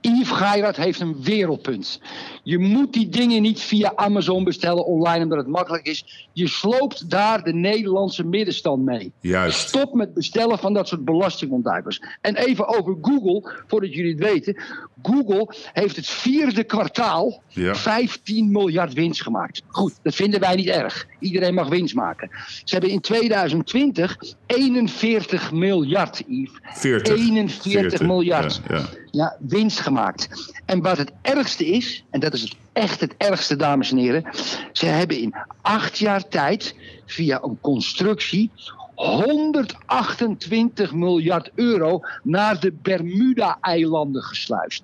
Yves 0.00 0.28
Geirat 0.30 0.76
heeft 0.76 1.00
een 1.00 1.22
wereldpunt. 1.22 2.00
Je 2.42 2.58
moet 2.58 2.92
die 2.92 3.08
dingen 3.08 3.42
niet 3.42 3.60
via 3.60 3.92
Amazon 3.94 4.44
bestellen 4.44 4.84
online 4.86 5.22
omdat 5.22 5.38
het 5.38 5.46
makkelijk 5.46 5.86
is. 5.86 6.28
Je 6.32 6.48
sloopt 6.48 7.10
daar 7.10 7.42
de 7.42 7.52
Nederlandse 7.54 8.24
middenstand 8.24 8.84
mee. 8.84 9.12
Juist. 9.20 9.68
Stop 9.68 9.94
met 9.94 10.14
bestellen 10.14 10.58
van 10.58 10.72
dat 10.74 10.88
soort 10.88 11.04
belastingontduikers. 11.04 12.02
En 12.20 12.36
even 12.36 12.68
over 12.68 12.96
Google, 13.02 13.52
voordat 13.66 13.94
jullie 13.94 14.10
het 14.10 14.20
weten. 14.22 14.62
Google 15.02 15.54
heeft 15.72 15.96
het 15.96 16.06
vierde 16.06 16.64
kwartaal 16.64 17.42
Ja. 17.48 17.74
15 17.74 18.50
miljard 18.50 18.92
winst 18.92 19.22
gemaakt. 19.22 19.62
Goed, 19.66 19.94
dat 20.02 20.14
vinden 20.14 20.40
wij 20.40 20.54
niet 20.54 20.66
erg. 20.66 21.06
Iedereen 21.18 21.54
mag 21.54 21.68
winst 21.68 21.94
maken. 21.94 22.30
Ze 22.64 22.74
hebben 22.74 22.90
in 22.90 23.00
2020 23.00 24.16
41 24.46 25.52
miljard, 25.52 26.22
Yves. 26.26 26.58
40. 26.62 27.16
41 27.16 28.00
miljard 28.00 28.60
Ja, 28.68 28.76
ja. 28.76 28.84
ja, 29.10 29.36
winst 29.40 29.80
gemaakt. 29.80 30.52
En 30.66 30.82
wat 30.82 30.98
het 30.98 31.12
ergste 31.22 31.66
is, 31.66 32.04
en 32.10 32.20
dat 32.20 32.31
is 32.32 32.42
het 32.42 32.56
echt 32.72 33.00
het 33.00 33.14
ergste, 33.16 33.56
dames 33.56 33.90
en 33.90 33.96
heren. 33.96 34.24
Ze 34.72 34.86
hebben 34.86 35.18
in 35.18 35.34
acht 35.62 35.98
jaar 35.98 36.28
tijd 36.28 36.74
via 37.06 37.42
een 37.42 37.58
constructie 37.60 38.50
128 38.94 40.92
miljard 40.92 41.50
euro 41.54 42.00
naar 42.22 42.60
de 42.60 42.72
Bermuda-eilanden 42.72 44.22
gesluist. 44.22 44.82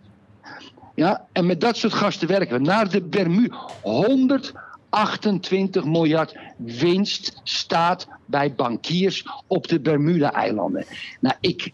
Ja, 0.94 1.26
en 1.32 1.46
met 1.46 1.60
dat 1.60 1.76
soort 1.76 1.92
gasten 1.92 2.28
werken 2.28 2.58
we. 2.58 2.64
Naar 2.64 2.90
de 2.90 3.02
Bermuda. 3.02 3.56
128 3.82 5.84
miljard 5.84 6.34
winst 6.56 7.40
staat 7.42 8.08
bij 8.26 8.54
bankiers 8.54 9.24
op 9.46 9.68
de 9.68 9.80
Bermuda-eilanden. 9.80 10.84
Nou, 11.20 11.34
ik, 11.40 11.70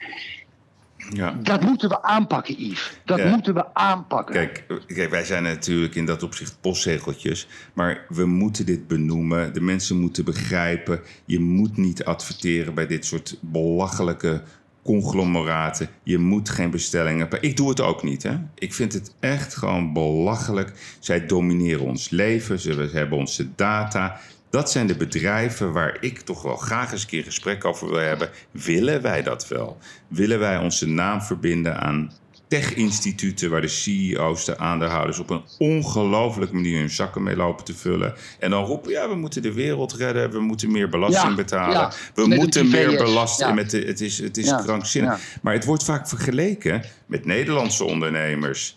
ja. 1.10 1.38
dat 1.42 1.62
moeten 1.62 1.88
we 1.88 2.02
aanpakken, 2.02 2.54
Yves. 2.62 2.92
Dat 3.04 3.18
Ja. 3.18 3.28
moeten 3.30 3.54
we 3.54 3.74
aanpakken. 3.74 4.34
Kijk, 4.34 4.64
kijk, 4.86 5.10
wij 5.10 5.24
zijn 5.24 5.42
natuurlijk 5.42 5.94
in 5.94 6.06
dat 6.06 6.22
opzicht 6.22 6.58
postzegeltjes. 6.60 7.48
Maar 7.72 8.04
we 8.08 8.26
moeten 8.26 8.66
dit 8.66 8.86
benoemen. 8.86 9.52
De 9.52 9.60
mensen 9.60 10.00
moeten 10.00 10.24
begrijpen. 10.24 11.00
Je 11.24 11.40
moet 11.40 11.76
niet 11.76 12.04
adverteren 12.04 12.74
bij 12.74 12.86
dit 12.86 13.04
soort 13.04 13.38
belachelijke 13.40 14.42
conglomeraten. 14.82 15.88
Je 16.02 16.18
moet 16.18 16.48
geen 16.48 16.70
bestellingen. 16.70 17.28
Ik 17.40 17.56
doe 17.56 17.68
het 17.68 17.80
ook 17.80 18.02
niet. 18.02 18.22
Hè? 18.22 18.36
Ik 18.54 18.74
vind 18.74 18.92
het 18.92 19.14
echt 19.20 19.56
gewoon 19.56 19.92
belachelijk. 19.92 20.96
Zij 21.00 21.26
domineren 21.26 21.84
ons 21.84 22.10
leven. 22.10 22.58
Ze 22.58 22.88
hebben 22.92 23.18
onze 23.18 23.54
data. 23.54 24.20
Dat 24.54 24.70
zijn 24.70 24.86
de 24.86 24.96
bedrijven 24.96 25.72
waar 25.72 25.96
ik 26.00 26.20
toch 26.20 26.42
wel 26.42 26.56
graag 26.56 26.92
eens 26.92 27.02
een 27.02 27.08
keer 27.08 27.24
gesprek 27.24 27.64
over 27.64 27.88
wil 27.88 27.98
hebben. 27.98 28.30
Willen 28.50 29.02
wij 29.02 29.22
dat 29.22 29.48
wel? 29.48 29.78
Willen 30.08 30.38
wij 30.38 30.58
onze 30.58 30.88
naam 30.88 31.22
verbinden 31.22 31.80
aan 31.80 32.12
tech-instituten 32.48 33.50
waar 33.50 33.60
de 33.60 33.68
CEO's, 33.68 34.44
de 34.44 34.58
aandeelhouders 34.58 35.18
op 35.18 35.30
een 35.30 35.42
ongelofelijke 35.58 36.54
manier 36.54 36.78
hun 36.78 36.90
zakken 36.90 37.22
mee 37.22 37.36
lopen 37.36 37.64
te 37.64 37.74
vullen. 37.74 38.14
En 38.38 38.50
dan 38.50 38.64
roepen, 38.64 38.90
ja, 38.90 39.08
we 39.08 39.14
moeten 39.14 39.42
de 39.42 39.52
wereld 39.52 39.92
redden, 39.92 40.30
we 40.30 40.40
moeten 40.40 40.70
meer 40.72 40.88
belasting 40.88 41.28
Ja, 41.28 41.34
betalen, 41.34 41.76
ja. 41.76 41.92
we 42.14 42.26
moeten 42.26 42.70
meer 42.70 42.96
belasten. 42.96 43.46
ja. 43.46 43.52
Met 43.54 43.70
de, 43.70 43.78
het 43.78 44.00
is, 44.00 44.18
het 44.18 44.36
is 44.36 44.54
krankzinnig. 44.64 45.20
Maar 45.42 45.52
het 45.54 45.64
wordt 45.64 45.84
vaak 45.84 46.08
vergeleken 46.08 46.82
met 47.06 47.24
Nederlandse 47.24 47.84
ondernemers. 47.84 48.76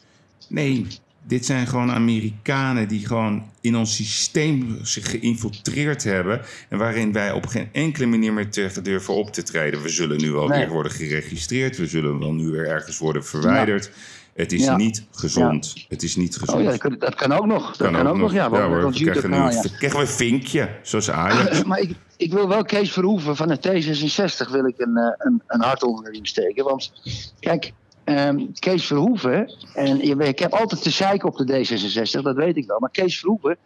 Nee, 0.50 0.88
dit 1.28 1.46
zijn 1.46 1.68
gewoon 1.68 1.92
Amerikanen 1.92 2.88
die 2.88 3.06
gewoon 3.08 3.44
in 3.62 3.76
ons 3.78 3.96
systeem 3.96 4.80
zich 4.82 5.10
geïnfiltreerd 5.10 6.04
hebben. 6.04 6.42
En 6.70 6.78
waarin 6.78 7.12
wij 7.12 7.32
op 7.32 7.46
geen 7.46 7.70
enkele 7.72 8.06
manier 8.06 8.34
meer 8.34 8.50
tegen 8.50 8.84
durven 8.84 9.14
op 9.14 9.34
te 9.34 9.44
treden. 9.44 9.82
We 9.82 9.90
zullen 9.90 10.18
nu 10.18 10.32
wel 10.32 10.48
Nee. 10.48 10.60
weer 10.60 10.70
worden 10.70 10.92
geregistreerd. 10.92 11.78
We 11.78 11.88
zullen 11.88 12.20
wel 12.20 12.34
nu 12.34 12.50
weer 12.50 12.68
ergens 12.68 12.98
worden 12.98 13.26
verwijderd. 13.26 13.92
Het 14.34 14.52
is 14.52 14.64
Ja. 14.64 14.76
niet 14.76 15.06
gezond. 15.12 15.86
Het 15.90 16.04
is 16.04 16.16
niet 16.16 16.38
gezond. 16.38 16.58
Oh 16.58 16.64
ja, 16.64 16.70
dat 16.70 16.80
kan, 16.80 16.96
dat 17.00 17.16
kan 17.16 17.32
ook 17.32 17.46
nog. 17.46 17.78
Dat 17.78 17.92
kan, 17.92 18.08
ook 18.08 18.18
nog, 18.18 18.34
ja. 18.34 18.50
want 18.50 18.64
hoor, 18.64 18.80
we 18.80 18.86
ons 18.86 19.02
krijgen, 19.02 19.30
nu, 19.30 19.38
we 19.38 19.98
een 20.00 20.08
vinkje, 20.08 20.70
zoals 20.82 21.10
Ajax. 21.12 21.64
Maar 21.64 21.80
ik, 21.80 21.92
ik 22.18 22.32
wil 22.34 22.48
wel 22.48 22.64
Kees 22.64 22.92
Verhoeven 22.92 23.36
van 23.36 23.48
de 23.48 23.58
T66 23.58 24.52
wil 24.52 24.66
ik 24.66 24.76
een, 24.78 24.98
eh, 24.98 25.12
een, 25.18 25.42
een 25.48 25.62
hart 25.62 25.84
onder 25.84 26.04
de 26.04 26.12
riem 26.12 26.26
steken. 26.26 26.64
Want 26.64 26.92
kijk, 27.40 27.74
ehm, 28.16 28.46
Kees 28.60 28.86
Verhoeven, 28.86 29.54
en 29.74 30.02
ik 30.20 30.40
heb 30.40 30.54
altijd 30.54 30.82
te 30.82 30.90
zeiken 30.90 31.28
op 31.28 31.38
de 31.38 31.66
D66, 31.66 32.22
dat 32.22 32.36
weet 32.36 32.58
ik 32.58 32.68
wel. 32.68 32.80
Maar 32.80 32.92
Kees 32.92 33.20
Verhoeven 33.20 33.58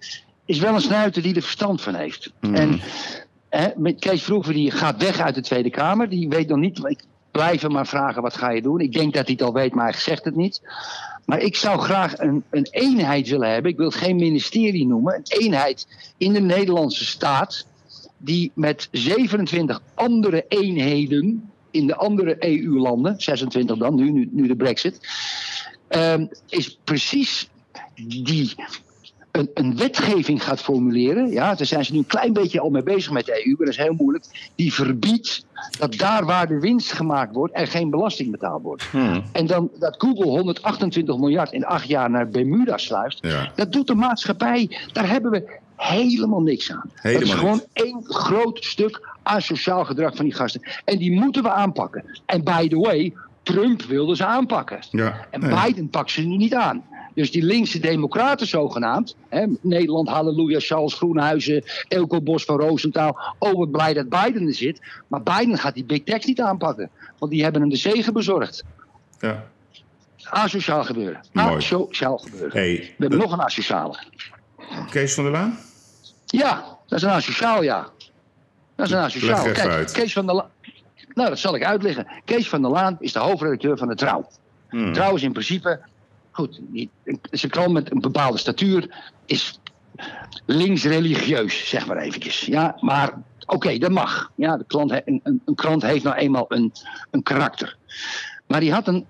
is 0.46 0.60
wel 0.60 0.74
een 0.74 0.82
snuiter 0.82 1.22
die 1.22 1.36
er 1.36 1.42
verstand 1.42 1.82
van 1.82 1.96
heeft. 1.96 2.34
Hmm. 2.40 2.80
En 3.50 3.74
met 3.76 4.00
Kees 4.00 4.24
Verhoeven 4.24 4.54
die 4.54 4.72
gaat 4.72 5.04
weg 5.04 5.20
uit 5.20 5.36
de 5.36 5.42
Tweede 5.42 5.70
Kamer. 5.70 6.10
Die 6.10 6.30
weet 6.30 6.48
nog 6.48 6.58
niet, 6.58 6.86
ik 6.86 7.04
blijf 7.32 7.62
hem 7.62 7.72
maar 7.72 7.88
vragen 7.88 8.22
wat 8.22 8.38
ga 8.38 8.50
je 8.50 8.62
doen. 8.62 8.80
Ik 8.80 8.94
denk 8.94 9.14
dat 9.14 9.26
hij 9.26 9.36
het 9.38 9.48
al 9.48 9.54
weet, 9.54 9.74
maar 9.74 9.90
hij 9.90 10.00
zegt 10.00 10.26
het 10.26 10.36
niet. 10.36 10.62
Maar 11.26 11.40
ik 11.40 11.56
zou 11.56 11.80
graag 11.80 12.18
een, 12.18 12.44
een 12.50 12.68
eenheid 12.72 13.30
willen 13.30 13.52
hebben. 13.52 13.72
Ik 13.72 13.78
wil 13.78 13.86
het 13.86 13.96
geen 13.96 14.16
ministerie 14.16 14.88
noemen. 14.88 15.16
Een 15.16 15.40
eenheid 15.40 15.88
in 16.18 16.34
de 16.34 16.42
Nederlandse 16.42 17.06
staat. 17.06 17.66
Die 18.18 18.52
met 18.54 18.88
27 18.92 19.82
andere 19.94 20.46
eenheden 20.48 21.51
in 21.72 21.88
de 21.88 21.96
andere 21.96 22.36
EU-landen, 22.40 23.16
26 23.18 23.78
dan, 23.78 23.96
nu, 23.96 24.12
nu, 24.12 24.30
nu 24.32 24.48
de 24.48 24.56
Brexit. 24.56 25.00
ehm, 25.88 26.26
is 26.50 26.80
precies 26.84 27.50
die 27.96 28.56
een, 29.32 29.50
een 29.54 29.78
wetgeving 29.78 30.44
gaat 30.44 30.62
formuleren. 30.62 31.32
Ja, 31.32 31.56
daar 31.56 31.66
zijn 31.66 31.86
ze 31.86 31.92
nu 31.92 31.98
een 31.98 32.06
klein 32.06 32.34
beetje 32.34 32.60
al 32.60 32.70
mee 32.70 32.84
bezig 32.84 33.12
met 33.12 33.26
de 33.26 33.46
EU, 33.46 33.56
maar 33.58 33.66
dat 33.66 33.76
is 33.76 33.84
heel 33.84 33.94
moeilijk. 33.94 34.52
Die 34.56 34.74
verbiedt 34.74 35.46
dat 35.80 35.94
daar 35.94 36.26
waar 36.26 36.48
de 36.48 36.60
winst 36.60 36.92
gemaakt 36.92 37.36
wordt, 37.36 37.58
er 37.58 37.68
geen 37.68 37.90
belasting 37.90 38.32
betaald 38.32 38.62
wordt. 38.62 38.84
Hmm. 38.84 39.24
En 39.32 39.46
dan 39.46 39.70
dat 39.80 39.96
Google 39.98 40.26
128 40.26 41.18
miljard 41.18 41.52
in 41.52 41.66
acht 41.66 41.88
jaar 41.88 42.10
naar 42.10 42.30
Bermuda 42.30 42.78
sluist. 42.78 43.18
Ja. 43.22 43.52
Dat 43.56 43.72
doet 43.72 43.88
de 43.88 43.96
maatschappij. 43.96 44.78
Daar 44.92 45.10
hebben 45.10 45.32
we 45.32 45.60
helemaal 45.88 46.42
niks 46.42 46.72
aan. 46.72 46.84
dat 46.94 47.02
Helemaal 47.02 47.24
is 47.24 47.34
gewoon 47.34 47.62
niks. 47.74 47.84
één 47.92 48.04
groot 48.04 48.64
stuk 48.64 49.10
asociaal 49.24 49.86
gedrag 49.86 50.16
van 50.16 50.26
die 50.26 50.34
gasten. 50.34 50.62
En 50.86 50.98
die 50.98 51.12
moeten 51.12 51.44
we 51.44 51.50
aanpakken. 51.50 52.20
En 52.26 52.44
by 52.44 52.68
the 52.68 52.78
way, 52.78 53.14
Trump 53.44 53.82
wilde 53.82 54.16
ze 54.16 54.26
aanpakken. 54.26 54.80
Ja, 54.92 55.28
En 55.30 55.40
nee. 55.40 55.64
Biden 55.64 55.90
pakt 55.90 56.12
ze 56.12 56.22
nu 56.22 56.38
niet 56.38 56.56
aan. 56.56 56.84
Dus 57.14 57.32
die 57.32 57.44
linkse 57.44 57.80
democraten 57.80 58.48
zogenaamd, 58.48 59.16
hè, 59.30 59.46
Nederland, 59.62 60.08
Halleluja, 60.10 60.60
Charles 60.60 60.94
Groenhuizen, 60.94 61.64
Elko 61.88 62.22
Bos 62.22 62.44
van 62.46 62.60
Roosentaal. 62.60 63.36
Oh, 63.40 63.58
wat 63.58 63.72
blij 63.72 63.94
dat 63.94 64.10
Biden 64.10 64.48
er 64.48 64.54
zit. 64.54 64.82
Maar 65.08 65.24
Biden 65.24 65.58
gaat 65.58 65.74
die 65.74 65.84
big 65.86 66.04
tech 66.04 66.26
niet 66.26 66.42
aanpakken. 66.42 66.90
Want 67.18 67.32
die 67.32 67.44
hebben 67.44 67.62
hem 67.62 67.70
de 67.70 67.76
zegen 67.76 68.14
bezorgd. 68.14 68.64
Ja. 69.20 69.44
Asociaal 70.24 70.84
gebeuren. 70.84 71.22
Mooi. 71.32 71.56
Asociaal 71.56 72.18
gebeuren. 72.18 72.52
Hey, 72.52 72.76
We 72.76 72.94
hebben 72.98 73.20
nog 73.20 73.32
een 73.32 73.42
asociale. 73.42 73.98
Kees 74.90 75.14
van 75.14 75.24
der 75.24 75.34
Laan? 75.34 75.58
Ja, 76.32 76.78
dat 76.88 76.98
is 77.00 77.04
een 77.06 77.10
asociaal, 77.12 77.64
ja. 77.64 77.88
Dat 78.76 78.86
is 78.86 78.92
een 78.92 79.00
asociaal. 79.00 79.44
Kijk, 79.44 79.58
uit. 79.60 79.92
Kees 79.92 80.14
van 80.14 80.26
der 80.26 80.36
Laan. 80.36 80.50
Nou, 81.14 81.30
dat 81.30 81.40
zal 81.40 81.56
ik 81.56 81.64
uitleggen. 81.64 82.08
Kees 82.26 82.50
van 82.50 82.62
der 82.62 82.72
Laan 82.72 82.98
is 83.00 83.14
de 83.14 83.20
hoofdredacteur 83.20 83.78
van 83.78 83.88
de 83.88 83.96
Trouw. 83.96 84.28
Hmm. 84.70 84.94
Trouw 84.94 85.16
is 85.16 85.24
in 85.24 85.32
principe, 85.32 85.80
goed, 86.32 86.60
die- 86.62 86.90
het 87.04 87.18
is 87.30 87.44
een 87.44 87.50
krant 87.50 87.74
met 87.74 87.92
een 87.92 88.00
bepaalde 88.02 88.38
statuur, 88.38 88.96
is 89.26 89.60
links-religieus, 90.46 91.70
zeg 91.70 91.88
maar 91.88 91.98
eventjes. 91.98 92.40
Ja, 92.42 92.78
maar 92.80 93.14
oké, 93.46 93.78
dat 93.78 93.92
mag. 93.92 94.32
Ja, 94.36 94.58
de 94.58 94.66
klant, 94.68 94.92
een, 94.92 95.22
een, 95.24 95.42
een 95.46 95.56
krant 95.56 95.82
heeft 95.82 96.04
nou 96.04 96.16
eenmaal 96.16 96.46
een, 96.48 96.72
een 97.12 97.24
karakter. 97.24 97.78
Maar 98.48 98.60
die 98.60 98.74
had 98.74 98.88
een 98.88 99.06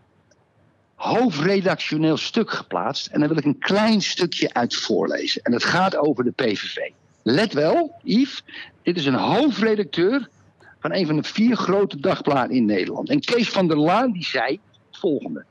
hoofdredactioneel 0.96 2.18
stuk 2.18 2.52
geplaatst. 2.52 3.08
En 3.08 3.20
daar 3.20 3.30
wil 3.30 3.38
ik 3.38 3.46
een 3.46 3.58
klein 3.60 4.02
stukje 4.02 4.54
uit 4.54 4.76
voorlezen. 4.76 5.42
En 5.42 5.52
dat 5.52 5.64
gaat 5.64 5.96
over 5.96 6.24
de 6.24 6.32
PVV. 6.32 6.78
Let 7.24 7.54
wel, 7.54 7.96
Yves, 8.04 8.44
dit 8.84 8.98
is 8.98 9.06
een 9.06 9.14
hoofdredacteur 9.14 10.30
van 10.80 10.94
een 10.94 11.06
van 11.06 11.16
de 11.16 11.24
vier 11.24 11.56
grote 11.56 12.00
dagbladen 12.00 12.56
in 12.56 12.66
Nederland. 12.66 13.10
En 13.10 13.20
Kees 13.20 13.50
van 13.50 13.68
der 13.68 13.78
Laan 13.78 14.12
die 14.12 14.26
zei 14.26 14.60
het 14.90 15.00
volgende. 15.00 15.46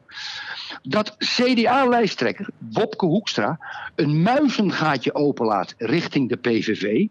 Dat 0.82 1.14
CDA-lijsttrekker 1.18 2.48
Bobke 2.58 3.06
Hoekstra 3.06 3.58
een 3.94 4.22
muizengaatje 4.22 5.14
openlaat 5.14 5.74
richting 5.78 6.28
de 6.28 6.36
PVV 6.36 7.06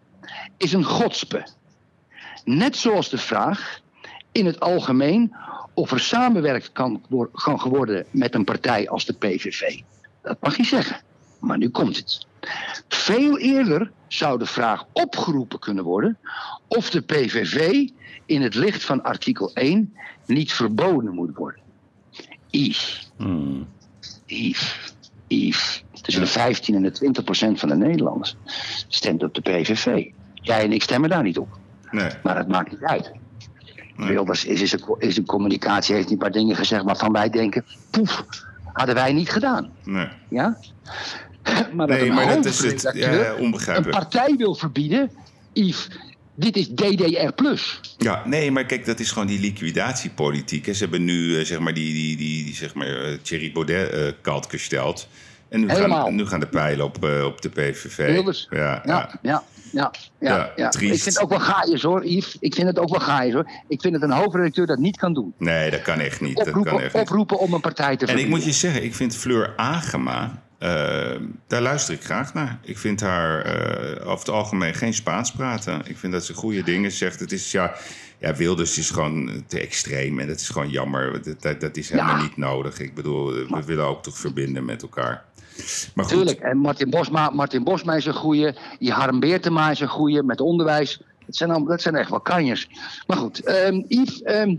is 0.58 0.74
een 0.74 0.84
godspe. 0.84 1.48
Net 2.44 2.76
zoals 2.76 3.10
de 3.10 3.18
vraag 3.18 3.80
in 4.32 4.46
het 4.46 4.60
algemeen 4.60 5.36
of 5.74 5.92
er 5.92 6.00
samenwerkt 6.00 6.72
kan, 6.72 7.02
kan 7.32 7.60
geworden 7.60 8.06
met 8.12 8.36
een 8.36 8.44
partij 8.44 8.90
als 8.90 9.06
de 9.06 9.14
PVV. 9.14 9.80
Dat 10.22 10.38
mag 10.42 10.58
je 10.58 10.64
zeggen. 10.64 11.02
Maar 11.40 11.58
nu 11.58 11.70
komt 11.70 11.98
het. 11.98 12.28
Veel 12.88 13.38
eerder 13.38 13.92
zou 14.08 14.40
de 14.40 14.46
vraag 14.46 14.86
opgeroepen 14.94 15.60
kunnen 15.60 15.84
worden 15.84 16.18
of 16.68 16.90
de 16.90 17.02
PVV 17.02 17.88
in 18.26 18.42
het 18.42 18.56
licht 18.56 18.84
van 18.84 19.04
artikel 19.04 19.54
1 19.54 19.94
niet 20.26 20.54
verboden 20.54 21.14
moet 21.14 21.36
worden. 21.36 21.62
Yves, 22.48 23.12
Hmm. 23.18 23.68
Yves, 24.26 24.94
Yves. 25.28 25.84
Tussen 26.02 26.24
de 26.24 26.30
15 26.30 26.76
en 26.76 26.82
de 26.82 26.92
20 26.92 27.24
procent 27.24 27.60
van 27.60 27.70
de 27.70 27.76
Nederlanders 27.76 28.36
stemt 28.88 29.24
op 29.24 29.34
de 29.34 29.42
PVV. 29.42 30.06
Jij 30.34 30.64
en 30.64 30.72
ik 30.72 30.84
stemmen 30.84 31.10
daar 31.10 31.24
niet 31.24 31.38
op. 31.38 31.60
Nee. 31.92 32.10
Maar 32.24 32.38
het 32.38 32.48
maakt 32.48 32.72
niet 32.72 32.84
uit. 32.84 33.12
Nee. 33.96 34.08
Wilders 34.08 34.46
is, 34.46 34.62
is, 34.62 34.72
een, 34.72 34.96
is 34.98 35.18
een 35.18 35.26
communicatie, 35.26 35.96
heeft 35.96 36.12
een 36.12 36.18
paar 36.18 36.32
dingen 36.32 36.56
gezegd 36.56 36.84
waarvan 36.84 37.12
wij 37.12 37.30
denken, 37.30 37.66
poef, 37.90 38.26
hadden 38.74 38.96
wij 38.96 39.14
niet 39.14 39.30
gedaan. 39.30 39.72
Nee. 39.84 40.08
Ja? 40.30 40.58
Maar 41.74 41.88
dat 41.88 42.00
Nee, 42.00 42.12
maar 42.12 42.26
dat 42.36 42.46
is 42.46 42.60
het. 42.60 42.92
Ja, 42.94 43.28
een 43.30 43.36
onbegrijpelijk. 43.36 43.98
partij 44.00 44.36
wil 44.38 44.56
verbieden, 44.56 45.12
Yves, 45.54 45.88
dit 46.36 46.56
is 46.58 46.68
DDR+. 46.70 47.32
Ja, 47.98 48.22
nee, 48.26 48.52
maar 48.52 48.66
kijk, 48.66 48.86
dat 48.86 49.00
is 49.00 49.12
gewoon 49.12 49.28
die 49.28 49.40
liquidatiepolitiek. 49.40 50.66
hè. 50.66 50.74
Ze 50.74 50.84
hebben 50.84 51.04
nu, 51.04 51.40
eh, 51.40 51.46
zeg 51.46 51.60
maar, 51.60 51.74
die, 51.74 51.94
die, 51.94 52.18
die, 52.18 52.44
die 52.46 52.56
zeg 52.56 52.74
maar, 52.74 52.88
eh, 52.88 53.18
Thierry 53.22 53.52
Baudet 53.52 53.90
eh 53.90 54.12
kalt 54.22 54.50
gesteld. 54.50 55.08
En 55.50 55.60
nu 55.60 55.70
gaan, 55.70 56.16
nu 56.16 56.26
gaan 56.26 56.40
de 56.40 56.48
pijlen 56.48 56.86
op, 56.86 57.04
op 57.26 57.42
de 57.42 57.50
PVV. 57.50 58.24
Ja, 58.50 58.82
Ja, 58.86 59.20
ja. 59.22 59.44
ja, 59.72 59.92
ja. 60.20 60.52
ja, 60.56 60.70
triest. 60.70 60.96
Ik 60.96 61.02
vind 61.02 61.16
het 61.16 61.24
ook 61.24 61.30
wel 61.30 61.40
gaaiers 61.40 61.82
hoor, 61.82 62.06
Yves. 62.06 62.38
Ik 62.40 62.54
vind 62.56 62.68
het 62.68 62.80
ook 62.80 62.90
wel 62.90 63.00
gaaiers 63.00 63.34
hoor. 63.34 63.50
Ik 63.68 63.82
vind 63.82 63.94
het 63.94 64.04
een 64.04 64.12
hoofdredacteur 64.12 64.66
dat 64.66 64.78
niet 64.78 64.98
kan 64.98 65.14
doen. 65.14 65.34
Nee, 65.38 65.72
dat 65.72 65.82
kan 65.82 66.00
echt 66.00 66.22
niet. 66.22 66.36
Dat 66.38 66.50
kan 66.50 66.60
Oproepen, 66.60 66.84
echt 66.86 66.94
niet. 66.94 67.04
oproepen 67.04 67.40
om 67.40 67.54
een 67.54 67.62
partij 67.62 67.86
te 67.86 67.92
En 67.92 67.96
ik 68.02 68.08
verbieden. 68.08 68.30
moet 68.30 68.44
je 68.46 68.52
zeggen, 68.52 68.84
ik 68.84 68.96
vind 68.96 69.16
Fleur 69.16 69.54
Agema, 69.56 70.42
daar 71.48 71.62
luister 71.62 71.94
ik 71.94 72.04
graag 72.04 72.34
naar. 72.34 72.60
Ik 72.62 72.78
vind 72.78 73.00
haar 73.02 73.42
eh, 73.42 74.08
over 74.08 74.20
het 74.20 74.30
algemeen 74.30 74.74
geen 74.74 74.94
Spaans 74.94 75.32
praten. 75.32 75.82
Ik 75.86 75.98
vind 75.98 76.14
dat 76.14 76.26
ze 76.26 76.34
goede 76.34 76.64
dingen 76.64 76.92
zegt. 76.92 77.20
Het 77.20 77.32
is 77.32 77.52
ja, 77.52 77.74
ja 78.18 78.36
Wilders 78.36 78.78
is 78.78 78.90
gewoon 78.90 79.44
te 79.48 79.60
extreem 79.60 80.20
en 80.20 80.28
dat 80.28 80.40
is 80.40 80.50
gewoon 80.50 80.70
jammer. 80.70 81.24
Dat, 81.24 81.42
dat, 81.42 81.62
dat 81.62 81.78
is 81.78 81.90
helemaal 81.90 82.16
Ja. 82.16 82.22
niet 82.22 82.38
nodig. 82.38 82.80
Ik 82.80 82.96
bedoel, 82.96 83.34
we 83.34 83.64
willen 83.66 83.86
ook 83.86 84.04
toch 84.04 84.18
verbinden 84.18 84.66
met 84.66 84.82
elkaar. 84.82 85.24
Maar 85.94 86.06
goed, 86.06 86.14
Tuurlijk, 86.14 86.40
en 86.40 86.58
Martin 86.58 86.90
Bosma, 86.90 87.30
Martin 87.30 87.64
Bosma 87.64 87.94
is 87.96 88.06
een 88.06 88.14
goeie. 88.14 88.54
Die 88.80 88.92
Harm 88.92 89.20
Beertema 89.20 89.72
is 89.72 89.80
een 89.80 89.88
goeie 89.88 90.24
met 90.24 90.42
onderwijs. 90.42 91.02
Dat 91.26 91.36
zijn, 91.36 91.52
al, 91.52 91.64
dat 91.64 91.82
zijn 91.82 91.96
echt 91.96 92.10
wel 92.10 92.20
kanjers. 92.20 92.70
Maar 93.08 93.18
goed, 93.18 93.44
ehm, 93.44 93.82
Yves, 93.88 94.22
ehm, 94.22 94.56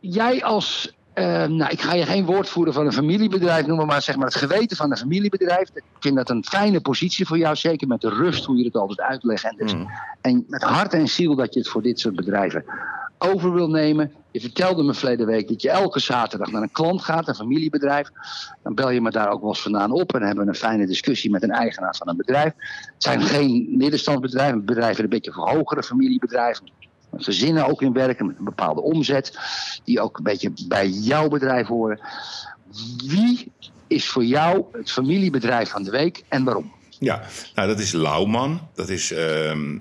jij 0.00 0.44
als, 0.44 0.92
ehm, 1.12 1.56
nou 1.56 1.70
ik 1.70 1.80
ga 1.80 1.94
je 1.94 2.06
geen 2.06 2.24
woordvoerder 2.24 2.74
van 2.74 2.86
een 2.86 2.92
familiebedrijf 2.92 3.66
noemen, 3.66 3.86
maar 3.86 4.02
zeg 4.02 4.16
maar 4.16 4.26
het 4.26 4.34
geweten 4.36 4.76
van 4.76 4.90
een 4.90 4.96
familiebedrijf. 4.96 5.68
Ik 5.74 5.82
vind 6.00 6.16
dat 6.16 6.30
een 6.30 6.44
fijne 6.44 6.80
positie 6.80 7.26
voor 7.26 7.38
jou, 7.38 7.56
zeker 7.56 7.88
met 7.88 8.00
de 8.00 8.08
rust 8.08 8.44
hoe 8.44 8.56
je 8.56 8.64
het 8.64 8.76
altijd 8.76 9.00
uitlegt. 9.00 9.44
En, 9.44 9.54
dus, 9.56 9.74
Mm. 9.74 9.90
en 10.20 10.44
met 10.48 10.62
hart 10.62 10.92
en 10.92 11.08
ziel 11.08 11.34
dat 11.34 11.54
je 11.54 11.60
het 11.60 11.68
voor 11.68 11.82
dit 11.82 12.00
soort 12.00 12.16
bedrijven 12.16 12.64
over 13.18 13.52
wil 13.52 13.68
nemen. 13.68 14.12
Je 14.30 14.40
vertelde 14.40 14.82
me 14.82 14.94
verleden 14.94 15.26
week 15.26 15.48
dat 15.48 15.62
je 15.62 15.70
elke 15.70 16.00
zaterdag 16.00 16.50
naar 16.50 16.62
een 16.62 16.70
klant 16.70 17.02
gaat, 17.02 17.28
een 17.28 17.34
familiebedrijf. 17.34 18.10
Dan 18.62 18.74
bel 18.74 18.90
je 18.90 19.00
me 19.00 19.10
daar 19.10 19.30
ook 19.30 19.40
wel 19.40 19.48
eens 19.48 19.62
vandaan 19.62 19.92
op 19.92 20.14
en 20.14 20.22
hebben 20.22 20.48
een 20.48 20.54
fijne 20.54 20.86
discussie 20.86 21.30
met 21.30 21.42
een 21.42 21.50
eigenaar 21.50 21.96
van 21.96 22.08
een 22.08 22.16
bedrijf. 22.16 22.52
Het 22.54 22.94
zijn 22.98 23.22
geen 23.22 23.74
middenstandsbedrijven, 23.76 24.64
bedrijven 24.64 25.04
een 25.04 25.10
beetje 25.10 25.32
voor 25.32 25.48
hogere 25.48 25.82
familiebedrijven. 25.82 26.70
Gezinnen 27.16 27.66
ook 27.66 27.82
in 27.82 27.92
werken 27.92 28.26
met 28.26 28.38
een 28.38 28.44
bepaalde 28.44 28.80
omzet, 28.80 29.38
die 29.84 30.00
ook 30.00 30.18
een 30.18 30.24
beetje 30.24 30.52
bij 30.68 30.88
jouw 30.88 31.28
bedrijf 31.28 31.66
horen. 31.66 32.00
Wie 33.06 33.52
is 33.86 34.08
voor 34.08 34.24
jou 34.24 34.64
het 34.72 34.90
familiebedrijf 34.90 35.70
van 35.70 35.82
de 35.82 35.90
week 35.90 36.24
en 36.28 36.44
waarom? 36.44 36.72
Ja, 37.00 37.22
nou 37.54 37.68
dat 37.68 37.78
is 37.78 37.92
Lauwman. 37.92 38.68
Dat 38.74 38.88
is, 38.88 39.12
ehm, 39.12 39.78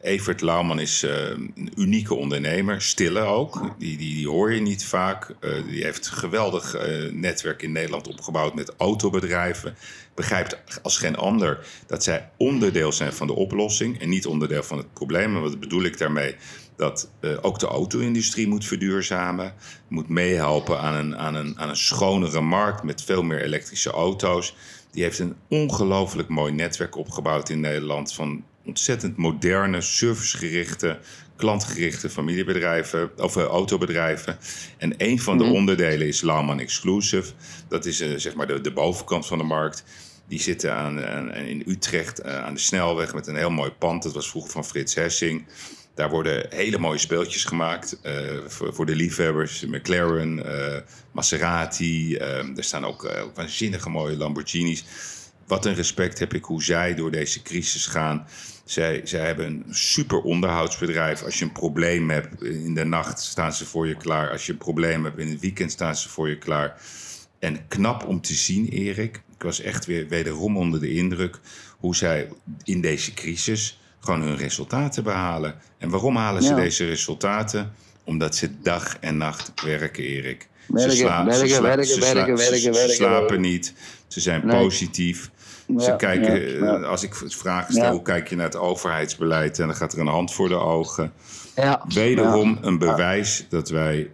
Evert 0.00 0.40
Lauwman 0.40 0.80
is 0.80 1.02
eh, 1.02 1.28
een 1.28 1.72
unieke 1.76 2.14
ondernemer, 2.14 2.82
stille 2.82 3.20
ook. 3.20 3.74
Die, 3.78 3.96
die, 3.96 4.14
die 4.14 4.28
hoor 4.28 4.52
je 4.52 4.60
niet 4.60 4.84
vaak. 4.84 5.34
Eh, 5.40 5.50
die 5.68 5.84
heeft 5.84 6.06
een 6.06 6.12
geweldig 6.12 6.74
eh, 6.74 7.12
netwerk 7.12 7.62
in 7.62 7.72
Nederland 7.72 8.08
opgebouwd 8.08 8.54
met 8.54 8.74
autobedrijven. 8.76 9.76
Begrijpt 10.14 10.58
als 10.82 10.98
geen 10.98 11.16
ander 11.16 11.66
dat 11.86 12.04
zij 12.04 12.30
onderdeel 12.36 12.92
zijn 12.92 13.12
van 13.12 13.26
de 13.26 13.34
oplossing 13.34 14.00
en 14.00 14.08
niet 14.08 14.26
onderdeel 14.26 14.62
van 14.62 14.78
het 14.78 14.92
probleem. 14.92 15.36
En 15.36 15.42
wat 15.42 15.60
bedoel 15.60 15.82
ik 15.82 15.98
daarmee? 15.98 16.36
dat 16.76 17.10
ook 17.40 17.58
de 17.58 17.66
auto-industrie 17.66 18.48
moet 18.48 18.64
verduurzamen. 18.64 19.54
Moet 19.88 20.08
meehelpen 20.08 20.80
aan 20.80 20.94
een, 20.94 21.16
aan, 21.16 21.34
een, 21.34 21.58
aan 21.58 21.68
een 21.68 21.76
schonere 21.76 22.40
markt 22.40 22.82
met 22.82 23.02
veel 23.02 23.22
meer 23.22 23.42
elektrische 23.42 23.90
auto's. 23.90 24.54
Die 24.92 25.02
heeft 25.02 25.18
een 25.18 25.36
ongelooflijk 25.48 26.28
mooi 26.28 26.52
netwerk 26.52 26.96
opgebouwd 26.96 27.48
in 27.48 27.60
Nederland 27.60 28.12
van 28.12 28.44
ontzettend 28.64 29.16
moderne, 29.16 29.80
servicegerichte, 29.80 30.98
klantgerichte 31.36 32.10
familiebedrijven 32.10 33.10
of 33.16 33.36
uh, 33.36 33.44
autobedrijven. 33.44 34.38
En 34.78 34.94
een 34.96 35.20
van 35.20 35.38
de 35.38 35.44
mhm. 35.44 35.52
onderdelen 35.52 36.06
is 36.06 36.20
Lauman 36.20 36.60
Exclusive. 36.60 37.32
Dat 37.68 37.86
is 37.86 38.00
uh, 38.00 38.18
zeg 38.18 38.34
maar 38.34 38.46
de, 38.46 38.60
de 38.60 38.72
bovenkant 38.72 39.26
van 39.26 39.38
de 39.38 39.44
markt. 39.44 39.84
Die 40.28 40.40
zitten 40.40 40.74
aan, 40.74 41.34
in 41.34 41.62
Utrecht 41.66 42.24
uh, 42.24 42.44
aan 42.44 42.54
de 42.54 42.60
snelweg 42.60 43.14
met 43.14 43.26
een 43.26 43.36
heel 43.36 43.50
mooi 43.50 43.70
pand. 43.70 44.02
Dat 44.02 44.14
was 44.14 44.28
vroeger 44.28 44.50
van 44.50 44.64
Frits 44.64 44.94
Hessing. 44.94 45.44
Daar 45.94 46.10
worden 46.10 46.46
hele 46.50 46.78
mooie 46.78 46.98
speeltjes 46.98 47.44
gemaakt 47.44 47.98
uh, 48.02 48.12
voor, 48.46 48.74
voor, 48.74 48.86
de 48.86 48.94
liefhebbers. 48.94 49.64
McLaren, 49.66 50.38
uh, 50.38 50.76
Maserati. 51.12 52.14
Uh, 52.14 52.56
er 52.56 52.64
staan 52.64 52.84
ook 52.84 53.30
waanzinnige 53.34 53.88
mooie 53.88 54.16
Lamborghinis. 54.16 54.84
Wat 55.46 55.66
een 55.66 55.74
respect 55.74 56.18
heb 56.18 56.34
ik 56.34 56.44
hoe 56.44 56.62
zij 56.62 56.94
door 56.94 57.10
deze 57.10 57.42
crisis 57.42 57.86
gaan. 57.86 58.26
Zij, 58.64 59.00
zij 59.04 59.26
hebben 59.26 59.46
een 59.46 59.64
super 59.74 60.20
onderhoudsbedrijf. 60.20 61.22
Als 61.22 61.38
je 61.38 61.44
een 61.44 61.52
probleem 61.52 62.10
hebt 62.10 62.42
in 62.42 62.74
de 62.74 62.84
nacht, 62.84 63.20
staan 63.20 63.52
ze 63.52 63.66
voor 63.66 63.88
je 63.88 63.96
klaar. 63.96 64.30
Als 64.30 64.46
je 64.46 64.52
een 64.52 64.58
probleem 64.58 65.04
hebt 65.04 65.18
in 65.18 65.28
het 65.28 65.40
weekend, 65.40 65.70
staan 65.70 65.96
ze 65.96 66.08
voor 66.08 66.28
je 66.28 66.38
klaar. 66.38 66.80
En 67.38 67.68
knap 67.68 68.06
om 68.06 68.20
te 68.20 68.34
zien, 68.34 68.68
Erik. 68.68 69.22
Ik 69.34 69.42
was 69.42 69.60
echt 69.60 69.86
weer 69.86 70.08
wederom 70.08 70.56
onder 70.56 70.80
de 70.80 70.92
indruk 70.92 71.40
hoe 71.78 71.96
zij 71.96 72.28
in 72.64 72.80
deze 72.80 73.14
crisis 73.14 73.81
gewoon 74.04 74.22
hun 74.22 74.36
resultaten 74.36 75.04
behalen. 75.04 75.54
En 75.78 75.90
waarom 75.90 76.16
halen 76.16 76.42
ze 76.42 76.54
deze 76.54 76.84
resultaten? 76.84 77.72
Omdat 78.04 78.36
ze 78.36 78.60
dag 78.60 78.96
en 79.00 79.16
nacht 79.16 79.52
werken, 79.64 80.04
Erik. 80.04 80.48
Werken, 80.66 80.90
ze 80.90 80.96
sla 80.96 81.24
werken, 81.24 81.48
ze 81.48 81.62
werken, 81.62 81.86
ze 81.86 82.00
werken, 82.00 82.36
werken, 82.36 82.72
werken, 82.72 82.94
slapen 82.94 83.40
niet. 83.40 83.74
Ze 84.06 84.20
zijn 84.20 84.46
positief. 84.46 85.30
ze 85.78 85.94
kijken, 85.96 86.60
eh, 86.60 86.88
als 86.88 87.02
ik 87.02 87.14
vraag 87.14 87.70
stel, 87.70 87.92
hoe 87.92 88.02
kijk 88.02 88.28
je 88.28 88.36
naar 88.36 88.46
het 88.46 88.56
overheidsbeleid? 88.56 89.58
En 89.58 89.66
dan 89.66 89.76
gaat 89.76 89.92
er 89.92 89.98
een 89.98 90.06
hand 90.06 90.32
voor 90.32 90.48
de 90.48 90.58
ogen. 90.58 91.12
Wederom 91.88 92.58
een 92.60 92.78
bewijs 92.78 93.46
dat 93.48 93.68
wij 93.68 94.10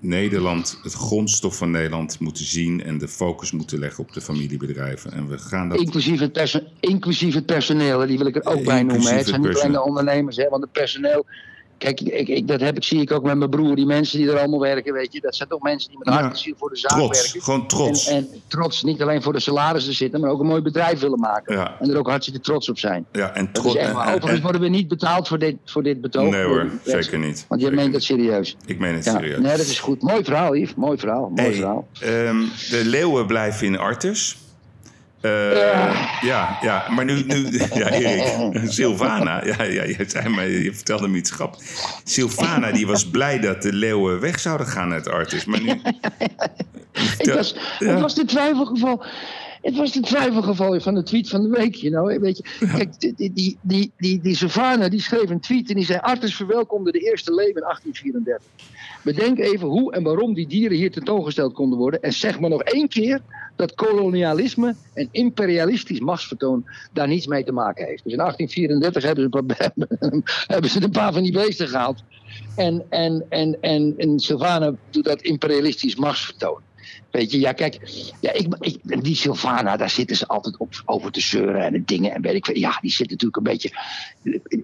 Nederland, 0.00 0.78
het 0.82 0.92
grondstof 0.92 1.56
van 1.56 1.70
Nederland 1.70 2.20
moeten 2.20 2.44
zien 2.44 2.82
en 2.82 2.98
de 2.98 3.08
focus 3.08 3.52
moeten 3.52 3.78
leggen 3.78 4.04
op 4.04 4.12
de 4.12 4.20
familiebedrijven. 4.20 5.12
En 5.12 5.28
we 5.28 5.38
gaan 5.38 5.68
dat... 5.68 5.78
inclusief, 5.78 6.20
het 6.20 6.62
inclusief 6.80 7.34
het 7.34 7.46
personeel, 7.46 8.06
die 8.06 8.18
wil 8.18 8.26
ik 8.26 8.36
er 8.36 8.44
ook 8.44 8.64
bij 8.64 8.82
noemen. 8.82 9.16
Het 9.16 9.26
zijn 9.26 9.40
niet 9.40 9.56
alleen 9.56 9.72
de 9.72 9.82
ondernemers, 9.82 10.36
hè, 10.36 10.48
want 10.48 10.62
het 10.62 10.72
personeel 10.72 11.26
Kijk, 11.82 12.00
ik, 12.00 12.28
ik, 12.28 12.48
dat 12.48 12.60
heb 12.60 12.76
ik, 12.76 12.84
zie 12.84 13.00
ik 13.00 13.12
ook 13.12 13.22
met 13.22 13.36
mijn 13.36 13.50
broer. 13.50 13.76
Die 13.76 13.86
mensen 13.86 14.18
die 14.18 14.30
er 14.30 14.38
allemaal 14.38 14.60
werken, 14.60 14.92
weet 14.92 15.12
je. 15.12 15.20
Dat 15.20 15.34
zijn 15.36 15.48
toch 15.48 15.62
mensen 15.62 15.88
die 15.88 15.98
met 15.98 16.14
hart 16.14 16.32
en 16.32 16.38
ziel 16.38 16.54
voor 16.56 16.70
de 16.70 16.76
zaak 16.76 16.90
trots, 16.90 17.22
werken. 17.22 17.42
Gewoon 17.42 17.66
trots. 17.66 18.06
En, 18.06 18.16
en, 18.16 18.28
trots, 18.46 18.82
niet 18.82 19.02
alleen 19.02 19.22
voor 19.22 19.32
de 19.32 19.40
salarissen 19.40 19.94
zitten, 19.94 20.20
maar 20.20 20.30
ook 20.30 20.40
een 20.40 20.46
mooi 20.46 20.60
bedrijf 20.60 21.00
willen 21.00 21.18
maken. 21.18 21.56
Ja. 21.56 21.76
En 21.80 21.90
er 21.90 21.98
ook 21.98 22.08
hartstikke 22.08 22.40
trots 22.40 22.68
op 22.68 22.78
zijn. 22.78 23.06
Ja, 23.12 23.34
en 23.34 23.52
trots. 23.52 23.76
Overigens 23.76 24.40
worden 24.40 24.60
we 24.60 24.68
niet 24.68 24.88
betaald 24.88 25.28
voor 25.28 25.38
dit, 25.38 25.56
voor 25.64 25.82
dit 25.82 26.00
betoog. 26.00 26.30
Nee 26.30 26.44
hoor, 26.44 26.70
zeker 26.84 27.18
niet. 27.18 27.44
Want 27.48 27.60
je 27.60 27.70
meent 27.70 27.92
dat 27.92 28.02
serieus. 28.02 28.56
Ik 28.66 28.78
meen 28.78 28.94
het 28.94 29.04
serieus. 29.04 29.38
Nee, 29.38 29.56
dat 29.56 29.66
is 29.66 29.78
goed. 29.78 30.02
Mooi 30.02 30.24
verhaal, 30.24 30.56
Yves. 30.56 30.74
Mooi 30.74 30.98
verhaal. 30.98 31.32
Mooi 31.34 31.54
verhaal. 31.54 31.88
Um, 32.04 32.48
de 32.70 32.82
leeuwen 32.84 33.26
blijven 33.26 33.66
in 33.66 33.78
Artus. 33.78 34.36
Uh, 35.22 36.20
ja. 36.22 36.58
ja, 36.60 36.86
maar 36.90 37.04
nu, 37.04 37.22
nu 37.26 37.46
ja, 37.74 37.90
Erik, 37.90 38.60
Sylvana, 38.70 39.44
ja, 39.44 39.62
ja, 39.62 39.82
je, 39.82 40.04
zei 40.06 40.28
mij, 40.28 40.50
je 40.50 40.74
vertelde 40.74 41.08
me 41.08 41.16
iets 41.16 41.30
grappigs. 41.30 42.00
Sylvana 42.04 42.72
die 42.72 42.86
was 42.86 43.10
blij 43.10 43.38
dat 43.38 43.62
de 43.62 43.72
leeuwen 43.72 44.20
weg 44.20 44.40
zouden 44.40 44.66
gaan 44.66 44.92
uit 44.92 45.08
Artis, 45.08 45.44
maar 45.44 45.62
nu... 45.62 45.80
het, 46.92 47.34
was, 47.34 47.56
het 47.78 48.00
was 48.00 48.14
de 48.14 48.24
twijfelgeval. 48.24 49.04
Het 49.62 49.76
was 49.76 49.92
de 49.92 50.00
twijfelgeval 50.00 50.80
van 50.80 50.94
de 50.94 51.02
tweet 51.02 51.28
van 51.28 51.42
de 51.42 51.48
week. 51.48 51.74
You 51.74 51.92
know? 51.92 52.22
Weet 52.22 52.36
je, 52.36 52.66
kijk, 52.76 53.00
die, 53.00 53.32
die, 53.32 53.58
die, 53.60 53.92
die, 53.96 54.20
die 54.20 54.36
Savannah 54.36 54.90
die 54.90 55.00
schreef 55.00 55.30
een 55.30 55.40
tweet 55.40 55.68
en 55.68 55.74
die 55.74 55.84
zei: 55.84 55.98
Artis 55.98 56.34
verwelkomde 56.34 56.92
de 56.92 56.98
eerste 56.98 57.34
leeuw 57.34 57.46
in 57.46 57.62
1834. 57.62 58.46
Bedenk 59.02 59.38
even 59.38 59.68
hoe 59.68 59.92
en 59.92 60.02
waarom 60.02 60.34
die 60.34 60.46
dieren 60.46 60.76
hier 60.76 60.90
tentoongesteld 60.90 61.52
konden 61.52 61.78
worden. 61.78 62.02
En 62.02 62.12
zeg 62.12 62.40
maar 62.40 62.50
nog 62.50 62.62
één 62.62 62.88
keer 62.88 63.20
dat 63.56 63.74
kolonialisme 63.74 64.74
en 64.94 65.08
imperialistisch 65.10 66.00
machtsvertoon 66.00 66.64
daar 66.92 67.08
niets 67.08 67.26
mee 67.26 67.44
te 67.44 67.52
maken 67.52 67.86
heeft. 67.86 68.02
Dus 68.02 68.12
in 68.12 68.18
1834 68.18 69.02
hebben 69.02 69.28
ze 69.30 69.38
een 69.38 69.46
paar, 69.46 69.72
hebben 70.54 70.70
ze 70.70 70.82
een 70.82 70.90
paar 70.90 71.12
van 71.12 71.22
die 71.22 71.32
beesten 71.32 71.68
gehaald. 71.68 72.02
En, 72.56 72.84
en, 72.88 73.24
en, 73.28 73.56
en, 73.60 73.94
en 73.96 74.18
Sylvana 74.18 74.74
doet 74.90 75.04
dat 75.04 75.22
imperialistisch 75.22 75.96
machtsvertoon. 75.96 76.60
Weet 77.10 77.30
je, 77.30 77.40
ja, 77.40 77.52
kijk, 77.52 77.78
ja, 78.20 78.32
ik, 78.32 78.56
ik, 78.60 79.04
die 79.04 79.14
Sylvana, 79.14 79.76
daar 79.76 79.90
zitten 79.90 80.16
ze 80.16 80.26
altijd 80.26 80.56
op, 80.56 80.82
over 80.84 81.10
te 81.10 81.20
zeuren 81.20 81.62
en 81.62 81.82
dingen. 81.84 82.14
En 82.14 82.22
weet 82.22 82.34
ik 82.34 82.56
Ja, 82.56 82.78
die 82.80 82.90
zit 82.90 83.10
natuurlijk 83.10 83.36
een 83.36 83.42
beetje 83.42 83.70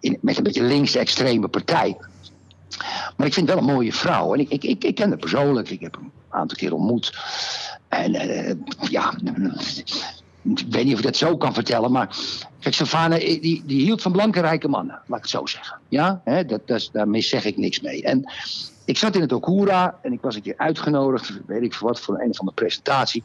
in, 0.01 0.19
met 0.21 0.37
een 0.37 0.43
beetje 0.43 0.63
links-extreme 0.63 1.49
partij. 1.49 1.97
Maar 3.17 3.27
ik 3.27 3.35
vind 3.35 3.49
wel 3.49 3.59
een 3.59 3.65
mooie 3.65 3.93
vrouw. 3.93 4.35
En 4.35 4.41
ik, 4.41 4.65
ik, 4.65 4.85
ik, 4.85 4.95
ken 4.95 5.09
haar 5.09 5.19
persoonlijk. 5.19 5.71
Ik 5.71 5.81
heb 5.81 5.95
hem 5.95 6.13
aantal 6.31 6.57
keer 6.57 6.75
ontmoet. 6.75 7.19
En 7.89 8.15
uh, 8.15 8.55
ja, 8.91 9.15
ik 10.43 10.67
weet 10.71 10.85
niet 10.85 10.93
of 10.93 10.99
ik 10.99 11.05
dat 11.05 11.17
zo 11.17 11.37
kan 11.37 11.55
vertellen, 11.55 11.93
maar 11.93 12.17
kijk, 12.61 12.75
Sylvana 12.75 13.19
die, 13.19 13.63
die 13.67 13.83
hield 13.83 14.03
van 14.03 14.13
blanke 14.13 14.41
rijke 14.41 14.69
mannen, 14.69 15.01
laat 15.07 15.19
ik 15.19 15.25
het 15.25 15.33
zo 15.33 15.47
zeggen. 15.47 15.79
Ja, 15.89 16.21
Hè, 16.25 16.45
dat, 16.45 16.67
dat, 16.67 16.89
daarmee 16.93 17.21
zeg 17.21 17.45
ik 17.45 17.57
niks 17.57 17.81
mee. 17.81 18.03
En 18.03 18.33
ik 18.85 18.97
zat 18.97 19.15
in 19.15 19.21
het 19.21 19.33
Okura 19.33 19.99
en 20.03 20.13
ik 20.13 20.21
was 20.21 20.35
een 20.35 20.43
keer 20.43 20.57
uitgenodigd, 20.57 21.41
weet 21.47 21.63
ik 21.63 21.75
voor 21.75 21.89
wat, 21.89 22.01
voor 22.01 22.21
een 22.21 22.35
van 22.35 22.47
de 22.47 22.53
presentatie. 22.53 23.25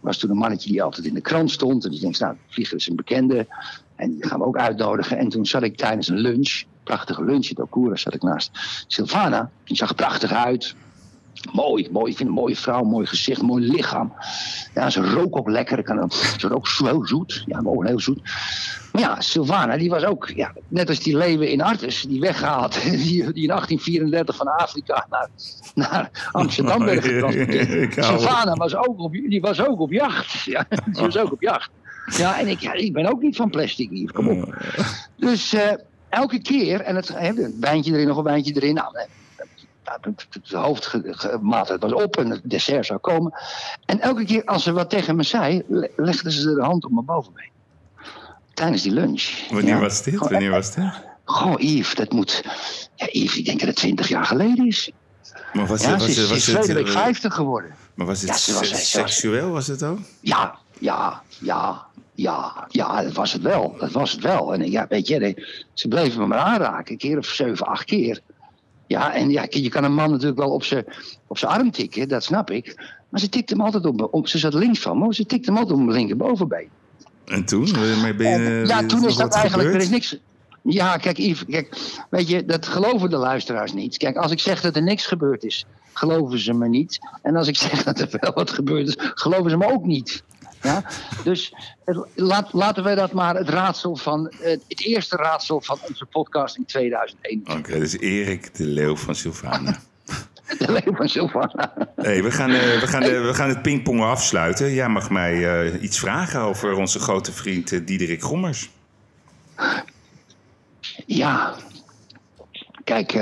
was 0.00 0.18
toen 0.18 0.30
een 0.30 0.36
mannetje 0.36 0.70
die 0.70 0.82
altijd 0.82 1.06
in 1.06 1.14
de 1.14 1.20
krant 1.20 1.50
stond. 1.50 1.84
En 1.84 1.90
die 1.90 2.00
denkt, 2.00 2.20
nou, 2.20 2.36
Vlieger 2.48 2.76
is 2.76 2.88
een 2.88 2.96
bekende. 2.96 3.46
En 3.96 4.10
die 4.10 4.26
gaan 4.26 4.38
we 4.38 4.44
ook 4.44 4.56
uitnodigen. 4.56 5.18
En 5.18 5.28
toen 5.28 5.46
zat 5.46 5.62
ik 5.62 5.76
tijdens 5.76 6.08
een 6.08 6.18
lunch, 6.18 6.62
prachtige 6.84 7.24
lunch 7.24 7.44
in 7.44 7.48
het 7.48 7.60
Okura, 7.60 7.96
zat 7.96 8.14
ik 8.14 8.22
naast 8.22 8.50
Sylvana. 8.86 9.50
Die 9.64 9.76
zag 9.76 9.88
er 9.88 9.94
prachtig 9.94 10.32
uit. 10.32 10.74
Mooi, 11.52 11.88
mooi. 11.90 12.10
Ik 12.10 12.16
vind 12.16 12.28
een 12.28 12.34
mooie 12.34 12.56
vrouw, 12.56 12.82
mooi 12.82 13.06
gezicht, 13.06 13.42
mooi 13.42 13.72
lichaam. 13.72 14.12
Ja, 14.74 14.90
ze 14.90 15.00
rook 15.00 15.38
ook 15.38 15.48
lekker. 15.48 15.82
Kan, 15.82 16.10
ze 16.38 16.48
rook 16.48 16.68
zo 16.68 17.04
zoet. 17.04 17.44
Ja, 17.46 17.58
gewoon 17.58 17.86
heel 17.86 18.00
zoet. 18.00 18.20
Maar 18.92 19.02
ja, 19.02 19.20
Sylvana, 19.20 19.76
die 19.76 19.90
was 19.90 20.04
ook, 20.04 20.28
ja, 20.34 20.52
net 20.68 20.88
als 20.88 20.98
die 20.98 21.16
leeuwen 21.16 21.50
in 21.50 21.62
Artes, 21.62 22.02
die 22.02 22.20
weggehaald. 22.20 22.82
Die, 22.82 23.32
die 23.32 23.42
in 23.42 23.48
1834 23.48 24.36
van 24.36 24.46
Afrika 24.46 25.06
naar, 25.10 25.28
naar 25.74 26.28
Amsterdam 26.32 26.84
werden 26.84 27.02
getransporteerd. 27.10 28.04
Sylvana 28.04 28.54
was 28.54 28.74
ook 28.74 29.00
op, 29.00 29.12
die 29.12 29.40
was 29.40 29.66
ook 29.66 29.80
op 29.80 29.92
jacht. 29.92 30.42
Ja, 30.42 30.66
die 30.68 31.02
was 31.02 31.18
ook 31.18 31.32
op 31.32 31.42
jacht. 31.42 31.70
Ja, 32.16 32.38
en 32.38 32.48
ik, 32.48 32.60
ja, 32.60 32.72
ik 32.72 32.92
ben 32.92 33.06
ook 33.06 33.22
niet 33.22 33.36
van 33.36 33.50
plastic, 33.50 33.90
hier. 33.90 34.12
Kom 34.12 34.28
op. 34.28 34.54
Dus 35.16 35.54
uh, 35.54 35.60
elke 36.08 36.42
keer, 36.42 36.80
en 36.80 36.96
het, 36.96 37.14
een 37.16 37.56
wijntje 37.60 37.92
erin, 37.92 38.06
nog 38.06 38.16
een 38.16 38.24
wijntje 38.24 38.54
erin. 38.54 38.74
Nou, 38.74 38.92
de 40.42 40.56
hoofdmaaltijd 40.56 41.80
was 41.80 41.92
op 41.92 42.16
en 42.16 42.30
het 42.30 42.40
dessert 42.44 42.86
zou 42.86 42.98
komen. 42.98 43.32
En 43.86 44.00
elke 44.00 44.24
keer 44.24 44.44
als 44.44 44.62
ze 44.62 44.72
wat 44.72 44.90
tegen 44.90 45.16
me 45.16 45.22
zei, 45.22 45.62
legden 45.96 46.32
ze 46.32 46.54
de 46.54 46.62
hand 46.62 46.84
op 46.84 46.90
mijn 46.90 47.04
bovenbeen. 47.04 47.50
Tijdens 48.54 48.82
die 48.82 48.92
lunch. 48.92 49.48
Wanneer 49.50 49.80
was 49.80 50.02
dit? 50.02 50.18
Wanneer 50.18 50.50
was 50.50 50.74
dit? 50.74 50.84
Goh, 51.24 51.60
Yves, 51.60 51.94
dat 51.94 52.12
moet... 52.12 52.42
Ja, 52.94 53.08
Yves, 53.10 53.38
ik 53.38 53.44
denk 53.44 53.58
dat 53.58 53.68
het 53.68 53.76
twintig 53.76 54.08
jaar 54.08 54.24
geleden 54.24 54.66
is. 54.66 54.92
Maar 55.52 55.66
was, 55.66 55.82
ja, 55.82 55.96
was, 55.96 56.14
ze, 56.14 56.26
was, 56.28 56.48
is 56.48 56.66
week 56.66 56.88
50 56.88 57.34
geworden. 57.34 57.74
Maar 57.94 58.06
was 58.06 58.20
het 58.20 58.44
ja, 58.44 58.52
was, 58.54 58.90
seksueel, 58.90 59.50
was 59.50 59.66
het 59.66 59.82
ook? 59.82 59.98
Ja, 60.20 60.58
ja, 60.78 61.22
ja, 61.38 61.86
ja, 62.14 62.66
ja, 62.68 63.02
dat 63.02 63.12
was 63.12 63.32
het 63.32 63.42
wel. 63.42 63.76
Dat 63.78 63.92
was 63.92 64.12
het 64.12 64.22
wel. 64.22 64.54
En 64.54 64.70
ja, 64.70 64.86
weet 64.88 65.08
je, 65.08 65.46
ze 65.72 65.88
bleven 65.88 66.20
me 66.20 66.26
maar 66.26 66.38
aanraken, 66.38 66.92
een 66.92 66.98
keer 66.98 67.18
of 67.18 67.26
zeven, 67.26 67.66
acht 67.66 67.84
keer. 67.84 68.20
Ja, 68.90 69.14
en 69.14 69.30
ja, 69.30 69.46
je 69.48 69.68
kan 69.68 69.84
een 69.84 69.94
man 69.94 70.10
natuurlijk 70.10 70.38
wel 70.38 70.50
op 70.50 70.64
zijn 70.64 70.84
op 71.26 71.38
zijn 71.38 71.52
arm 71.52 71.70
tikken, 71.70 72.08
dat 72.08 72.24
snap 72.24 72.50
ik. 72.50 72.74
Maar 73.08 73.20
ze 73.20 73.28
tikt 73.28 73.50
hem 73.50 73.60
altijd 73.60 73.86
op, 73.86 74.08
op 74.10 74.28
ze 74.28 74.38
zat 74.38 74.54
links 74.54 74.78
van 74.78 74.98
me, 74.98 75.04
maar 75.04 75.14
ze 75.14 75.26
tikt 75.26 75.46
hem 75.46 75.56
altijd 75.56 75.78
op 75.78 75.84
mijn 75.84 75.96
linkerbovenbeen. 75.96 76.68
En 77.24 77.44
toen? 77.44 77.70
Maar 78.00 78.14
ben 78.14 78.42
je, 78.42 78.66
ja, 78.66 78.86
toen 78.86 79.06
is 79.06 79.16
dat 79.16 79.34
eigenlijk, 79.34 79.68
er 79.68 79.80
gebeurd? 79.80 79.82
is 79.82 79.88
niks. 79.88 80.18
Ja, 80.62 80.96
kijk, 80.96 81.18
Yves, 81.18 81.44
kijk, 81.44 81.76
weet 82.08 82.28
je, 82.28 82.44
dat 82.44 82.66
geloven 82.66 83.10
de 83.10 83.16
luisteraars 83.16 83.72
niet. 83.72 83.96
Kijk, 83.96 84.16
als 84.16 84.32
ik 84.32 84.40
zeg 84.40 84.60
dat 84.60 84.76
er 84.76 84.82
niks 84.82 85.06
gebeurd 85.06 85.44
is, 85.44 85.66
geloven 85.92 86.38
ze 86.38 86.52
me 86.52 86.68
niet. 86.68 86.98
En 87.22 87.36
als 87.36 87.48
ik 87.48 87.56
zeg 87.68 87.82
dat 87.82 88.00
er 88.00 88.08
wel 88.20 88.32
wat 88.32 88.50
gebeurd 88.50 88.88
is, 88.88 88.96
geloven 88.98 89.50
ze 89.50 89.56
me 89.56 89.72
ook 89.72 89.84
niet. 89.84 90.22
Ja? 90.62 90.84
Dus 91.24 91.54
laat, 92.14 92.52
laten 92.52 92.84
wij 92.84 92.94
dat 92.94 93.12
maar 93.12 93.36
het 93.36 93.48
raadsel 93.48 93.96
van, 93.96 94.28
eh, 94.28 94.50
het 94.50 94.84
eerste 94.84 95.16
raadsel 95.16 95.60
van 95.60 95.78
onze 95.88 96.06
podcast 96.06 96.56
in 96.56 96.64
2001. 96.64 97.42
Oké, 97.58 97.78
dus 97.78 97.98
Erik 97.98 98.54
de 98.54 98.64
Leeuw 98.64 98.96
van 98.96 99.14
Sylvana. 99.14 99.78
De 100.58 100.72
leeuw 100.72 100.94
van 100.94 101.08
Sylvana. 101.08 101.72
Hey, 101.96 102.22
we, 102.22 102.30
gaan, 102.30 102.50
eh, 102.50 102.80
we, 102.80 102.86
gaan, 102.86 103.02
eh, 103.02 103.26
we 103.26 103.34
gaan 103.34 103.48
het 103.48 103.62
pingpongen 103.62 104.08
afsluiten. 104.08 104.72
Jij 104.72 104.88
mag 104.88 105.10
mij 105.10 105.64
eh, 105.64 105.82
iets 105.82 105.98
vragen 105.98 106.40
over 106.40 106.74
onze 106.74 106.98
grote 106.98 107.32
vriend 107.32 107.72
eh, 107.72 107.80
Diederik 107.84 108.22
Gommers. 108.22 108.70
Ja, 111.06 111.54
kijk, 112.84 113.12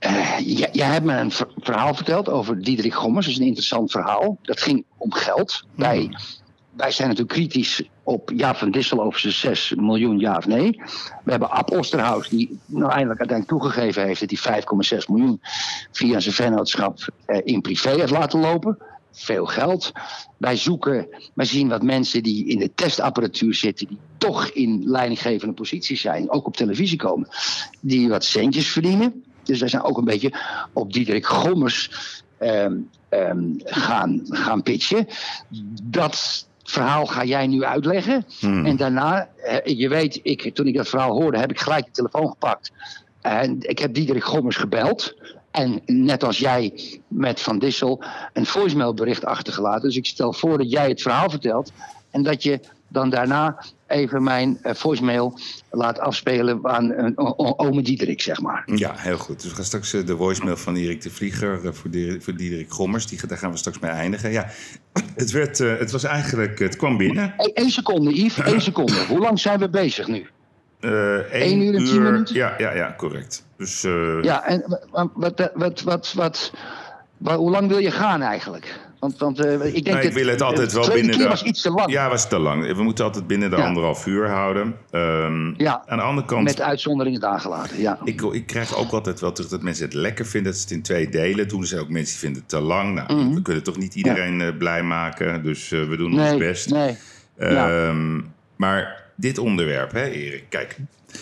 eh, 0.00 0.38
jij, 0.38 0.68
jij 0.72 0.86
hebt 0.86 1.04
me 1.04 1.16
een 1.16 1.30
ver- 1.30 1.52
verhaal 1.56 1.94
verteld 1.94 2.28
over 2.28 2.62
Diederik 2.62 2.94
Gommers. 2.94 3.26
Dat 3.26 3.34
is 3.34 3.40
een 3.40 3.46
interessant 3.46 3.90
verhaal. 3.90 4.38
Dat 4.42 4.60
ging 4.60 4.84
om 4.96 5.12
geld. 5.12 5.64
Wij, 5.74 6.16
wij 6.70 6.90
zijn 6.90 7.08
natuurlijk 7.08 7.36
kritisch 7.36 7.82
op 8.02 8.30
Jaap 8.34 8.56
van 8.56 8.70
Dissel 8.70 9.02
over 9.02 9.20
zijn 9.20 9.32
6 9.32 9.74
miljoen, 9.76 10.18
ja 10.18 10.36
of 10.36 10.46
nee. 10.46 10.80
We 11.24 11.30
hebben 11.30 11.50
Ab 11.50 11.70
Osterhaus, 11.70 12.28
die 12.28 12.58
nou 12.66 12.90
eindelijk 12.90 13.20
uiteindelijk 13.20 13.48
toegegeven 13.48 14.06
heeft 14.06 14.20
dat 14.20 14.40
hij 14.44 14.62
5,6 15.00 15.06
miljoen 15.08 15.40
via 15.92 16.20
zijn 16.20 16.34
vennootschap 16.34 16.98
eh, 17.26 17.40
in 17.44 17.60
privé 17.60 17.90
heeft 17.90 18.10
laten 18.10 18.40
lopen. 18.40 18.78
Veel 19.12 19.46
geld. 19.46 19.92
Wij 20.36 20.56
zoeken, 20.56 21.08
wij 21.34 21.46
zien 21.46 21.68
wat 21.68 21.82
mensen 21.82 22.22
die 22.22 22.46
in 22.46 22.58
de 22.58 22.74
testapparatuur 22.74 23.54
zitten, 23.54 23.86
die 23.86 23.98
toch 24.18 24.48
in 24.48 24.82
leidinggevende 24.84 25.54
posities 25.54 26.00
zijn, 26.00 26.30
ook 26.30 26.46
op 26.46 26.56
televisie 26.56 26.98
komen, 26.98 27.28
die 27.80 28.08
wat 28.08 28.24
centjes 28.24 28.68
verdienen. 28.68 29.24
Dus 29.50 29.60
wij 29.60 29.68
zijn 29.68 29.82
ook 29.82 29.98
een 29.98 30.04
beetje 30.04 30.32
op 30.72 30.92
Diederik 30.92 31.26
Gommers 31.26 31.90
ehm, 32.38 32.76
ehm, 33.08 33.42
gaan, 33.64 34.20
gaan 34.24 34.62
pitchen. 34.62 35.06
Dat 35.82 36.46
verhaal 36.62 37.06
ga 37.06 37.24
jij 37.24 37.46
nu 37.46 37.64
uitleggen. 37.64 38.24
Hmm. 38.38 38.66
En 38.66 38.76
daarna, 38.76 39.28
eh, 39.36 39.78
je 39.78 39.88
weet, 39.88 40.20
ik, 40.22 40.54
toen 40.54 40.66
ik 40.66 40.76
dat 40.76 40.88
verhaal 40.88 41.12
hoorde, 41.12 41.38
heb 41.38 41.50
ik 41.50 41.60
gelijk 41.60 41.84
de 41.84 41.90
telefoon 41.90 42.28
gepakt. 42.28 42.72
En 43.20 43.56
ik 43.60 43.78
heb 43.78 43.94
Diederik 43.94 44.24
Gommers 44.24 44.56
gebeld. 44.56 45.14
En 45.50 45.80
net 45.86 46.24
als 46.24 46.38
jij 46.38 46.72
met 47.08 47.40
Van 47.40 47.58
Dissel 47.58 48.02
een 48.32 48.46
voicemailbericht 48.46 49.24
achtergelaten. 49.24 49.82
Dus 49.82 49.96
ik 49.96 50.06
stel 50.06 50.32
voor 50.32 50.58
dat 50.58 50.70
jij 50.70 50.88
het 50.88 51.02
verhaal 51.02 51.30
vertelt. 51.30 51.72
En 52.10 52.22
dat 52.22 52.42
je 52.42 52.60
dan 52.92 53.10
daarna 53.10 53.64
even 53.86 54.22
mijn 54.22 54.58
eh, 54.62 54.74
voicemail 54.74 55.38
laat 55.70 55.98
afspelen 55.98 56.60
aan 56.62 56.90
een 56.92 57.18
ome 57.58 57.82
Diederik, 57.82 58.20
zeg 58.20 58.40
maar. 58.40 58.62
Ja, 58.74 58.92
heel 58.96 59.18
goed. 59.18 59.40
Dus 59.40 59.50
we 59.50 59.54
gaan 59.56 59.64
straks 59.64 59.92
eh, 59.92 60.06
de 60.06 60.16
voicemail 60.16 60.56
van 60.56 60.76
Erik 60.76 61.02
de 61.02 61.10
Vlieger 61.10 61.54
eh, 61.54 61.72
voor, 61.72 61.90
voor 62.20 62.34
Diederik 62.36 62.70
Gommers. 62.72 63.06
Die, 63.06 63.26
daar 63.26 63.38
gaan 63.38 63.50
we 63.50 63.56
straks 63.56 63.78
mee 63.78 63.90
eindigen. 63.90 64.32
Ja, 64.32 64.46
het, 65.14 65.30
werd, 65.30 65.58
het 65.58 65.90
was 65.90 66.04
eigenlijk, 66.04 66.58
het 66.58 66.76
kwam 66.76 66.96
binnen. 66.96 67.34
Eén 67.36 67.70
seconde, 67.70 68.14
Yves, 68.24 68.44
één 68.44 68.60
seconde. 68.70 69.04
Hoe 69.08 69.18
lang 69.20 69.38
zijn 69.40 69.58
we 69.58 69.68
bezig 69.70 70.06
nu? 70.06 70.26
Eh 70.80 70.90
Eén 71.32 71.62
uur 71.62 71.74
en 71.74 71.84
tien 71.84 72.02
minuten? 72.02 72.34
Ja, 72.34 72.54
ja, 72.58 72.74
ja, 72.74 72.94
correct. 72.96 73.46
Dus 73.56 73.82
Ja, 74.22 74.44
en 74.46 74.64
wa- 74.90 75.08
wat, 75.14 75.38
wat, 75.38 75.50
wat, 75.54 75.82
wat, 75.82 76.12
wat, 76.12 76.52
wa- 77.16 77.36
hoe 77.36 77.50
lang 77.50 77.68
wil 77.68 77.78
je 77.78 77.90
gaan 77.90 78.22
eigenlijk? 78.22 78.78
Want, 79.00 79.18
want 79.18 79.38
eh, 79.38 79.52
ik 79.52 79.72
denk 79.84 79.86
Nou, 79.96 80.06
ik 80.06 80.12
wil 80.12 80.26
het 80.26 80.42
altijd 80.42 80.72
wel 80.72 80.90
binnen 80.92 81.18
de... 81.18 81.28
was 81.28 81.42
iets 81.42 81.62
te 81.62 81.70
lang. 81.70 81.90
Ja, 81.92 82.08
was 82.08 82.28
te 82.28 82.38
lang. 82.38 82.74
We 82.76 82.82
moeten 82.82 83.04
altijd 83.04 83.26
binnen 83.26 83.50
de 83.50 83.56
Ja. 83.56 83.66
anderhalf 83.66 84.06
uur 84.06 84.28
houden. 84.28 84.76
Ehm, 84.90 85.52
Ja, 85.62 85.82
Aan 85.86 85.96
de 85.98 86.02
andere 86.04 86.26
kant, 86.26 86.44
Met 86.44 86.60
uitzonderingen 86.60 87.24
aangelaten, 87.24 87.80
ja. 87.80 87.98
ik, 88.04 88.22
ik 88.22 88.46
krijg 88.46 88.76
ook 88.76 88.92
altijd 88.92 89.20
wel 89.20 89.32
terug 89.32 89.50
dat 89.50 89.62
mensen 89.62 89.84
het 89.84 89.94
lekker 89.94 90.26
vinden. 90.26 90.52
Dat 90.52 90.60
ze 90.60 90.66
het 90.66 90.76
in 90.76 90.82
twee 90.82 91.08
delen 91.08 91.48
doen. 91.48 91.60
Er 91.60 91.66
zijn 91.66 91.80
ook 91.80 91.88
mensen 91.88 92.10
die 92.12 92.20
vinden 92.20 92.40
het 92.40 92.50
te 92.50 92.60
lang. 92.60 92.94
Nou, 92.94 93.14
Mhm. 93.24 93.34
we 93.34 93.42
kunnen 93.42 93.62
toch 93.62 93.76
niet 93.76 93.94
iedereen 93.94 94.40
eh, 94.40 94.56
blij 94.58 94.82
maken. 94.82 95.42
Dus 95.42 95.72
eh, 95.72 95.88
we 95.88 95.96
doen 95.96 96.12
ons 96.12 96.30
Nee, 96.30 96.38
best. 96.38 96.70
nee. 96.70 96.96
Ehm, 97.38 98.20
Maar 98.56 99.02
dit 99.16 99.38
onderwerp, 99.38 99.92
hè 99.92 100.04
Erik. 100.04 100.44
Kijk, 100.48 100.76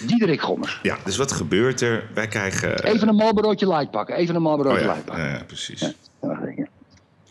Diederik 0.06 0.40
Gommers. 0.40 0.78
ja, 0.82 0.96
dus 1.04 1.16
wat 1.16 1.32
gebeurt 1.32 1.80
er? 1.80 2.04
Wij 2.14 2.26
krijgen... 2.28 2.84
Even 2.84 3.08
een 3.08 3.14
Marlborootje 3.14 3.66
light 3.68 3.90
pakken. 3.90 4.14
Even 4.16 4.34
een 4.34 4.40
oh 4.40 4.46
Marlborootje 4.46 4.80
ja, 4.84 4.86
light 4.86 5.04
pakken. 5.04 5.24
ja, 5.24 5.30
ja, 5.30 5.42
precies. 5.46 5.80
Ja. 5.80 5.92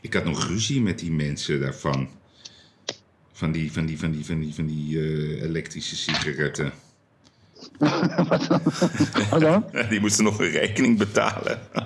Ik 0.08 0.14
had 0.14 0.24
nog 0.24 0.48
ruzie 0.48 0.82
met 0.82 1.00
die 1.00 1.12
mensen 1.12 1.60
daarvan. 1.60 2.10
Van 3.32 3.52
die, 3.52 3.72
van 3.72 3.86
die, 3.86 4.00
van 4.00 4.12
die, 4.12 4.26
van 4.26 4.40
die, 4.40 4.54
van 4.54 4.66
die 4.66 5.00
eh, 5.00 5.42
elektrische 5.42 5.96
sigaretten. 5.96 6.74
Wat 9.30 9.40
dan? 9.42 9.66
Die 9.90 10.00
moesten 10.00 10.24
nog 10.24 10.40
een 10.40 10.50
rekening 10.50 10.98
betalen. 10.98 11.60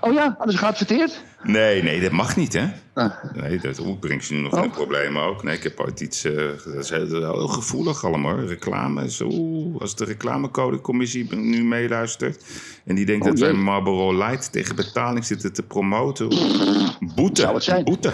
Oh 0.00 0.12
ja, 0.12 0.34
hadden 0.36 0.52
ze 0.52 0.58
geadverteerd? 0.58 1.22
Nee, 1.42 1.82
nee, 1.82 2.00
dat 2.00 2.10
mag 2.10 2.36
niet, 2.36 2.52
hè? 2.52 2.68
Ah. 2.94 3.10
Nee, 3.32 3.58
dat 3.58 4.00
brengt 4.00 4.26
je 4.26 4.34
nu 4.34 4.40
nog 4.40 4.52
Oh. 4.52 4.64
in 4.64 4.70
problemen 4.70 5.22
ook. 5.22 5.42
Nee, 5.42 5.56
ik 5.56 5.62
heb 5.62 5.80
ooit 5.80 6.00
iets... 6.00 6.24
eh, 6.24 6.34
dat 6.64 6.74
is 6.84 6.90
heel, 6.90 7.06
heel 7.06 7.48
gevoelig 7.48 8.04
allemaal, 8.04 8.32
hoor. 8.34 8.44
Reclame 8.44 9.04
is... 9.04 9.20
Oeh, 9.20 9.80
als 9.80 9.94
de 9.96 10.04
reclamecodecommissie 10.04 11.34
nu 11.34 11.64
meeluistert... 11.64 12.44
en 12.84 12.94
die 12.94 13.06
denkt 13.06 13.24
Oh, 13.24 13.30
dat 13.30 13.40
wij 13.40 13.50
jee. 13.50 13.58
Marlboro 13.58 14.16
Light 14.18 14.52
tegen 14.52 14.76
betaling 14.76 15.24
zitten 15.24 15.52
te 15.52 15.62
promoten... 15.62 16.32
oeh, 16.32 16.88
Boete, 17.14 17.40
Zou 17.40 17.54
het 17.54 17.64
zijn. 17.64 17.84
boete. 17.84 18.12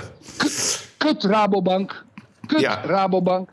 Kut 0.97 1.25
Rabobank. 1.25 2.05
Kut 2.47 2.61
Ja. 2.61 2.81
Rabobank. 2.85 3.51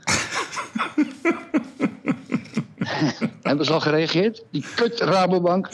Hebben 3.42 3.66
ze 3.66 3.74
al 3.74 3.80
gereageerd? 3.80 4.44
Die 4.52 4.66
kut 4.76 5.00
Rabobank. 5.00 5.70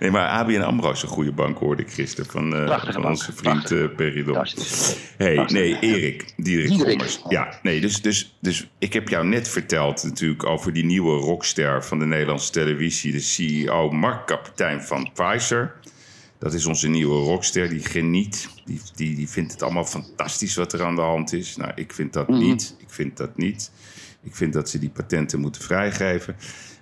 Nee, 0.00 0.10
maar 0.10 0.28
ABN 0.28 0.60
AMRO 0.60 0.90
is 0.90 1.02
een 1.02 1.08
goede 1.08 1.32
bank, 1.32 1.58
hoorde 1.58 1.82
ik 1.82 1.90
gisteren... 1.90 2.30
van, 2.30 2.48
Prachtige 2.50 2.92
van 2.92 3.10
onze 3.10 3.32
vriend 3.32 3.96
Peridon. 3.96 4.34
Fantastisch. 4.34 4.96
Hey, 5.16 5.44
nee, 5.46 5.78
Erik, 5.80 6.32
Diederik. 6.36 6.70
Gommers. 6.70 7.20
Ja, 7.28 7.58
nee, 7.62 7.80
dus, 7.80 8.02
dus, 8.02 8.36
dus 8.40 8.68
ik 8.78 8.92
heb 8.92 9.08
jou 9.08 9.26
net 9.26 9.48
verteld 9.48 10.04
natuurlijk 10.04 10.46
over 10.46 10.72
die 10.72 10.84
nieuwe 10.84 11.16
rockster 11.18 11.84
van 11.84 11.98
de 11.98 12.06
Nederlandse 12.06 12.50
televisie, 12.50 13.12
de 13.12 13.20
CEO 13.20 13.90
Mark 13.90 14.26
Kapitein 14.26 14.82
van 14.82 15.10
Pfizer. 15.12 15.74
Dat 16.38 16.54
is 16.54 16.66
onze 16.66 16.88
nieuwe 16.88 17.22
rockster, 17.24 17.68
die 17.68 17.84
geniet. 17.84 18.48
Die, 18.64 18.80
die, 18.94 19.16
die 19.16 19.28
vindt 19.28 19.52
het 19.52 19.62
allemaal 19.62 19.84
fantastisch 19.84 20.56
wat 20.56 20.72
er 20.72 20.82
aan 20.82 20.94
de 20.94 21.00
hand 21.00 21.32
is. 21.32 21.56
Nou, 21.56 21.72
ik 21.74 21.92
vind 21.92 22.12
dat 22.12 22.28
niet. 22.28 22.76
Ik 22.78 22.90
vind 22.90 23.16
dat 23.16 23.36
niet. 23.36 23.70
Ik 24.22 24.34
vind 24.34 24.52
dat 24.52 24.68
ze 24.68 24.78
die 24.78 24.90
patenten 24.90 25.40
moeten 25.40 25.62
vrijgeven. 25.62 26.36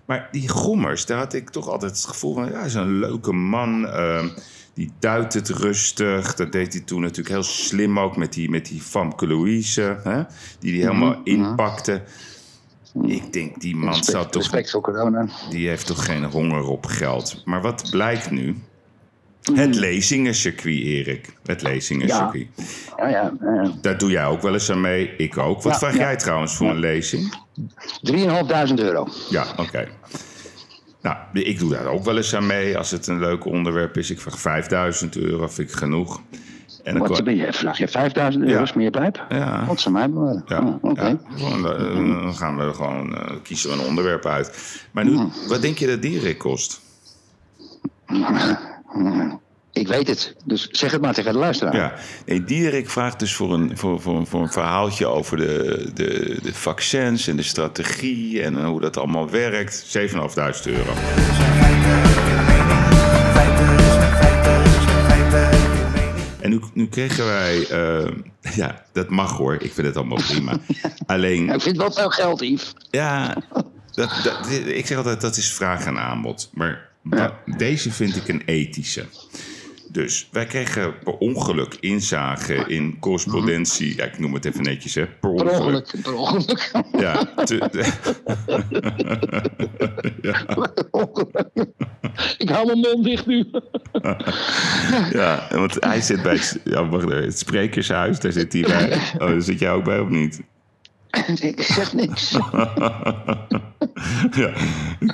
Maar 0.05 0.28
die 0.32 0.48
Gommers, 0.48 1.06
daar 1.06 1.19
had 1.19 1.35
ik 1.35 1.51
toch 1.51 1.69
altijd 1.69 1.90
het 1.90 2.05
gevoel 2.05 2.35
van... 2.35 2.47
ja, 2.47 2.59
hij 2.59 2.66
is 2.66 2.74
een 2.74 2.98
leuke 2.98 3.32
man. 3.32 3.86
ehm, 3.86 4.28
die 4.74 4.93
duidt 4.98 5.35
het 5.35 5.48
rustig. 5.48 6.35
Dat 6.35 6.52
deed 6.52 6.73
hij 6.73 6.82
toen 6.82 7.01
natuurlijk 7.01 7.28
heel 7.28 7.43
slim 7.43 7.98
ook 7.98 8.16
met 8.16 8.32
die, 8.32 8.51
met 8.51 8.66
die 8.66 8.81
Famke 8.81 9.27
Louise. 9.27 10.01
Hè? 10.02 10.23
Die 10.59 10.73
hij 10.73 10.81
helemaal 10.81 11.20
inpakte. 11.24 12.02
Ik 13.02 13.32
denk, 13.32 13.60
die 13.60 13.77
man 13.77 13.94
Respect, 13.94 14.32
toch 14.32 14.70
voor 14.70 14.81
corona. 14.81 15.28
die 15.51 15.69
heeft 15.69 15.86
toch 15.86 16.05
geen 16.05 16.24
honger 16.24 16.62
op 16.62 16.86
geld. 16.86 17.43
Maar 17.44 17.62
wat 17.62 17.89
blijkt 17.90 18.31
nu? 18.31 18.56
Het 19.54 19.74
lezingencircuit, 19.74 20.76
Erik. 20.84 21.32
Het 21.44 21.62
lezingencircuit. 21.62 22.46
Ja, 22.96 23.08
ja. 23.08 23.32
ja. 23.40 23.70
Daar 23.80 23.98
doe 23.98 24.10
jij 24.10 24.24
ook 24.26 24.42
wel 24.42 24.52
eens 24.52 24.70
aan 24.70 24.80
mee. 24.80 25.10
Ik 25.16 25.38
ook. 25.38 25.62
Wat 25.62 25.78
vraag 25.78 25.96
jij 25.96 26.16
trouwens 26.16 26.54
voor 26.56 26.70
een 26.70 26.78
lezing? 26.78 27.34
3.500 28.12 28.74
euro. 28.74 29.08
Ja, 29.30 29.44
oké. 29.56 29.88
Nou, 31.02 31.16
ik 31.32 31.58
doe 31.58 31.70
daar 31.70 31.86
ook 31.86 32.04
wel 32.04 32.16
eens 32.16 32.34
aan 32.34 32.46
mee 32.46 32.78
als 32.78 32.90
het 32.90 33.06
een 33.06 33.18
leuk 33.18 33.44
onderwerp 33.44 33.96
is. 33.96 34.10
Ik 34.10 34.20
vraag 34.20 34.38
5000 34.40 35.16
euro, 35.16 35.48
vind 35.48 35.70
ik 35.70 35.76
genoeg. 35.76 36.20
En 36.84 36.98
dan 36.98 37.08
Wat 37.08 37.24
ben 37.24 37.36
je? 37.36 37.52
Vraag 37.52 37.78
je 37.78 37.88
5000 37.88 38.44
euro 38.44 38.58
Ja. 38.58 38.66
smeerpijp? 38.66 39.26
Ja. 39.28 39.64
Wat 39.66 39.80
ze 39.80 39.90
mij 39.90 40.10
bewaren. 40.10 40.42
Ja, 40.46 40.60
Oh, 40.60 40.90
Oké. 40.90 41.06
ja, 41.06 41.16
gewoon, 41.36 41.72
eh, 41.72 42.22
dan 42.22 42.34
gaan 42.34 42.56
we 42.56 42.74
gewoon 42.74 43.16
eh, 43.16 43.34
kiezen 43.42 43.70
we 43.70 43.76
een 43.76 43.88
onderwerp 43.88 44.26
uit. 44.26 44.76
Maar 44.92 45.04
nu, 45.04 45.18
wat 45.48 45.62
denk 45.62 45.78
je 45.78 45.86
dat 45.86 46.02
Diederik 46.02 46.38
kost? 46.38 46.80
Ik 49.73 49.89
weet 49.89 50.06
het. 50.09 50.36
Dus 50.44 50.69
zeg 50.70 50.93
het 50.93 51.01
maar 51.01 51.15
tegen 51.15 51.32
de 51.32 51.39
luisteraar. 51.39 51.77
Ja, 51.77 51.94
nee, 52.27 52.44
Diederik 52.44 52.90
vraagt 52.90 53.19
dus 53.19 53.35
voor 53.35 53.52
een, 53.55 53.78
voor, 53.78 54.01
voor, 54.01 54.27
voor 54.27 54.40
een 54.40 54.48
verhaaltje 54.52 55.06
over 55.06 55.36
de, 55.36 55.90
de, 55.94 56.39
de 56.43 56.55
vaccins 56.55 57.27
en 57.28 57.36
de 57.36 57.43
strategie 57.43 58.43
en 58.43 58.65
hoe 58.65 58.81
dat 58.81 58.97
allemaal 58.97 59.31
werkt. 59.31 59.98
7.500 59.98 60.12
euro. 60.65 60.93
En 66.40 66.51
nu, 66.51 66.60
nu 66.74 66.89
kregen 66.89 67.27
wij, 67.27 67.66
eh, 67.70 68.10
ja, 68.55 68.85
dat 68.93 69.09
mag 69.09 69.36
hoor, 69.36 69.55
ik 69.55 69.73
vind 69.73 69.86
het 69.86 69.97
allemaal 69.97 70.19
prima. 70.28 70.59
Alleen, 71.06 71.44
Ja, 71.44 71.55
ik 71.55 71.60
vind 71.60 71.77
het 71.77 71.86
wel 71.86 71.93
veel 71.93 72.10
geld, 72.10 72.40
Yves. 72.40 72.74
ja, 72.90 73.36
dat, 73.93 74.20
dat, 74.24 74.51
ik 74.66 74.86
zeg 74.86 74.97
altijd 74.97 75.20
dat 75.20 75.36
is 75.36 75.52
vraag 75.52 75.86
en 75.86 75.98
aanbod. 75.98 76.51
Maar 76.52 76.88
wa- 77.10 77.39
deze 77.56 77.90
vind 77.93 78.16
ik 78.16 78.28
een 78.28 78.43
ethische. 78.44 79.05
Dus 79.93 80.28
wij 80.32 80.47
kregen 80.47 80.94
per 81.05 81.12
ongeluk 81.16 81.76
inzage 81.80 82.55
in 82.55 82.97
correspondentie. 82.98 83.97
Ja, 83.97 84.05
ik 84.05 84.18
noem 84.18 84.35
het 84.35 84.44
even 84.44 84.62
netjes, 84.62 84.94
hè? 84.94 85.06
Per 85.06 85.16
Per 85.20 85.30
ongeluk. 85.30 85.59
ongeluk. 85.59 86.02
Per 86.02 86.14
ongeluk. 86.14 86.70
Ja, 87.01 87.24
te- 87.44 87.68
de- 87.72 87.93
Ik 92.39 92.48
hou 92.48 92.66
mijn 92.66 92.78
mond 92.78 93.05
dicht 93.05 93.26
nu. 93.26 93.44
ja, 95.20 95.47
want 95.51 95.76
hij 95.80 96.01
zit 96.01 96.22
bij 96.22 96.35
het, 96.35 96.60
ja, 96.64 96.89
het 97.09 97.39
sprekershuis. 97.39 98.20
Daar 98.20 98.32
zit 98.32 98.52
hij 98.52 98.62
bij. 98.62 98.93
Oh, 98.93 99.18
daar 99.18 99.43
zit 99.43 99.59
jij 99.59 99.72
ook 99.72 99.85
bij 99.85 99.98
of 100.01 100.09
niet? 100.09 100.40
Ik 101.40 101.62
zeg 101.62 101.93
niks. 101.93 102.36
Ja, 104.30 104.52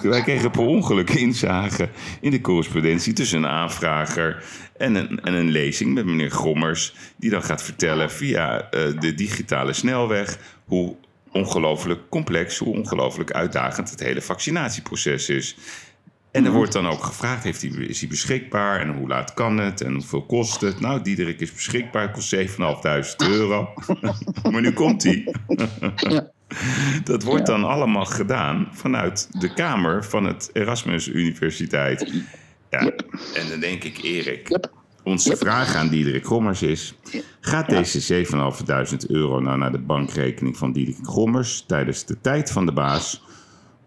wij 0.02 0.22
kregen 0.22 0.50
per 0.50 0.66
ongeluk 0.66 1.10
inzage 1.10 1.88
in 2.20 2.30
de 2.30 2.40
correspondentie 2.40 3.12
tussen 3.12 3.38
een 3.38 3.50
aanvrager 3.50 4.44
en 4.76 4.94
een, 4.94 5.20
en 5.20 5.34
een 5.34 5.50
lezing 5.50 5.94
met 5.94 6.04
meneer 6.04 6.30
Grommers, 6.30 6.94
die 7.16 7.30
dan 7.30 7.42
gaat 7.42 7.62
vertellen 7.62 8.10
via 8.10 8.70
eh, 8.70 9.00
de 9.00 9.14
digitale 9.14 9.72
snelweg 9.72 10.38
hoe 10.64 10.96
ongelooflijk 11.32 12.08
complex, 12.08 12.58
hoe 12.58 12.74
ongelooflijk 12.74 13.32
uitdagend 13.32 13.90
het 13.90 14.00
hele 14.00 14.22
vaccinatieproces 14.22 15.28
is. 15.28 15.56
En 16.34 16.44
er 16.44 16.52
wordt 16.52 16.72
dan 16.72 16.86
ook 16.86 17.04
gevraagd, 17.04 17.44
heeft 17.44 17.62
hij, 17.62 17.70
is 17.70 18.00
hij 18.00 18.08
beschikbaar 18.08 18.80
en 18.80 18.94
hoe 18.94 19.08
laat 19.08 19.34
kan 19.34 19.58
het 19.58 19.80
en 19.80 19.92
hoeveel 19.92 20.26
kost 20.26 20.60
het? 20.60 20.80
Nou, 20.80 21.02
Diederik 21.02 21.40
is 21.40 21.52
beschikbaar, 21.52 22.10
kost 22.10 22.34
7.500 22.36 22.40
euro. 23.16 23.68
maar 24.50 24.60
nu 24.60 24.72
komt 24.72 25.02
hij. 25.02 25.34
Dat 27.04 27.22
wordt 27.22 27.46
dan 27.46 27.64
allemaal 27.64 28.04
gedaan 28.04 28.68
vanuit 28.72 29.28
de 29.40 29.54
kamer 29.54 30.04
van 30.04 30.24
het 30.24 30.50
Erasmus 30.52 31.08
Universiteit. 31.08 32.12
Ja, 32.70 32.80
en 33.34 33.48
dan 33.48 33.60
denk 33.60 33.84
ik, 33.84 34.02
Erik, 34.02 34.58
onze 35.02 35.36
vraag 35.36 35.74
aan 35.74 35.88
Diederik 35.88 36.24
Gommers 36.24 36.62
is... 36.62 36.94
gaat 37.40 37.68
deze 37.68 38.26
7.500 38.26 38.96
euro 39.06 39.40
nou 39.40 39.58
naar 39.58 39.72
de 39.72 39.78
bankrekening 39.78 40.56
van 40.56 40.72
Diederik 40.72 41.06
Gommers... 41.06 41.64
tijdens 41.66 42.04
de 42.04 42.20
tijd 42.20 42.50
van 42.50 42.66
de 42.66 42.72
baas... 42.72 43.22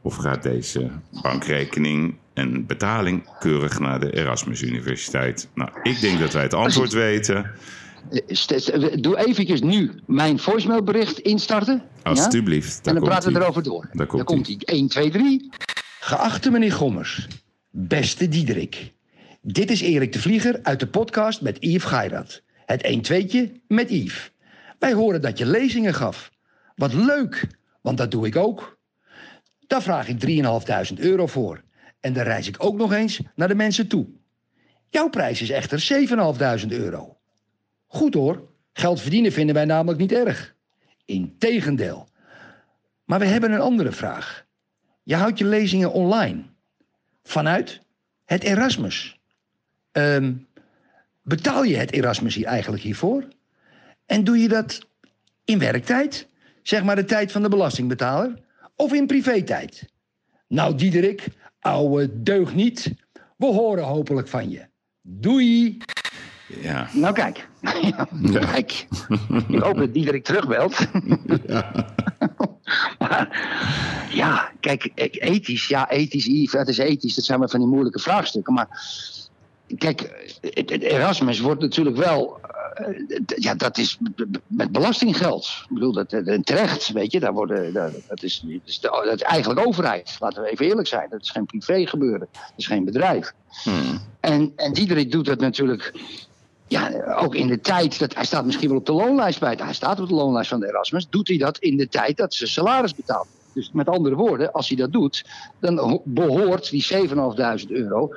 of 0.01 0.15
gaat 0.15 0.43
deze 0.43 0.91
bankrekening 1.21 2.15
en 2.38 2.65
betaling 2.65 3.23
keurig 3.39 3.80
naar 3.80 3.99
de 3.99 4.15
Erasmus 4.15 4.61
Universiteit? 4.61 5.49
Nou, 5.53 5.69
ik 5.84 5.99
denk 6.01 6.19
dat 6.19 6.34
wij 6.34 6.43
het 6.43 6.53
antwoord 6.53 6.91
weten. 6.93 7.51
Steeds- 8.27 8.72
Doe 8.99 9.26
eventjes 9.27 9.61
nu 9.61 9.91
mijn 10.05 10.39
voicemailbericht 10.39 11.19
instarten. 11.19 11.81
Ja? 12.03 12.09
Alsjeblieft, 12.09 12.77
En 12.77 12.81
daar 12.84 12.93
dan 12.93 13.03
praten 13.03 13.34
we 13.34 13.39
erover 13.39 13.64
door. 13.64 13.89
Daar 13.91 14.07
komt 14.07 14.23
komt 14.23 14.47
hij. 14.47 14.57
1, 14.59 14.88
2, 14.88 15.09
3. 15.09 15.49
Geachte 15.99 16.51
meneer 16.51 16.72
Gommers, 16.72 17.27
beste 17.69 18.30
Diederik. 18.30 18.93
Dit 19.41 19.72
is 19.72 19.81
Erik 19.81 20.14
de 20.14 20.19
Vlieger 20.19 20.59
uit 20.64 20.80
de 20.80 20.88
podcast 20.88 21.41
met 21.41 21.57
Yves 21.59 21.84
Geirat. 21.84 22.41
Het 22.65 22.81
1 22.81 23.01
2 23.01 23.61
met 23.68 23.89
Yves. 23.89 24.31
Wij 24.80 24.93
horen 24.93 25.22
dat 25.22 25.38
je 25.38 25.45
lezingen 25.45 25.93
gaf. 25.93 26.31
Wat 26.76 26.93
leuk, 26.93 27.47
want 27.81 27.97
dat 27.97 28.11
doe 28.11 28.26
ik 28.27 28.35
ook. 28.35 28.77
Daar 29.68 29.81
vraag 29.81 30.07
ik 30.07 30.19
3.500 30.19 30.99
euro 30.99 31.27
voor. 31.27 31.65
En 31.99 32.13
dan 32.13 32.23
reis 32.23 32.47
ik 32.47 32.55
ook 32.63 32.75
nog 32.75 32.93
eens 32.93 33.21
naar 33.35 33.47
de 33.47 33.55
mensen 33.55 33.87
toe. 33.87 34.07
Jouw 34.89 35.09
prijs 35.09 35.41
is 35.41 35.49
echter 35.49 36.07
7.500 36.61 36.67
euro. 36.67 37.17
Goed 37.87 38.13
hoor, 38.13 38.49
geld 38.73 39.01
verdienen 39.01 39.31
vinden 39.31 39.55
wij 39.55 39.65
namelijk 39.65 39.99
niet 39.99 40.11
erg. 40.11 40.55
Integendeel. 41.05 42.07
Maar 43.05 43.19
we 43.19 43.25
hebben 43.25 43.51
een 43.51 43.59
andere 43.59 43.91
vraag. 43.91 44.45
Je 45.03 45.15
houdt 45.15 45.37
je 45.37 45.45
lezingen 45.45 45.91
online. 45.91 46.43
Vanuit 47.23 47.81
het 48.25 48.43
Erasmus. 48.43 49.19
Ehm, 49.91 50.33
betaal 51.21 51.63
je 51.63 51.75
het 51.75 51.91
Erasmus 51.91 52.35
hier 52.35 52.45
eigenlijk 52.45 52.83
hiervoor? 52.83 53.27
En 54.05 54.23
doe 54.23 54.37
je 54.37 54.47
dat 54.47 54.87
in 55.45 55.59
werktijd? 55.59 56.27
Zeg 56.63 56.83
maar 56.83 56.95
de 56.95 57.05
tijd 57.05 57.31
van 57.31 57.41
de 57.41 57.49
belastingbetaler? 57.49 58.39
Of 58.75 58.93
in 58.93 59.07
privé-tijd? 59.07 59.89
Nou, 60.47 60.75
Diederik, 60.75 61.27
ouwe 61.68 62.23
deug 62.23 62.56
niet. 62.56 62.94
We 63.38 63.45
horen 63.45 63.84
hopelijk 63.84 64.27
van 64.27 64.49
je. 64.49 64.65
Doei! 65.02 65.77
Ja, 66.61 66.88
Nou 66.94 67.14
kijk. 67.14 67.48
Ja, 67.81 68.07
Kijk. 68.39 68.88
Ik 69.48 69.61
hoop 69.61 69.77
dat 69.77 69.94
Diederik 69.94 70.23
terugbelt. 70.23 70.88
maar 72.99 73.30
ja, 74.11 74.52
kijk, 74.60 74.91
ethisch. 75.11 75.68
Ja, 75.68 75.89
ethisch, 75.89 76.26
Yves. 76.26 76.60
Het 76.60 76.68
is 76.68 76.77
ethisch. 76.77 77.15
Dat 77.15 77.26
zijn 77.26 77.39
maar 77.39 77.49
van 77.49 77.60
die 77.60 77.69
moeilijke 77.69 77.99
vraagstukken. 77.99 78.53
Maar 78.53 78.68
kijk, 79.77 80.02
het, 80.41 80.69
het 80.69 80.81
Erasmus 80.81 81.39
wordt 81.39 81.61
natuurlijk 81.61 81.98
wel... 81.98 82.39
eh, 82.77 83.19
ja, 83.25 83.55
dat 83.55 83.77
is 83.77 83.97
met 84.47 84.71
belastinggeld. 84.71 85.47
Ik 85.69 85.73
bedoel, 85.73 85.93
dat, 85.93 86.09
terecht, 86.43 86.91
weet 86.91 87.11
je. 87.11 87.19
Daar 87.19 87.33
worden, 87.33 87.73
dat, 87.73 87.91
is, 87.93 88.07
dat, 88.07 88.61
is 88.65 88.79
de- 88.79 89.01
dat 89.05 89.15
is 89.15 89.21
eigenlijk 89.21 89.67
overheid. 89.67 90.15
Laten 90.19 90.43
we 90.43 90.49
even 90.49 90.65
eerlijk 90.65 90.87
zijn. 90.87 91.09
Dat 91.09 91.21
is 91.21 91.29
geen 91.31 91.45
privé 91.45 91.85
gebeuren. 91.87 92.27
Dat 92.31 92.51
is 92.55 92.67
geen 92.67 92.85
bedrijf. 92.85 93.33
Hmm. 93.63 93.99
En, 94.19 94.53
en 94.55 94.73
Diederik 94.73 95.11
doet 95.11 95.25
dat 95.25 95.39
natuurlijk 95.39 95.93
ja, 96.67 97.13
ook 97.15 97.35
in 97.35 97.47
de 97.47 97.59
tijd, 97.59 97.99
dat, 97.99 98.13
hij 98.15 98.25
staat 98.25 98.45
misschien 98.45 98.69
wel 98.69 98.77
op 98.77 98.85
de 98.85 98.91
loonlijst 98.93 99.39
bij, 99.39 99.57
hij 99.61 99.73
staat 99.73 99.99
op 99.99 100.07
de 100.07 100.13
loonlijst 100.15 100.49
van 100.49 100.59
de 100.59 100.67
Erasmus, 100.67 101.07
doet 101.09 101.27
hij 101.27 101.37
dat 101.37 101.57
in 101.57 101.77
de 101.77 101.87
tijd 101.87 102.17
dat 102.17 102.33
ze 102.33 102.47
salaris 102.47 102.95
betaalt. 102.95 103.27
Dus 103.53 103.69
met 103.73 103.89
andere 103.89 104.15
woorden, 104.15 104.51
als 104.51 104.67
hij 104.67 104.77
dat 104.77 104.91
doet, 104.91 105.25
dan 105.59 105.77
ho- 105.77 106.01
behoort 106.05 106.69
die 106.69 106.87
7.500 107.65 107.67
euro 107.67 108.13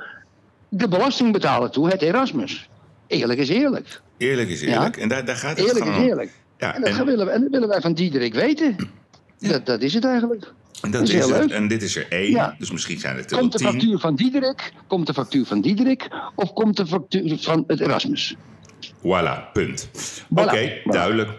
de 0.69 0.87
belastingbetaler 0.87 1.69
toe, 1.69 1.89
het 1.89 2.01
Erasmus. 2.01 2.69
Eerlijk 3.07 3.39
is 3.39 3.49
eerlijk. 3.49 4.01
Eerlijk 4.21 4.49
is 4.49 4.61
eerlijk. 4.61 4.97
En 4.97 5.09
daar, 5.09 5.25
daar 5.25 5.35
gaat 5.35 5.57
het 5.57 5.67
Eerlijk 5.67 5.85
is 5.85 5.95
eerlijk. 5.97 6.31
Ja, 6.57 6.75
En 6.75 6.81
dat, 6.81 6.97
en- 6.97 7.05
willen, 7.05 7.25
we, 7.25 7.31
en 7.31 7.41
dat 7.41 7.51
willen 7.51 7.67
wij 7.67 7.81
van 7.81 7.93
Diederik 7.93 8.33
weten. 8.33 8.75
Dat, 9.39 9.65
dat 9.65 9.81
is 9.81 9.93
het 9.93 10.05
eigenlijk. 10.05 10.53
En, 10.81 10.91
dat 10.91 11.01
is 11.01 11.13
het. 11.13 11.27
leuk. 11.27 11.49
en 11.51 11.67
dit 11.67 11.83
is 11.83 11.95
er 11.95 12.05
één, 12.09 12.31
Ja. 12.31 12.55
dus 12.59 12.71
misschien 12.71 12.99
zijn 12.99 13.15
het 13.17 13.31
er 13.31 13.37
Komt 13.37 13.51
de 13.51 13.57
tien. 13.57 13.67
factuur 13.67 13.99
van 13.99 14.15
Diederik, 14.15 14.73
komt 14.87 15.07
de 15.07 15.13
factuur 15.13 15.45
van 15.45 15.61
Diederik 15.61 16.07
of 16.35 16.53
komt 16.53 16.77
de 16.77 16.85
factuur 16.87 17.37
van 17.39 17.63
het 17.67 17.79
Erasmus? 17.79 18.35
Voilà, 18.97 19.51
punt. 19.53 19.87
Voilà, 19.87 20.27
Oké, 20.29 20.69
voilà. 20.79 20.83
duidelijk. 20.83 21.29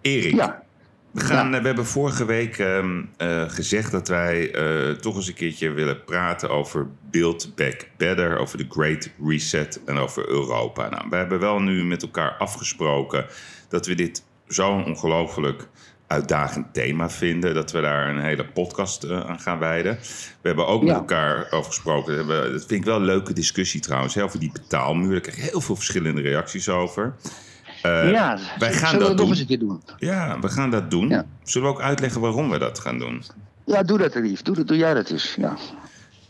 Erik, 0.00 0.34
Ja, 0.34 0.62
we, 1.10 1.20
gaan, 1.20 1.50
Ja. 1.50 1.54
eh, 1.56 1.60
we 1.60 1.66
hebben 1.66 1.86
vorige 1.86 2.24
week 2.24 2.58
ehm, 2.58 3.02
eh, 3.16 3.42
gezegd 3.48 3.90
dat 3.92 4.08
wij 4.08 4.50
eh, 4.54 4.90
toch 4.94 5.16
eens 5.16 5.28
een 5.28 5.34
keertje 5.34 5.70
willen 5.70 6.04
praten 6.04 6.50
over 6.50 6.86
Build 7.10 7.52
Back 7.56 7.86
Better, 7.96 8.38
over 8.38 8.58
de 8.58 8.66
Great 8.68 9.10
Reset 9.26 9.80
en 9.86 9.96
over 9.98 10.28
Europa. 10.28 10.88
Nou, 10.88 11.06
we 11.10 11.16
hebben 11.16 11.40
wel 11.40 11.60
nu 11.60 11.84
met 11.84 12.02
elkaar 12.02 12.36
afgesproken 12.38 13.26
dat 13.68 13.86
we 13.86 13.94
dit 13.94 14.22
zo'n 14.46 14.84
ongelooflijk 14.84 15.68
uitdagend 16.06 16.74
thema 16.74 17.10
vinden. 17.10 17.54
Dat 17.54 17.72
we 17.72 17.80
daar 17.80 18.08
een 18.08 18.20
hele 18.20 18.44
podcast 18.46 19.10
aan 19.10 19.40
gaan 19.40 19.58
wijden. 19.58 19.98
We 20.40 20.48
hebben 20.48 20.66
ook 20.66 20.82
met 20.82 20.94
elkaar 20.94 21.46
over 21.50 21.70
gesproken. 21.72 22.16
Dat 22.16 22.26
hebben- 22.26 22.52
Dat 22.52 22.60
vind 22.66 22.80
ik 22.80 22.84
wel 22.84 22.96
een 22.96 23.04
leuke 23.04 23.32
discussie 23.32 23.80
trouwens. 23.80 24.14
hè, 24.14 24.22
Over 24.22 24.38
die 24.40 24.52
betaalmuur. 24.52 25.10
Daar 25.10 25.20
krijg 25.20 25.36
ik 25.36 25.42
heel 25.50 25.60
veel 25.60 25.76
verschillende 25.76 26.20
reacties 26.20 26.68
over. 26.68 27.14
Eh, 27.82 28.10
ja. 28.10 28.38
wij 28.58 28.72
gaan 28.72 28.90
zullen 28.90 29.02
we 29.02 29.14
dat 29.14 29.18
nog 29.18 29.28
eens 29.28 29.40
een 29.40 29.46
keer 29.46 29.58
doen? 29.58 29.82
Ja, 29.98 30.38
we 30.40 30.48
gaan 30.48 30.70
dat 30.70 30.90
doen. 30.90 31.08
Ja. 31.08 31.26
Zullen 31.42 31.68
we 31.68 31.74
ook 31.74 31.80
uitleggen 31.82 32.20
waarom 32.20 32.50
we 32.50 32.58
dat 32.58 32.78
gaan 32.78 32.98
doen? 32.98 33.22
Ja, 33.64 33.82
doe 33.82 33.98
dat, 33.98 34.14
lief. 34.14 34.42
Doe, 34.42 34.54
dat, 34.54 34.68
doe 34.68 34.76
jij 34.76 34.94
dat 34.94 35.10
eens. 35.10 35.34
Ja. 35.34 35.56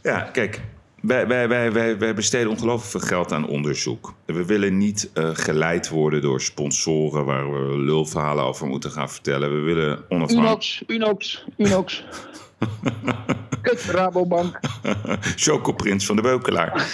Ja, 0.02 0.20
kijk, 0.20 0.60
wij, 1.00 1.26
wij, 1.26 1.48
wij, 1.48 1.72
wij, 1.72 1.98
wij 1.98 2.14
besteden 2.14 2.50
ongelooflijk 2.50 2.90
veel 2.90 3.16
geld 3.16 3.32
aan 3.32 3.46
onderzoek. 3.46 4.14
We 4.24 4.44
willen 4.44 4.76
niet 4.76 5.10
eh, 5.14 5.30
geleid 5.32 5.88
worden 5.88 6.22
door 6.22 6.40
sponsoren 6.40 7.24
waar 7.24 7.52
we 7.52 7.78
lulverhalen 7.78 8.44
over 8.44 8.66
moeten 8.66 8.90
gaan 8.90 9.10
vertellen. 9.10 9.54
We 9.54 9.60
willen 9.60 10.04
onafhankelijk. 10.08 10.46
Unox, 10.46 10.84
Unox, 10.86 11.44
Unox. 11.56 12.04
Kut, 13.62 13.82
Rabobank. 13.82 14.60
Chocoprins 15.36 16.06
van 16.06 16.16
de 16.16 16.22
Beukelaar. 16.22 16.72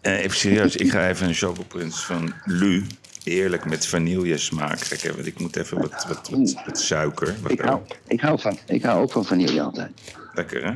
Eh, 0.00 0.18
even 0.18 0.36
serieus, 0.36 0.76
ik 0.76 0.90
ga 0.90 1.08
even 1.08 1.28
een 1.28 1.34
Chocoprins 1.34 2.04
van 2.04 2.32
Lu. 2.44 2.86
Eerlijk 3.24 3.64
met 3.64 3.86
vanillesmaak. 3.86 4.78
Kijk 4.88 5.02
ik 5.02 5.40
moet 5.40 5.56
even 5.56 5.78
wat, 5.78 6.04
wat, 6.08 6.28
wat, 6.30 6.54
wat 6.66 6.78
suiker. 6.78 7.34
Ik 7.46 7.60
hou, 7.60 7.80
ik, 8.06 8.20
hou 8.20 8.40
van, 8.40 8.58
ik 8.66 8.82
hou 8.82 9.02
ook 9.02 9.12
van 9.12 9.24
vanille 9.24 9.62
altijd. 9.62 9.90
Lekker 10.34 10.64
hè? 10.64 10.72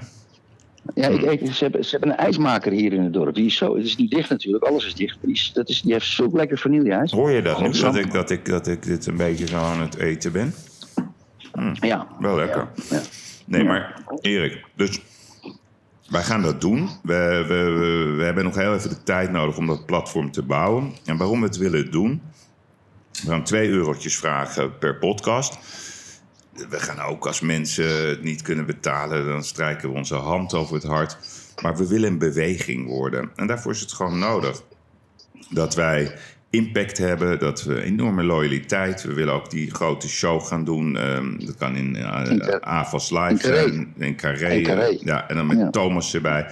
Ja, 0.95 1.09
ik, 1.09 1.41
ik- 1.41 1.53
ze, 1.53 1.63
hebben, 1.65 1.85
ze 1.85 1.91
hebben 1.91 2.11
een 2.11 2.17
ijsmaker 2.17 2.73
hier 2.73 2.93
in 2.93 3.03
het 3.03 3.13
dorp. 3.13 3.35
Die 3.35 3.47
is 3.47 3.57
zo, 3.57 3.77
het 3.77 3.85
is 3.85 3.97
niet 3.97 4.11
dicht 4.11 4.29
natuurlijk, 4.31 4.65
alles 4.65 4.87
is 4.87 4.95
dicht. 4.95 5.17
Die, 5.21 5.33
is, 5.35 5.51
dat 5.55 5.69
is, 5.69 5.83
die 5.83 5.93
heeft 5.93 6.07
zulk 6.07 6.37
lekker 6.37 6.59
vanilleijs. 6.59 7.11
Hoor 7.13 7.31
je 7.31 7.43
dat 7.43 7.59
nu? 7.61 7.65
Dat 7.67 7.77
zo. 7.77 7.93
ik, 7.95 8.13
dat, 8.13 8.31
ik, 8.31 8.45
dat 8.45 8.67
ik 8.67 8.83
dit 8.83 9.07
een 9.07 9.17
beetje 9.17 9.47
zo 9.47 9.57
aan 9.57 9.81
het 9.81 9.97
eten 9.97 10.33
ben? 10.33 10.55
Ja. 11.81 12.07
Wel 12.21 12.37
lekker. 12.37 12.69
Ja. 12.91 13.01
Nee, 13.45 13.65
maar 13.65 14.03
Erik, 14.21 14.65
dus 14.77 15.01
wij 16.09 16.23
gaan 16.23 16.43
dat 16.43 16.61
doen. 16.61 16.91
We, 17.03 17.45
we, 17.49 18.15
we, 18.17 18.25
hebben 18.25 18.45
nog 18.45 18.55
heel 18.55 18.75
even 18.75 18.89
de 18.89 19.03
tijd 19.03 19.31
nodig 19.31 19.57
om 19.57 19.67
dat 19.67 19.87
platform 19.87 20.31
te 20.31 20.43
bouwen. 20.43 20.93
En 21.05 21.17
waarom 21.17 21.41
we 21.41 21.47
het 21.47 21.57
willen 21.57 21.91
doen, 21.91 22.23
we 23.23 23.31
gaan 23.31 23.45
twee 23.45 23.69
eurotjes 23.69 24.17
vragen 24.17 24.79
per 24.79 24.99
podcast. 24.99 25.59
we 26.69 26.81
gaan 26.81 27.01
ook 27.01 27.27
als 27.27 27.41
mensen 27.41 28.09
het 28.09 28.23
niet 28.23 28.43
kunnen 28.43 28.67
betalen, 28.67 29.27
dan 29.27 29.45
strijken 29.45 29.91
we 29.91 29.97
onze 29.97 30.15
hand 30.15 30.55
over 30.55 30.75
het 30.75 30.85
hart. 30.85 31.19
Maar 31.63 31.77
we 31.77 31.89
willen 31.89 32.11
een 32.11 32.19
beweging 32.19 32.87
worden. 32.87 33.31
En 33.37 33.47
daarvoor 33.47 33.73
is 33.73 33.81
het 33.81 33.93
gewoon 33.93 34.19
nodig 34.19 34.63
dat 35.51 35.75
wij 35.75 36.19
impact 36.55 36.99
hebben, 36.99 37.39
dat 37.39 37.63
we 37.65 37.83
enorme 37.83 38.23
loyaliteit. 38.23 39.03
We 39.03 39.13
willen 39.15 39.35
ook 39.35 39.51
die 39.51 39.71
grote 39.71 40.09
show 40.09 40.43
gaan 40.43 40.65
doen. 40.65 40.97
ehm, 40.97 41.47
dat 41.47 41.57
kan 41.57 41.77
in 41.77 41.97
uh, 41.97 42.23
in 42.31 42.35
Live 42.37 43.37
Carré. 43.37 43.37
zijn, 43.39 43.93
in 43.99 44.17
Carré. 44.17 44.49
In 44.55 44.63
Carré. 44.63 44.97
Ja, 45.01 45.29
en 45.29 45.37
dan 45.37 45.47
met 45.47 45.59
Ja. 45.59 45.71
Thomas 45.71 46.15
erbij. 46.15 46.47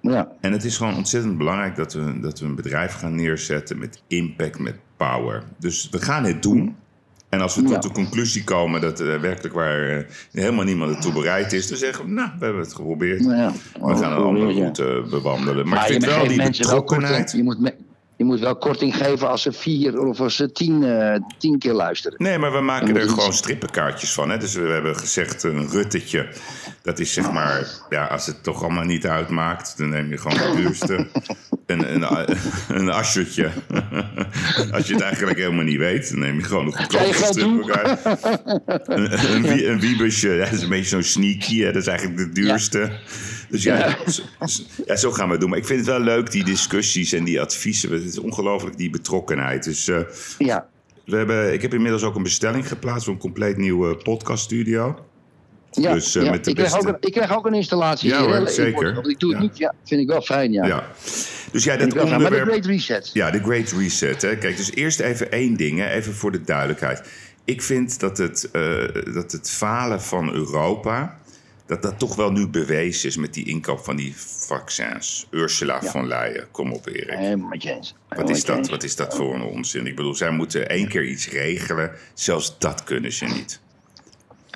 Ja, 0.00 0.28
En 0.40 0.52
het 0.52 0.64
is 0.64 0.76
gewoon 0.76 0.94
ontzettend 0.96 1.38
belangrijk 1.38 1.76
dat 1.76 1.92
we, 1.92 2.20
dat 2.20 2.40
we 2.40 2.46
een 2.46 2.54
bedrijf 2.54 2.92
gaan 2.94 3.14
neerzetten 3.14 3.78
met 3.78 4.02
impact, 4.08 4.58
met 4.58 4.74
power. 4.96 5.42
Dus 5.58 5.88
we 5.90 5.98
gaan 6.02 6.24
het 6.24 6.42
doen. 6.42 6.76
En 7.28 7.40
als 7.40 7.56
we 7.56 7.62
tot 7.62 7.82
de 7.82 7.90
conclusie 7.90 8.44
komen 8.44 8.80
dat 8.80 9.00
er 9.00 9.20
werkelijk 9.20 9.54
waar 9.54 9.88
eh, 9.88 10.04
helemaal 10.32 10.64
niemand 10.64 10.94
ertoe 10.94 11.12
bereid 11.12 11.52
is, 11.52 11.68
dan 11.68 11.78
zeggen 11.78 12.04
we, 12.04 12.10
nou, 12.10 12.30
we 12.38 12.44
hebben 12.44 12.62
het 12.62 12.74
geprobeerd. 12.74 13.20
nou 13.20 13.36
ja. 13.36 13.52
We 13.80 13.96
gaan 13.96 14.12
een 14.12 14.18
andere 14.18 14.52
route 14.52 15.04
bewandelen. 15.10 15.68
Maar, 15.68 15.74
Maar 15.78 15.84
ik 15.84 15.90
vind 15.90 16.04
wel 16.04 16.28
die 16.28 16.36
wel 16.36 16.46
betrokkenheid. 16.50 17.32
Je 17.32 17.42
moet, 17.42 17.58
je 18.24 18.30
moet 18.30 18.40
wel 18.40 18.56
korting 18.56 18.96
geven 18.96 19.28
als 19.28 19.42
ze 19.42 19.52
vier 19.52 19.98
of 19.98 20.20
als 20.20 20.36
ze 20.36 20.52
tien, 20.52 20.82
eh, 20.84 21.20
tien 21.38 21.58
keer 21.58 21.72
luisteren. 21.72 22.22
Nee, 22.22 22.38
maar 22.38 22.52
we 22.52 22.60
maken 22.60 22.96
er 22.96 23.08
gewoon 23.08 23.32
strippenkaartjes 23.32 24.12
van. 24.12 24.30
Hè? 24.30 24.38
Dus 24.38 24.54
we 24.54 24.68
hebben 24.68 24.96
gezegd 24.96 25.42
een 25.42 25.68
ruttetje. 25.70 26.28
Dat 26.82 26.98
is 26.98 27.12
zeg 27.12 27.32
maar, 27.32 27.66
ja, 27.88 28.06
als 28.06 28.26
het 28.26 28.42
toch 28.42 28.62
allemaal 28.62 28.84
niet 28.84 29.06
uitmaakt, 29.06 29.78
dan 29.78 29.88
neem 29.88 30.10
je 30.10 30.18
gewoon 30.18 30.38
het 30.38 30.56
duurste. 30.56 31.06
een, 31.66 31.94
een, 31.94 32.36
een 32.68 32.90
asjertje. 32.90 33.50
Als 34.72 34.86
je 34.86 34.92
het 34.92 35.02
eigenlijk 35.02 35.38
helemaal 35.38 35.64
niet 35.64 35.78
weet, 35.78 36.10
dan 36.10 36.18
neem 36.18 36.36
je 36.36 36.42
gewoon 36.44 36.66
een 36.66 36.70
Jij 36.70 36.80
goedkoopste 36.82 37.24
strippenkaart. 37.24 38.00
Een, 38.84 39.34
een, 39.34 39.42
wie- 39.42 39.66
een 39.66 39.80
wiebusje, 39.80 40.28
ja, 40.28 40.44
dat 40.44 40.52
is 40.52 40.62
een 40.62 40.68
beetje 40.68 40.88
zo'n 40.88 41.02
sneaky. 41.02 41.58
Hè? 41.60 41.72
Dat 41.72 41.82
is 41.82 41.88
eigenlijk 41.88 42.18
de 42.18 42.40
duurste. 42.40 42.90
Dus 43.54 43.62
ja, 43.62 43.96
zo, 44.06 44.22
ja, 44.86 44.96
zo 44.96 45.10
gaan 45.12 45.26
we 45.26 45.30
het 45.32 45.40
doen. 45.40 45.50
Maar 45.50 45.58
ik 45.58 45.66
vind 45.66 45.78
het 45.78 45.88
wel 45.88 46.00
leuk, 46.00 46.30
die 46.30 46.44
discussies 46.44 47.12
en 47.12 47.24
die 47.24 47.40
adviezen. 47.40 47.92
Het 47.92 48.04
is 48.04 48.18
ongelooflijk, 48.18 48.76
die 48.76 48.90
betrokkenheid. 48.90 49.64
Dus... 49.64 49.88
eh, 49.88 49.98
Ja, 50.38 50.66
we 51.04 51.16
hebben, 51.16 51.52
ik 51.52 51.62
heb 51.62 51.74
inmiddels 51.74 52.02
ook 52.02 52.14
een 52.14 52.22
bestelling 52.22 52.68
geplaatst 52.68 53.04
voor 53.04 53.14
een 53.14 53.20
compleet 53.20 53.56
nieuwe 53.56 53.96
podcaststudio. 53.96 55.04
ja, 55.70 55.92
Dus, 55.92 56.14
eh, 56.14 56.22
ja. 56.24 56.30
met 56.30 56.44
de 56.44 56.50
ik, 56.50 56.56
krijg 56.56 56.74
ook 56.76 56.86
een, 56.86 56.96
ik 57.00 57.12
krijg 57.12 57.36
ook 57.36 57.46
een 57.46 57.54
installatie. 57.54 58.08
Ja, 58.08 58.22
hoor, 58.22 58.48
zeker. 58.48 58.72
Portugal. 58.72 59.10
Ik 59.10 59.18
doe 59.20 59.30
het 59.32 59.38
Ja. 59.42 59.46
niet, 59.48 59.58
ja, 59.58 59.74
vind 59.84 60.00
ik 60.00 60.06
wel 60.08 60.22
fijn, 60.22 60.52
ja. 60.52 60.66
Ja. 60.66 60.86
Dus 61.52 61.64
ja, 61.64 61.76
dat 61.76 61.92
fijn. 61.92 61.94
Maar 62.04 62.06
de 62.08 62.14
onderwerp... 62.14 62.48
Great 62.48 62.66
Reset. 62.66 63.10
Ja, 63.12 63.30
de 63.30 63.38
Great 63.42 63.70
Reset. 63.78 64.22
Hè. 64.22 64.36
Kijk, 64.36 64.56
dus 64.56 64.72
eerst 64.74 65.00
even 65.00 65.30
één 65.32 65.56
ding, 65.56 65.78
hè, 65.78 65.88
even 65.90 66.14
voor 66.14 66.32
de 66.32 66.42
duidelijkheid. 66.42 67.02
Ik 67.44 67.62
vind 67.62 68.00
dat 68.00 68.18
het, 68.18 68.48
eh, 68.52 68.62
dat 69.14 69.32
het 69.32 69.50
falen 69.50 70.02
van 70.02 70.32
Europa... 70.32 71.18
dat 71.66 71.82
dat 71.82 71.98
toch 71.98 72.16
wel 72.16 72.30
nu 72.30 72.48
bewezen 72.48 73.08
is 73.08 73.16
met 73.16 73.34
die 73.34 73.46
inkoop 73.46 73.84
van 73.84 73.96
die 73.96 74.14
vaccins. 74.46 75.26
Ursula 75.30 75.78
Ja. 75.82 75.90
von 75.90 76.06
Leyen, 76.06 76.50
kom 76.50 76.72
op 76.72 76.86
Erik. 76.86 77.18
Helemaal. 77.18 77.50
Wat 78.08 78.30
is, 78.30 78.44
dat, 78.44 78.68
wat 78.68 78.82
is 78.82 78.96
dat 78.96 79.16
voor 79.16 79.34
een 79.34 79.42
onzin? 79.42 79.86
Ik 79.86 79.96
bedoel, 79.96 80.14
zij 80.14 80.30
moeten 80.30 80.68
één 80.68 80.88
keer 80.88 81.04
iets 81.04 81.28
regelen. 81.28 81.90
Zelfs 82.14 82.58
dat 82.58 82.84
kunnen 82.84 83.12
ze 83.12 83.24
niet. 83.24 83.62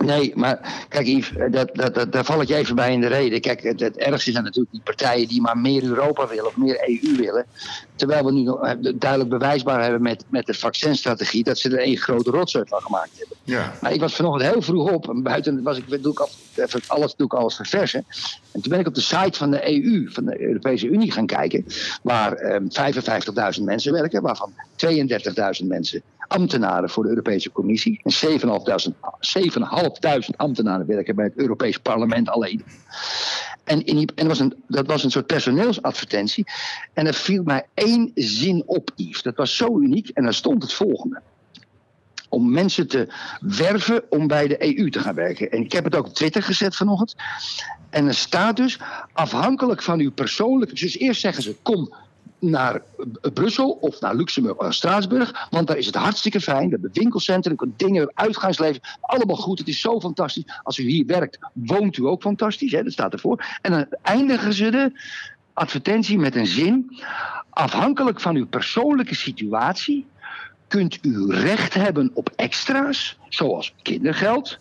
Nee, 0.04 0.32
maar 0.34 0.86
kijk 0.88 1.06
Yves, 1.06 1.32
dat, 1.50 1.74
dat, 1.74 1.94
dat, 1.94 2.12
daar 2.12 2.24
val 2.24 2.40
ik 2.40 2.48
je 2.48 2.54
even 2.54 2.74
bij 2.74 2.92
in 2.92 3.00
de 3.00 3.06
reden. 3.06 3.40
Kijk, 3.40 3.62
het, 3.62 3.80
het 3.80 3.96
ergste 3.96 4.30
zijn 4.30 4.44
natuurlijk 4.44 4.72
die 4.72 4.82
partijen 4.84 5.28
die 5.28 5.40
maar 5.40 5.58
meer 5.58 5.82
Europa 5.82 6.28
willen 6.28 6.46
of 6.46 6.56
meer 6.56 6.88
EU 6.88 7.16
willen. 7.16 7.46
Terwijl 7.94 8.24
we 8.24 8.32
nu 8.32 8.46
eh, 8.46 8.92
duidelijk 8.94 9.30
bewijsbaar 9.30 9.82
hebben 9.82 10.02
met, 10.02 10.24
met 10.28 10.46
de 10.46 10.54
vaccinstrategie 10.54 11.44
dat 11.44 11.58
ze 11.58 11.70
er 11.70 11.78
één 11.78 11.96
grote 11.96 12.30
rotzooi 12.30 12.64
van 12.68 12.80
gemaakt 12.80 13.10
hebben. 13.18 13.36
Ja. 13.44 13.74
Maar 13.80 13.92
ik 13.92 14.00
was 14.00 14.14
vanochtend 14.14 14.52
heel 14.52 14.62
vroeg 14.62 14.90
op. 14.90 15.08
En 15.08 15.22
buiten 15.22 15.62
was 15.62 15.78
ik, 15.78 16.02
doe 16.02 16.12
ik, 16.12 16.18
al, 16.18 16.28
even 16.58 16.80
alles, 16.86 17.14
doe 17.14 17.26
ik 17.26 17.34
alles 17.34 17.56
verversen. 17.56 18.06
En 18.52 18.60
toen 18.60 18.70
ben 18.70 18.80
ik 18.80 18.86
op 18.86 18.94
de 18.94 19.00
site 19.00 19.38
van 19.38 19.50
de 19.50 19.72
EU, 19.72 20.08
van 20.10 20.24
de 20.24 20.40
Europese 20.40 20.86
Unie 20.86 21.12
gaan 21.12 21.26
kijken. 21.26 21.64
Waar 22.02 22.32
ehm 22.32 22.66
55.000 23.58 23.64
mensen 23.64 23.92
werken, 23.92 24.22
waarvan 24.22 24.52
32.000 25.60 25.66
mensen 25.66 26.02
ambtenaren 26.28 26.90
voor 26.90 27.02
de 27.02 27.08
Europese 27.08 27.52
Commissie. 27.52 28.00
En 28.02 28.12
7.500 28.12 28.46
7.500 30.30 30.36
ambtenaren 30.36 30.86
werken 30.86 31.14
bij 31.14 31.24
het 31.24 31.36
Europees 31.36 31.78
Parlement 31.78 32.28
alleen. 32.28 32.64
En, 33.64 33.84
en 34.14 34.26
was 34.26 34.38
een, 34.38 34.54
dat 34.66 34.86
was 34.86 35.04
een 35.04 35.10
soort 35.10 35.26
personeelsadvertentie. 35.26 36.46
En 36.92 37.06
er 37.06 37.14
viel 37.14 37.42
mij 37.42 37.66
één 37.74 38.10
zin 38.14 38.62
op, 38.66 38.90
Yves. 38.96 39.22
Dat 39.22 39.36
was 39.36 39.56
zo 39.56 39.78
uniek. 39.78 40.08
En 40.08 40.22
daar 40.22 40.34
stond 40.34 40.62
het 40.62 40.72
volgende 40.72 41.20
om 42.28 42.50
mensen 42.50 42.88
te 42.88 43.12
werven 43.40 44.02
om 44.08 44.26
bij 44.26 44.48
de 44.48 44.78
EU 44.78 44.90
te 44.90 45.00
gaan 45.00 45.14
werken. 45.14 45.50
En 45.50 45.64
ik 45.64 45.72
heb 45.72 45.84
het 45.84 45.96
ook 45.96 46.06
op 46.06 46.14
Twitter 46.14 46.42
gezet 46.42 46.76
vanochtend. 46.76 47.14
En 47.90 48.06
er 48.06 48.14
staat 48.14 48.56
dus, 48.56 48.78
afhankelijk 49.12 49.82
van 49.82 50.00
uw 50.00 50.12
persoonlijke... 50.12 50.74
Dus 50.74 50.98
eerst 50.98 51.20
zeggen 51.20 51.42
ze, 51.42 51.56
kom 51.62 51.94
naar 52.38 52.82
Brussel 53.34 53.70
of 53.70 54.00
naar 54.00 54.14
Luxemburg 54.14 54.56
of 54.56 54.74
Straatsburg. 54.74 55.46
Want 55.50 55.66
daar 55.66 55.76
is 55.76 55.86
het 55.86 55.94
hartstikke 55.94 56.40
fijn. 56.40 56.64
We 56.64 56.70
hebben 56.70 56.90
winkelcentrum, 56.92 57.56
we 57.56 57.68
dingen, 57.76 58.06
we 58.06 58.12
uitgaansleven. 58.14 58.80
Allemaal 59.00 59.36
goed, 59.36 59.58
het 59.58 59.68
is 59.68 59.80
zo 59.80 60.00
fantastisch. 60.00 60.44
Als 60.62 60.78
u 60.78 60.82
hier 60.82 61.06
werkt, 61.06 61.38
woont 61.52 61.96
u 61.96 62.06
ook 62.06 62.22
fantastisch. 62.22 62.72
Hè? 62.72 62.82
Dat 62.82 62.92
staat 62.92 63.12
ervoor. 63.12 63.58
En 63.62 63.70
dan 63.70 63.86
eindigen 64.02 64.52
ze 64.52 64.70
de 64.70 64.92
advertentie 65.52 66.18
met 66.18 66.36
een 66.36 66.46
zin. 66.46 66.98
Afhankelijk 67.50 68.20
van 68.20 68.36
uw 68.36 68.46
persoonlijke 68.46 69.14
situatie 69.14 70.06
kunt 70.68 70.98
u 71.02 71.30
recht 71.30 71.74
hebben 71.74 72.10
op 72.14 72.32
extra's, 72.36 73.18
zoals 73.28 73.74
kindergeld, 73.82 74.58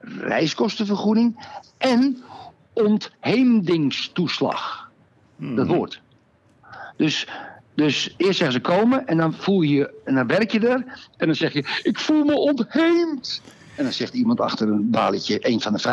reiskostenvergoeding 0.00 1.46
en 1.78 2.22
ontheemdingstoeslag. 2.72 4.90
Dat 5.36 5.66
woord. 5.66 6.00
Dus, 6.96 7.26
dus 7.74 8.14
eerst 8.16 8.38
zeggen 8.38 8.52
ze 8.52 8.60
komen 8.60 9.06
en 9.06 9.16
dan 9.16 9.34
voel 9.34 9.62
je 9.62 9.74
je, 9.74 9.94
en 10.04 10.14
dan 10.14 10.26
werk 10.26 10.50
je 10.50 10.68
er 10.68 10.84
en 11.16 11.26
dan 11.26 11.34
zeg 11.34 11.52
je, 11.52 11.80
ik 11.82 11.98
voel 11.98 12.24
me 12.24 12.34
ontheemd. 12.34 13.42
En 13.76 13.84
dan 13.84 13.92
zegt 13.92 14.14
iemand 14.14 14.40
achter 14.40 14.68
een 14.68 14.90
balietje, 14.90 15.48
een 15.48 15.60
van 15.60 15.72
de 15.72 15.82
55.000 15.82 15.88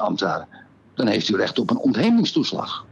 ambtenaren, 0.00 0.48
dan 0.94 1.06
heeft 1.06 1.28
u 1.28 1.36
recht 1.36 1.58
op 1.58 1.70
een 1.70 1.78
ontheemdingstoeslag. 1.78 2.86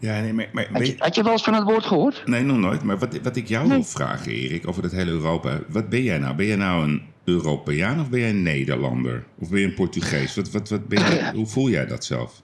Ja, 0.00 0.20
nee, 0.20 0.32
maar, 0.32 0.48
maar 0.52 0.68
Had 0.72 0.86
je, 0.86 0.94
had 0.98 1.14
je 1.14 1.22
wel 1.22 1.32
eens 1.32 1.42
van 1.42 1.54
het 1.54 1.64
woord 1.64 1.84
gehoord? 1.84 2.22
nee, 2.26 2.42
nog 2.42 2.56
nooit. 2.56 2.82
Maar 2.82 2.98
wat, 2.98 3.20
wat 3.22 3.36
ik 3.36 3.48
jou 3.48 3.68
wil 3.68 3.84
vragen, 3.84 4.32
Erik, 4.32 4.68
over 4.68 4.82
dat 4.82 4.90
hele 4.90 5.10
Europa. 5.10 5.60
Wat 5.68 5.88
ben 5.88 6.02
jij 6.02 6.18
nou? 6.18 6.34
Ben 6.34 6.46
jij 6.46 6.56
nou 6.56 6.88
een 6.88 7.02
Europeaan 7.24 8.00
of 8.00 8.08
ben 8.08 8.20
jij 8.20 8.30
een 8.30 8.42
Nederlander? 8.42 9.24
Of 9.38 9.48
ben 9.48 9.60
je 9.60 9.66
een 9.66 9.74
Portugees? 9.74 10.34
Wat, 10.34 10.50
wat, 10.50 10.68
wat 10.68 10.88
ben 10.88 10.98
jij, 10.98 11.30
hoe 11.34 11.46
voel 11.46 11.68
jij 11.68 11.86
dat 11.86 12.04
zelf? 12.04 12.40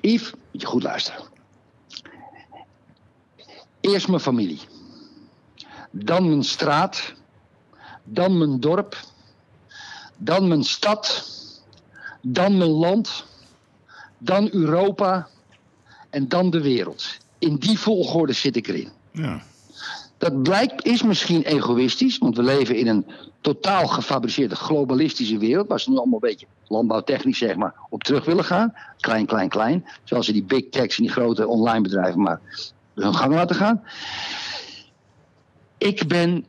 Yves, 0.00 0.32
moet 0.52 0.60
je 0.60 0.66
goed 0.66 0.82
luisteren. 0.82 1.22
Eerst 3.80 4.08
mijn 4.08 4.20
familie. 4.20 4.60
Dan 5.90 6.28
mijn 6.28 6.42
straat. 6.42 7.14
Dan 8.04 8.38
mijn 8.38 8.60
dorp. 8.60 8.96
Dan 10.16 10.48
mijn 10.48 10.64
stad. 10.64 11.30
Dan 12.20 12.58
mijn 12.58 12.70
land. 12.70 13.26
Dan 14.18 14.48
Europa. 14.52 15.28
En 16.12 16.28
dan 16.28 16.50
de 16.50 16.60
wereld. 16.60 17.16
In 17.38 17.56
die 17.56 17.78
volgorde 17.78 18.32
zit 18.32 18.56
ik 18.56 18.68
erin. 18.68 18.88
Ja. 19.12 19.42
Dat 20.18 20.42
blijkt, 20.42 20.84
is 20.84 21.02
misschien 21.02 21.42
egoïstisch, 21.42 22.18
want 22.18 22.36
we 22.36 22.42
leven 22.42 22.76
in 22.76 22.86
een 22.86 23.06
totaal 23.40 23.86
gefabriceerde 23.86 24.54
globalistische 24.54 25.38
wereld, 25.38 25.68
waar 25.68 25.80
ze 25.80 25.90
nu 25.90 25.96
allemaal 25.96 26.18
een 26.22 26.28
beetje 26.28 26.46
landbouwtechnisch 26.66 27.38
zeg 27.38 27.56
maar 27.56 27.74
op 27.88 28.02
terug 28.02 28.24
willen 28.24 28.44
gaan. 28.44 28.74
Klein, 29.00 29.26
klein, 29.26 29.48
klein. 29.48 29.86
Zoals 30.04 30.26
ze 30.26 30.32
die 30.32 30.44
big 30.44 30.68
techs 30.70 30.96
en 30.96 31.02
die 31.02 31.12
grote 31.12 31.46
online 31.46 31.80
bedrijven 31.80 32.20
maar 32.20 32.40
hun 32.94 33.14
gang 33.14 33.34
laten 33.34 33.56
gaan. 33.56 33.82
Ik 35.78 36.08
ben, 36.08 36.44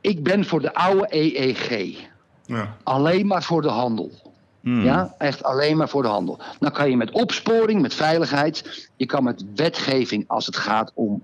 ik 0.00 0.22
ben 0.22 0.44
voor 0.44 0.60
de 0.60 0.74
oude 0.74 1.06
EEG. 1.10 1.96
ja. 2.46 2.76
Alleen 2.82 3.26
maar 3.26 3.42
voor 3.42 3.62
de 3.62 3.68
handel. 3.68 4.27
Hmm. 4.60 4.84
Ja, 4.84 5.14
echt 5.18 5.42
alleen 5.42 5.76
maar 5.76 5.88
voor 5.88 6.02
de 6.02 6.08
handel. 6.08 6.40
Dan 6.58 6.72
kan 6.72 6.90
je 6.90 6.96
met 6.96 7.10
opsporing, 7.10 7.80
met 7.80 7.94
veiligheid, 7.94 8.88
je 8.96 9.06
kan 9.06 9.24
met 9.24 9.44
wetgeving 9.54 10.24
als 10.26 10.46
het 10.46 10.56
gaat 10.56 10.92
om 10.94 11.22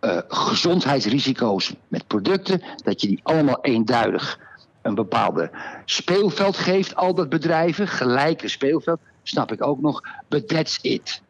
eh, 0.00 0.18
gezondheidsrisico's 0.28 1.74
met 1.88 2.06
producten, 2.06 2.62
dat 2.84 3.00
je 3.00 3.06
die 3.06 3.20
allemaal 3.22 3.58
eenduidig 3.60 4.38
een 4.82 4.94
bepaalde 4.94 5.50
speelveld 5.84 6.56
geeft, 6.56 6.96
al 6.96 7.14
dat 7.14 7.28
bedrijven, 7.28 7.88
gelijke 7.88 8.48
speelveld, 8.48 9.00
snap 9.22 9.52
ik 9.52 9.66
ook 9.66 9.80
nog, 9.80 10.02
but 10.28 10.48
that's 10.48 10.78
it. 10.82 11.22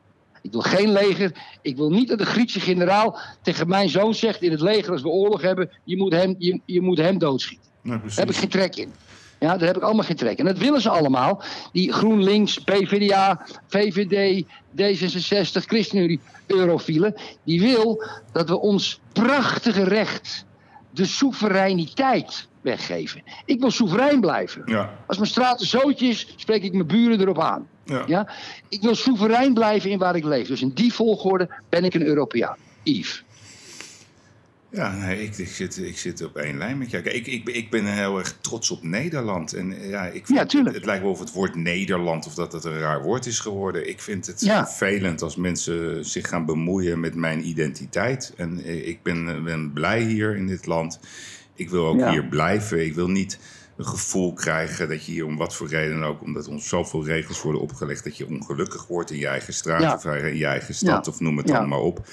Ik 0.43 0.53
wil 0.53 0.61
geen 0.61 0.93
leger. 0.93 1.33
Ik 1.63 1.77
wil 1.77 1.91
niet 1.91 2.09
dat 2.09 2.19
de 2.19 2.27
Griekse 2.27 2.61
generaal 2.61 3.19
tegen 3.43 3.69
mijn 3.69 3.89
zoon 3.89 4.15
zegt 4.15 4.43
in 4.43 4.51
het 4.51 4.61
leger 4.61 4.93
als 4.93 5.03
we 5.03 5.09
oorlog 5.09 5.41
hebben, 5.41 5.71
je 5.85 5.97
moet 5.97 6.13
hem, 6.13 6.35
je, 6.39 6.61
je 6.65 6.81
moet 6.81 6.99
hem 6.99 7.19
doodschieten. 7.19 7.71
Daar 7.83 8.01
heb 8.15 8.31
ik 8.31 8.37
geen 8.37 8.49
trek 8.49 8.77
in. 8.77 8.93
Ja, 9.41 9.57
daar 9.57 9.67
heb 9.67 9.77
ik 9.77 9.83
allemaal 9.83 10.05
geen 10.05 10.17
trek 10.17 10.39
in. 10.39 10.47
En 10.47 10.53
dat 10.55 10.63
willen 10.63 10.81
ze 10.81 10.91
allemaal. 10.91 11.43
Die 11.73 11.93
GroenLinks, 11.93 12.59
PvdA, 12.59 13.47
VVD, 13.67 14.45
D66, 14.77 15.67
ChristenUnie, 15.67 16.21
Eurofielen. 16.47 17.15
Die 17.45 17.61
wil 17.61 18.05
dat 18.33 18.49
we 18.49 18.61
ons 18.61 19.01
prachtige 19.13 19.85
recht 19.85 20.45
de 20.91 21.05
soevereiniteit 21.05 22.49
weggeven. 22.61 23.23
Ik 23.45 23.61
wil 23.61 23.71
soeverein 23.71 24.21
blijven. 24.21 24.63
Ja. 24.65 24.95
Als 25.07 25.17
mijn 25.17 25.31
straat 25.31 25.61
een 25.61 25.67
zootje 25.67 26.07
is, 26.07 26.35
spreek 26.37 26.63
ik 26.63 26.73
mijn 26.73 26.87
buren 26.87 27.21
erop 27.21 27.41
aan. 27.41 27.69
Ja. 27.85 28.03
Ja? 28.07 28.29
Ik 28.69 28.83
wil 28.83 28.95
soeverein 28.95 29.55
blijven 29.55 29.91
in 29.91 29.99
waar 29.99 30.17
ik 30.17 30.25
leef. 30.25 30.47
Dus 30.47 30.63
in 30.63 30.71
die 30.75 30.93
volgorde 30.93 31.49
ben 31.69 31.85
ik 31.85 31.95
een 31.95 32.07
Europeaan. 32.07 32.57
Yves. 32.83 33.25
Ja, 34.73 34.97
nee, 34.97 35.23
ik, 35.23 35.39
ik, 35.39 35.49
zit, 35.49 35.79
ik 35.79 35.99
zit 35.99 36.23
op 36.25 36.37
één 36.37 36.59
lijn 36.59 36.79
met 36.79 36.91
jou. 36.91 37.03
Kijk, 37.03 37.15
ik, 37.17 37.27
ik, 37.27 37.45
ben- 37.45 37.55
ik 37.57 37.71
ben 37.71 37.85
heel 37.95 38.19
erg 38.19 38.37
trots 38.41 38.71
op 38.71 38.83
Nederland. 38.83 39.53
En 39.53 39.73
eh, 39.73 39.89
ja, 39.91 40.07
ik 40.07 40.27
vind 40.27 40.39
Ja, 40.39 40.47
tuurlijk. 40.47 40.67
Het, 40.69 40.77
het 40.77 40.85
lijkt 40.85 41.03
wel 41.03 41.13
of 41.13 41.19
het 41.19 41.33
woord 41.33 41.55
Nederland 41.55 42.27
of 42.27 42.35
dat 42.35 42.53
het 42.53 42.65
een 42.65 42.79
raar 42.79 43.03
woord 43.03 43.27
is 43.27 43.39
geworden. 43.39 43.89
Ik 43.89 44.01
vind 44.01 44.27
het 44.27 44.41
Ja. 44.41 44.67
vervelend 44.67 45.23
als 45.23 45.37
mensen 45.37 46.05
zich 46.05 46.29
gaan 46.29 46.45
bemoeien 46.47 47.01
met 47.01 47.15
mijn 47.15 47.47
identiteit. 47.49 48.33
En 48.37 48.63
eh, 48.65 48.89
ik 48.89 49.03
ben, 49.03 49.29
eh, 49.29 49.43
ben 49.43 49.73
blij 49.73 50.03
hier 50.03 50.37
in 50.37 50.47
dit 50.47 50.67
land. 50.67 51.01
Ik 51.55 51.71
wil 51.71 51.87
ook 51.87 51.99
Ja. 51.99 52.11
hier 52.11 52.25
blijven. 52.25 52.85
Ik 52.85 52.95
wil 52.95 53.09
niet 53.09 53.39
een 53.77 53.87
gevoel 53.87 54.33
krijgen 54.33 54.89
dat 54.89 55.05
je 55.07 55.13
hier 55.13 55.25
om 55.27 55.37
wat 55.37 55.55
voor 55.55 55.69
reden 55.69 56.03
ook, 56.03 56.23
omdat 56.23 56.49
ons 56.49 56.69
zoveel 56.69 57.05
regels 57.05 57.43
worden 57.43 57.61
opgelegd, 57.61 58.05
dat 58.05 58.17
je 58.17 58.27
ongelukkig 58.29 58.87
wordt 58.87 59.11
in 59.11 59.19
je 59.19 59.27
eigen 59.27 59.53
straat 59.55 60.05
of 60.07 60.15
in 60.15 60.37
je 60.37 60.47
eigen 60.47 60.75
stad 60.75 61.09
of 61.09 61.21
noem 61.21 61.37
het 61.37 61.47
dan 61.47 61.69
maar 61.69 61.79
op. 61.79 62.09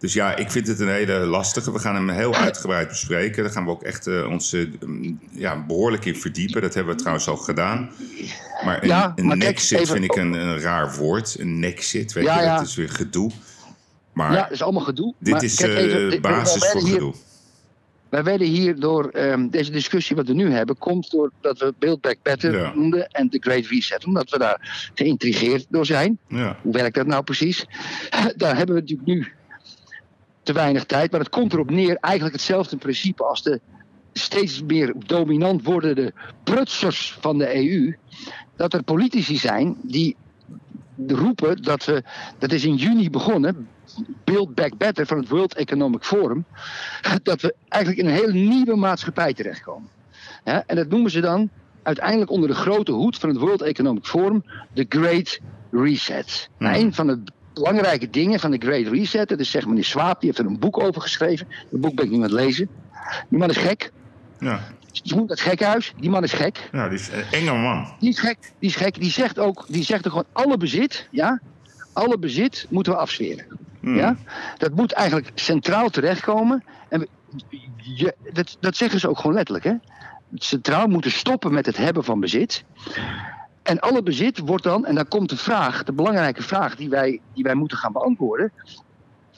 Dus 0.00 0.12
ja, 0.12 0.36
ik 0.36 0.50
vind 0.50 0.66
het 0.66 0.80
een 0.80 0.88
hele 0.88 1.18
lastige. 1.18 1.72
We 1.72 1.78
gaan 1.78 1.94
hem 1.94 2.08
heel 2.08 2.34
uitgebreid 2.34 2.88
bespreken. 2.88 3.42
Daar 3.42 3.52
gaan 3.52 3.64
we 3.64 3.70
ook 3.70 3.82
echt 3.82 4.06
eh, 4.06 4.28
ons 4.30 4.52
eh, 4.52 4.66
mm, 4.86 5.20
ja, 5.30 5.64
behoorlijk 5.66 6.04
in 6.04 6.16
verdiepen. 6.16 6.62
Dat 6.62 6.74
hebben 6.74 6.92
we 6.94 7.00
trouwens 7.00 7.28
al 7.28 7.36
gedaan. 7.36 7.90
Maar 8.64 8.82
een, 8.82 8.88
Ja, 8.88 9.12
een 9.16 9.26
maar 9.26 9.36
kijk, 9.36 9.50
nexit 9.50 9.78
even- 9.80 9.92
vind 9.92 10.04
ik 10.04 10.16
een, 10.16 10.32
een 10.32 10.60
raar 10.60 10.94
woord. 10.96 11.36
Een 11.38 11.58
nexit, 11.58 12.12
weet 12.12 12.24
Ja, 12.24 12.40
je, 12.40 12.48
dat 12.58 12.66
is 12.66 12.74
weer 12.74 12.88
gedoe. 12.88 13.30
Maar 14.12 14.32
Ja, 14.32 14.42
dat 14.42 14.50
is 14.50 14.62
allemaal 14.62 14.84
gedoe. 14.84 15.14
dit 15.18 15.32
Maar 15.32 15.42
is 15.44 15.54
kijk 15.54 15.72
eh, 15.72 15.94
even, 15.94 16.20
basis 16.20 16.66
voor 16.70 16.82
hier- 16.82 16.92
gedoe. 16.92 17.14
Wij 18.08 18.22
werden 18.22 18.46
hier 18.46 18.80
door 18.80 19.08
ehm, 19.08 19.48
deze 19.48 19.70
discussie 19.70 20.16
wat 20.16 20.26
we 20.26 20.32
nu 20.32 20.50
hebben, 20.52 20.78
komt 20.78 21.10
doordat 21.10 21.58
we 21.58 21.74
Build 21.78 22.00
Back 22.00 22.16
Better 22.22 22.56
Ja. 22.58 22.72
noemden 22.74 23.08
en 23.10 23.28
de 23.28 23.38
Great 23.40 23.66
Reset. 23.66 24.04
Omdat 24.04 24.30
we 24.30 24.38
daar 24.38 24.90
geïntrigeerd 24.94 25.66
door 25.68 25.86
zijn. 25.86 26.18
Ja. 26.28 26.56
Hoe 26.62 26.72
werkt 26.72 26.94
dat 26.94 27.06
nou 27.06 27.22
precies? 27.24 27.66
Daar 28.36 28.56
hebben 28.56 28.74
we 28.74 28.80
natuurlijk 28.80 29.08
nu 29.08 29.32
te 30.52 30.58
weinig 30.58 30.84
tijd. 30.84 31.10
Maar 31.10 31.20
het 31.20 31.28
komt 31.28 31.52
erop 31.52 31.70
neer, 31.70 31.96
eigenlijk 32.00 32.34
hetzelfde 32.34 32.76
principe 32.76 33.24
als 33.24 33.42
de 33.42 33.60
steeds 34.12 34.62
meer 34.62 34.94
dominant 35.06 35.64
wordende 35.64 36.12
prutsers 36.44 37.16
van 37.20 37.38
de 37.38 37.56
EU. 37.56 37.96
Dat 38.56 38.72
er 38.72 38.82
politici 38.82 39.36
zijn 39.36 39.76
die 39.82 40.16
roepen 41.06 41.62
dat 41.62 41.84
we, 41.84 42.02
dat 42.38 42.52
is 42.52 42.64
in 42.64 42.74
juni 42.74 43.10
begonnen, 43.10 43.68
Build 44.24 44.54
Back 44.54 44.76
Better 44.76 45.06
van 45.06 45.18
het 45.18 45.28
World 45.28 45.54
Economic 45.54 46.04
Forum, 46.04 46.44
dat 47.22 47.40
we 47.40 47.54
eigenlijk 47.68 48.02
in 48.02 48.08
een 48.08 48.20
hele 48.20 48.32
nieuwe 48.32 48.76
maatschappij 48.76 49.34
terechtkomen. 49.34 49.88
Ja, 50.44 50.62
en 50.66 50.76
dat 50.76 50.88
noemen 50.88 51.10
ze 51.10 51.20
dan 51.20 51.50
uiteindelijk 51.82 52.30
onder 52.30 52.48
de 52.48 52.54
grote 52.54 52.92
hoed 52.92 53.18
van 53.18 53.28
het 53.28 53.38
World 53.38 53.62
Economic 53.62 54.04
Forum 54.04 54.44
de 54.72 54.86
Great 54.88 55.40
Reset. 55.70 56.48
Nou, 56.58 56.76
een 56.76 56.94
van 56.94 57.06
de 57.06 57.22
belangrijke 57.54 58.10
dingen 58.10 58.40
van 58.40 58.50
de 58.50 58.58
Great 58.58 58.86
Reset, 58.86 59.28
dat 59.28 59.38
is 59.40 59.50
zeg 59.50 59.66
meneer 59.66 59.84
Swaap, 59.84 60.20
die 60.20 60.28
heeft 60.28 60.38
er 60.42 60.46
een 60.50 60.58
boek 60.58 60.80
over 60.80 61.00
geschreven. 61.02 61.48
Dat 61.70 61.80
boek 61.80 61.94
ben 61.94 62.04
ik 62.04 62.10
nu 62.10 62.16
aan 62.16 62.22
het 62.22 62.32
lezen. 62.32 62.68
Die 63.28 63.38
man 63.38 63.48
is 63.50 63.56
gek. 63.56 63.92
Ja. 64.38 64.60
Je 64.92 65.14
moet 65.14 65.30
het 65.30 65.40
gekhuis. 65.40 65.92
Die 66.00 66.10
man 66.10 66.22
is 66.22 66.32
gek. 66.32 66.68
ja, 66.72 66.88
die 66.88 66.98
is 66.98 67.08
een 67.08 67.24
enge 67.30 67.52
man. 67.58 67.86
Die 67.98 68.08
is 68.08 68.18
gek. 68.18 68.38
Die 68.58 68.68
is 68.68 68.76
gek. 68.76 69.00
Die 69.00 69.10
zegt 69.10 69.38
ook, 69.38 69.64
die 69.68 69.82
zegt 69.84 70.06
ook 70.06 70.10
gewoon 70.12 70.26
alle 70.32 70.56
bezit, 70.56 71.08
ja, 71.10 71.40
alle 71.92 72.18
bezit 72.18 72.66
moeten 72.68 72.92
we 72.92 72.98
afsferen. 72.98 73.46
Hmm. 73.80 73.96
Ja? 73.96 74.16
Dat 74.58 74.74
moet 74.74 74.92
eigenlijk 74.92 75.30
centraal 75.34 75.88
terechtkomen. 75.88 76.64
En 76.88 77.00
we- 77.00 77.08
je, 77.76 78.14
dat, 78.32 78.56
dat 78.60 78.76
zeggen 78.76 79.00
ze 79.00 79.08
ook 79.08 79.16
gewoon 79.18 79.34
letterlijk. 79.36 79.64
Hè? 79.64 79.74
Centraal 80.34 80.86
moeten 80.86 81.10
stoppen 81.10 81.52
met 81.52 81.66
het 81.66 81.76
hebben 81.76 82.04
van 82.04 82.20
bezit. 82.20 82.64
En 83.62 83.80
alle 83.80 84.02
bezit 84.02 84.38
wordt 84.38 84.64
dan, 84.64 84.86
en 84.86 84.94
dan 84.94 85.08
komt 85.08 85.28
de 85.28 85.36
vraag, 85.36 85.84
de 85.84 85.92
belangrijke 85.92 86.42
vraag 86.42 86.76
die 86.76 86.88
wij, 86.88 87.20
die 87.34 87.44
wij 87.44 87.54
moeten 87.54 87.78
gaan 87.78 87.92
beantwoorden. 87.92 88.52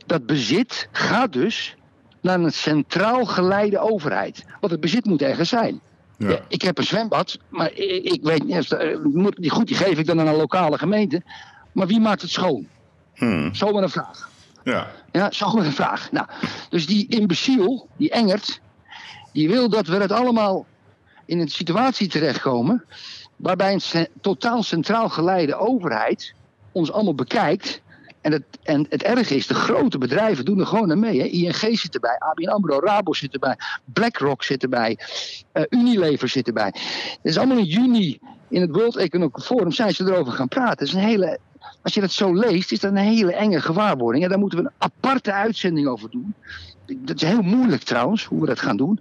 Dat 0.06 0.26
bezit 0.26 0.88
gaat 0.92 1.32
dus 1.32 1.76
naar 2.20 2.40
een 2.40 2.52
centraal 2.52 3.24
geleide 3.24 3.78
overheid. 3.78 4.44
Want 4.60 4.72
het 4.72 4.80
bezit 4.80 5.04
moet 5.04 5.22
ergens 5.22 5.48
zijn. 5.48 5.80
Ja. 6.18 6.28
Ja, 6.28 6.40
ik 6.48 6.62
heb 6.62 6.78
een 6.78 6.84
zwembad, 6.84 7.38
maar 7.48 7.72
ik, 7.72 8.04
ik 8.04 8.22
weet 8.22 8.44
niet, 8.44 8.72
eh, 8.72 8.98
moet- 9.02 9.48
goed, 9.50 9.66
die 9.66 9.76
geef 9.76 9.98
ik 9.98 10.06
dan 10.06 10.20
aan 10.20 10.26
een 10.26 10.36
lokale 10.36 10.78
gemeente. 10.78 11.22
Maar 11.72 11.86
wie 11.86 12.00
maakt 12.00 12.22
het 12.22 12.30
schoon? 12.30 12.68
Hmm. 13.14 13.54
Zomaar 13.54 13.82
een 13.82 13.90
vraag. 13.90 14.30
Ja. 14.64 14.90
Ja, 15.12 15.30
zomaar 15.30 15.64
een 15.64 15.72
vraag. 15.72 16.12
Nou, 16.12 16.26
dus 16.68 16.86
die 16.86 17.08
imbeciel, 17.08 17.88
die 17.96 18.10
Engert, 18.10 18.60
die 19.32 19.48
wil 19.48 19.68
dat 19.68 19.86
we 19.86 19.96
het 19.96 20.12
allemaal 20.12 20.66
in 21.26 21.38
een 21.40 21.48
situatie 21.48 22.08
terechtkomen. 22.08 22.84
Waarbij 23.42 23.72
een 23.72 24.08
totaal 24.20 24.62
centraal 24.62 25.08
geleide 25.08 25.54
overheid 25.54 26.34
ons 26.72 26.92
allemaal 26.92 27.14
bekijkt. 27.14 27.80
En 28.20 28.32
het, 28.32 28.44
en 28.62 28.86
het 28.88 29.02
erge 29.02 29.36
is, 29.36 29.46
de 29.46 29.54
grote 29.54 29.98
bedrijven 29.98 30.44
doen 30.44 30.60
er 30.60 30.66
gewoon 30.66 30.90
aan 30.90 30.98
mee. 30.98 31.20
Hè. 31.20 31.26
ING 31.26 31.78
zit 31.78 31.94
erbij, 31.94 32.16
ABN 32.18 32.48
AMRO, 32.48 32.80
Rabo 32.80 33.12
zit 33.12 33.32
erbij, 33.32 33.56
BlackRock 33.84 34.42
zit 34.42 34.62
erbij, 34.62 34.98
eh, 35.52 35.62
Unilever 35.68 36.28
zit 36.28 36.46
erbij. 36.46 36.74
Het 36.74 37.18
is 37.22 37.38
allemaal 37.38 37.58
in 37.58 37.64
juni 37.64 38.18
in 38.48 38.60
het 38.60 38.70
World 38.70 38.96
Economic 38.96 39.38
Forum 39.38 39.72
zijn 39.72 39.94
ze 39.94 40.04
erover 40.04 40.32
gaan 40.32 40.48
praten. 40.48 40.78
Het 40.78 40.88
is 40.88 40.92
een 40.94 41.08
hele, 41.08 41.38
als 41.82 41.94
je 41.94 42.00
dat 42.00 42.12
zo 42.12 42.34
leest, 42.34 42.72
is 42.72 42.80
dat 42.80 42.90
een 42.90 42.96
hele 42.96 43.34
enge 43.34 43.60
gewaarwording. 43.60 44.24
En 44.24 44.30
daar 44.30 44.38
moeten 44.38 44.58
we 44.58 44.64
een 44.64 44.74
aparte 44.78 45.32
uitzending 45.32 45.86
over 45.88 46.10
doen. 46.10 46.34
Dat 46.86 47.22
is 47.22 47.28
heel 47.28 47.42
moeilijk 47.42 47.82
trouwens, 47.82 48.24
hoe 48.24 48.40
we 48.40 48.46
dat 48.46 48.60
gaan 48.60 48.76
doen. 48.76 49.00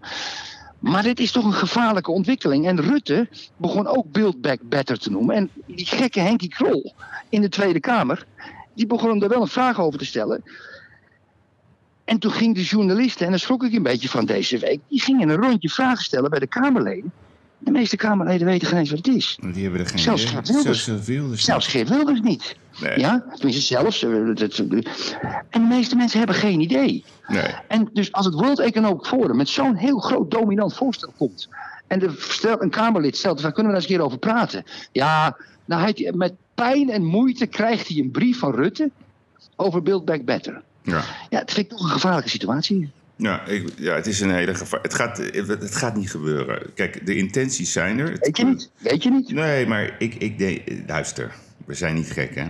Maar 0.82 1.04
dit 1.04 1.20
is 1.20 1.32
toch 1.32 1.46
een 1.46 1.54
gevaarlijke 1.54 2.12
ontwikkeling. 2.12 2.68
En 2.68 2.82
Rutte 2.82 3.30
begon 3.58 3.88
ook 3.88 4.12
Build 4.12 4.42
Back 4.42 4.60
Better 4.64 5.00
te 5.00 5.12
noemen. 5.12 5.36
En 5.36 5.50
die 5.66 5.86
gekke 5.86 6.20
Henkie 6.20 6.50
Krol 6.50 6.94
in 7.30 7.42
de 7.42 7.50
Tweede 7.50 7.80
Kamer, 7.80 8.26
die 8.74 8.88
begon 8.88 9.20
daar 9.20 9.30
wel 9.30 9.42
een 9.42 9.48
vraag 9.48 9.80
over 9.80 10.00
te 10.00 10.06
stellen. 10.06 10.44
En 12.04 12.20
toen 12.20 12.32
ging 12.32 12.56
de 12.56 12.64
journalisten, 12.64 13.26
en 13.26 13.32
daar 13.32 13.40
schrok 13.40 13.64
ik 13.64 13.74
een 13.74 13.84
beetje 13.84 14.10
van 14.10 14.26
deze 14.26 14.58
week, 14.58 14.80
die 14.88 15.02
gingen 15.02 15.30
een 15.30 15.42
rondje 15.42 15.70
vragen 15.70 16.04
stellen 16.04 16.30
bij 16.30 16.40
de 16.40 16.48
Kamerleden. 16.48 17.12
De 17.64 17.72
meeste 17.72 17.96
Kamerleden 17.96 18.48
weten 18.48 18.68
geen 18.68 18.78
eens 18.80 18.90
wat 18.90 19.06
het 19.06 19.16
is. 19.16 19.38
Die 19.54 19.64
hebben 19.64 19.82
er 19.82 19.88
geen 19.88 20.00
Zelfs. 20.00 20.26
Geert 20.26 20.48
Wilders. 20.48 20.84
Zelfs 20.84 21.06
Wilders. 21.06 21.44
Zelfs 21.44 21.68
Geert 21.68 21.90
Wilders 21.90 22.20
niet. 22.22 22.56
Nee. 22.82 23.00
Ja, 23.00 23.26
tenminste 23.34 23.62
zelfs. 23.62 24.04
eh, 24.04 24.12
En 24.12 24.42
de 25.52 25.60
meeste 25.70 25.96
mensen 25.96 26.18
hebben 26.18 26.36
geen 26.36 26.60
idee. 26.60 27.04
Nee. 27.28 27.44
En 27.68 27.90
dus 27.94 28.12
als 28.12 28.26
het 28.26 28.34
World 28.34 28.60
Economic 28.60 29.06
Forum 29.06 29.36
met 29.38 29.50
zo'n 29.50 29.76
heel 29.76 30.00
groot 30.00 30.32
dominant 30.32 30.74
voorstel 30.76 31.14
komt. 31.18 31.50
en 31.88 32.00
de, 32.00 32.16
stel, 32.18 32.62
een 32.62 32.70
Kamerlid 32.70 33.18
stelt, 33.18 33.42
daar 33.42 33.52
kunnen 33.52 33.72
we 33.72 33.78
daar 33.80 33.82
eens 33.82 33.92
een 33.92 33.98
keer 33.98 34.06
over 34.06 34.18
praten. 34.18 34.64
Ja, 34.92 35.38
nou, 35.66 35.82
hij, 35.82 36.12
met 36.16 36.34
pijn 36.56 36.90
en 36.90 37.04
moeite 37.06 37.46
krijgt 37.46 37.88
hij 37.88 37.98
een 37.98 38.12
brief 38.12 38.40
van 38.40 38.54
Rutte. 38.56 38.90
over 39.56 39.82
Build 39.84 40.06
Back 40.06 40.26
Better. 40.26 40.62
Ja. 40.84 41.02
Ja, 41.30 41.40
dat 41.40 41.52
vind 41.52 41.66
ik 41.66 41.70
toch 41.78 41.84
een 41.84 41.90
gevaarlijke 41.90 42.30
situatie. 42.30 42.92
Ja, 43.22 43.46
ik, 43.46 43.70
ja, 43.78 43.96
het 43.96 44.08
is 44.08 44.20
een 44.22 44.32
hele 44.32 44.56
gevaar. 44.56 44.82
Het 44.82 44.94
gaat, 44.94 45.18
het 45.48 45.76
gaat 45.76 45.96
niet 45.96 46.12
gebeuren. 46.12 46.74
Kijk, 46.76 47.06
de 47.06 47.16
intenties 47.16 47.72
zijn 47.72 48.00
er. 48.00 48.12
Het- 48.12 48.20
Weet 48.26 48.38
je 48.38 48.46
niet? 48.46 48.72
Weet 48.78 49.04
je 49.04 49.10
niet? 49.12 49.32
Nee, 49.32 49.68
maar 49.68 49.96
ik, 50.00 50.16
ik 50.16 50.38
denk, 50.38 50.62
luister, 50.88 51.32
we 51.66 51.74
zijn 51.74 51.96
niet 51.96 52.12
gek, 52.12 52.36
hè? 52.36 52.46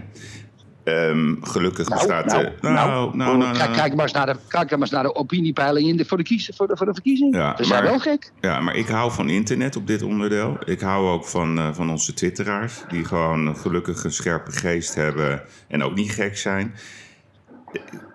Ehm, 0.84 1.36
gelukkig 1.42 1.88
Nou, 1.90 2.00
bestaat. 2.00 2.26
nou, 2.26 2.44
eh, 2.46 2.52
nou, 2.62 2.74
nou, 2.74 3.16
nou, 3.18 3.38
nou, 3.38 3.58
kijk, 3.58 3.74
kijk 3.74 3.94
maar 3.96 4.04
eens 4.04 4.14
naar 4.14 4.26
de, 4.26 4.36
kijk 4.48 4.70
maar 4.70 4.80
eens 4.80 4.90
naar 4.90 5.04
de 5.04 5.16
opiniepeiling 5.16 5.88
in 5.88 5.98
de, 5.98 6.06
voor, 6.06 6.18
de 6.18 6.24
kies, 6.24 6.52
voor, 6.56 6.68
de, 6.68 6.78
voor 6.78 6.86
de 6.86 6.94
verkiezing. 6.94 7.36
Ja, 7.36 7.58
Ze 7.58 7.64
zijn 7.64 7.84
maar- 7.84 7.92
wel 7.92 8.00
gek. 8.00 8.32
Ja, 8.40 8.60
maar 8.60 8.76
ik 8.76 8.88
hou 8.88 9.12
van 9.12 9.30
internet 9.30 9.76
op 9.76 9.88
dit 9.88 10.02
onderdeel. 10.02 10.58
Ik 10.66 10.80
hou 10.82 11.08
ook 11.10 11.26
van, 11.26 11.58
eh, 11.58 11.74
van 11.74 11.90
onze 11.90 12.14
twitteraars. 12.14 12.74
Die 12.88 13.06
gewoon 13.06 13.56
gelukkig 13.58 14.04
een 14.04 14.12
scherpe 14.14 14.52
geest 14.52 14.96
hebben 14.96 15.42
en 15.68 15.84
ook 15.84 15.96
niet 15.96 16.12
gek 16.12 16.38
zijn. 16.38 16.74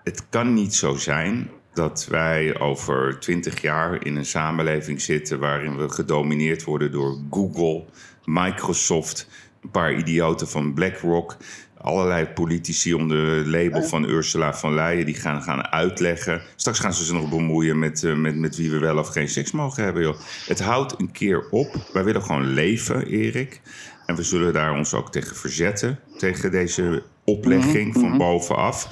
Het 0.05 0.27
kan 0.31 0.55
niet 0.55 0.74
zo 0.74 0.95
zijn 0.95 1.51
dat 1.77 2.07
wij 2.11 2.59
over 2.59 3.19
twintig 3.19 3.61
jaar 3.61 4.05
in 4.05 4.16
een 4.16 4.27
samenleving 4.27 5.01
zitten... 5.01 5.39
waarin 5.39 5.77
we 5.77 5.89
gedomineerd 5.89 6.65
worden 6.65 6.93
door 6.93 7.19
Google, 7.31 7.85
Microsoft... 8.24 9.28
een 9.62 9.70
paar 9.70 9.94
idioten 9.94 10.48
van 10.48 10.74
BlackRock... 10.74 11.36
Allerlei 11.81 12.27
politici 12.27 12.94
onder 12.94 13.44
de 13.44 13.51
label 13.51 13.82
van 13.82 14.09
Ursula 14.09 14.55
von 14.55 14.74
Leyen... 14.74 15.07
die 15.07 15.15
gaan, 15.15 15.43
gaan 15.43 15.66
uitleggen. 15.66 16.43
Straks 16.57 16.78
gaan 16.78 16.94
ze 16.94 17.05
zich 17.05 17.15
nog 17.15 17.28
bemoeien 17.28 17.78
met, 17.78 18.05
eh, 18.05 18.15
met, 18.15 18.36
met 18.36 18.57
wie 18.57 18.70
we 18.70 18.78
wel 18.78 18.98
of 18.98 19.09
geen 19.09 19.28
seks 19.28 19.51
mogen 19.51 19.85
hebben. 19.85 20.03
Joh. 20.03 20.16
Het 20.47 20.61
houdt 20.61 21.01
een 21.01 21.12
keer 21.12 21.48
op. 21.51 21.90
Wij 21.93 22.05
willen 22.05 22.23
gewoon 22.23 22.47
leven, 22.47 23.07
Erik. 23.07 23.61
En 24.07 24.16
we 24.16 24.23
zullen 24.23 24.53
daar 24.53 24.74
ons 24.74 24.94
ook 24.94 25.12
tegen 25.12 25.36
verzetten. 25.36 25.98
Tegen 26.19 26.51
deze 26.51 27.03
oplegging 27.24 27.94
van 27.94 28.19
bovenaf. 28.19 28.89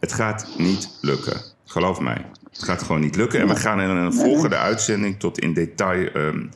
Het 0.00 0.12
gaat 0.12 0.54
niet 0.58 0.98
lukken. 1.00 1.55
Geloof 1.66 2.00
mij. 2.00 2.24
Het 2.52 2.62
gaat 2.62 2.82
gewoon 2.82 3.00
niet 3.00 3.16
lukken. 3.16 3.40
En 3.40 3.48
we 3.48 3.56
gaan 3.56 3.80
in 3.80 3.90
een 3.90 4.14
volgende 4.14 4.56
uitzending 4.56 5.18
tot 5.18 5.38
in 5.38 5.54
detail 5.54 6.08
ehm, 6.12 6.46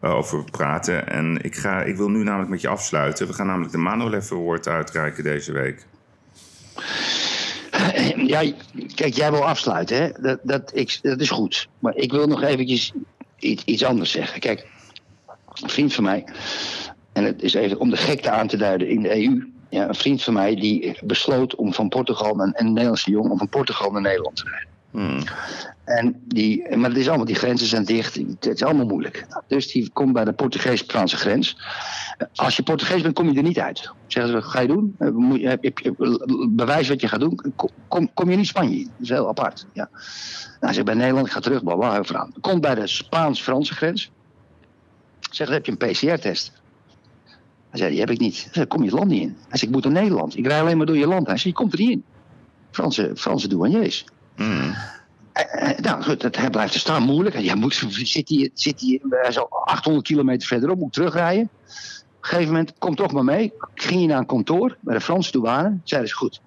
over 0.00 0.44
praten. 0.44 1.08
En 1.08 1.38
ik, 1.42 1.56
ga, 1.56 1.82
ik 1.82 1.96
wil 1.96 2.08
nu 2.08 2.22
namelijk 2.22 2.50
met 2.50 2.60
je 2.60 2.68
afsluiten. 2.68 3.26
We 3.26 3.32
gaan 3.32 3.46
namelijk 3.46 3.72
de 3.72 3.78
Manolev 3.78 4.32
Award 4.32 4.68
uitreiken 4.68 5.24
deze 5.24 5.52
week. 5.52 5.86
Ja, 8.16 8.52
kijk, 8.94 9.14
jij 9.14 9.30
wil 9.30 9.46
afsluiten, 9.46 9.96
hè? 9.96 10.10
Dat, 10.20 10.38
dat, 10.42 10.70
ik, 10.74 10.98
dat 11.02 11.20
is 11.20 11.30
goed. 11.30 11.68
Maar 11.78 11.96
ik 11.96 12.10
wil 12.10 12.26
nog 12.26 12.42
eventjes 12.42 12.92
iets, 13.38 13.64
iets 13.64 13.84
anders 13.84 14.10
zeggen. 14.10 14.40
Kijk, 14.40 14.66
een 15.62 15.70
vriend 15.70 15.94
van 15.94 16.04
mij, 16.04 16.24
en 17.12 17.24
het 17.24 17.42
is 17.42 17.54
even 17.54 17.78
om 17.78 17.90
de 17.90 17.96
gekte 17.96 18.30
aan 18.30 18.46
te 18.46 18.56
duiden 18.56 18.88
in 18.88 19.02
de 19.02 19.24
EU. 19.24 19.51
Ja, 19.72 19.88
een 19.88 19.94
vriend 19.94 20.22
van 20.22 20.34
mij 20.34 20.54
die 20.54 20.98
besloot 21.04 21.54
om 21.54 21.72
van 21.72 21.88
Portugal, 21.88 22.40
een, 22.40 22.52
een 22.56 22.72
Nederlandse 22.72 23.10
jongen, 23.10 23.30
om 23.30 23.38
van 23.38 23.48
Portugal 23.48 23.90
naar 23.90 24.00
Nederland 24.00 24.36
te 24.36 24.44
rijden. 24.44 24.68
Hmm. 24.90 25.22
En 25.84 26.22
die, 26.24 26.76
maar 26.76 26.88
het 26.88 26.98
is 26.98 27.08
allemaal, 27.08 27.26
die 27.26 27.34
grenzen 27.34 27.66
zijn 27.66 27.84
dicht. 27.84 28.14
Het 28.14 28.46
is 28.46 28.62
allemaal 28.62 28.86
moeilijk. 28.86 29.26
Dus 29.46 29.72
die 29.72 29.90
komt 29.92 30.12
bij 30.12 30.24
de 30.24 30.32
Portugees-Franse 30.32 31.16
grens. 31.16 31.56
Als 32.34 32.56
je 32.56 32.62
Portugees 32.62 33.02
bent, 33.02 33.14
kom 33.14 33.30
je 33.30 33.36
er 33.36 33.42
niet 33.42 33.58
uit. 33.58 33.90
Zeggen 34.06 34.32
ze, 34.32 34.38
wat 34.38 34.50
ga 34.50 34.60
je 34.60 34.68
doen? 34.68 34.94
Eh, 34.98 35.08
Bewijs 36.48 36.88
wat 36.88 37.00
je 37.00 37.08
gaat 37.08 37.20
doen. 37.20 37.40
Kom, 37.88 38.10
kom 38.14 38.30
je 38.30 38.36
niet 38.36 38.46
Spanje. 38.46 38.78
Dat 38.78 38.92
is 38.98 39.08
heel 39.08 39.28
apart. 39.28 39.66
Ja. 39.72 39.88
Nou, 39.92 40.00
hij 40.60 40.72
zegt 40.72 40.86
bij 40.86 40.94
Nederland, 40.94 41.26
ik 41.26 41.32
ga 41.32 41.40
terug, 41.40 41.62
bla 41.62 41.74
bla, 41.74 41.92
heel 41.92 42.04
verhaal. 42.04 42.28
Komt 42.40 42.60
bij 42.60 42.74
de 42.74 42.86
Spaans-Franse 42.86 43.74
grens. 43.74 44.10
Zegt, 45.30 45.50
heb 45.50 45.66
je 45.66 45.76
een 45.78 45.90
PCR-test? 45.90 46.61
Hij 47.72 47.80
zei, 47.80 47.90
die 47.90 48.00
heb 48.00 48.10
ik 48.10 48.18
niet. 48.18 48.42
Hij 48.42 48.52
zei, 48.52 48.66
kom 48.66 48.78
je 48.78 48.88
het 48.88 48.94
land 48.98 49.10
niet 49.10 49.22
in? 49.22 49.28
Hij 49.28 49.58
zegt, 49.58 49.62
ik 49.62 49.70
moet 49.70 49.84
naar 49.84 49.92
Nederland. 50.02 50.36
Ik 50.36 50.46
rij 50.46 50.60
alleen 50.60 50.76
maar 50.76 50.86
door 50.86 50.96
je 50.96 51.06
land. 51.06 51.26
Hij 51.26 51.36
zei, 51.36 51.48
je 51.48 51.54
komt 51.54 51.72
er 51.72 51.78
niet 51.78 51.90
in. 51.90 52.04
Franse, 52.70 53.12
Franse 53.16 53.48
douaniers. 53.48 54.04
Eh, 54.36 55.70
eh, 55.70 55.78
nou 55.78 56.02
goed, 56.02 56.22
het, 56.22 56.36
hij 56.36 56.50
blijft 56.50 56.74
er 56.74 56.80
staan 56.80 57.02
moeilijk. 57.02 57.38
Jij 57.38 57.54
moet, 57.54 57.74
zit 57.88 58.28
hij, 58.28 58.50
zit 58.54 58.80
hij, 58.80 59.00
hij 59.10 59.28
is 59.28 59.38
al 59.38 59.48
800 59.64 60.06
kilometer 60.06 60.48
verderop, 60.48 60.78
moet 60.78 60.92
terugrijden. 60.92 61.44
Op 61.44 61.68
een 62.20 62.28
gegeven 62.28 62.52
moment, 62.52 62.72
kom 62.78 62.94
toch 62.94 63.12
maar 63.12 63.24
mee. 63.24 63.52
Ging 63.74 64.00
je 64.00 64.06
naar 64.06 64.18
een 64.18 64.26
kantoor 64.26 64.76
bij 64.80 64.94
de 64.94 65.00
Franse 65.00 65.32
douane. 65.32 65.78
Zeiden 65.84 66.10
ze, 66.10 66.16
goed, 66.16 66.40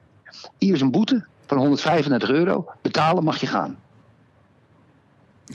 hier 0.58 0.74
is 0.74 0.82
een 0.82 0.92
boete 0.92 1.26
van 1.46 1.58
135 1.58 2.30
euro. 2.30 2.66
Betalen 2.82 3.24
mag 3.24 3.40
je 3.40 3.48
gaan. 3.48 3.78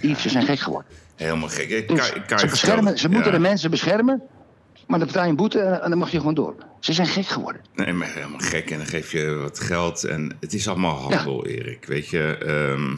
Ze 0.01 0.29
zijn 0.29 0.45
gek 0.45 0.59
geworden. 0.59 0.91
Helemaal 1.17 1.49
gek. 1.49 1.89
Dus 1.89 2.07
ze, 2.07 2.47
beschermen, 2.51 2.99
ze 2.99 3.09
moeten 3.09 3.31
Ja. 3.33 3.37
de 3.37 3.43
mensen 3.43 3.71
beschermen. 3.71 4.23
Maar 4.91 4.99
dan 4.99 5.09
betaal 5.09 5.25
je 5.25 5.31
een 5.31 5.37
boete 5.37 5.61
en 5.61 5.91
dan 5.91 5.99
mag 5.99 6.11
je 6.11 6.19
gewoon 6.19 6.35
door. 6.35 6.55
Ze 6.81 6.93
zijn 6.93 7.07
gek 7.07 7.27
geworden. 7.27 7.63
Nee, 7.75 7.93
maar 7.93 8.09
helemaal 8.15 8.39
gek. 8.39 8.71
En 8.71 8.77
dan 8.79 8.87
geef 8.87 9.13
je 9.13 9.35
wat 9.43 9.61
geld. 9.61 10.05
En 10.05 10.37
het 10.41 10.53
is 10.53 10.69
allemaal 10.69 10.97
handel, 10.97 11.47
Erik. 11.47 11.85
Weet 11.85 12.09
je, 12.09 12.37
ehm, 12.39 12.97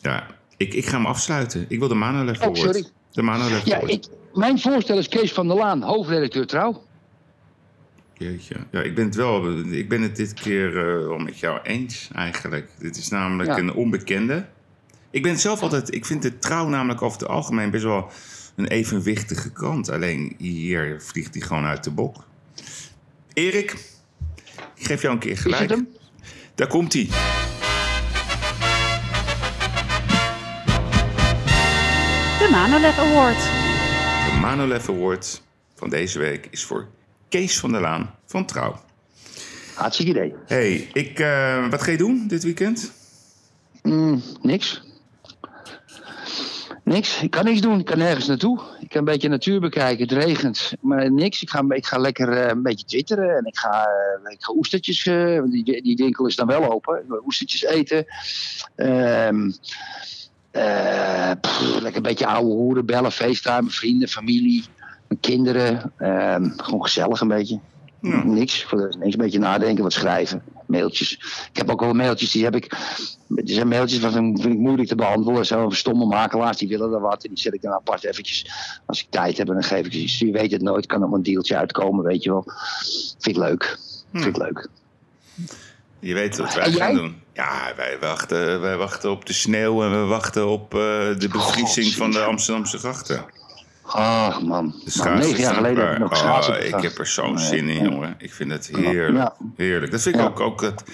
ja. 0.00 0.26
Ik, 0.56 0.74
ik 0.74 0.86
ga 0.86 0.96
hem 0.96 1.06
afsluiten. 1.06 1.64
Ik 1.68 1.78
wil 1.78 1.88
de 1.88 1.94
Manolev 1.94 2.36
Oh, 2.36 2.42
Award. 2.42 2.58
sorry. 2.58 2.86
De 3.12 3.22
Manolev 3.22 3.64
Ja, 3.64 3.80
ik, 3.80 4.04
mijn 4.34 4.58
voorstel 4.58 4.98
is 4.98 5.08
Kees 5.08 5.32
van 5.32 5.48
der 5.48 5.56
Laan, 5.56 5.82
hoofdredacteur 5.82 6.46
Trouw. 6.46 6.82
Jeetje. 8.14 8.56
Ja, 8.70 8.82
ik 8.82 8.94
ben 8.94 9.04
het 9.04 9.14
wel. 9.14 9.58
Ik 9.58 9.88
ben 9.88 10.02
het 10.02 10.16
dit 10.16 10.34
keer 10.34 10.68
eh, 10.78 11.06
wel 11.06 11.18
met 11.18 11.38
jou 11.38 11.60
eens, 11.62 12.08
eigenlijk. 12.14 12.70
Dit 12.78 12.96
is 12.96 13.08
namelijk 13.08 13.48
Ja. 13.50 13.58
een 13.58 13.72
onbekende. 13.74 14.46
Ik 15.10 15.22
ben 15.22 15.38
zelf 15.38 15.62
altijd. 15.62 15.94
Ik 15.94 16.06
vind 16.06 16.22
de 16.22 16.38
trouw 16.38 16.68
namelijk 16.68 17.02
over 17.02 17.18
het 17.18 17.28
algemeen 17.28 17.70
best 17.70 17.84
wel 17.84 18.10
een 18.56 18.66
evenwichtige 18.66 19.52
krant. 19.52 19.90
Alleen 19.90 20.34
hier 20.38 21.02
vliegt 21.02 21.34
hij 21.34 21.42
gewoon 21.42 21.64
uit 21.64 21.84
de 21.84 21.90
bok. 21.90 22.24
Erik, 23.32 23.72
ik 24.74 24.86
geef 24.86 25.02
jou 25.02 25.14
een 25.14 25.20
keer 25.20 25.38
gelijk. 25.38 25.78
Daar 26.54 26.68
komt 26.68 26.92
hij. 26.92 27.08
De 32.38 32.48
Manolev 32.50 32.98
Award. 32.98 33.38
De 34.30 34.38
Manolev 34.40 34.88
Award 34.88 35.42
van 35.74 35.90
deze 35.90 36.18
week 36.18 36.48
is 36.50 36.64
voor 36.64 36.88
Kees 37.28 37.58
van 37.58 37.72
der 37.72 37.80
Laan 37.80 38.14
van 38.26 38.46
Trouw. 38.46 38.84
Hartstikke 39.74 40.10
idee. 40.10 40.34
hey, 40.46 40.88
ik, 40.92 41.18
eh, 41.18 41.68
wat 41.68 41.82
ga 41.82 41.90
je 41.90 41.96
doen 41.96 42.26
dit 42.28 42.42
weekend? 42.42 42.92
Mm, 43.82 44.22
niks. 44.42 44.85
Niks. 46.86 47.22
Ik 47.22 47.30
kan 47.30 47.44
niks 47.44 47.60
doen. 47.60 47.78
Ik 47.78 47.84
kan 47.84 47.98
nergens 47.98 48.26
naartoe. 48.26 48.60
Ik 48.80 48.88
kan 48.88 48.98
een 48.98 49.04
beetje 49.04 49.28
natuur 49.28 49.60
bekijken. 49.60 50.02
Het 50.08 50.24
regent. 50.24 50.72
Maar 50.80 51.12
niks. 51.12 51.42
Ik 51.42 51.50
ga, 51.50 51.64
ik 51.68 51.86
ga 51.86 51.98
lekker 51.98 52.28
eh, 52.32 52.48
een 52.48 52.62
beetje 52.62 52.84
twitteren. 52.84 53.36
En 53.36 53.44
ik 53.44 53.56
ga, 53.56 53.86
eh, 54.24 54.32
ik 54.32 54.42
ga 54.44 54.52
oestertjes. 54.52 55.06
eh, 55.06 55.42
die, 55.44 55.82
die 55.82 55.96
winkel 55.96 56.26
is 56.26 56.36
dan 56.36 56.46
wel 56.46 56.72
open. 56.72 57.04
Oestertjes 57.24 57.64
eten. 57.64 58.06
Ehm 58.76 59.50
eh, 60.50 61.30
pff, 61.40 61.80
lekker 61.80 61.96
een 61.96 62.02
beetje 62.02 62.26
oude 62.26 62.50
hoeren 62.50 62.86
bellen. 62.86 63.12
FaceTime. 63.12 63.70
Vrienden, 63.70 64.08
familie. 64.08 64.64
Mijn 65.08 65.20
kinderen. 65.20 65.92
Ehm, 65.98 66.50
gewoon 66.56 66.82
gezellig 66.82 67.20
een 67.20 67.28
beetje. 67.28 67.58
Ja. 68.00 68.24
Niks. 68.24 68.64
Voor 68.64 68.78
niks. 68.98 69.12
Een 69.12 69.20
beetje 69.22 69.38
nadenken. 69.38 69.82
Wat 69.82 69.92
schrijven. 69.92 70.42
Mailtjes. 70.66 71.12
Ik 71.52 71.56
heb 71.56 71.70
ook 71.70 71.80
wel 71.80 71.92
mailtjes. 71.92 72.30
Die 72.30 72.44
heb 72.44 72.54
ik. 72.54 72.72
Er 73.34 73.42
zijn 73.44 73.68
mailtjes 73.68 74.00
waarvan 74.00 74.38
vind 74.40 74.54
ik 74.54 74.60
moeilijk 74.60 74.88
te 74.88 74.94
beantwoorden. 74.94 75.46
Zo 75.46 75.70
stomme 75.70 76.06
makelaars 76.06 76.56
die 76.56 76.68
willen 76.68 76.92
er 76.92 77.00
wat. 77.00 77.24
En 77.24 77.28
die 77.28 77.38
zet 77.38 77.54
ik 77.54 77.62
dan 77.62 77.72
apart 77.72 78.04
eventjes. 78.04 78.50
Als 78.86 79.00
ik 79.00 79.06
tijd 79.10 79.38
heb, 79.38 79.46
dan 79.46 79.62
geef 79.62 79.86
ik 79.86 79.92
ze 79.92 79.98
iets. 79.98 80.18
Je 80.18 80.32
weet 80.32 80.52
het 80.52 80.62
nooit. 80.62 80.86
Kan 80.86 81.00
nog 81.00 81.12
een 81.12 81.22
deeltje 81.22 81.56
uitkomen, 81.56 82.04
weet 82.04 82.22
je 82.22 82.30
wel. 82.30 82.44
Vind 83.18 83.36
ik 83.36 83.42
leuk. 83.42 83.78
Vind 84.12 84.26
ik 84.26 84.36
leuk. 84.36 84.68
Je 85.98 86.14
weet 86.14 86.36
wat 86.36 86.54
wij 86.54 86.72
gaan 86.72 86.94
doen. 86.94 87.22
Ja, 87.32 87.72
wij 87.76 87.98
wachten, 88.00 88.60
wij 88.60 88.76
wachten 88.76 89.10
op 89.10 89.26
de 89.26 89.32
sneeuw 89.32 89.82
en 89.82 89.90
we 89.90 90.06
wachten 90.06 90.48
op 90.48 90.74
eh, 90.74 90.80
de 91.18 91.28
bevriezing 91.32 91.92
van 91.92 92.10
de 92.10 92.20
Amsterdamse 92.20 92.78
grachten. 92.78 93.24
Ah, 93.86 94.38
man. 94.42 94.74
Nou, 94.94 95.18
negen 95.18 95.40
jaar 95.40 95.54
geleden 95.54 95.84
heb 95.84 95.92
ik 95.92 95.98
nog 95.98 96.10
Oh, 96.10 96.16
schaatsen 96.18 96.56
ik 96.58 96.64
bedacht. 96.64 96.82
heb 96.82 96.98
er 96.98 97.06
zo'n 97.06 97.38
zin 97.38 97.68
in, 97.68 97.82
jongen. 97.84 98.14
Ik 98.18 98.32
vind 98.32 98.50
het 98.52 98.66
heerlijk. 98.72 99.16
Ja. 99.16 99.36
Heerlijk. 99.56 99.92
Dat 99.92 100.02
vind 100.02 100.14
ik 100.14 100.20
Ja. 100.20 100.26
ook, 100.26 100.40
ook 100.40 100.60
dat, 100.60 100.84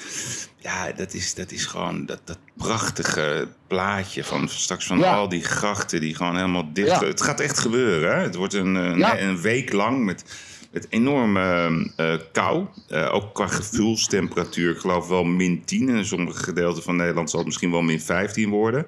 ja, 0.59 0.93
dat 0.97 1.15
is, 1.15 1.35
dat 1.35 1.51
is 1.51 1.67
gewoon 1.67 2.07
dat, 2.07 2.21
dat 2.25 2.39
prachtige 2.57 3.49
plaatje 3.67 4.25
van 4.25 4.49
straks 4.49 4.87
van 4.87 4.99
Ja. 4.99 5.15
al 5.15 5.29
die 5.29 5.45
grachten 5.45 6.01
die 6.01 6.15
gewoon 6.15 6.37
helemaal 6.37 6.73
dicht. 6.73 7.01
Ja. 7.01 7.05
Het 7.07 7.23
gaat 7.23 7.41
echt 7.41 7.59
gebeuren. 7.59 8.15
Hè? 8.17 8.23
Het 8.23 8.35
wordt 8.35 8.55
een, 8.55 8.75
een, 8.75 9.41
week 9.41 9.73
lang 9.73 10.05
met, 10.05 10.25
met 10.73 10.87
enorme 10.91 11.71
eh, 11.97 12.15
kou. 12.33 12.67
Eh, 12.89 13.15
ook 13.15 13.35
qua 13.35 13.47
gevoelstemperatuur, 13.47 14.71
ik 14.71 14.79
geloof 14.81 15.09
wel 15.09 15.25
min 15.25 15.65
10. 15.65 15.89
En 15.89 15.95
in 15.97 16.05
sommige 16.05 16.43
gedeelten 16.43 16.83
van 16.83 16.97
Nederland 16.97 17.31
zal 17.31 17.39
het 17.39 17.49
misschien 17.49 17.71
wel 17.71 17.83
min 17.83 18.01
15 18.01 18.51
worden. 18.51 18.87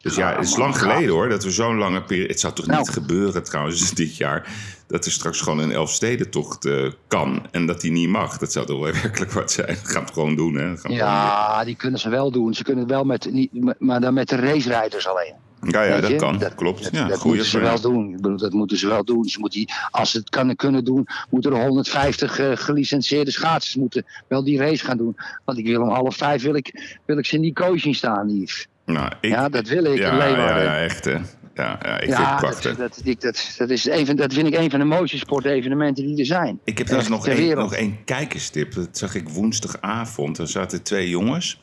Dus 0.00 0.14
ja, 0.16 0.36
het 0.36 0.44
is 0.48 0.56
lang 0.56 0.78
geleden 0.78 1.08
hoor, 1.10 1.28
dat 1.28 1.44
we 1.44 1.50
zo'n 1.50 1.76
lange 1.76 2.02
periode... 2.02 2.28
Het 2.30 2.40
zou 2.40 2.52
toch 2.54 2.66
Nou. 2.66 2.78
niet 2.78 2.88
gebeuren 2.88 3.44
trouwens 3.44 3.90
dit 3.94 4.16
jaar... 4.16 4.48
dat 4.86 5.04
er 5.04 5.12
straks 5.12 5.40
gewoon 5.40 5.58
een 5.58 5.70
Elfstedentocht 5.72 6.64
eh 6.64 6.90
kan 7.08 7.46
en 7.50 7.66
dat 7.66 7.80
die 7.80 7.90
niet 7.90 8.08
mag. 8.08 8.38
Dat 8.38 8.52
zou 8.52 8.66
toch 8.66 8.80
wel 8.80 8.92
werkelijk 9.02 9.32
wat 9.32 9.52
zijn. 9.52 9.66
Dat 9.66 9.88
gaan 9.90 10.06
we 10.06 10.12
gewoon 10.12 10.36
doen, 10.36 10.54
hè. 10.54 10.74
We 10.74 10.92
Ja, 10.92 11.64
die 11.64 11.76
kunnen 11.76 12.00
ze 12.00 12.08
wel 12.08 12.30
doen. 12.30 12.54
Ze 12.54 12.62
kunnen 12.62 12.82
het 12.84 12.92
wel 12.92 13.04
met, 13.04 13.28
niet, 13.32 13.78
maar 13.78 14.00
dan 14.00 14.14
met 14.14 14.28
de 14.28 14.36
racerijders 14.36 15.06
alleen. 15.08 15.34
ja, 15.62 15.82
ja 15.82 16.00
dat 16.00 16.16
kan. 16.16 16.38
Dat- 16.38 16.54
Klopt. 16.54 16.82
Dat, 16.82 16.92
ja, 16.92 17.08
dat 17.08 17.24
moeten 17.24 17.44
ze 17.46 17.58
wel 17.58 17.80
doen. 17.80 18.10
Ik 18.10 18.16
bedoel, 18.16 18.36
dat 18.38 18.52
moeten 18.52 18.76
ze 18.78 18.86
wel 18.88 19.04
doen. 19.04 19.24
Ze 19.24 19.38
moeten 19.38 19.58
die, 19.58 19.72
als 19.90 20.10
ze 20.10 20.18
het 20.18 20.28
kan, 20.28 20.56
kunnen 20.56 20.84
doen, 20.84 21.06
moeten 21.30 21.52
er 21.52 21.62
150 21.62 22.38
eh, 22.38 22.50
gelicenseerde 22.54 23.30
schaatsers 23.30 23.76
moeten 23.76 24.04
wel 24.28 24.44
die 24.44 24.58
race 24.58 24.84
gaan 24.84 24.96
doen. 24.96 25.16
Want 25.44 25.58
ik 25.58 25.66
wil 25.66 25.82
om 25.82 25.88
half 25.90 26.16
vijf 26.16 26.42
wil 26.42 26.54
ik, 26.54 26.98
wil 27.06 27.18
ik 27.18 27.26
ze 27.26 27.34
in 27.34 27.42
die 27.42 27.78
zien 27.78 27.94
staan, 27.94 28.28
Yves. 28.28 28.66
Nou, 28.88 29.12
ik, 29.20 29.30
Ja, 29.30 29.48
dat 29.48 29.68
wil 29.68 29.84
ik. 29.84 29.98
ja, 29.98 30.16
Leeuwarden. 30.16 30.46
ja, 30.46 30.62
ja, 30.62 30.78
echt 30.78 31.04
hè. 31.04 31.16
Ja, 31.54 31.78
ja, 31.82 31.94
ik 31.94 31.98
vind 32.02 32.16
het 32.16 32.26
Ja, 32.26 32.36
prachtig. 32.36 32.76
dat, 32.76 32.94
dat, 32.94 33.00
ik- 33.04 33.20
dat, 33.20 33.54
dat, 33.58 33.70
is 33.70 33.86
een 33.88 34.16
dat 34.16 34.32
vind 34.34 34.46
ik 34.46 34.54
een 34.56 34.70
van 34.70 34.78
de 34.78 34.84
mooiste 34.84 35.18
sportevenementen 35.18 36.06
die 36.06 36.18
er 36.18 36.26
zijn. 36.26 36.60
Ik 36.64 36.78
heb 36.78 36.86
trouwens 36.86 37.12
nog 37.14 37.26
één, 37.28 37.56
nog 37.56 37.74
één 37.74 38.04
kijkerstip. 38.04 38.74
Dat 38.74 38.88
zag 38.98 39.14
ik 39.14 39.28
woensdagavond. 39.28 40.38
Er 40.38 40.48
zaten 40.48 40.82
twee 40.82 41.08
jongens 41.08 41.60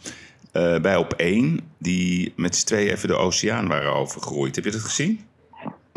eh, 0.52 0.80
bij 0.80 0.96
op 0.96 1.14
één... 1.14 1.60
die 1.80 2.34
met 2.36 2.56
z'n 2.56 2.66
tweeën 2.66 2.92
even 2.92 3.08
de 3.08 3.16
oceaan 3.16 3.68
waren 3.68 3.94
overgegroeid. 3.94 4.56
Heb 4.56 4.66
je 4.66 4.72
dat 4.72 4.82
gezien? 4.82 5.20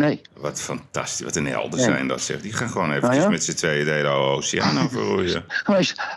Nee. 0.07 0.21
Wat 0.37 0.61
fantastisch. 0.61 1.25
Wat 1.25 1.37
een 1.37 1.47
helden 1.47 1.81
zijn 1.81 2.09
dat, 2.09 2.21
zeg. 2.21 2.41
Die 2.41 2.53
gaan 2.53 2.69
gewoon 2.69 2.89
eventjes 2.93 3.17
Ah, 3.17 3.23
ja? 3.23 3.29
met 3.31 3.45
z'n 3.45 3.55
tweeën 3.55 3.85
de 3.85 3.91
hele 3.91 4.09
oceaan 4.09 4.85
overroeien. 4.85 5.45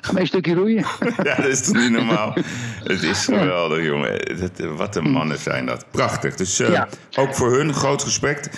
Ga 0.01 0.19
een 0.19 0.27
stukje 0.27 0.53
roeien. 0.53 0.85
ja, 1.23 1.35
dat 1.35 1.45
is 1.45 1.61
toch 1.61 1.75
niet 1.75 1.91
normaal? 1.91 2.33
Het 2.83 3.03
is 3.03 3.25
geweldig, 3.25 3.85
jongen. 3.85 4.39
Dat, 4.39 4.51
wat 4.75 4.95
een 4.95 5.09
mannen 5.09 5.37
zijn 5.37 5.65
dat. 5.65 5.85
Prachtig. 5.91 6.35
Dus 6.35 6.59
eh, 6.59 6.69
Ja. 6.71 6.87
ook 7.15 7.35
voor 7.35 7.57
hun 7.57 7.73
groot 7.73 8.03
respect. 8.03 8.49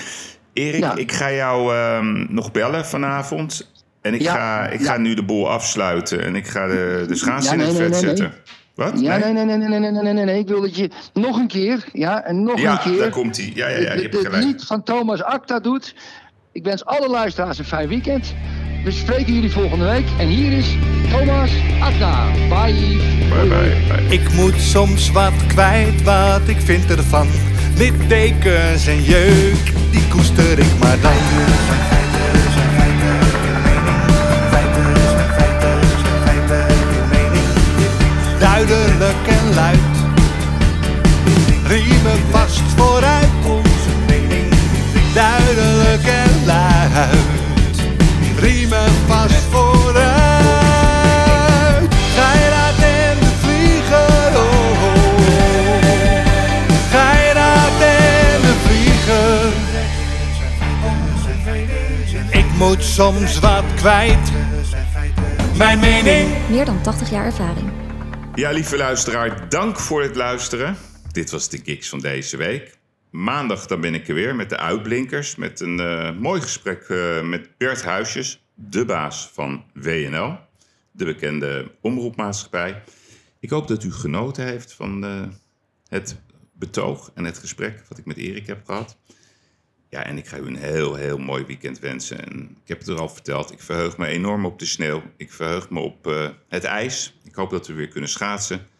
Erik, 0.53 0.85
ik 0.93 1.11
ga 1.11 1.31
jou 1.31 1.75
ehm, 1.75 2.25
nog 2.33 2.51
bellen 2.51 2.85
vanavond. 2.85 3.71
En 4.01 4.13
ik, 4.13 4.27
ga, 4.27 4.67
ik 4.67 4.81
ga 4.81 4.97
nu 4.97 5.13
de 5.13 5.23
boel 5.23 5.49
afsluiten. 5.49 6.23
En 6.23 6.35
ik 6.35 6.47
ga 6.47 6.67
de, 6.67 7.05
de 7.07 7.15
schaats 7.15 7.51
in 7.51 7.59
het 7.59 7.67
nee, 7.67 7.77
vet 7.77 7.89
nee, 7.89 8.01
nee. 8.01 8.09
zetten. 8.09 8.33
Wat? 8.75 8.99
Ja, 8.99 9.17
nee, 9.17 9.33
nee, 9.33 9.45
nee, 9.45 9.57
nee, 9.57 9.67
nee, 9.67 9.79
nee, 9.79 9.91
nee, 10.01 10.13
nee, 10.13 10.25
nee. 10.25 10.39
Ik 10.39 10.47
wil 10.47 10.61
dat 10.61 10.75
je 10.75 10.89
nog 11.13 11.37
een 11.37 11.47
keer, 11.47 11.85
ja, 11.91 12.23
en 12.23 12.43
nog 12.43 12.59
Ja, 12.59 12.71
een 12.71 12.79
keer... 12.79 12.97
daar 12.97 13.09
komt 13.09 13.37
hij. 13.37 13.51
Ja, 13.55 13.67
ja, 13.67 13.77
ja, 13.77 13.93
je 13.93 14.01
hebt 14.01 14.13
het 14.13 14.25
gelijk. 14.25 14.43
lied 14.43 14.63
van 14.65 14.83
Thomas 14.83 15.23
Acta 15.23 15.59
doet. 15.59 15.95
Ik 16.51 16.63
wens 16.63 16.85
alle 16.85 17.09
luisteraars 17.09 17.57
een 17.57 17.65
fijn 17.65 17.87
weekend. 17.87 18.33
We 18.83 18.91
spreken 18.91 19.33
jullie 19.33 19.51
volgende 19.51 19.85
week. 19.85 20.05
En 20.19 20.27
hier 20.27 20.51
is 20.57 20.75
Thomas 21.11 21.51
Acta. 21.81 22.31
Bye. 22.31 22.73
Bye, 23.29 23.47
bye, 23.47 23.75
bye. 23.87 24.17
Ik 24.19 24.33
moet 24.33 24.59
soms 24.61 25.11
wat 25.11 25.33
kwijt 25.47 26.03
wat 26.03 26.47
ik 26.47 26.57
vind 26.61 26.89
ervan. 26.89 27.27
Littekens 27.77 28.87
en 28.87 29.01
jeuk, 29.03 29.71
die 29.91 30.07
koester 30.07 30.59
ik 30.59 30.79
maar 30.79 30.99
dan. 31.01 32.02
riemen 41.73 42.19
vast 42.31 42.61
vooruit. 42.75 43.29
Onze 43.47 43.89
mening 44.07 44.53
duidelijk 45.13 46.05
en 46.05 46.45
luid. 46.45 47.17
Riemen 48.39 48.91
vast 49.07 49.43
vooruit. 49.51 50.03
Geirat 52.15 52.77
en 52.77 53.19
de 53.19 53.31
vlieger. 53.41 54.35
Oh, 54.35 54.43
oh. 54.43 54.83
oh. 54.83 54.95
Geirat 56.91 57.81
en 57.81 58.41
de 58.41 58.55
vlieger. 58.65 59.51
Ik 62.39 62.45
moet 62.57 62.83
soms 62.83 63.39
wat 63.39 63.63
kwijt. 63.75 64.31
Mijn 65.57 65.79
mening. 65.79 66.29
Meer 66.49 66.65
dan 66.65 66.81
80 66.81 67.09
jaar 67.09 67.25
ervaring. 67.25 67.71
Ja, 68.35 68.51
lieve 68.51 68.77
luisteraar, 68.77 69.49
dank 69.49 69.79
voor 69.79 70.01
het 70.01 70.15
luisteren. 70.15 70.77
Dit 71.13 71.31
was 71.31 71.49
de 71.49 71.59
gigs 71.63 71.89
van 71.89 71.99
deze 71.99 72.37
week. 72.37 72.77
Maandag 73.09 73.67
dan 73.67 73.81
ben 73.81 73.93
ik 73.93 74.07
er 74.07 74.13
weer 74.13 74.35
met 74.35 74.49
de 74.49 74.57
uitblinkers. 74.57 75.35
Met 75.35 75.59
een 75.59 75.79
eh, 75.79 76.17
mooi 76.17 76.41
gesprek 76.41 76.81
eh, 76.81 77.21
met 77.21 77.57
Bert 77.57 77.83
Huisjes, 77.83 78.43
de 78.53 78.85
baas 78.85 79.29
van 79.33 79.63
WNL. 79.73 80.37
De 80.91 81.05
bekende 81.05 81.71
omroepmaatschappij. 81.81 82.83
Ik 83.39 83.49
hoop 83.49 83.67
dat 83.67 83.83
u 83.83 83.91
genoten 83.91 84.45
heeft 84.45 84.73
van 84.73 85.05
eh, 85.05 85.21
het 85.87 86.21
betoog 86.53 87.11
en 87.13 87.25
het 87.25 87.37
gesprek 87.37 87.83
wat 87.89 87.97
ik 87.97 88.05
met 88.05 88.17
Erik 88.17 88.47
heb 88.47 88.65
gehad. 88.65 88.97
Ja, 89.89 90.03
en 90.03 90.17
ik 90.17 90.27
ga 90.27 90.37
u 90.37 90.47
een 90.47 90.55
heel, 90.55 90.95
heel 90.95 91.17
mooi 91.17 91.45
weekend 91.45 91.79
wensen. 91.79 92.25
En 92.25 92.57
ik 92.63 92.67
heb 92.67 92.79
het 92.79 92.87
er 92.87 92.99
al 92.99 93.09
verteld, 93.09 93.51
ik 93.51 93.61
verheug 93.61 93.97
me 93.97 94.05
enorm 94.05 94.45
op 94.45 94.59
de 94.59 94.65
sneeuw. 94.65 95.03
Ik 95.17 95.31
verheug 95.33 95.69
me 95.69 95.79
op 95.79 96.31
het 96.49 96.63
ijs. 96.63 97.17
Ik 97.23 97.35
hoop 97.35 97.49
dat 97.49 97.67
we 97.67 97.73
weer 97.73 97.87
kunnen 97.87 98.09
schaatsen. 98.09 98.71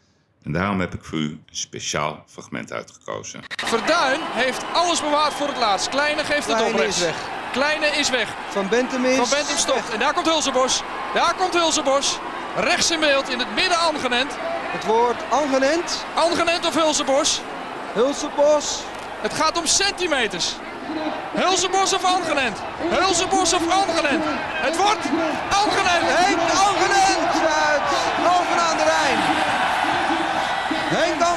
En 0.44 0.52
daarom 0.52 0.80
heb 0.80 0.94
ik 0.94 1.04
voor 1.04 1.18
u 1.18 1.30
een 1.30 1.44
speciaal 1.52 2.24
fragment 2.28 2.72
uitgekozen. 2.72 3.42
Verduin 3.66 4.20
heeft 4.24 4.64
alles 4.74 5.02
bewaard 5.02 5.34
voor 5.34 5.48
het 5.48 5.58
laatst. 5.58 5.90
Kleine 5.90 6.24
geeft 6.24 6.48
het 6.48 6.56
Kleine 6.56 6.82
op 6.82 6.88
is 6.88 7.00
weg. 7.00 7.16
Kleine 7.52 7.86
is 7.86 8.10
weg. 8.10 8.28
Van 8.50 8.70
Bentham 8.70 9.06
is... 9.06 9.18
Van 9.18 9.30
Bentham 9.30 9.58
stopt. 9.58 9.90
En 9.94 10.00
daar 10.00 10.14
komt 10.14 10.28
Hulsenbos. 10.28 10.82
Daar 11.14 11.34
komt 11.36 11.54
Hulsenbos. 11.54 12.20
Rechts 12.56 12.92
in 12.92 13.00
beeld, 13.00 13.30
in 13.30 13.40
het 13.40 13.56
midden 13.56 13.78
Angenent. 13.78 14.32
Het 14.72 14.86
woord 14.86 15.18
Angenent, 15.30 16.06
Angenent 16.14 16.66
of 16.66 16.74
Hulsenbos? 16.74 17.42
Hulsebos. 17.94 18.82
Het 19.22 19.34
gaat 19.34 19.58
om 19.58 19.66
centimeters. 19.66 20.56
Hulsenbos 21.34 21.94
of 21.94 22.04
Angenent? 22.04 22.58
Hulsenbos 22.78 23.54
of 23.54 23.70
Angenent? 23.70 24.24
Het 24.68 24.78
wordt 24.78 25.06
Angenent. 25.50 26.06
Henk 26.08 26.40
Angenent 26.40 27.52
uit. 27.68 27.82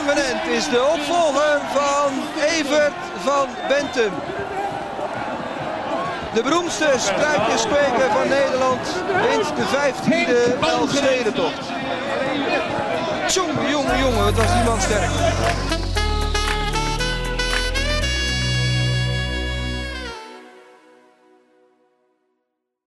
Is 0.06 0.68
de 0.68 0.82
opvolger 0.94 1.60
van 1.72 2.12
Evert 2.44 2.92
van 3.24 3.48
Bentum. 3.68 4.12
De 6.34 6.42
beroemdste 6.42 6.88
spruitjeskweker 6.96 8.10
van 8.12 8.28
Nederland 8.28 8.80
wint 9.28 9.56
de 9.56 9.64
15e 9.64 10.60
Elfstedentocht. 10.60 11.66
Tjonge, 13.26 13.70
jonge, 13.70 13.98
jonge, 13.98 14.22
wat 14.22 14.34
was 14.34 14.52
die 14.52 14.64
man 14.64 14.80
sterk. 14.80 15.10